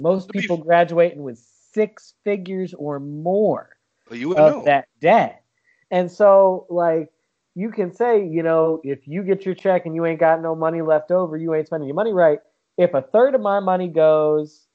Most 0.00 0.26
To 0.26 0.32
be 0.32 0.40
people 0.40 0.56
graduating 0.56 1.22
with 1.22 1.38
six 1.72 2.14
figures 2.24 2.74
or 2.74 2.98
more 3.00 3.76
Well, 4.08 4.18
you 4.18 4.34
of 4.34 4.52
know. 4.54 4.62
that 4.64 4.88
debt. 5.00 5.42
And 5.90 6.10
so, 6.10 6.66
like, 6.68 7.10
you 7.54 7.70
can 7.70 7.92
say, 7.92 8.24
you 8.24 8.42
know, 8.42 8.80
if 8.84 9.08
you 9.08 9.22
get 9.22 9.44
your 9.44 9.54
check 9.54 9.86
and 9.86 9.94
you 9.94 10.04
ain't 10.06 10.20
got 10.20 10.42
no 10.42 10.54
money 10.54 10.82
left 10.82 11.10
over, 11.10 11.36
you 11.36 11.54
ain't 11.54 11.66
spending 11.66 11.88
your 11.88 11.96
money 11.96 12.12
right. 12.12 12.38
If 12.76 12.94
a 12.94 13.02
third 13.02 13.34
of 13.34 13.40
my 13.40 13.58
money 13.60 13.88
goes 13.88 14.66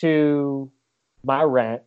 to 0.00 0.70
my 1.24 1.42
rent, 1.42 1.82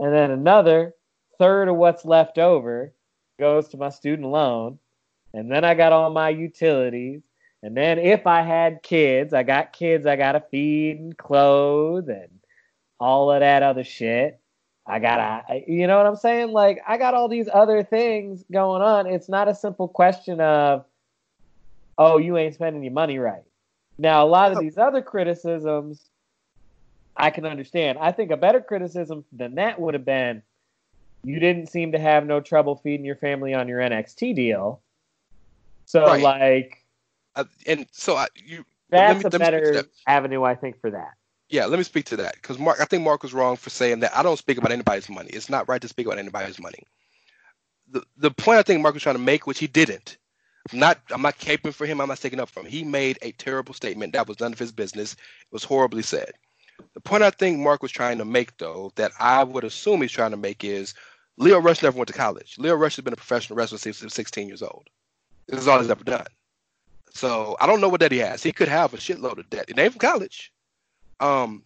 and 0.00 0.12
then 0.12 0.30
another 0.30 0.94
third 1.38 1.68
of 1.68 1.76
what's 1.76 2.04
left 2.04 2.38
over 2.38 2.92
goes 3.38 3.68
to 3.68 3.76
my 3.76 3.90
student 3.90 4.28
loan, 4.28 4.78
and 5.32 5.50
then 5.50 5.64
I 5.64 5.74
got 5.74 5.92
all 5.92 6.10
my 6.10 6.30
utilities, 6.30 7.22
and 7.62 7.76
then 7.76 7.98
if 7.98 8.26
I 8.26 8.42
had 8.42 8.82
kids, 8.82 9.32
I 9.34 9.42
got 9.42 9.72
kids 9.72 10.06
I 10.06 10.16
gotta 10.16 10.42
feed 10.50 10.98
and 10.98 11.16
clothe 11.16 12.08
and 12.08 12.30
all 13.00 13.30
of 13.30 13.40
that 13.40 13.62
other 13.62 13.84
shit. 13.84 14.40
I 14.86 14.98
gotta, 15.00 15.62
you 15.66 15.86
know 15.86 15.98
what 15.98 16.06
I'm 16.06 16.16
saying? 16.16 16.52
Like, 16.52 16.80
I 16.88 16.96
got 16.96 17.12
all 17.12 17.28
these 17.28 17.48
other 17.52 17.82
things 17.82 18.42
going 18.50 18.80
on. 18.80 19.06
It's 19.06 19.28
not 19.28 19.46
a 19.46 19.54
simple 19.54 19.86
question 19.86 20.40
of, 20.40 20.86
oh, 21.98 22.16
you 22.16 22.38
ain't 22.38 22.54
spending 22.54 22.82
your 22.82 22.94
money 22.94 23.18
right. 23.18 23.42
Now, 23.98 24.24
a 24.24 24.28
lot 24.28 24.52
of 24.52 24.60
these 24.60 24.78
other 24.78 25.02
criticisms, 25.02 26.08
I 27.16 27.28
can 27.30 27.44
understand. 27.44 27.98
I 28.00 28.12
think 28.12 28.30
a 28.30 28.36
better 28.36 28.60
criticism 28.60 29.24
than 29.30 29.56
that 29.56 29.78
would 29.78 29.92
have 29.92 30.06
been, 30.06 30.42
you 31.24 31.40
didn't 31.40 31.68
seem 31.68 31.92
to 31.92 31.98
have 31.98 32.26
no 32.26 32.40
trouble 32.40 32.76
feeding 32.76 33.04
your 33.06 33.16
family 33.16 33.54
on 33.54 33.68
your 33.68 33.80
NXT 33.80 34.34
deal. 34.34 34.82
So, 35.86 36.04
Right. 36.06 36.22
like, 36.22 36.84
Uh, 37.34 37.44
and 37.66 37.86
so 37.92 38.16
I, 38.16 38.26
you, 38.36 38.64
let 38.90 39.06
that's 39.06 39.24
me- 39.24 39.24
a 39.26 39.30
let 39.30 39.40
me 39.40 39.46
speak 39.46 39.64
to 39.64 39.70
better 39.70 39.72
that. 39.72 39.86
avenue, 40.06 40.42
I 40.44 40.54
think, 40.54 40.80
for 40.80 40.90
that. 40.90 41.12
yeah, 41.50 41.66
let 41.66 41.78
me 41.78 41.84
speak 41.84 42.04
to 42.06 42.16
that 42.16 42.34
because 42.34 42.58
Mark, 42.58 42.80
I 42.80 42.84
think 42.84 43.02
Mark 43.04 43.22
was 43.22 43.34
wrong 43.34 43.56
for 43.56 43.70
saying 43.70 44.00
that 44.00 44.16
I 44.16 44.22
don't 44.22 44.38
speak 44.38 44.58
about 44.58 44.72
anybody's 44.72 45.08
money. 45.08 45.30
It's 45.30 45.48
not 45.50 45.68
right 45.68 45.80
to 45.80 45.88
speak 45.88 46.06
about 46.06 46.18
anybody's 46.18 46.58
money. 46.60 46.80
The 47.90 48.02
the 48.16 48.30
point 48.30 48.58
I 48.58 48.62
think 48.62 48.82
Mark 48.82 48.94
was 48.94 49.02
trying 49.02 49.16
to 49.16 49.22
make, 49.22 49.46
which 49.46 49.58
he 49.58 49.66
didn't, 49.66 50.18
I'm 50.72 50.78
not 50.78 50.98
I'm 51.10 51.22
not 51.22 51.38
caping 51.38 51.72
for 51.72 51.86
him. 51.86 52.00
I'm 52.00 52.08
not 52.08 52.18
taking 52.18 52.40
up 52.40 52.48
for 52.50 52.60
him. 52.60 52.66
He 52.66 52.84
made 52.84 53.18
a 53.22 53.32
terrible 53.32 53.74
statement 53.74 54.12
that 54.12 54.26
was 54.28 54.40
none 54.40 54.52
of 54.52 54.58
his 54.58 54.72
business. 54.72 55.12
It 55.14 55.18
was 55.52 55.64
horribly 55.64 56.02
said. 56.02 56.32
The 56.94 57.00
point 57.00 57.22
I 57.22 57.30
think 57.30 57.58
Mark 57.58 57.82
was 57.82 57.92
trying 57.92 58.18
to 58.18 58.24
make, 58.24 58.56
though, 58.58 58.92
that 58.96 59.12
I 59.18 59.44
would 59.44 59.64
assume 59.64 60.02
he's 60.02 60.12
trying 60.12 60.30
to 60.32 60.36
make 60.36 60.64
is 60.64 60.94
Lio 61.36 61.60
Rush 61.60 61.82
never 61.82 61.96
went 61.96 62.08
to 62.08 62.14
college. 62.14 62.56
Lio 62.58 62.74
Rush 62.74 62.96
has 62.96 63.04
been 63.04 63.12
a 63.12 63.16
professional 63.16 63.56
wrestler 63.56 63.78
since 63.78 64.00
he 64.00 64.04
was 64.04 64.14
16 64.14 64.48
years 64.48 64.62
old. 64.62 64.88
This 65.46 65.60
is 65.60 65.68
all 65.68 65.80
he's 65.80 65.90
ever 65.90 66.04
done. 66.04 66.26
So 67.12 67.56
I 67.60 67.66
don't 67.66 67.80
know 67.80 67.88
what 67.88 68.00
debt 68.00 68.12
he 68.12 68.18
has. 68.18 68.42
He 68.42 68.52
could 68.52 68.68
have 68.68 68.94
a 68.94 68.98
shitload 68.98 69.38
of 69.38 69.48
debt. 69.50 69.66
It 69.68 69.78
ain't 69.78 69.92
from 69.92 70.00
college. 70.00 70.52
Um, 71.20 71.62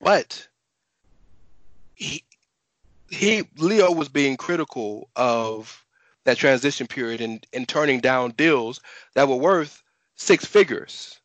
but 0.00 0.46
he 1.94 2.24
he 3.10 3.44
Lio 3.56 3.90
was 3.92 4.08
being 4.08 4.36
critical 4.36 5.08
of 5.16 5.84
that 6.24 6.36
transition 6.36 6.86
period 6.86 7.20
and, 7.20 7.46
and 7.52 7.66
turning 7.66 8.00
down 8.00 8.32
deals 8.32 8.80
that 9.14 9.28
were 9.28 9.36
worth 9.36 9.82
six 10.16 10.44
figures. 10.44 11.18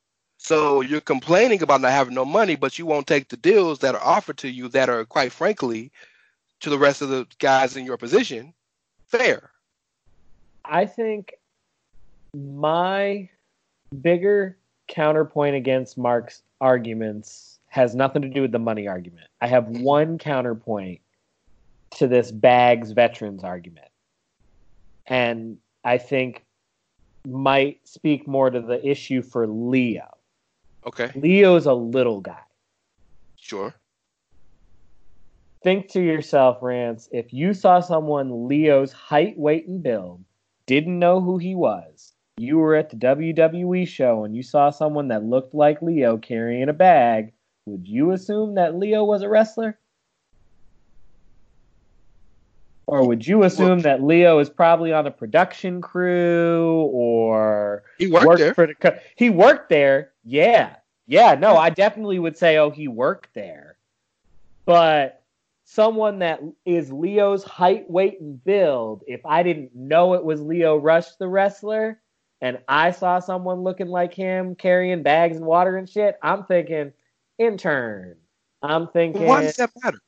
So 0.44 0.82
you're 0.82 1.00
complaining 1.00 1.64
about 1.64 1.80
not 1.80 1.94
having 1.94 2.14
no 2.14 2.26
money, 2.26 2.58
but 2.58 2.78
you 2.78 2.86
won't 2.86 3.08
take 3.08 3.30
the 3.30 3.38
deals 3.38 3.80
that 3.80 3.96
are 3.96 4.04
offered 4.04 4.38
to 4.40 4.50
you 4.50 4.68
that 4.70 4.90
are 4.90 5.06
quite 5.06 5.32
frankly 5.32 5.90
to 6.60 6.70
the 6.70 6.78
rest 6.78 7.02
of 7.02 7.08
the 7.08 7.26
guys 7.40 7.78
in 7.78 7.86
your 7.86 7.96
position 7.96 8.54
fair. 9.06 9.52
I 10.66 10.86
think 10.86 11.36
my 12.36 13.30
bigger 14.02 14.58
counterpoint 14.88 15.56
against 15.56 15.98
Mark's 15.98 16.42
arguments 16.60 17.60
has 17.68 17.96
nothing 17.96 18.22
to 18.24 18.30
do 18.30 18.42
with 18.42 18.52
the 18.52 18.60
money 18.60 18.86
argument. 18.86 19.28
I 19.40 19.48
have 19.48 19.68
one 19.68 20.18
counterpoint 20.18 21.00
to 21.92 22.08
this 22.08 22.32
bags 22.32 22.92
veterans 22.92 23.46
argument. 23.46 23.88
And 25.08 25.58
I 25.86 26.00
think 26.00 26.44
might 27.26 27.88
speak 27.88 28.28
more 28.28 28.50
to 28.50 28.60
the 28.60 28.86
issue 28.86 29.22
for 29.22 29.48
Lio. 29.48 30.10
Okay, 30.86 31.12
Lio's 31.16 31.66
a 31.66 31.74
little 31.74 32.22
guy. 32.22 32.40
sure. 33.38 33.74
Think 35.64 35.88
to 35.92 36.02
yourself, 36.02 36.58
Rance, 36.62 37.08
if 37.14 37.32
you 37.32 37.54
saw 37.54 37.80
someone 37.80 38.50
Lio's 38.50 38.92
height, 38.92 39.38
weight, 39.38 39.66
and 39.66 39.82
build, 39.82 40.22
didn't 40.66 41.00
know 41.00 41.22
who 41.22 41.38
he 41.38 41.56
was, 41.56 42.14
you 42.38 42.58
were 42.58 42.76
at 42.76 42.90
the 42.90 42.98
WWE 42.98 43.88
show 43.88 44.26
and 44.26 44.36
you 44.36 44.44
saw 44.44 44.72
someone 44.72 45.08
that 45.08 45.24
looked 45.24 45.54
like 45.54 45.82
Lio 45.82 46.18
carrying 46.18 46.68
a 46.68 46.74
bag, 46.74 47.32
would 47.66 47.88
you 47.88 48.12
assume 48.12 48.56
that 48.56 48.76
Lio 48.76 49.06
was 49.06 49.22
a 49.22 49.30
wrestler? 49.30 49.78
Or 52.86 53.08
would 53.08 53.26
you 53.26 53.44
assume 53.44 53.80
that 53.80 54.04
Lio 54.04 54.40
is 54.40 54.50
probably 54.50 54.92
on 54.92 55.06
the 55.06 55.12
production 55.12 55.80
crew 55.82 56.90
or 56.92 57.84
He 57.98 58.08
worked, 58.08 58.40
there. 58.40 58.54
for 58.54 58.68
the 58.68 58.76
co- 58.76 59.00
he 59.16 59.30
worked 59.30 59.70
there. 59.70 60.12
Yeah. 60.24 60.76
Yeah, 61.06 61.36
no, 61.36 61.58
I 61.58 61.70
definitely 61.70 62.20
would 62.20 62.38
say 62.38 62.58
oh 62.58 62.70
he 62.70 62.88
worked 62.88 63.34
there. 63.34 63.78
But 64.66 65.24
someone 65.66 66.20
that 66.20 66.42
is 66.66 66.92
Lio's 66.92 67.44
height, 67.44 67.90
weight 67.90 68.22
and 68.22 68.44
build, 68.44 69.04
if 69.08 69.26
I 69.26 69.44
didn't 69.44 69.76
know 69.76 70.14
it 70.14 70.24
was 70.24 70.42
Lio 70.42 70.78
Rush 70.78 71.16
the 71.16 71.28
wrestler 71.28 72.00
and 72.42 72.60
I 72.68 72.92
saw 72.92 73.20
someone 73.20 73.62
looking 73.62 73.88
like 73.88 74.14
him 74.14 74.56
carrying 74.56 75.04
bags 75.04 75.38
and 75.38 75.46
water 75.46 75.78
and 75.78 75.90
shit, 75.90 76.18
I'm 76.22 76.44
thinking 76.46 76.94
intern. 77.38 78.16
I'm 78.62 78.88
thinking 78.88 79.26
Why 79.26 79.42
does 79.42 79.56
that 79.58 79.72
matter? 79.84 80.00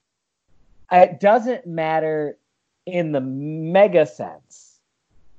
it 0.91 1.19
doesn't 1.19 1.65
matter 1.65 2.37
in 2.85 3.11
the 3.11 3.21
mega 3.21 4.05
sense. 4.05 4.74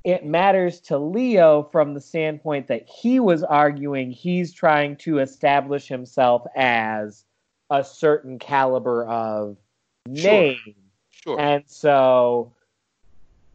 It 0.07 0.25
matters 0.25 0.79
to 0.83 0.99
Lio 0.99 1.65
from 1.73 1.93
the 1.93 2.01
standpoint 2.01 2.69
that 2.69 2.89
he 2.89 3.19
was 3.19 3.43
arguing 3.43 4.13
he's 4.13 4.53
trying 4.53 4.95
to 4.99 5.19
establish 5.19 5.89
himself 5.89 6.47
as 6.55 7.25
a 7.71 7.83
certain 7.83 8.39
caliber 8.39 9.05
of 9.07 9.57
Sure. 10.15 10.31
name. 10.31 10.77
Sure. 11.11 11.41
And 11.41 11.65
so 11.67 12.53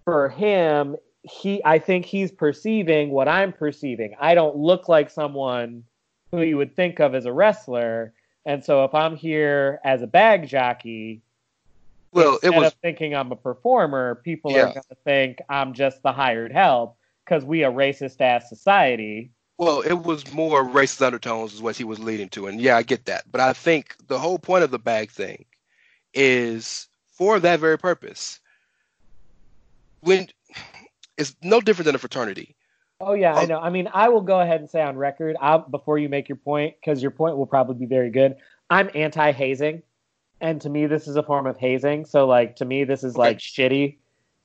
for 0.03 0.27
him, 0.27 0.97
he 1.23 1.61
I 1.63 1.79
think 1.79 2.05
he's 2.05 2.33
perceiving 2.33 3.11
what 3.11 3.29
I'm 3.29 3.53
perceiving. 3.53 4.13
I 4.19 4.35
don't 4.35 4.57
look 4.57 4.89
like 4.89 5.09
someone 5.09 5.85
who 6.31 6.41
you 6.41 6.57
would 6.57 6.75
think 6.75 6.99
of 6.99 7.15
as 7.15 7.25
a 7.25 7.31
wrestler. 7.31 8.13
And 8.45 8.61
so 8.61 8.83
if 8.83 8.93
I'm 8.93 9.15
here 9.15 9.79
as 9.85 10.01
a 10.01 10.07
bag 10.07 10.49
jockey, 10.49 11.21
well, 12.11 12.35
it 12.35 12.47
instead 12.47 12.57
was 12.57 12.67
of 12.67 12.73
thinking 12.81 13.15
I'm 13.15 13.31
a 13.31 13.35
performer, 13.35 14.15
people 14.15 14.51
Yeah. 14.51 14.63
are 14.65 14.73
going 14.73 14.83
to 14.89 14.97
think 15.03 15.39
I'm 15.49 15.73
just 15.73 16.03
the 16.03 16.11
hired 16.11 16.51
help 16.51 16.97
because 17.25 17.45
we 17.45 17.63
a 17.63 17.71
racist 17.71 18.21
ass 18.21 18.49
society. 18.49 19.31
Well, 19.57 19.81
it 19.81 19.93
was 19.93 20.31
more 20.33 20.63
racist 20.65 21.05
undertones 21.05 21.53
is 21.53 21.61
what 21.61 21.75
he 21.75 21.83
was 21.83 21.99
leading 21.99 22.29
to, 22.29 22.47
and 22.47 22.59
yeah, 22.59 22.77
I 22.77 22.83
get 22.83 23.05
that. 23.05 23.31
But 23.31 23.41
I 23.41 23.53
think 23.53 23.95
the 24.07 24.17
whole 24.17 24.39
point 24.39 24.63
of 24.63 24.71
the 24.71 24.79
bag 24.79 25.11
thing 25.11 25.45
is 26.13 26.87
for 27.11 27.39
that 27.39 27.59
very 27.59 27.77
purpose. 27.77 28.39
When 30.01 30.27
it's 31.17 31.35
no 31.43 31.61
different 31.61 31.85
than 31.85 31.95
a 31.95 31.99
fraternity. 31.99 32.55
Oh 32.99 33.13
yeah, 33.13 33.35
I 33.35 33.43
Oh. 33.43 33.45
know. 33.45 33.59
I 33.59 33.69
mean, 33.69 33.87
I 33.93 34.09
will 34.09 34.21
go 34.21 34.39
ahead 34.39 34.61
and 34.61 34.69
say 34.69 34.81
on 34.81 34.97
record, 34.97 35.35
I'll, 35.39 35.59
before 35.59 35.99
you 35.99 36.09
make 36.09 36.27
your 36.27 36.37
point, 36.37 36.75
because 36.81 37.01
your 37.01 37.11
point 37.11 37.37
will 37.37 37.45
probably 37.45 37.75
be 37.75 37.85
very 37.85 38.09
good. 38.09 38.35
I'm 38.69 38.89
anti-hazing, 38.95 39.83
and 40.41 40.59
to 40.61 40.69
me, 40.69 40.87
this 40.87 41.07
is 41.07 41.15
a 41.15 41.23
form 41.23 41.47
of 41.47 41.57
hazing. 41.57 42.05
So, 42.05 42.25
like, 42.27 42.55
to 42.57 42.65
me, 42.65 42.83
this 42.83 43.03
is 43.03 43.15
Okay. 43.15 43.19
like 43.19 43.37
shitty. 43.37 43.97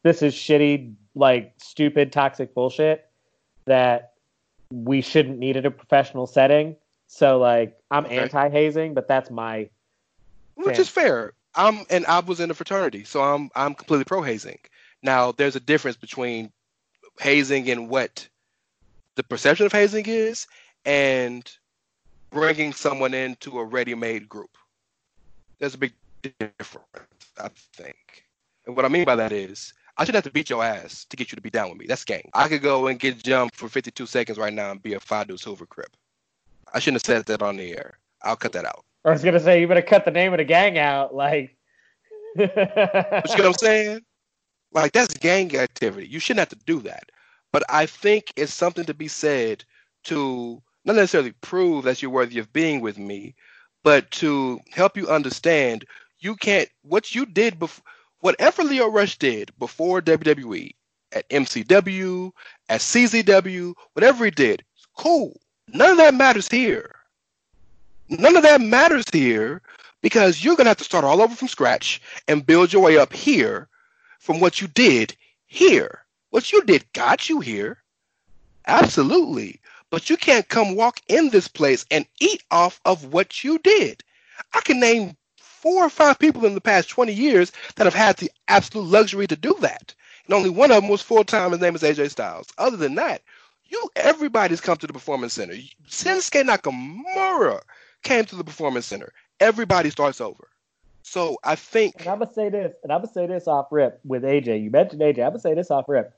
This 0.03 0.23
is 0.23 0.35
shitty, 0.35 0.95
like 1.15 1.55
stupid, 1.57 2.13
toxic 2.13 2.55
bullshit 2.55 3.09
that 3.67 4.13
we 4.71 5.01
shouldn't 5.01 5.39
need 5.39 5.57
in 5.57 5.67
a 5.67 5.71
professional 5.71 6.27
setting. 6.27 6.77
So, 7.09 7.39
like, 7.39 7.79
I'm 7.91 8.05
Okay. 8.05 8.19
anti-hazing, 8.19 8.95
but 8.95 9.09
that's 9.09 9.31
my 9.31 9.71
which 10.55 10.79
is 10.79 10.89
fair. 10.89 11.35
I'm 11.55 11.85
and 11.91 12.07
I 12.07 12.21
was 12.21 12.41
in 12.41 12.51
a 12.51 12.55
fraternity, 12.55 13.05
so 13.05 13.23
I'm 13.23 13.51
I'm 13.55 13.75
completely 13.75 14.05
pro 14.05 14.23
hazing. 14.23 14.59
Now 15.03 15.33
there's 15.33 15.57
a 15.57 15.61
difference 15.61 15.97
between 15.97 16.53
hazing 17.21 17.71
and 17.71 17.89
what 17.89 18.29
the 19.17 19.23
perception 19.23 19.67
of 19.67 19.73
hazing 19.73 20.07
is, 20.07 20.47
and 20.85 21.51
bringing 22.31 22.73
someone 22.73 23.15
into 23.15 23.59
a 23.59 23.65
ready-made 23.65 24.29
group. 24.29 24.51
There's 25.59 25.75
a 25.75 25.79
big 25.79 25.93
difference, 26.23 26.87
I 27.39 27.49
think. 27.75 28.25
And 28.67 28.77
what 28.77 28.85
I 28.85 28.89
mean 28.89 29.05
by 29.05 29.17
that 29.17 29.33
is, 29.33 29.73
I 29.99 30.05
should 30.05 30.15
have 30.15 30.25
to 30.25 30.31
beat 30.31 30.51
your 30.51 30.63
ass 30.63 31.07
to 31.07 31.17
get 31.17 31.33
you 31.33 31.37
to 31.37 31.43
be 31.43 31.51
down 31.51 31.71
with 31.71 31.79
me. 31.79 31.87
That's 31.87 32.05
gang. 32.05 32.29
I 32.35 32.49
could 32.49 32.63
go 32.63 32.89
and 32.89 32.99
get 32.99 33.23
jumped 33.23 33.57
for 33.57 33.69
52 33.69 34.05
seconds 34.07 34.39
right 34.39 34.53
now 34.53 34.71
and 34.71 34.83
be 34.83 34.95
a 34.95 35.25
deuce 35.25 35.45
Hoover 35.45 35.67
crip. 35.67 35.97
I 36.75 36.79
shouldn't 36.79 37.03
have 37.07 37.17
said 37.17 37.27
that 37.27 37.43
on 37.43 37.57
the 37.57 37.71
air. 37.71 37.99
I'll 38.23 38.37
cut 38.37 38.53
that 38.53 38.67
out. 38.67 38.85
I 39.05 39.11
was 39.11 39.23
gonna 39.23 39.41
say 39.41 39.61
you 39.61 39.69
better 39.69 39.83
cut 39.83 40.05
the 40.05 40.11
name 40.11 40.33
of 40.33 40.39
the 40.39 40.45
gang 40.45 40.79
out, 40.79 41.15
like. 41.15 41.57
You 42.39 42.47
know 42.49 43.23
what 43.25 43.47
I'm 43.47 43.55
saying? 43.55 44.01
Like 44.73 44.93
that's 44.93 45.15
gang 45.15 45.57
activity. 45.57 46.07
You 46.09 46.19
shouldn't 46.19 46.41
have 46.41 46.59
to 46.59 46.67
do 46.67 46.81
that. 46.81 47.11
But 47.53 47.63
I 47.71 47.87
think 47.87 48.33
it's 48.37 48.53
something 48.53 48.85
to 48.85 48.93
be 48.93 49.09
said 49.09 49.65
to 50.05 50.61
not 50.85 50.97
necessarily 50.97 51.33
prove 51.41 51.85
that 51.85 52.03
you're 52.03 52.11
worthy 52.11 52.39
of 52.39 52.53
being 52.53 52.81
with 52.81 52.99
me, 52.99 53.35
but 53.87 54.11
to 54.11 54.61
help 54.73 54.97
you 54.97 55.09
understand 55.09 55.87
You 56.19 56.35
can't. 56.35 56.69
What 56.83 57.15
you 57.15 57.25
did 57.25 57.61
before, 57.61 57.85
whatever 58.19 58.65
Lio 58.65 58.89
Rush 58.89 59.17
did 59.17 59.53
before 59.61 60.03
WWE 60.03 60.75
at 61.13 61.29
MCW, 61.31 62.33
at 62.69 62.81
CZW, 62.81 63.75
whatever 63.93 64.25
he 64.25 64.33
did, 64.33 64.65
cool. 64.99 65.41
None 65.69 65.93
of 65.93 65.99
that 65.99 66.15
matters 66.15 66.49
here. 66.49 66.97
None 68.09 68.37
of 68.37 68.43
that 68.43 68.61
matters 68.61 69.05
here 69.13 69.63
because 70.03 70.43
you're 70.43 70.57
gonna 70.57 70.71
have 70.71 70.79
to 70.79 70.85
start 70.85 71.05
all 71.05 71.23
over 71.23 71.37
from 71.37 71.47
scratch 71.47 72.03
and 72.27 72.45
build 72.45 72.73
your 72.73 72.83
way 72.83 72.99
up 72.99 73.13
here 73.13 73.69
from 74.19 74.41
what 74.41 74.61
you 74.61 74.67
did 74.67 75.15
here. 75.47 76.05
What 76.31 76.51
you 76.51 76.65
did 76.65 76.93
got 76.93 77.29
you 77.29 77.39
here. 77.39 77.85
Absolutely. 78.67 79.61
But 79.91 80.11
you 80.11 80.17
can't 80.17 80.49
come 80.49 80.75
walk 80.77 81.01
in 81.09 81.31
this 81.31 81.49
place 81.49 81.85
and 81.91 82.07
eat 82.21 82.43
off 82.51 82.81
of 82.85 83.13
what 83.13 83.45
you 83.45 83.59
did. 83.59 84.03
I 84.53 84.61
can 84.61 84.81
name 84.81 85.17
four 85.37 85.85
or 85.85 85.91
five 85.91 86.19
people 86.19 86.45
in 86.45 86.55
the 86.55 86.61
past 86.61 86.89
20 86.91 87.13
years 87.13 87.53
that 87.77 87.85
have 87.85 87.95
had 87.95 88.17
the 88.17 88.31
absolute 88.49 88.87
luxury 88.87 89.27
to 89.27 89.37
do 89.37 89.55
that. 89.61 89.95
And 90.27 90.35
only 90.35 90.51
one 90.51 90.71
of 90.71 90.83
them 90.83 90.91
was 90.91 91.03
full 91.03 91.25
time. 91.25 91.53
His 91.53 91.61
name 91.61 91.75
is 91.75 91.83
AJ 91.83 92.11
Styles. 92.11 92.49
Other 92.59 92.77
than 92.77 92.97
that, 92.97 93.23
you 93.69 93.91
everybody's 93.97 94.61
come 94.61 94.77
to 94.79 94.87
the 94.87 94.93
Performance 94.93 95.35
Center. 95.35 95.55
Shinsuke 95.89 96.43
Nakamura 96.45 97.61
came 98.03 98.25
to 98.27 98.37
the 98.37 98.45
Performance 98.45 98.87
Center. 98.87 99.13
Everybody 99.41 99.91
starts 99.91 100.21
over. 100.21 100.49
So 101.03 101.39
I 101.45 101.55
think 101.55 101.95
And 102.01 102.09
I'm 102.09 102.19
gonna 102.19 102.33
say 102.33 102.49
this, 102.49 102.75
and 102.83 102.93
I'm 102.93 103.01
gonna 103.01 103.13
say 103.13 103.27
this 103.27 103.47
off 103.47 103.69
rip 103.71 104.01
with 104.05 104.25
AJ. 104.25 104.63
You 104.63 104.71
mentioned 104.71 105.03
AJ. 105.03 105.19
I'm 105.19 105.31
gonna 105.31 105.41
say 105.41 105.55
this 105.55 105.71
off 105.71 105.89
rip. 105.89 106.16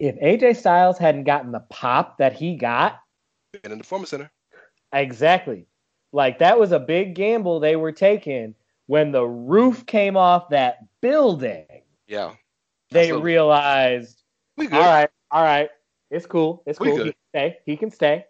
If 0.00 0.16
AJ 0.16 0.56
Styles 0.56 0.96
hadn't 0.98 1.24
gotten 1.24 1.52
the 1.52 1.60
pop 1.70 2.18
that 2.18 2.32
he 2.32 2.56
got, 2.56 3.00
in 3.64 3.70
the 3.70 3.76
Performance 3.76 4.10
Center. 4.10 4.30
exactly, 4.92 5.66
like 6.12 6.38
that 6.38 6.58
was 6.58 6.72
a 6.72 6.78
big 6.80 7.14
gamble 7.14 7.60
they 7.60 7.76
were 7.76 7.92
taking 7.92 8.54
when 8.86 9.12
the 9.12 9.24
roof 9.24 9.84
came 9.86 10.16
off 10.16 10.48
that 10.48 10.78
building. 11.00 11.66
Yeah. 12.08 12.34
They 12.90 13.02
Absolutely. 13.02 13.24
realized, 13.24 14.22
all 14.58 14.66
right, 14.68 15.10
all 15.30 15.42
right, 15.44 15.68
it's 16.10 16.26
cool, 16.26 16.62
it's 16.66 16.80
We 16.80 16.88
cool. 16.88 16.96
He 16.96 17.02
can 17.04 17.14
stay. 17.32 17.58
He 17.66 17.76
can 17.76 17.90
stay. 17.90 18.24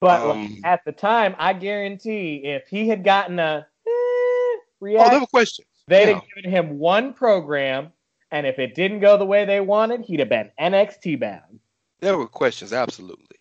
But 0.00 0.26
like, 0.26 0.36
Um, 0.36 0.60
at 0.64 0.84
the 0.84 0.92
time, 0.92 1.34
I 1.38 1.54
guarantee 1.54 2.42
if 2.44 2.68
he 2.68 2.88
had 2.88 3.02
gotten 3.02 3.38
a 3.38 3.66
eh, 3.86 3.90
Oh, 3.90 4.58
reaction. 4.80 5.10
there 5.12 5.20
were 5.20 5.26
questions. 5.26 5.66
They'd 5.88 6.08
Yeah. 6.08 6.14
have 6.14 6.24
given 6.36 6.50
him 6.50 6.78
one 6.78 7.14
program, 7.14 7.92
and 8.34 8.48
if 8.48 8.58
it 8.58 8.74
didn't 8.74 8.98
go 8.98 9.16
the 9.16 9.24
way 9.24 9.44
they 9.44 9.60
wanted, 9.60 10.00
he'd 10.00 10.18
have 10.18 10.28
been 10.28 10.50
NXT 10.60 11.20
bound. 11.20 11.60
There 12.00 12.18
were 12.18 12.26
questions, 12.26 12.72
absolutely. 12.72 13.38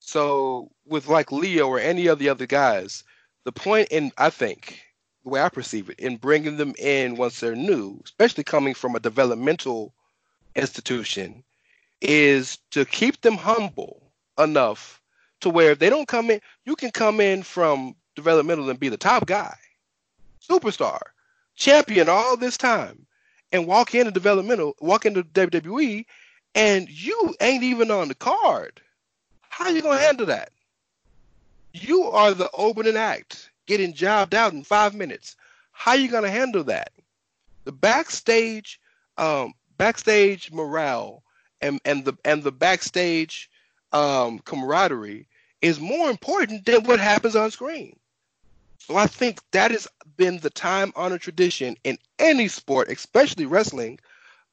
So 0.00 0.70
with 0.86 1.08
like 1.08 1.30
Lio 1.30 1.68
or 1.68 1.78
any 1.78 2.06
of 2.06 2.18
the 2.18 2.30
other 2.30 2.46
guys, 2.46 3.04
the 3.44 3.52
point 3.52 3.88
in 3.90 4.12
I 4.16 4.30
think 4.30 4.80
the 5.24 5.28
way 5.28 5.42
I 5.42 5.50
perceive 5.50 5.90
it 5.90 6.00
in 6.00 6.16
bringing 6.16 6.56
them 6.56 6.72
in 6.78 7.16
once 7.16 7.38
they're 7.38 7.54
new, 7.54 8.00
especially 8.06 8.44
coming 8.44 8.72
from 8.72 8.96
a 8.96 9.00
developmental 9.00 9.92
institution, 10.56 11.44
is 12.00 12.56
to 12.70 12.86
keep 12.86 13.20
them 13.20 13.36
humble 13.36 14.10
enough 14.38 15.02
to 15.40 15.50
where 15.50 15.72
if 15.72 15.80
they 15.80 15.90
don't 15.90 16.08
come 16.08 16.30
in, 16.30 16.40
you 16.64 16.76
can 16.76 16.92
come 16.92 17.20
in 17.20 17.42
from 17.42 17.94
developmental 18.16 18.70
and 18.70 18.80
be 18.80 18.88
the 18.88 18.96
top 18.96 19.26
guy, 19.26 19.54
superstar, 20.40 21.00
champion 21.56 22.08
all 22.08 22.38
this 22.38 22.56
time, 22.56 23.04
and 23.54 23.68
walk 23.68 23.94
into 23.94 24.10
developmental, 24.10 24.74
walk 24.80 25.06
into 25.06 25.22
WWE, 25.22 26.04
and 26.56 26.90
you 26.90 27.36
ain't 27.40 27.62
even 27.62 27.88
on 27.88 28.08
the 28.08 28.14
card. 28.16 28.80
How 29.48 29.68
you 29.68 29.80
gonna 29.80 30.00
handle 30.00 30.26
that? 30.26 30.50
You 31.72 32.02
are 32.02 32.34
the 32.34 32.50
opening 32.52 32.96
act, 32.96 33.50
getting 33.66 33.92
jobbed 33.92 34.34
out 34.34 34.52
in 34.52 34.64
five 34.64 34.92
minutes. 34.92 35.36
How 35.70 35.92
you 35.92 36.10
gonna 36.10 36.32
handle 36.32 36.64
that? 36.64 36.90
The 37.62 37.70
backstage, 37.70 38.80
um, 39.18 39.54
backstage 39.78 40.50
morale 40.50 41.22
and 41.60 41.80
and 41.84 42.04
the 42.04 42.14
and 42.24 42.42
the 42.42 42.52
backstage 42.52 43.48
um, 43.92 44.40
camaraderie 44.40 45.28
is 45.62 45.78
more 45.78 46.10
important 46.10 46.66
than 46.66 46.82
what 46.82 46.98
happens 46.98 47.36
on 47.36 47.52
screen. 47.52 47.96
So 48.86 48.96
I 48.96 49.06
think 49.06 49.40
that 49.52 49.70
has 49.70 49.88
been 50.18 50.36
the 50.40 50.50
time 50.50 50.92
honored 50.94 51.22
tradition 51.22 51.74
in 51.84 51.96
any 52.18 52.48
sport, 52.48 52.90
especially 52.90 53.46
wrestling, 53.46 53.98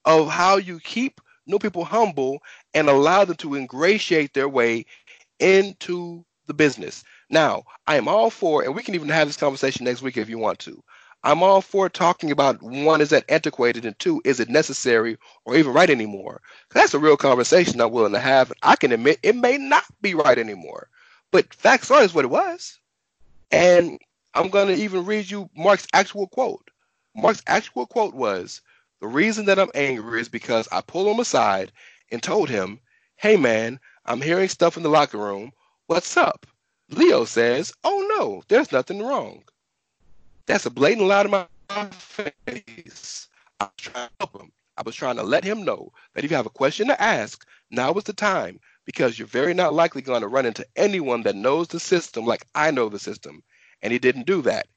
of 0.05 0.29
how 0.29 0.55
you 0.55 0.79
keep 0.79 1.19
new 1.47 1.59
people 1.59 1.83
humble 1.83 2.41
and 2.73 2.87
allow 2.87 3.25
them 3.25 3.35
to 3.35 3.55
ingratiate 3.55 4.33
their 4.33 4.47
way 4.47 4.85
into 5.41 6.23
the 6.47 6.53
business. 6.53 7.03
Now, 7.29 7.63
I 7.87 7.97
am 7.97 8.07
all 8.07 8.29
for, 8.29 8.63
and 8.63 8.73
we 8.73 8.83
can 8.83 8.95
even 8.95 9.09
have 9.09 9.27
this 9.27 9.35
conversation 9.35 9.83
next 9.83 10.01
week 10.01 10.15
if 10.15 10.29
you 10.29 10.37
want 10.37 10.59
to. 10.59 10.81
I'm 11.25 11.43
all 11.43 11.59
for 11.59 11.89
talking 11.89 12.31
about 12.31 12.63
one, 12.63 13.01
is 13.01 13.09
that 13.09 13.29
antiquated, 13.29 13.83
and 13.85 13.99
two, 13.99 14.21
is 14.23 14.39
it 14.39 14.49
necessary 14.49 15.17
or 15.43 15.57
even 15.57 15.73
right 15.73 15.89
anymore? 15.89 16.41
That's 16.69 16.93
a 16.93 16.99
real 16.99 17.17
conversation 17.17 17.81
I'm 17.81 17.91
willing 17.91 18.13
to 18.13 18.19
have. 18.19 18.53
I 18.63 18.77
can 18.77 18.93
admit 18.93 19.19
it 19.23 19.35
may 19.35 19.57
not 19.57 19.83
be 20.01 20.13
right 20.13 20.39
anymore, 20.39 20.87
but 21.31 21.53
facts 21.53 21.91
are 21.91 22.01
is 22.01 22.13
what 22.13 22.23
it 22.23 22.29
was. 22.29 22.79
And 23.51 23.99
I'm 24.33 24.49
going 24.49 24.67
to 24.67 24.81
even 24.81 25.05
read 25.05 25.29
you 25.29 25.49
Mark's 25.55 25.87
actual 25.93 26.27
quote. 26.27 26.71
Mark's 27.15 27.43
actual 27.47 27.85
quote 27.85 28.13
was, 28.13 28.61
The 29.01 29.07
reason 29.07 29.45
that 29.45 29.59
I'm 29.59 29.71
angry 29.75 30.21
is 30.21 30.29
because 30.29 30.69
I 30.71 30.81
pulled 30.81 31.13
him 31.13 31.19
aside 31.19 31.73
and 32.11 32.23
told 32.23 32.49
him, 32.49 32.79
Hey 33.17 33.35
man, 33.35 33.79
I'm 34.05 34.21
hearing 34.21 34.47
stuff 34.47 34.77
in 34.77 34.83
the 34.83 34.89
locker 34.89 35.17
room. 35.17 35.51
What's 35.87 36.15
up? 36.15 36.47
Lio 36.89 37.25
says, 37.25 37.73
Oh 37.83 38.07
no, 38.17 38.41
there's 38.47 38.71
nothing 38.71 39.01
wrong. 39.01 39.43
That's 40.45 40.65
a 40.65 40.69
blatant 40.69 41.07
lie 41.07 41.23
to 41.23 41.29
my 41.29 41.85
face. 41.91 43.27
I 43.59 43.65
was 43.65 43.71
trying 43.77 44.07
to 44.07 44.13
help 44.19 44.41
him. 44.41 44.51
I 44.77 44.83
was 44.83 44.95
trying 44.95 45.17
to 45.17 45.23
let 45.23 45.43
him 45.43 45.63
know 45.63 45.91
that 46.13 46.23
if 46.23 46.31
you 46.31 46.37
have 46.37 46.45
a 46.45 46.51
question 46.51 46.87
to 46.87 47.01
ask, 47.01 47.45
now 47.69 47.93
is 47.93 48.05
the 48.05 48.13
time 48.13 48.59
because 48.85 49.19
you're 49.19 49.27
very 49.27 49.53
not 49.53 49.73
likely 49.73 50.01
going 50.01 50.21
to 50.21 50.27
run 50.27 50.45
into 50.45 50.65
anyone 50.77 51.23
that 51.23 51.35
knows 51.35 51.67
the 51.67 51.79
system 51.79 52.25
like 52.25 52.45
I 52.55 52.71
know 52.71 52.89
the 52.89 52.97
system. 52.97 53.43
And 53.81 53.91
he 53.91 53.99
didn't 53.99 54.27
do 54.27 54.41
that. 54.43 54.67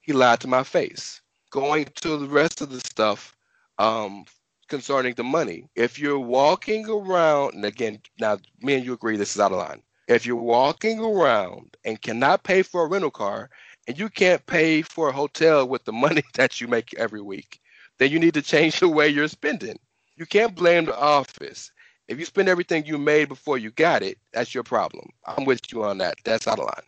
He 0.00 0.12
lied 0.12 0.40
to 0.40 0.48
my 0.48 0.62
face. 0.62 1.20
Going 1.50 1.86
to 1.96 2.16
the 2.16 2.28
rest 2.28 2.60
of 2.60 2.70
the 2.70 2.80
stuff 2.80 3.36
um, 3.78 4.24
concerning 4.68 5.14
the 5.14 5.24
money. 5.24 5.68
If 5.74 5.98
you're 5.98 6.18
walking 6.18 6.88
around, 6.88 7.54
and 7.54 7.64
again, 7.64 8.00
now 8.18 8.38
me 8.60 8.74
and 8.74 8.84
you 8.84 8.92
agree 8.92 9.16
this 9.16 9.34
is 9.34 9.40
out 9.40 9.52
of 9.52 9.58
line. 9.58 9.82
If 10.08 10.26
you're 10.26 10.36
walking 10.36 11.00
around 11.00 11.76
and 11.84 12.00
cannot 12.00 12.44
pay 12.44 12.62
for 12.62 12.84
a 12.84 12.88
rental 12.88 13.10
car 13.10 13.50
and 13.86 13.98
you 13.98 14.08
can't 14.08 14.44
pay 14.46 14.82
for 14.82 15.08
a 15.08 15.12
hotel 15.12 15.66
with 15.66 15.84
the 15.84 15.92
money 16.04 16.22
that 16.34 16.60
you 16.60 16.68
make 16.68 16.94
every 16.94 17.22
week, 17.22 17.60
then 17.98 18.10
you 18.10 18.18
need 18.18 18.34
to 18.34 18.42
change 18.42 18.80
the 18.80 18.88
way 18.88 19.08
you're 19.08 19.28
spending. 19.28 19.78
You 20.16 20.26
can't 20.26 20.54
blame 20.54 20.84
the 20.86 20.98
office. 20.98 21.70
If 22.06 22.18
you 22.18 22.24
spend 22.24 22.48
everything 22.48 22.84
you 22.84 22.98
made 22.98 23.28
before 23.28 23.56
you 23.56 23.70
got 23.70 24.02
it, 24.02 24.18
that's 24.32 24.54
your 24.54 24.62
problem. 24.62 25.08
I'm 25.26 25.44
with 25.44 25.72
you 25.72 25.84
on 25.84 25.98
that. 25.98 26.16
That's 26.24 26.46
out 26.46 26.58
of 26.58 26.66
line. 26.66 26.86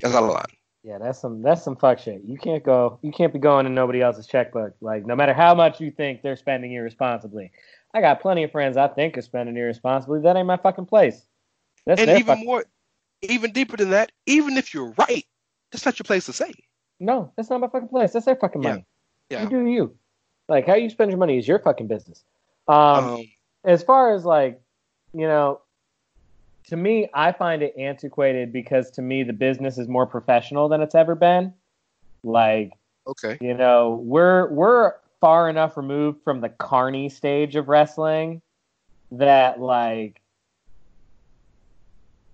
That's 0.00 0.14
out 0.14 0.24
of 0.24 0.30
line. 0.30 0.57
Yeah, 0.88 0.96
that's 0.96 1.18
some 1.20 1.42
that's 1.42 1.62
some 1.62 1.76
fuck 1.76 1.98
shit. 1.98 2.22
You 2.24 2.38
can't 2.38 2.64
go 2.64 2.98
you 3.02 3.12
can't 3.12 3.30
be 3.30 3.38
going 3.38 3.66
in 3.66 3.74
nobody 3.74 4.00
else's 4.00 4.26
checkbook. 4.26 4.74
Like 4.80 5.04
no 5.04 5.14
matter 5.14 5.34
how 5.34 5.54
much 5.54 5.82
you 5.82 5.90
think 5.90 6.22
they're 6.22 6.34
spending 6.34 6.72
irresponsibly. 6.72 7.50
I 7.92 8.00
got 8.00 8.22
plenty 8.22 8.42
of 8.44 8.52
friends 8.52 8.78
I 8.78 8.88
think 8.88 9.18
are 9.18 9.22
spending 9.22 9.54
irresponsibly. 9.54 10.22
That 10.22 10.34
ain't 10.36 10.46
my 10.46 10.56
fucking 10.56 10.86
place. 10.86 11.26
That's 11.84 12.00
and 12.00 12.10
even 12.12 12.24
fuck- 12.24 12.38
more, 12.46 12.64
even 13.20 13.52
deeper 13.52 13.76
than 13.76 13.90
that, 13.90 14.12
even 14.24 14.56
if 14.56 14.72
you're 14.72 14.94
right, 14.96 15.26
that's 15.70 15.84
not 15.84 15.98
your 15.98 16.04
place 16.04 16.24
to 16.26 16.32
say. 16.32 16.52
No, 17.00 17.32
that's 17.36 17.50
not 17.50 17.60
my 17.60 17.68
fucking 17.68 17.88
place. 17.88 18.14
That's 18.14 18.24
their 18.24 18.36
fucking 18.36 18.62
Yeah. 18.62 18.70
money. 18.70 18.86
Yeah. 19.28 19.42
You 19.42 19.48
do 19.50 19.66
you. 19.66 19.94
Like 20.48 20.66
how 20.66 20.74
you 20.76 20.88
spend 20.88 21.10
your 21.10 21.18
money 21.18 21.36
is 21.36 21.46
your 21.46 21.58
fucking 21.58 21.86
business. 21.86 22.24
Um, 22.66 22.76
Um, 22.76 23.24
as 23.62 23.82
far 23.82 24.14
as 24.14 24.24
like, 24.24 24.58
you 25.12 25.26
know, 25.26 25.60
to 26.68 26.76
me, 26.76 27.08
I 27.14 27.32
find 27.32 27.62
it 27.62 27.74
antiquated 27.78 28.52
because 28.52 28.90
to 28.92 29.02
me 29.02 29.22
the 29.22 29.32
business 29.32 29.78
is 29.78 29.88
more 29.88 30.06
professional 30.06 30.68
than 30.68 30.82
it's 30.82 30.94
ever 30.94 31.14
been. 31.14 31.54
Like, 32.22 32.72
okay. 33.06 33.38
you 33.40 33.54
know, 33.54 34.02
we're 34.04 34.48
we're 34.50 34.94
far 35.20 35.48
enough 35.48 35.76
removed 35.76 36.22
from 36.22 36.40
the 36.40 36.50
carny 36.50 37.08
stage 37.08 37.56
of 37.56 37.68
wrestling 37.68 38.42
that 39.10 39.60
like 39.60 40.20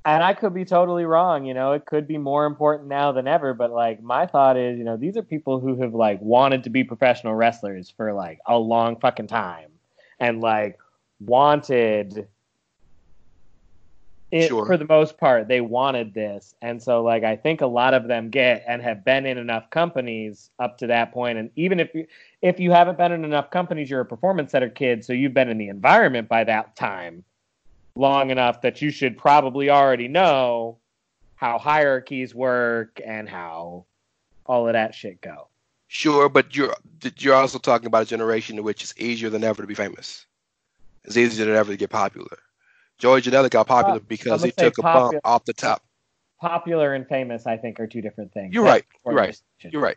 and 0.04 0.22
I 0.22 0.34
could 0.34 0.52
be 0.52 0.66
totally 0.66 1.06
wrong, 1.06 1.46
you 1.46 1.54
know, 1.54 1.72
it 1.72 1.86
could 1.86 2.06
be 2.06 2.18
more 2.18 2.44
important 2.44 2.88
now 2.88 3.12
than 3.12 3.26
ever, 3.26 3.54
but 3.54 3.70
like 3.70 4.02
my 4.02 4.26
thought 4.26 4.58
is, 4.58 4.76
you 4.76 4.84
know, 4.84 4.98
these 4.98 5.16
are 5.16 5.22
people 5.22 5.60
who 5.60 5.80
have 5.80 5.94
like 5.94 6.20
wanted 6.20 6.64
to 6.64 6.70
be 6.70 6.84
professional 6.84 7.34
wrestlers 7.34 7.88
for 7.88 8.12
like 8.12 8.40
a 8.46 8.58
long 8.58 8.96
fucking 9.00 9.28
time 9.28 9.70
and 10.18 10.40
like 10.42 10.78
wanted 11.20 12.26
it 14.34 14.48
Sure. 14.48 14.66
for 14.66 14.76
the 14.76 14.86
most 14.88 15.16
part 15.16 15.46
they 15.46 15.60
wanted 15.60 16.12
this 16.12 16.56
and 16.60 16.82
so 16.82 17.04
like 17.04 17.22
i 17.22 17.36
think 17.36 17.60
a 17.60 17.66
lot 17.66 17.94
of 17.94 18.08
them 18.08 18.30
get 18.30 18.64
and 18.66 18.82
have 18.82 19.04
been 19.04 19.26
in 19.26 19.38
enough 19.38 19.70
companies 19.70 20.50
up 20.58 20.76
to 20.78 20.88
that 20.88 21.12
point 21.12 21.38
and 21.38 21.50
even 21.54 21.78
if 21.78 21.94
you 21.94 22.04
if 22.42 22.58
you 22.58 22.72
haven't 22.72 22.98
been 22.98 23.12
in 23.12 23.24
enough 23.24 23.50
companies 23.52 23.88
you're 23.88 24.00
a 24.00 24.04
performance 24.04 24.50
center 24.50 24.68
kid 24.68 25.04
so 25.04 25.12
you've 25.12 25.32
been 25.34 25.48
in 25.48 25.56
the 25.56 25.68
environment 25.68 26.28
by 26.28 26.42
that 26.42 26.74
time 26.74 27.22
long 27.94 28.30
enough 28.30 28.60
that 28.60 28.82
you 28.82 28.90
should 28.90 29.16
probably 29.16 29.70
already 29.70 30.08
know 30.08 30.76
how 31.36 31.56
hierarchies 31.56 32.34
work 32.34 33.00
and 33.06 33.28
how 33.28 33.84
all 34.46 34.66
of 34.66 34.72
that 34.72 34.92
shit 34.96 35.20
go 35.20 35.46
Sure, 35.86 36.28
but 36.28 36.56
you're 36.56 36.74
you're 37.18 37.36
also 37.36 37.58
talking 37.58 37.86
about 37.86 38.02
a 38.02 38.06
generation 38.06 38.58
in 38.58 38.64
which 38.64 38.82
it's 38.82 38.94
easier 38.98 39.30
than 39.30 39.44
ever 39.44 39.62
to 39.62 39.68
be 39.68 39.76
famous. 39.76 40.26
It's 41.04 41.16
easier 41.16 41.46
than 41.46 41.54
ever 41.54 41.70
to 41.70 41.76
get 41.76 41.90
popular. 41.90 42.38
Joey 42.98 43.20
Janela 43.22 43.50
got 43.50 43.66
popular 43.66 43.96
Uh, 43.98 44.02
because 44.06 44.42
he 44.42 44.50
took 44.52 44.78
a 44.78 44.82
bump 44.82 45.16
off 45.24 45.44
the 45.44 45.52
top. 45.52 45.82
Popular 46.40 46.94
and 46.94 47.06
famous, 47.08 47.46
I 47.46 47.56
think, 47.56 47.80
are 47.80 47.86
two 47.86 48.02
different 48.02 48.32
things. 48.32 48.54
You're 48.54 48.64
right. 48.64 48.84
You're 49.04 49.14
right. 49.14 49.40
You're 49.60 49.82
right. 49.82 49.96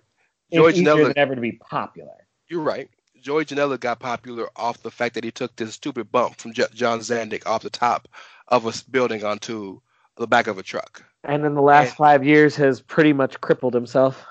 Joey 0.51 0.73
Janela, 0.73 1.07
than 1.07 1.17
ever 1.17 1.35
to 1.35 1.41
be 1.41 1.53
popular. 1.53 2.27
you're 2.47 2.61
right. 2.61 2.89
Joey 3.21 3.43
Janela 3.43 3.77
got 3.79 3.99
popular 3.99 4.47
off 4.55 4.81
the 4.83 4.91
fact 4.91 5.15
that 5.15 5.23
he 5.23 5.31
took 5.31 5.53
this 5.57 5.73
stupid 5.73 6.11
bump 6.11 6.37
from 6.37 6.53
J- 6.53 6.63
John 6.73 6.99
Zandig 6.99 7.45
off 7.45 7.63
the 7.63 7.69
top 7.69 8.07
of 8.47 8.65
a 8.65 8.73
building 8.89 9.25
onto 9.25 9.81
the 10.15 10.27
back 10.27 10.47
of 10.47 10.57
a 10.57 10.63
truck. 10.63 11.03
And 11.25 11.43
in 11.45 11.53
the 11.55 11.61
last 11.61 11.89
And- 11.89 11.97
five 11.97 12.23
years, 12.23 12.55
has 12.55 12.79
pretty 12.79 13.11
much 13.11 13.41
crippled 13.41 13.73
himself. 13.73 14.23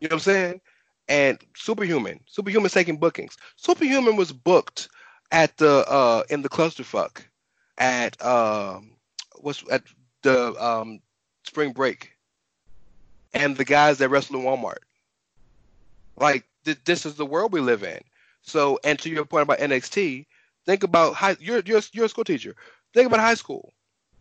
You 0.00 0.08
know 0.08 0.14
what 0.14 0.20
I'm 0.26 0.32
saying? 0.32 0.60
And 1.08 1.38
Superhuman, 1.56 2.20
Superhuman's 2.26 2.72
taking 2.72 2.96
bookings. 2.96 3.36
Superhuman 3.56 4.16
was 4.16 4.32
booked 4.32 4.88
at 5.32 5.56
the 5.58 5.84
uh 5.88 6.22
in 6.30 6.42
the 6.42 6.48
clusterfuck 6.48 7.22
at 7.78 8.22
um 8.24 8.92
what's 9.40 9.62
at 9.70 9.82
the 10.22 10.54
um 10.64 11.00
spring 11.44 11.72
break, 11.72 12.12
and 13.34 13.56
the 13.56 13.64
guys 13.64 13.98
that 13.98 14.08
wrestle 14.08 14.36
in 14.36 14.42
Walmart. 14.42 14.84
Like 16.16 16.44
th- 16.64 16.84
this 16.84 17.06
is 17.06 17.14
the 17.14 17.26
world 17.26 17.52
we 17.52 17.60
live 17.60 17.82
in. 17.82 18.00
So, 18.42 18.78
and 18.84 18.98
to 19.00 19.10
your 19.10 19.24
point 19.24 19.42
about 19.42 19.58
NXT, 19.58 20.26
think 20.64 20.82
about 20.82 21.14
high. 21.14 21.36
You're 21.40 21.62
you're 21.64 21.82
you're 21.92 22.06
a 22.06 22.08
school 22.08 22.24
teacher. 22.24 22.54
Think 22.94 23.06
about 23.06 23.20
high 23.20 23.34
school. 23.34 23.72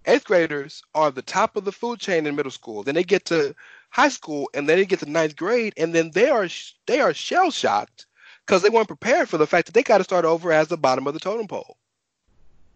Eighth 0.08 0.26
graders 0.26 0.84
are 0.94 1.10
the 1.10 1.22
top 1.22 1.56
of 1.56 1.66
the 1.66 1.72
food 1.72 2.00
chain 2.00 2.28
in 2.28 2.36
middle 2.36 2.52
school. 2.52 2.84
Then 2.84 2.96
they 2.96 3.04
get 3.04 3.26
to 3.26 3.56
high 3.90 4.10
school, 4.10 4.50
and 4.54 4.70
then 4.70 4.78
they 4.78 4.86
get 4.86 5.00
to 5.00 5.10
ninth 5.10 5.36
grade, 5.36 5.74
and 5.78 5.94
then 5.96 6.12
they 6.12 6.30
are 6.30 6.48
they 6.86 7.00
are 7.00 7.14
shell 7.14 7.50
shocked 7.52 8.06
because 8.46 8.62
they 8.62 8.70
weren't 8.70 8.88
prepared 8.88 9.30
for 9.30 9.38
the 9.38 9.48
fact 9.48 9.66
that 9.68 9.74
they 9.74 9.84
got 9.84 9.98
to 10.00 10.04
start 10.04 10.26
over 10.26 10.52
as 10.52 10.68
the 10.68 10.78
bottom 10.78 11.08
of 11.08 11.14
the 11.14 11.20
totem 11.20 11.48
pole. 11.48 11.78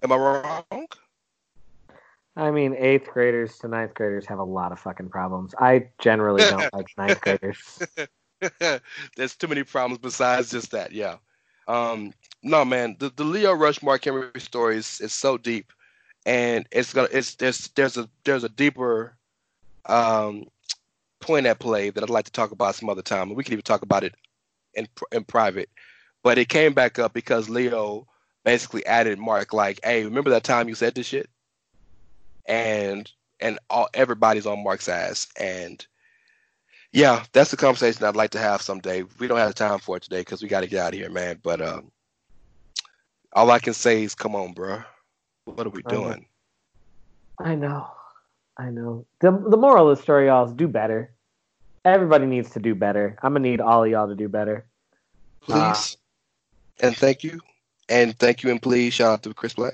Am 0.02 0.12
I 0.12 0.16
wrong? 0.16 0.88
I 2.36 2.52
mean, 2.52 2.74
eighth 2.78 3.10
graders 3.12 3.58
to 3.60 3.68
ninth 3.68 3.94
graders 3.94 4.26
have 4.28 4.40
a 4.40 4.44
lot 4.44 4.72
of 4.72 4.80
fucking 4.80 5.10
problems. 5.10 5.54
I 5.60 5.90
generally 6.00 6.42
don't 6.42 6.74
like 6.74 6.88
ninth 6.98 7.20
graders. 7.22 7.82
There's 9.18 9.36
too 9.36 9.48
many 9.48 9.64
problems 9.64 10.00
besides 10.00 10.52
just 10.52 10.72
that. 10.72 10.94
Yeah. 10.94 11.18
Um, 11.68 12.14
no, 12.42 12.64
man. 12.64 12.96
The, 13.00 13.12
the 13.16 13.26
Lio 13.26 13.54
Rush 13.54 13.84
Mark 13.84 14.06
Henry 14.06 14.30
story 14.38 14.78
is, 14.78 15.02
is 15.02 15.12
so 15.12 15.38
deep, 15.38 15.74
and 16.26 16.66
it's 16.72 16.94
gonna 16.94 17.10
it's 17.12 17.36
there's 17.36 17.68
there's 17.76 17.98
a 17.98 18.10
there's 18.24 18.46
a 18.46 18.50
deeper 18.50 19.18
um, 19.86 20.46
point 21.20 21.46
at 21.46 21.60
play 21.60 21.90
that 21.90 22.02
I'd 22.02 22.10
like 22.10 22.26
to 22.26 22.32
talk 22.32 22.52
about 22.52 22.76
some 22.76 22.90
other 22.90 23.02
time. 23.02 23.34
We 23.36 23.44
can 23.44 23.54
even 23.54 23.64
talk 23.64 23.82
about 23.82 24.06
it 24.06 24.16
in 24.76 24.88
in 25.12 25.26
private. 25.26 25.70
But 26.24 26.38
it 26.38 26.50
came 26.50 26.74
back 26.74 27.00
up 27.00 27.14
because 27.14 27.50
Lio 27.50 28.08
basically 28.50 28.84
added 28.88 29.20
Mark 29.20 29.54
like, 29.54 29.80
"Hey, 29.84 30.04
remember 30.04 30.32
that 30.32 30.44
time 30.44 30.68
you 30.70 30.76
said 30.76 30.96
this 30.96 31.06
shit?" 31.06 31.30
And 32.48 33.10
and 33.40 33.60
all 33.70 33.90
everybody's 33.94 34.48
on 34.48 34.64
Mark's 34.64 34.90
ass 34.90 35.28
and 35.40 35.86
yeah, 36.92 37.24
that's 37.34 37.52
the 37.52 37.58
conversation 37.58 38.04
I'd 38.04 38.16
like 38.16 38.32
to 38.32 38.40
have 38.40 38.64
someday. 38.64 39.04
We 39.20 39.28
don't 39.28 39.38
have 39.38 39.54
time 39.54 39.78
for 39.78 39.98
it 39.98 40.04
today 40.04 40.22
because 40.22 40.42
we 40.42 40.48
got 40.48 40.62
to 40.62 40.68
get 40.68 40.80
out 40.84 40.94
of 40.94 41.00
here, 41.00 41.12
man. 41.12 41.40
But 41.44 41.62
um, 41.62 41.92
all 43.34 43.52
I 43.52 43.60
can 43.60 43.76
say 43.76 44.02
is, 44.02 44.16
come 44.16 44.36
on, 44.36 44.54
bro. 44.54 44.82
What 45.46 45.68
are 45.68 45.70
we 45.70 45.84
I 45.86 45.92
know. 45.92 46.02
doing? 46.02 46.26
I 47.40 47.54
know. 47.54 47.88
I 48.58 48.72
know. 48.72 49.06
The 49.22 49.32
the 49.32 49.58
moral 49.58 49.92
of 49.92 49.98
the 49.98 50.02
story, 50.02 50.26
y'all, 50.26 50.48
is 50.48 50.54
do 50.54 50.68
better. 50.68 51.14
Everybody 51.86 52.26
needs 52.26 52.50
to 52.52 52.60
do 52.60 52.74
better. 52.74 53.20
I'm 53.22 53.34
gonna 53.34 53.48
need 53.48 53.62
all 53.62 53.84
of 53.84 53.92
y'all 53.92 54.08
to 54.08 54.16
do 54.16 54.28
better. 54.28 54.66
Please 55.42 55.98
and 56.82 56.96
thank 56.98 57.24
you, 57.24 57.40
and 57.90 58.18
thank 58.18 58.44
you 58.44 58.52
and 58.52 58.62
please 58.62 58.94
shout 58.94 59.12
out 59.14 59.24
to 59.24 59.34
Chris 59.34 59.54
Black. 59.54 59.74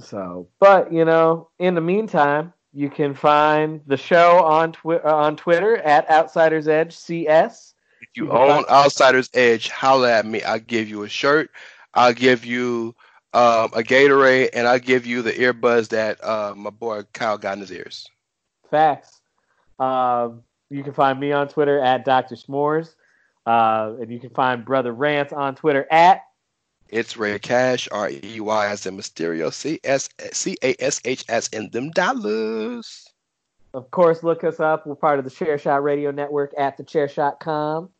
So, 0.00 0.48
but 0.60 0.92
you 0.92 1.04
know, 1.04 1.48
in 1.58 1.74
the 1.74 1.80
meantime, 1.80 2.52
you 2.72 2.88
can 2.90 3.14
find 3.14 3.80
the 3.86 3.96
show 3.96 4.44
on 4.44 4.72
twi- 4.72 5.00
uh, 5.04 5.14
on 5.14 5.36
Twitter 5.36 5.76
at 5.78 6.08
Outsiders 6.10 6.68
Edge 6.68 6.94
CS. 6.94 7.74
If 8.00 8.08
you 8.14 8.26
You 8.26 8.32
own 8.32 8.48
find- 8.48 8.66
Outsiders 8.68 9.28
Edge, 9.34 9.68
holla 9.70 10.12
at 10.12 10.26
me. 10.26 10.42
I'll 10.42 10.60
give 10.60 10.88
you 10.88 11.02
a 11.02 11.08
shirt. 11.08 11.50
I'll 11.94 12.12
give 12.12 12.44
you 12.44 12.94
um, 13.34 13.70
a 13.74 13.82
Gatorade, 13.82 14.50
and 14.52 14.68
I'll 14.68 14.78
give 14.78 15.04
you 15.04 15.22
the 15.22 15.32
earbuds 15.32 15.88
that 15.88 16.22
uh, 16.24 16.54
my 16.56 16.70
boy 16.70 17.02
Kyle 17.12 17.36
got 17.38 17.54
in 17.54 17.60
his 17.60 17.72
ears. 17.72 18.08
Facts. 18.70 19.20
Um, 19.80 20.42
you 20.70 20.84
can 20.84 20.92
find 20.92 21.18
me 21.18 21.32
on 21.32 21.48
Twitter 21.48 21.80
at 21.80 22.04
Dr. 22.04 22.36
S'mores. 22.36 22.94
Uh, 23.46 23.94
and 24.00 24.10
you 24.12 24.20
can 24.20 24.30
find 24.30 24.62
Brother 24.64 24.92
Rance 24.92 25.32
on 25.32 25.54
Twitter 25.54 25.86
at 25.90 26.22
It's 26.88 27.16
Rey 27.16 27.38
Cash, 27.38 27.88
R 27.92 28.10
E 28.10 28.40
Y 28.40 28.66
as 28.66 28.86
in 28.86 28.96
Mysterio, 28.96 29.52
C 29.52 29.78
S 29.84 30.08
C 30.32 30.56
A 30.62 30.74
S 30.82 31.00
H 31.04 31.24
as 31.28 31.48
in 31.48 31.70
them 31.70 31.90
dollars. 31.90 33.06
Of 33.74 33.90
course, 33.90 34.22
look 34.22 34.44
us 34.44 34.60
up. 34.60 34.86
We're 34.86 34.94
part 34.94 35.18
of 35.18 35.24
the 35.24 35.30
Chair 35.30 35.58
Shot 35.58 35.82
Radio 35.82 36.10
Network 36.10 36.54
at 36.56 36.78
thechairshot.com. 36.78 37.90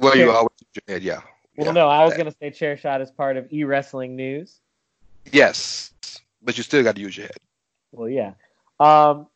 Well, 0.00 0.16
you 0.16 0.30
always 0.30 0.50
use 0.60 0.82
your 0.86 0.94
head, 0.94 1.02
yeah. 1.02 1.20
Well, 1.56 1.66
yeah. 1.68 1.72
no, 1.72 1.88
I 1.88 2.04
was 2.04 2.14
going 2.14 2.26
to 2.26 2.36
say 2.40 2.50
Chair 2.50 2.76
Shot 2.76 3.00
is 3.00 3.10
part 3.10 3.36
of 3.36 3.50
e 3.52 3.64
wrestling 3.64 4.16
news. 4.16 4.60
Yes, 5.32 5.92
but 6.42 6.56
you 6.56 6.62
still 6.62 6.82
got 6.82 6.96
to 6.96 7.00
use 7.00 7.16
your 7.16 7.26
head. 7.26 7.36
Well, 7.92 8.08
yeah. 8.08 8.32
Um, 8.80 9.26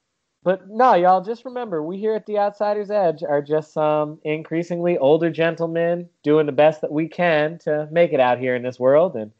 but 0.43 0.69
no, 0.69 0.95
y'all, 0.95 1.23
just 1.23 1.45
remember, 1.45 1.83
we 1.83 1.99
here 1.99 2.15
at 2.15 2.25
the 2.25 2.39
Outsiders 2.39 2.91
Edge 2.91 3.23
are 3.23 3.43
just 3.43 3.75
some 3.75 4.19
increasingly 4.25 4.97
older 4.97 5.31
gentlemen 5.31 6.09
doing 6.23 6.47
the 6.47 6.53
best 6.53 6.81
that 6.81 6.93
we 6.93 7.09
can 7.09 7.59
to 7.59 7.89
make 7.91 8.12
it 8.12 8.21
out 8.21 8.39
here 8.39 8.55
in 8.55 8.62
this 8.62 8.81
world. 8.81 9.17
And 9.17 9.33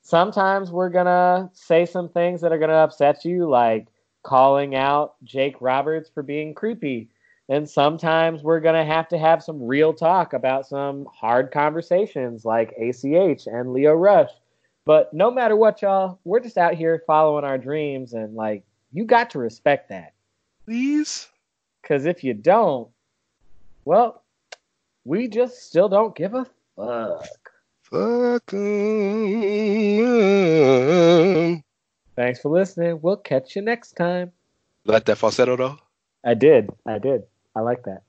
sometimes 0.00 0.70
we're 0.70 0.88
going 0.88 1.06
to 1.06 1.50
say 1.52 1.84
some 1.84 2.08
things 2.08 2.40
that 2.40 2.52
are 2.52 2.58
going 2.58 2.70
to 2.70 2.76
upset 2.76 3.26
you, 3.26 3.48
like 3.48 3.88
calling 4.22 4.74
out 4.74 5.16
Jake 5.22 5.56
Roberts 5.60 6.08
for 6.08 6.22
being 6.22 6.54
creepy. 6.54 7.10
And 7.50 7.68
sometimes 7.68 8.42
we're 8.42 8.60
going 8.60 8.74
to 8.74 8.90
have 8.90 9.08
to 9.08 9.18
have 9.18 9.42
some 9.42 9.62
real 9.62 9.92
talk 9.92 10.32
about 10.32 10.66
some 10.66 11.06
hard 11.12 11.50
conversations 11.50 12.44
like 12.44 12.72
ACH 12.78 13.46
and 13.46 13.72
Lio 13.72 13.92
Rush. 13.92 14.30
But 14.86 15.12
no 15.12 15.30
matter 15.30 15.56
what, 15.56 15.82
y'all, 15.82 16.18
we're 16.24 16.40
just 16.40 16.56
out 16.56 16.74
here 16.74 17.02
following 17.06 17.44
our 17.44 17.58
dreams, 17.58 18.14
and 18.14 18.34
like, 18.34 18.64
you 18.92 19.04
got 19.04 19.28
to 19.30 19.38
respect 19.38 19.90
that. 19.90 20.14
Please. 20.68 21.28
Because 21.80 22.04
if 22.04 22.22
you 22.22 22.34
don't, 22.34 22.90
well, 23.86 24.22
we 25.06 25.26
just 25.26 25.62
still 25.62 25.88
don't 25.88 26.14
give 26.14 26.34
a 26.34 26.44
fuck. 26.76 27.24
Fuck. 27.84 28.50
Thanks 32.16 32.40
for 32.42 32.50
listening. 32.50 32.98
We'll 33.00 33.16
catch 33.16 33.56
you 33.56 33.62
next 33.62 33.92
time. 33.92 34.30
Like 34.84 35.06
that 35.06 35.16
falsetto 35.16 35.56
though? 35.56 35.78
I 36.22 36.34
did. 36.34 36.68
I 36.84 36.98
did. 36.98 37.22
I 37.56 37.60
like 37.60 37.84
that. 37.84 38.02